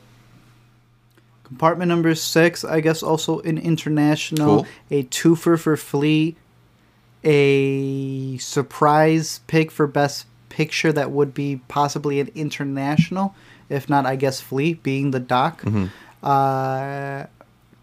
Compartment 1.45 1.89
number 1.89 2.15
six, 2.15 2.65
I 2.65 2.81
guess, 2.81 3.03
also 3.03 3.39
an 3.41 3.59
international, 3.59 4.65
Cool. 4.65 4.67
a 4.91 5.05
twofer 5.05 5.59
for 5.59 5.77
Flea, 5.77 6.35
a 7.23 8.37
surprise 8.39 9.41
pick 9.47 9.71
for 9.71 9.87
Best 9.87 10.27
Picture 10.49 10.93
that 10.93 11.11
would 11.11 11.35
be 11.35 11.61
possibly 11.69 12.19
an 12.19 12.31
international, 12.35 13.35
if 13.69 13.89
not, 13.89 14.07
I 14.07 14.17
guess, 14.17 14.41
Flea 14.41 14.75
being 14.75 15.11
the 15.13 15.21
doc. 15.21 15.63
Mm-hmm. 15.63 15.87
Uh, 16.23 17.27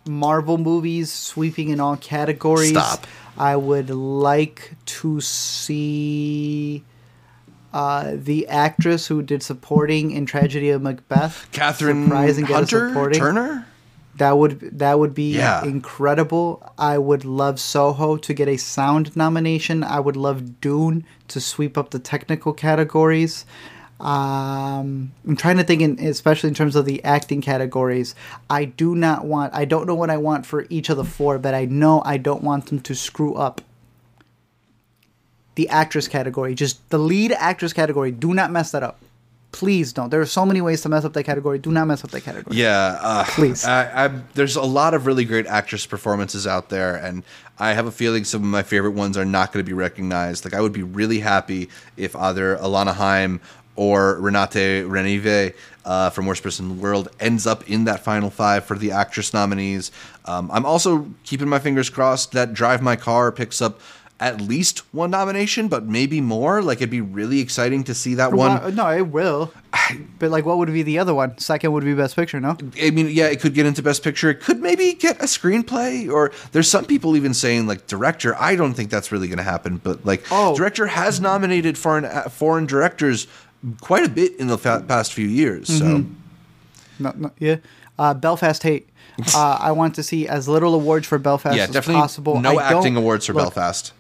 Marvel 0.05 0.57
movies 0.57 1.11
sweeping 1.11 1.69
in 1.69 1.79
all 1.79 1.95
categories. 1.95 2.71
Stop. 2.71 3.05
I 3.37 3.55
would 3.55 3.89
like 3.89 4.73
to 4.85 5.21
see 5.21 6.83
uh, 7.74 8.11
the 8.15 8.47
actress 8.47 9.07
who 9.07 9.21
did 9.21 9.41
supporting 9.43 10.11
in 10.11 10.26
Tragedy 10.26 10.69
of 10.69 10.82
Macbeth. 10.82 11.47
Kathryn 11.51 12.05
surprise 12.05 12.38
and 12.38 12.47
get 12.47 12.53
a 12.53 12.57
Hunter 12.57 12.89
supporting. 12.89 13.19
Turner? 13.19 13.67
That 14.17 14.38
would 14.38 14.78
that 14.80 14.99
would 14.99 15.15
be 15.15 15.36
Yeah. 15.36 15.65
incredible. 15.65 16.61
I 16.78 16.99
would 16.99 17.26
love 17.26 17.59
Soho 17.59 18.15
to 18.17 18.34
get 18.34 18.47
a 18.47 18.57
sound 18.57 19.15
nomination. 19.15 19.84
I 19.84 19.99
would 19.99 20.15
love 20.15 20.61
Dune 20.61 21.03
to 21.30 21.41
sweep 21.41 21.78
up 21.80 21.89
the 21.89 21.97
technical 21.99 22.53
categories. 22.53 23.43
Um, 23.99 25.13
I'm 25.28 25.36
trying 25.38 25.57
to 25.57 25.63
think, 25.63 25.82
in, 25.82 25.97
especially 25.99 26.49
in 26.49 26.53
terms 26.55 26.76
of 26.76 26.86
the 26.86 27.03
acting 27.03 27.41
categories. 27.41 28.13
I 28.49 28.65
do 28.65 28.95
not 28.95 29.26
want. 29.26 29.53
I 29.55 29.65
don't 29.65 29.88
know 29.88 29.95
what 29.95 30.09
I 30.09 30.17
want 30.17 30.45
for 30.45 30.65
each 30.69 30.89
of 30.89 30.97
the 30.97 31.05
four, 31.05 31.39
but 31.39 31.53
I 31.53 31.65
know 31.65 32.01
I 32.05 32.17
don't 32.17 32.43
want 32.43 32.67
them 32.67 32.82
to 32.82 32.93
screw 32.95 33.34
up 33.36 33.61
the 35.55 35.69
actress 35.69 36.07
category. 36.07 36.55
Just 36.55 36.89
the 36.89 36.97
lead 36.97 37.31
actress 37.31 37.73
category. 37.73 38.11
Do 38.11 38.33
not 38.33 38.51
mess 38.51 38.71
that 38.71 38.83
up. 38.83 38.99
Please 39.51 39.93
don't. 39.93 40.09
There 40.09 40.19
are 40.19 40.25
so 40.25 40.47
many 40.47 40.61
ways 40.61 40.81
to 40.81 40.89
mess 40.89 41.05
up 41.05 41.13
that 41.13 41.25
category. 41.25 41.59
Do 41.59 41.71
not 41.71 41.85
mess 41.85 42.03
up 42.03 42.09
that 42.09 42.21
category. 42.21 42.57
Yeah, 42.57 42.97
uh, 42.99 43.23
Please. 43.25 43.63
I, 43.63 44.05
I, 44.05 44.07
there's 44.33 44.55
a 44.55 44.63
lot 44.63 44.95
of 44.95 45.05
really 45.05 45.25
great 45.25 45.45
actress 45.45 45.85
performances 45.85 46.47
out 46.47 46.69
there, 46.69 46.95
and 46.95 47.23
I 47.59 47.73
have 47.73 47.85
a 47.85 47.91
feeling 47.91 48.23
some 48.23 48.41
of 48.41 48.47
my 48.47 48.63
favorite 48.63 48.91
ones 48.93 49.15
are 49.15 49.25
not 49.25 49.53
going 49.53 49.63
to 49.63 49.69
be 49.69 49.75
recognized. 49.75 50.43
Like 50.43 50.55
I 50.55 50.61
would 50.61 50.73
be 50.73 50.81
really 50.81 51.19
happy 51.19 51.69
if 51.97 52.15
either 52.15 52.57
Alana 52.57 52.95
Haim 52.95 53.41
or 53.75 54.17
Renate 54.19 54.87
Reinsve 54.87 55.53
uh, 55.85 56.09
from 56.09 56.25
Worst 56.25 56.43
Person 56.43 56.69
in 56.69 56.77
the 56.77 56.81
World 56.81 57.09
ends 57.19 57.45
up 57.47 57.69
in 57.69 57.85
that 57.85 58.03
final 58.03 58.29
five 58.29 58.65
for 58.65 58.77
the 58.77 58.91
actress 58.91 59.33
nominees. 59.33 59.91
Um, 60.25 60.49
I'm 60.51 60.65
also 60.65 61.07
keeping 61.23 61.49
my 61.49 61.59
fingers 61.59 61.89
crossed 61.89 62.31
that 62.31 62.53
Drive 62.53 62.81
My 62.81 62.95
Car 62.95 63.31
picks 63.31 63.61
up. 63.61 63.79
At 64.24 64.39
least 64.39 64.80
one 64.93 65.11
nomination, 65.11 65.67
but 65.67 65.86
maybe 65.86 66.21
more. 66.21 66.61
Like 66.61 66.78
it'd 66.78 66.89
be 66.89 67.01
really 67.01 67.41
exciting 67.41 67.84
to 67.84 67.93
see 67.93 68.13
that 68.15 68.32
one. 68.32 68.74
No, 68.74 68.89
it 68.89 69.07
will. 69.07 69.53
But 70.19 70.32
like, 70.32 70.45
what 70.45 70.57
would 70.59 70.71
be 70.71 70.82
the 70.84 70.97
other 70.99 71.13
one? 71.13 71.38
Second 71.38 71.74
would 71.74 71.84
be 71.84 71.93
Best 71.93 72.15
Picture, 72.15 72.39
no? 72.39 72.55
I 72.82 72.91
mean, 72.91 73.09
yeah, 73.09 73.26
it 73.26 73.41
could 73.41 73.53
get 73.53 73.65
into 73.65 73.82
Best 73.84 74.01
Picture. 74.01 74.30
It 74.30 74.39
could 74.39 74.61
maybe 74.61 74.93
get 74.93 75.17
a 75.19 75.26
screenplay, 75.26 76.09
or 76.09 76.32
there's 76.53 76.69
some 76.71 76.86
people 76.86 77.17
even 77.17 77.34
saying 77.34 77.67
like 77.67 77.86
director. 77.88 78.34
I 78.39 78.55
don't 78.55 78.76
think 78.76 78.89
that's 78.89 79.11
really 79.11 79.28
going 79.28 79.39
to 79.39 79.43
happen, 79.43 79.78
but 79.84 80.05
like 80.05 80.24
Oh. 80.32 80.55
director 80.55 80.88
has 80.88 81.19
nominated 81.19 81.78
foreign 81.78 82.05
uh, 82.05 82.30
foreign 82.30 82.65
directors 82.65 83.28
quite 83.82 84.05
a 84.05 84.09
bit 84.09 84.38
in 84.39 84.47
the 84.47 84.57
fa- 84.57 84.86
past 84.88 85.11
few 85.11 85.28
years. 85.28 85.67
So 85.67 85.84
Mm-hmm. 85.86 87.03
No, 87.03 87.13
no, 87.17 87.32
yeah. 87.39 87.57
Uh, 87.99 88.13
Belfast 88.13 88.63
hate. 88.63 88.88
Uh, 89.36 89.57
I 89.59 89.71
want 89.74 89.93
to 89.95 90.03
see 90.03 90.28
as 90.28 90.47
little 90.47 90.74
awards 90.74 91.05
for 91.05 91.19
Belfast 91.19 91.55
yeah, 91.55 91.67
as 91.69 91.86
possible. 91.86 92.39
no 92.41 92.57
I 92.57 92.71
acting 92.74 92.95
awards 92.95 93.28
for 93.28 93.34
look, 93.34 93.43
Belfast. 93.53 93.93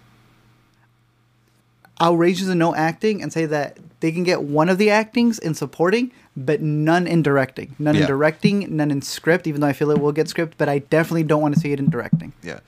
Outrageous 2.01 2.47
and 2.47 2.59
no 2.59 2.73
acting, 2.75 3.21
and 3.21 3.31
say 3.31 3.45
that 3.45 3.77
they 3.99 4.11
can 4.11 4.23
get 4.23 4.41
one 4.43 4.67
of 4.67 4.77
the 4.77 4.89
actings 4.89 5.37
in 5.39 5.53
supporting, 5.53 6.11
but 6.35 6.59
none 6.61 7.05
in 7.07 7.21
directing. 7.21 7.75
None 7.79 7.95
Yeah. 7.95 8.01
in 8.01 8.07
directing, 8.07 8.75
none 8.75 8.91
in 8.91 9.01
script. 9.01 9.45
Even 9.47 9.61
though 9.61 9.67
I 9.67 9.73
feel 9.73 9.91
it 9.91 9.99
will 9.99 10.11
get 10.11 10.27
script, 10.27 10.55
but 10.57 10.67
I 10.67 10.79
definitely 10.79 11.23
don't 11.23 11.41
want 11.41 11.53
to 11.53 11.59
see 11.59 11.71
it 11.71 11.79
in 11.79 11.89
directing. 11.89 12.33
Yeah. 12.41 12.59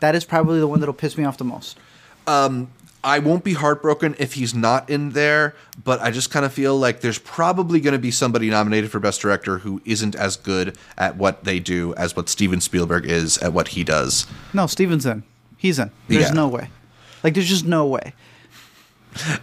That 0.00 0.14
is 0.14 0.24
probably 0.24 0.60
the 0.60 0.66
one 0.68 0.80
that'll 0.80 0.92
piss 0.94 1.16
me 1.16 1.24
off 1.24 1.38
the 1.38 1.44
most. 1.44 1.78
Um, 2.26 2.68
I 3.02 3.18
won't 3.18 3.42
be 3.44 3.54
heartbroken 3.54 4.14
if 4.18 4.34
he's 4.34 4.54
not 4.54 4.88
in 4.88 5.10
there, 5.10 5.54
but 5.82 6.00
I 6.00 6.10
just 6.10 6.30
kind 6.30 6.44
of 6.46 6.52
feel 6.52 6.78
like 6.78 7.00
there's 7.00 7.18
probably 7.18 7.80
going 7.80 7.92
to 7.92 7.98
be 7.98 8.10
somebody 8.10 8.48
nominated 8.50 8.90
for 8.90 8.98
Best 9.00 9.20
Director 9.20 9.58
who 9.58 9.80
isn't 9.84 10.14
as 10.14 10.36
good 10.36 10.76
at 10.96 11.16
what 11.16 11.44
they 11.44 11.58
do 11.58 11.94
as 11.96 12.14
what 12.16 12.28
Steven 12.28 12.60
Spielberg 12.60 13.04
is 13.06 13.36
at 13.38 13.52
what 13.52 13.68
he 13.68 13.82
does. 13.84 14.26
No, 14.52 14.66
Steven's 14.66 15.04
in. 15.06 15.22
He's 15.56 15.78
in. 15.78 15.90
There's 16.08 16.28
Yeah. 16.28 16.32
no 16.34 16.48
way. 16.48 16.68
Like, 17.22 17.34
there's 17.34 17.48
just 17.48 17.64
no 17.64 17.86
way. 17.86 18.12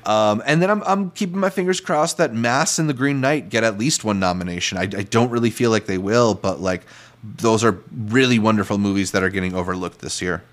Um, 0.06 0.44
and 0.46 0.62
then 0.62 0.70
I'm, 0.70 0.84
I'm 0.84 1.12
keeping 1.12 1.40
my 1.40 1.50
fingers 1.50 1.80
crossed 1.80 2.18
that 2.18 2.34
Mass 2.34 2.80
and 2.80 2.90
The 2.90 2.94
Green 2.94 3.22
Knight 3.22 3.50
get 3.50 3.64
at 3.64 3.78
least 3.78 4.04
one 4.04 4.20
nomination. 4.20 4.78
I, 4.78 4.84
I 4.84 5.04
don't 5.04 5.30
really 5.30 5.50
feel 5.50 5.72
like 5.72 5.86
they 5.86 5.98
will, 5.98 6.34
but 6.34 6.60
like 6.60 6.84
those 7.24 7.64
are 7.64 7.80
really 7.92 8.40
wonderful 8.40 8.78
movies 8.78 9.12
that 9.12 9.24
are 9.24 9.30
getting 9.30 9.54
overlooked 9.54 10.00
this 10.00 10.22
year. 10.22 10.44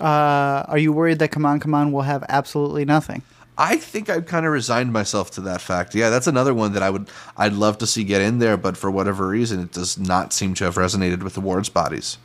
Uh, 0.00 0.64
are 0.68 0.78
you 0.78 0.92
worried 0.92 1.18
that 1.18 1.30
Come 1.30 1.46
On, 1.46 1.58
Come 1.58 1.74
On 1.74 1.92
will 1.92 2.02
have 2.02 2.24
absolutely 2.28 2.84
nothing? 2.84 3.22
I 3.58 3.76
think 3.76 4.10
I've 4.10 4.26
kind 4.26 4.44
of 4.44 4.52
resigned 4.52 4.92
myself 4.92 5.30
to 5.32 5.40
that 5.42 5.62
fact. 5.62 5.94
Yeah, 5.94 6.10
that's 6.10 6.26
another 6.26 6.52
one 6.52 6.74
that 6.74 6.82
I 6.82 6.90
would 6.90 7.08
I'd 7.36 7.54
love 7.54 7.78
to 7.78 7.86
see 7.86 8.04
get 8.04 8.20
in 8.20 8.38
there, 8.38 8.58
but 8.58 8.76
for 8.76 8.90
whatever 8.90 9.28
reason, 9.28 9.60
it 9.60 9.72
does 9.72 9.98
not 9.98 10.34
seem 10.34 10.52
to 10.54 10.64
have 10.64 10.74
resonated 10.74 11.22
with 11.22 11.34
the 11.34 11.40
awards 11.40 11.70
bodies. 11.70 12.18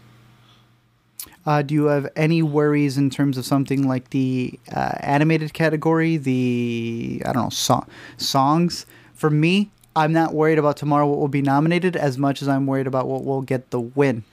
Uh, 1.45 1.61
do 1.63 1.73
you 1.73 1.85
have 1.85 2.07
any 2.15 2.43
worries 2.43 2.97
in 2.97 3.09
terms 3.09 3.37
of 3.37 3.45
something 3.45 3.87
like 3.87 4.11
the 4.11 4.59
uh, 4.75 4.93
animated 4.99 5.53
category, 5.53 6.17
the 6.17 7.21
I 7.25 7.33
don't 7.33 7.43
know 7.45 7.49
song, 7.49 7.87
songs? 8.17 8.85
For 9.15 9.29
me, 9.29 9.71
I'm 9.95 10.13
not 10.13 10.33
worried 10.33 10.59
about 10.59 10.77
tomorrow 10.77 11.07
what 11.07 11.17
will 11.17 11.27
be 11.27 11.41
nominated 11.41 11.95
as 11.95 12.17
much 12.17 12.41
as 12.41 12.47
I'm 12.47 12.67
worried 12.67 12.87
about 12.87 13.07
what 13.07 13.25
will 13.25 13.41
get 13.41 13.71
the 13.71 13.79
win. 13.81 14.23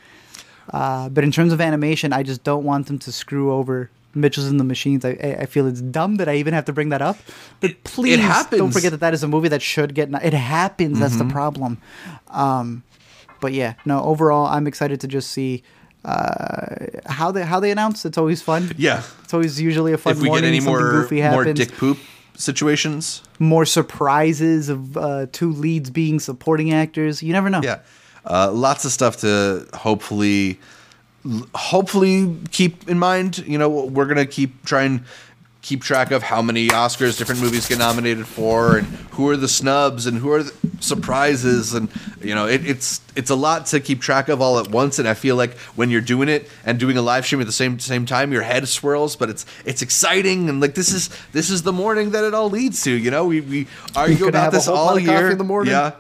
Uh, 0.72 1.08
but 1.08 1.24
in 1.24 1.32
terms 1.32 1.52
of 1.52 1.60
animation, 1.62 2.12
I 2.12 2.22
just 2.22 2.44
don't 2.44 2.62
want 2.64 2.86
them 2.88 2.98
to 3.00 3.10
screw 3.12 3.52
over 3.52 3.90
Mitchell's 4.14 4.46
and 4.48 4.60
the 4.60 4.64
Machines. 4.64 5.02
I, 5.04 5.10
I 5.40 5.46
feel 5.46 5.66
it's 5.66 5.80
dumb 5.80 6.16
that 6.16 6.28
I 6.28 6.34
even 6.36 6.52
have 6.52 6.66
to 6.66 6.72
bring 6.74 6.90
that 6.90 7.00
up. 7.00 7.16
But 7.60 7.84
please 7.84 8.18
don't 8.50 8.70
forget 8.72 8.90
that 8.90 9.00
that 9.00 9.14
is 9.14 9.22
a 9.22 9.28
movie 9.28 9.48
that 9.48 9.62
should 9.62 9.94
get. 9.94 10.10
It 10.22 10.34
happens. 10.34 10.98
That's 11.00 11.14
Mm-hmm. 11.16 11.28
the 11.28 11.32
problem. 11.32 11.78
Um, 12.28 12.82
but 13.40 13.52
yeah, 13.54 13.74
no. 13.86 14.02
Overall, 14.02 14.46
I'm 14.46 14.66
excited 14.66 15.00
to 15.00 15.08
just 15.08 15.30
see 15.30 15.62
uh, 16.08 16.86
how 17.06 17.30
they 17.30 17.44
how 17.44 17.60
they 17.60 17.70
announce. 17.70 18.04
It's 18.04 18.18
always 18.18 18.40
fun. 18.40 18.72
Yeah. 18.78 19.02
It's 19.24 19.34
always 19.34 19.60
usually 19.60 19.92
a 19.92 19.98
fun 19.98 20.12
if 20.12 20.20
we 20.20 20.28
morning. 20.28 20.44
get 20.44 20.48
any 20.48 20.60
more 20.60 20.78
goofy 20.78 21.20
more 21.20 21.44
dick 21.52 21.72
poop 21.72 21.98
situations, 22.34 23.22
more 23.38 23.66
surprises 23.66 24.68
of 24.68 24.96
uh, 24.96 25.26
two 25.32 25.52
leads 25.52 25.90
being 25.90 26.20
supporting 26.20 26.72
actors. 26.72 27.22
You 27.22 27.32
never 27.32 27.50
know. 27.50 27.60
yeah, 27.62 27.80
uh, 28.24 28.50
lots 28.52 28.84
of 28.84 28.92
stuff 28.92 29.18
to 29.18 29.66
hopefully 29.74 30.58
hopefully 31.54 32.36
keep 32.50 32.88
in 32.88 32.98
mind. 32.98 33.38
You 33.38 33.58
know, 33.58 33.68
we're 33.68 34.06
gonna 34.06 34.26
keep 34.26 34.64
trying 34.64 35.04
keep 35.62 35.82
track 35.82 36.10
of 36.10 36.22
how 36.22 36.40
many 36.40 36.68
Oscars 36.68 37.18
different 37.18 37.40
movies 37.40 37.68
get 37.68 37.78
nominated 37.78 38.26
for, 38.26 38.78
and 38.78 38.86
who 38.86 39.28
are 39.28 39.36
the 39.36 39.48
snubs, 39.48 40.06
and 40.06 40.18
who 40.18 40.30
are 40.30 40.42
the 40.42 40.54
surprises, 40.80 41.74
and 41.74 41.88
you 42.22 42.34
know, 42.34 42.46
it, 42.46 42.64
it's 42.66 43.00
it's 43.16 43.30
a 43.30 43.34
lot 43.34 43.66
to 43.66 43.80
keep 43.80 44.00
track 44.00 44.28
of 44.28 44.40
all 44.40 44.58
at 44.58 44.68
once. 44.68 44.98
And 44.98 45.08
I 45.08 45.14
feel 45.14 45.36
like 45.36 45.56
when 45.76 45.90
you're 45.90 46.00
doing 46.00 46.28
it 46.28 46.48
and 46.64 46.78
doing 46.78 46.96
a 46.96 47.02
live 47.02 47.26
stream 47.26 47.40
at 47.40 47.46
the 47.46 47.52
same 47.52 47.78
same 47.78 48.06
time, 48.06 48.32
your 48.32 48.42
head 48.42 48.68
swirls, 48.68 49.16
but 49.16 49.28
it's 49.28 49.44
it's 49.64 49.82
exciting, 49.82 50.48
and 50.48 50.60
like 50.60 50.74
this 50.74 50.92
is 50.92 51.10
this 51.32 51.50
is 51.50 51.62
the 51.62 51.72
morning 51.72 52.10
that 52.10 52.24
it 52.24 52.34
all 52.34 52.48
leads 52.50 52.82
to. 52.84 52.90
You 52.90 53.10
know, 53.10 53.26
we 53.26 53.40
we 53.40 53.66
argue 53.96 54.26
about 54.28 54.52
this 54.52 54.68
all 54.68 54.88
pot 54.88 54.98
of 54.98 55.04
coffee 55.06 55.18
year 55.18 55.30
in 55.30 55.38
the 55.38 55.44
morning? 55.44 55.72
Yeah. 55.72 55.92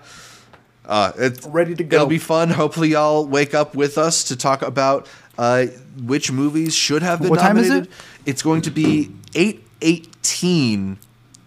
Uh, 0.86 1.12
it's 1.18 1.46
Ready 1.46 1.74
to 1.74 1.84
go. 1.84 1.96
It'll 1.96 2.06
be 2.06 2.16
fun. 2.18 2.48
Hopefully, 2.48 2.88
y'all 2.88 3.26
wake 3.26 3.52
up 3.52 3.74
with 3.74 3.98
us 3.98 4.24
to 4.24 4.36
talk 4.36 4.62
about 4.62 5.06
uh, 5.36 5.66
which 6.02 6.32
movies 6.32 6.74
should 6.74 7.02
have 7.02 7.20
been 7.20 7.28
What 7.28 7.40
time 7.40 7.58
is 7.58 7.68
nominated. 7.68 7.92
it? 7.92 7.98
It's 8.24 8.42
going 8.42 8.62
to 8.62 8.70
be 8.70 9.10
eight 9.34 9.64
eighteen 9.82 10.98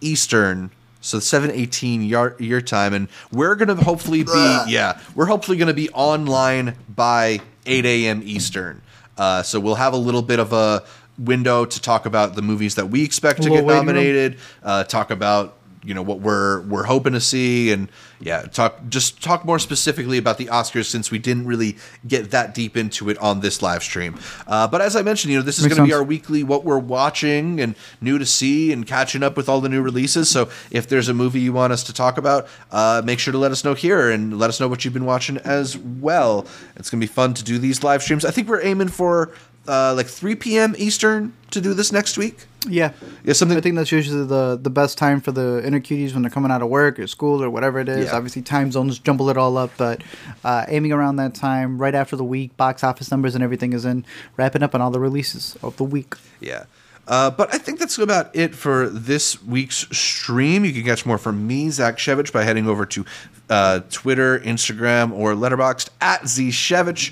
Eastern, 0.01 0.71
so 1.01 1.19
seven 1.19 1.51
eighteen 1.51 2.03
your 2.03 2.36
your 2.39 2.61
time, 2.61 2.93
and 2.93 3.07
we're 3.32 3.55
gonna 3.55 3.75
hopefully 3.75 4.23
be 4.23 4.63
yeah, 4.67 4.99
we're 5.15 5.25
hopefully 5.25 5.57
gonna 5.57 5.73
be 5.73 5.89
online 5.91 6.75
by 6.89 7.39
eight 7.65 7.86
a.m. 7.86 8.21
Eastern. 8.23 8.82
Uh, 9.17 9.43
so 9.43 9.59
we'll 9.59 9.75
have 9.75 9.93
a 9.93 9.97
little 9.97 10.21
bit 10.21 10.39
of 10.39 10.53
a 10.53 10.84
window 11.17 11.65
to 11.65 11.82
talk 11.82 12.05
about 12.05 12.36
the 12.36 12.41
movies 12.41 12.75
that 12.75 12.89
we 12.89 13.03
expect 13.03 13.43
to 13.43 13.49
get 13.49 13.65
nominated. 13.65 14.38
Uh, 14.63 14.84
talk 14.84 15.11
about 15.11 15.57
you 15.84 15.93
know 15.93 16.01
what 16.01 16.19
we're 16.19 16.61
we're 16.61 16.84
hoping 16.84 17.13
to 17.13 17.21
see. 17.21 17.71
And 17.71 17.89
yeah 18.21 18.43
talk 18.43 18.79
just 18.88 19.21
talk 19.21 19.43
more 19.43 19.59
specifically 19.59 20.17
about 20.17 20.38
the 20.38 20.45
oscars 20.45 20.86
since 20.86 21.09
we 21.09 21.17
didn't 21.17 21.45
really 21.45 21.77
get 22.07 22.32
that 22.32 22.53
deep 22.53 22.77
into 22.77 23.09
it 23.09 23.17
on 23.17 23.39
this 23.41 23.61
live 23.61 23.84
stream. 23.84 24.19
Uh, 24.47 24.67
but 24.67 24.82
as 24.82 24.95
i 24.95 25.01
mentioned 25.01 25.32
you 25.32 25.39
know 25.39 25.43
this 25.43 25.59
is 25.59 25.67
going 25.67 25.77
to 25.77 25.84
be 25.84 25.93
our 25.93 26.03
weekly 26.03 26.43
what 26.43 26.63
we're 26.63 26.77
watching 26.77 27.59
and 27.59 27.75
new 27.99 28.17
to 28.17 28.25
see 28.25 28.71
and 28.71 28.86
catching 28.86 29.23
up 29.23 29.36
with 29.36 29.49
all 29.49 29.61
the 29.61 29.69
new 29.69 29.82
releases. 29.82 30.29
So 30.29 30.49
if 30.69 30.88
there's 30.88 31.09
a 31.09 31.13
movie 31.13 31.39
you 31.39 31.53
want 31.53 31.73
us 31.73 31.84
to 31.86 31.93
talk 31.93 32.17
about 32.17 32.47
uh, 32.71 33.01
make 33.03 33.19
sure 33.19 33.32
to 33.32 33.38
let 33.38 33.51
us 33.51 33.63
know 33.63 33.73
here 33.73 34.11
and 34.11 34.38
let 34.38 34.49
us 34.49 34.59
know 34.59 34.67
what 34.67 34.86
you've 34.86 34.93
been 34.93 35.05
watching 35.05 35.38
as 35.39 35.77
well. 35.77 36.45
It's 36.75 36.89
going 36.89 37.01
to 37.01 37.07
be 37.07 37.11
fun 37.11 37.34
to 37.36 37.43
do 37.43 37.57
these 37.57 37.84
live 37.84 38.03
streams. 38.03 38.25
I 38.25 38.32
think 38.32 38.47
we're 38.47 38.63
aiming 38.63 38.89
for 38.89 39.32
uh, 39.68 39.93
like 39.95 40.07
3 40.07 40.36
p.m 40.36 40.76
eastern 40.78 41.34
to 41.51 41.62
do 41.62 41.74
this 41.74 41.91
next 41.91 42.18
week 42.18 42.47
Yeah. 42.68 42.91
Yeah, 43.24 43.34
something- 43.34 43.57
I 43.57 43.62
think 43.62 43.76
that's 43.76 43.91
usually 43.91 44.26
the 44.26 44.57
the 44.62 44.70
best 44.70 44.97
time 44.97 45.20
for 45.22 45.32
the 45.32 45.62
Intercuties 45.66 46.14
when 46.14 46.22
they're 46.24 46.32
coming 46.32 46.51
out 46.51 46.62
of 46.62 46.70
work 46.70 46.99
or 46.99 47.07
school 47.07 47.43
or 47.43 47.49
whatever 47.49 47.80
it 47.80 47.89
is. 47.89 48.05
Yeah. 48.05 48.16
Obviously, 48.18 48.41
time 48.43 48.72
zones 48.72 48.99
jumble 48.99 49.30
it 49.32 49.38
all 49.38 49.57
up, 49.57 49.72
but 49.78 50.03
uh, 50.43 50.66
aiming 50.68 50.91
around 50.91 51.16
that 51.18 51.34
time, 51.34 51.80
right 51.82 51.95
after 51.95 52.16
the 52.16 52.24
week, 52.24 52.55
box 52.57 52.84
office 52.84 53.09
numbers 53.12 53.34
and 53.36 53.43
everything 53.43 53.74
is 53.74 53.84
in, 53.86 54.05
wrapping 54.38 54.62
up 54.64 54.76
on 54.76 54.82
all 54.82 54.91
the 54.91 54.99
releases 54.99 55.57
of 55.64 55.76
the 55.78 55.84
week. 55.84 56.14
Yeah. 56.39 56.66
Uh, 57.07 57.32
but 57.32 57.51
I 57.53 57.57
think 57.57 57.80
that's 57.80 57.97
about 57.97 58.30
it 58.36 58.53
for 58.53 58.88
this 58.88 59.41
week's 59.43 59.88
stream. 59.97 60.64
You 60.64 60.72
can 60.74 60.84
catch 60.84 61.03
more 61.05 61.18
from 61.18 61.47
me, 61.47 61.70
Zach 61.72 61.97
Shevich, 61.97 62.32
by 62.32 62.43
heading 62.43 62.68
over 62.68 62.86
to 62.86 63.05
uh, 63.49 63.80
Twitter, 63.89 64.39
Instagram, 64.39 65.12
or 65.12 65.34
Letterboxd 65.34 65.89
at 65.99 66.22
zshevich. 66.24 67.12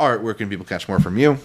Art, 0.00 0.22
where 0.22 0.34
can 0.34 0.48
people 0.48 0.66
catch 0.66 0.88
more 0.88 0.98
from 0.98 1.16
you? 1.16 1.38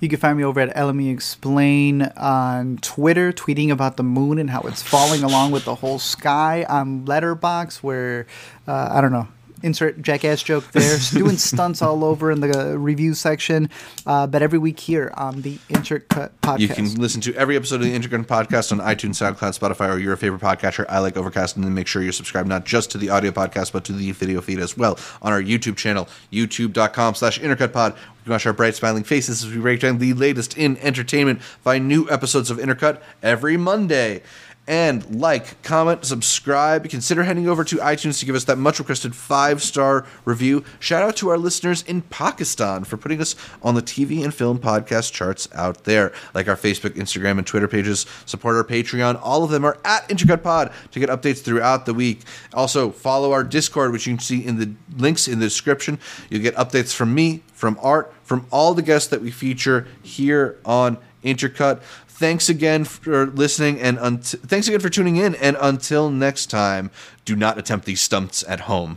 You 0.00 0.08
can 0.08 0.18
find 0.18 0.38
me 0.38 0.44
over 0.44 0.60
at 0.60 0.74
LME 0.74 1.12
Explain 1.12 2.02
on 2.16 2.78
Twitter, 2.78 3.32
tweeting 3.32 3.70
about 3.70 3.96
the 3.96 4.02
moon 4.02 4.38
and 4.38 4.50
how 4.50 4.62
it's 4.62 4.82
falling 4.82 5.22
along 5.22 5.50
with 5.50 5.64
the 5.64 5.76
whole 5.76 5.98
sky. 5.98 6.64
On 6.68 7.04
Letterboxd, 7.04 7.82
where 7.82 8.26
uh, 8.66 8.88
I 8.92 9.00
don't 9.00 9.12
know. 9.12 9.28
Insert 9.62 10.02
jackass 10.02 10.42
joke 10.42 10.70
there. 10.72 10.98
Doing 11.12 11.36
stunts 11.36 11.82
all 11.82 12.04
over 12.04 12.30
in 12.30 12.40
the 12.40 12.72
uh, 12.72 12.74
review 12.74 13.14
section, 13.14 13.70
uh, 14.06 14.26
but 14.26 14.42
every 14.42 14.58
week 14.58 14.78
here 14.78 15.12
on 15.16 15.42
the 15.42 15.56
Intercut 15.70 16.30
podcast. 16.42 16.58
You 16.58 16.68
can 16.68 16.94
listen 16.96 17.20
to 17.22 17.34
every 17.34 17.56
episode 17.56 17.76
of 17.76 17.82
the 17.82 17.98
Intercut 17.98 18.26
podcast 18.26 18.72
on 18.72 18.78
iTunes, 18.80 19.14
SoundCloud, 19.16 19.58
Spotify, 19.58 19.92
or 19.92 19.98
your 19.98 20.16
favorite 20.16 20.42
podcatcher. 20.42 20.84
I 20.88 20.98
like 20.98 21.16
Overcast, 21.16 21.56
and 21.56 21.64
then 21.64 21.74
make 21.74 21.86
sure 21.86 22.02
you're 22.02 22.12
subscribed 22.12 22.48
not 22.48 22.64
just 22.66 22.90
to 22.92 22.98
the 22.98 23.10
audio 23.10 23.30
podcast, 23.30 23.72
but 23.72 23.84
to 23.86 23.92
the 23.92 24.12
video 24.12 24.40
feed 24.40 24.58
as 24.58 24.76
well 24.76 24.98
on 25.22 25.32
our 25.32 25.42
YouTube 25.42 25.76
channel, 25.76 26.08
youtube.com 26.30 27.14
slash 27.14 27.40
intercutpod. 27.40 27.90
You 27.92 28.22
can 28.24 28.32
watch 28.32 28.46
our 28.46 28.52
bright 28.52 28.74
smiling 28.74 29.04
faces 29.04 29.44
as 29.44 29.50
we 29.50 29.58
break 29.58 29.80
down 29.80 29.98
the 29.98 30.12
latest 30.12 30.58
in 30.58 30.76
entertainment. 30.78 31.40
Find 31.42 31.88
new 31.88 32.10
episodes 32.10 32.50
of 32.50 32.58
Intercut 32.58 33.00
every 33.22 33.56
Monday. 33.56 34.22
And 34.68 35.20
like, 35.20 35.62
comment, 35.62 36.04
subscribe. 36.04 36.88
Consider 36.88 37.22
heading 37.22 37.48
over 37.48 37.62
to 37.62 37.76
iTunes 37.76 38.18
to 38.18 38.26
give 38.26 38.34
us 38.34 38.44
that 38.44 38.58
much 38.58 38.80
requested 38.80 39.14
five 39.14 39.62
star 39.62 40.04
review. 40.24 40.64
Shout 40.80 41.02
out 41.02 41.16
to 41.16 41.28
our 41.28 41.38
listeners 41.38 41.82
in 41.82 42.02
Pakistan 42.02 42.82
for 42.82 42.96
putting 42.96 43.20
us 43.20 43.36
on 43.62 43.76
the 43.76 43.82
TV 43.82 44.24
and 44.24 44.34
film 44.34 44.58
podcast 44.58 45.12
charts 45.12 45.48
out 45.54 45.84
there. 45.84 46.12
Like 46.34 46.48
our 46.48 46.56
Facebook, 46.56 46.90
Instagram, 46.90 47.38
and 47.38 47.46
Twitter 47.46 47.68
pages. 47.68 48.06
Support 48.24 48.56
our 48.56 48.64
Patreon. 48.64 49.20
All 49.22 49.44
of 49.44 49.50
them 49.50 49.64
are 49.64 49.78
at 49.84 50.08
Intercut 50.08 50.42
Pod 50.42 50.72
to 50.90 50.98
get 50.98 51.10
updates 51.10 51.42
throughout 51.42 51.86
the 51.86 51.94
week. 51.94 52.22
Also, 52.52 52.90
follow 52.90 53.32
our 53.32 53.44
Discord, 53.44 53.92
which 53.92 54.06
you 54.06 54.14
can 54.14 54.20
see 54.20 54.44
in 54.44 54.58
the 54.58 54.72
links 54.96 55.28
in 55.28 55.38
the 55.38 55.46
description. 55.46 56.00
You'll 56.28 56.42
get 56.42 56.56
updates 56.56 56.92
from 56.92 57.14
me, 57.14 57.44
from 57.52 57.78
Art, 57.80 58.12
from 58.24 58.46
all 58.50 58.74
the 58.74 58.82
guests 58.82 59.08
that 59.10 59.22
we 59.22 59.30
feature 59.30 59.86
here 60.02 60.58
on 60.64 60.98
Intercut. 61.24 61.82
Thanks 62.18 62.48
again 62.48 62.84
for 62.84 63.26
listening, 63.26 63.78
and 63.78 63.98
unt- 63.98 64.24
thanks 64.46 64.66
again 64.68 64.80
for 64.80 64.88
tuning 64.88 65.16
in. 65.16 65.34
And 65.34 65.54
until 65.60 66.10
next 66.10 66.46
time, 66.46 66.90
do 67.26 67.36
not 67.36 67.58
attempt 67.58 67.84
these 67.84 68.00
stunts 68.00 68.42
at 68.48 68.60
home. 68.60 68.96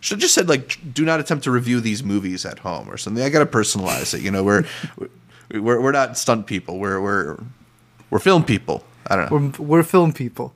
Should 0.00 0.16
have 0.16 0.22
just 0.22 0.34
said 0.34 0.48
like, 0.48 0.76
do 0.92 1.04
not 1.04 1.20
attempt 1.20 1.44
to 1.44 1.52
review 1.52 1.80
these 1.80 2.02
movies 2.02 2.44
at 2.44 2.58
home 2.58 2.90
or 2.90 2.96
something. 2.96 3.22
I 3.22 3.28
gotta 3.28 3.46
personalize 3.46 4.12
it. 4.12 4.22
You 4.22 4.32
know, 4.32 4.42
we're 4.42 4.64
we're 5.52 5.80
we're 5.80 5.92
not 5.92 6.18
stunt 6.18 6.48
people. 6.48 6.80
We're 6.80 7.00
we're 7.00 7.38
we're 8.10 8.18
film 8.18 8.44
people. 8.44 8.84
I 9.06 9.14
don't 9.14 9.30
know. 9.30 9.52
We're, 9.58 9.64
we're 9.78 9.82
film 9.84 10.12
people. 10.12 10.52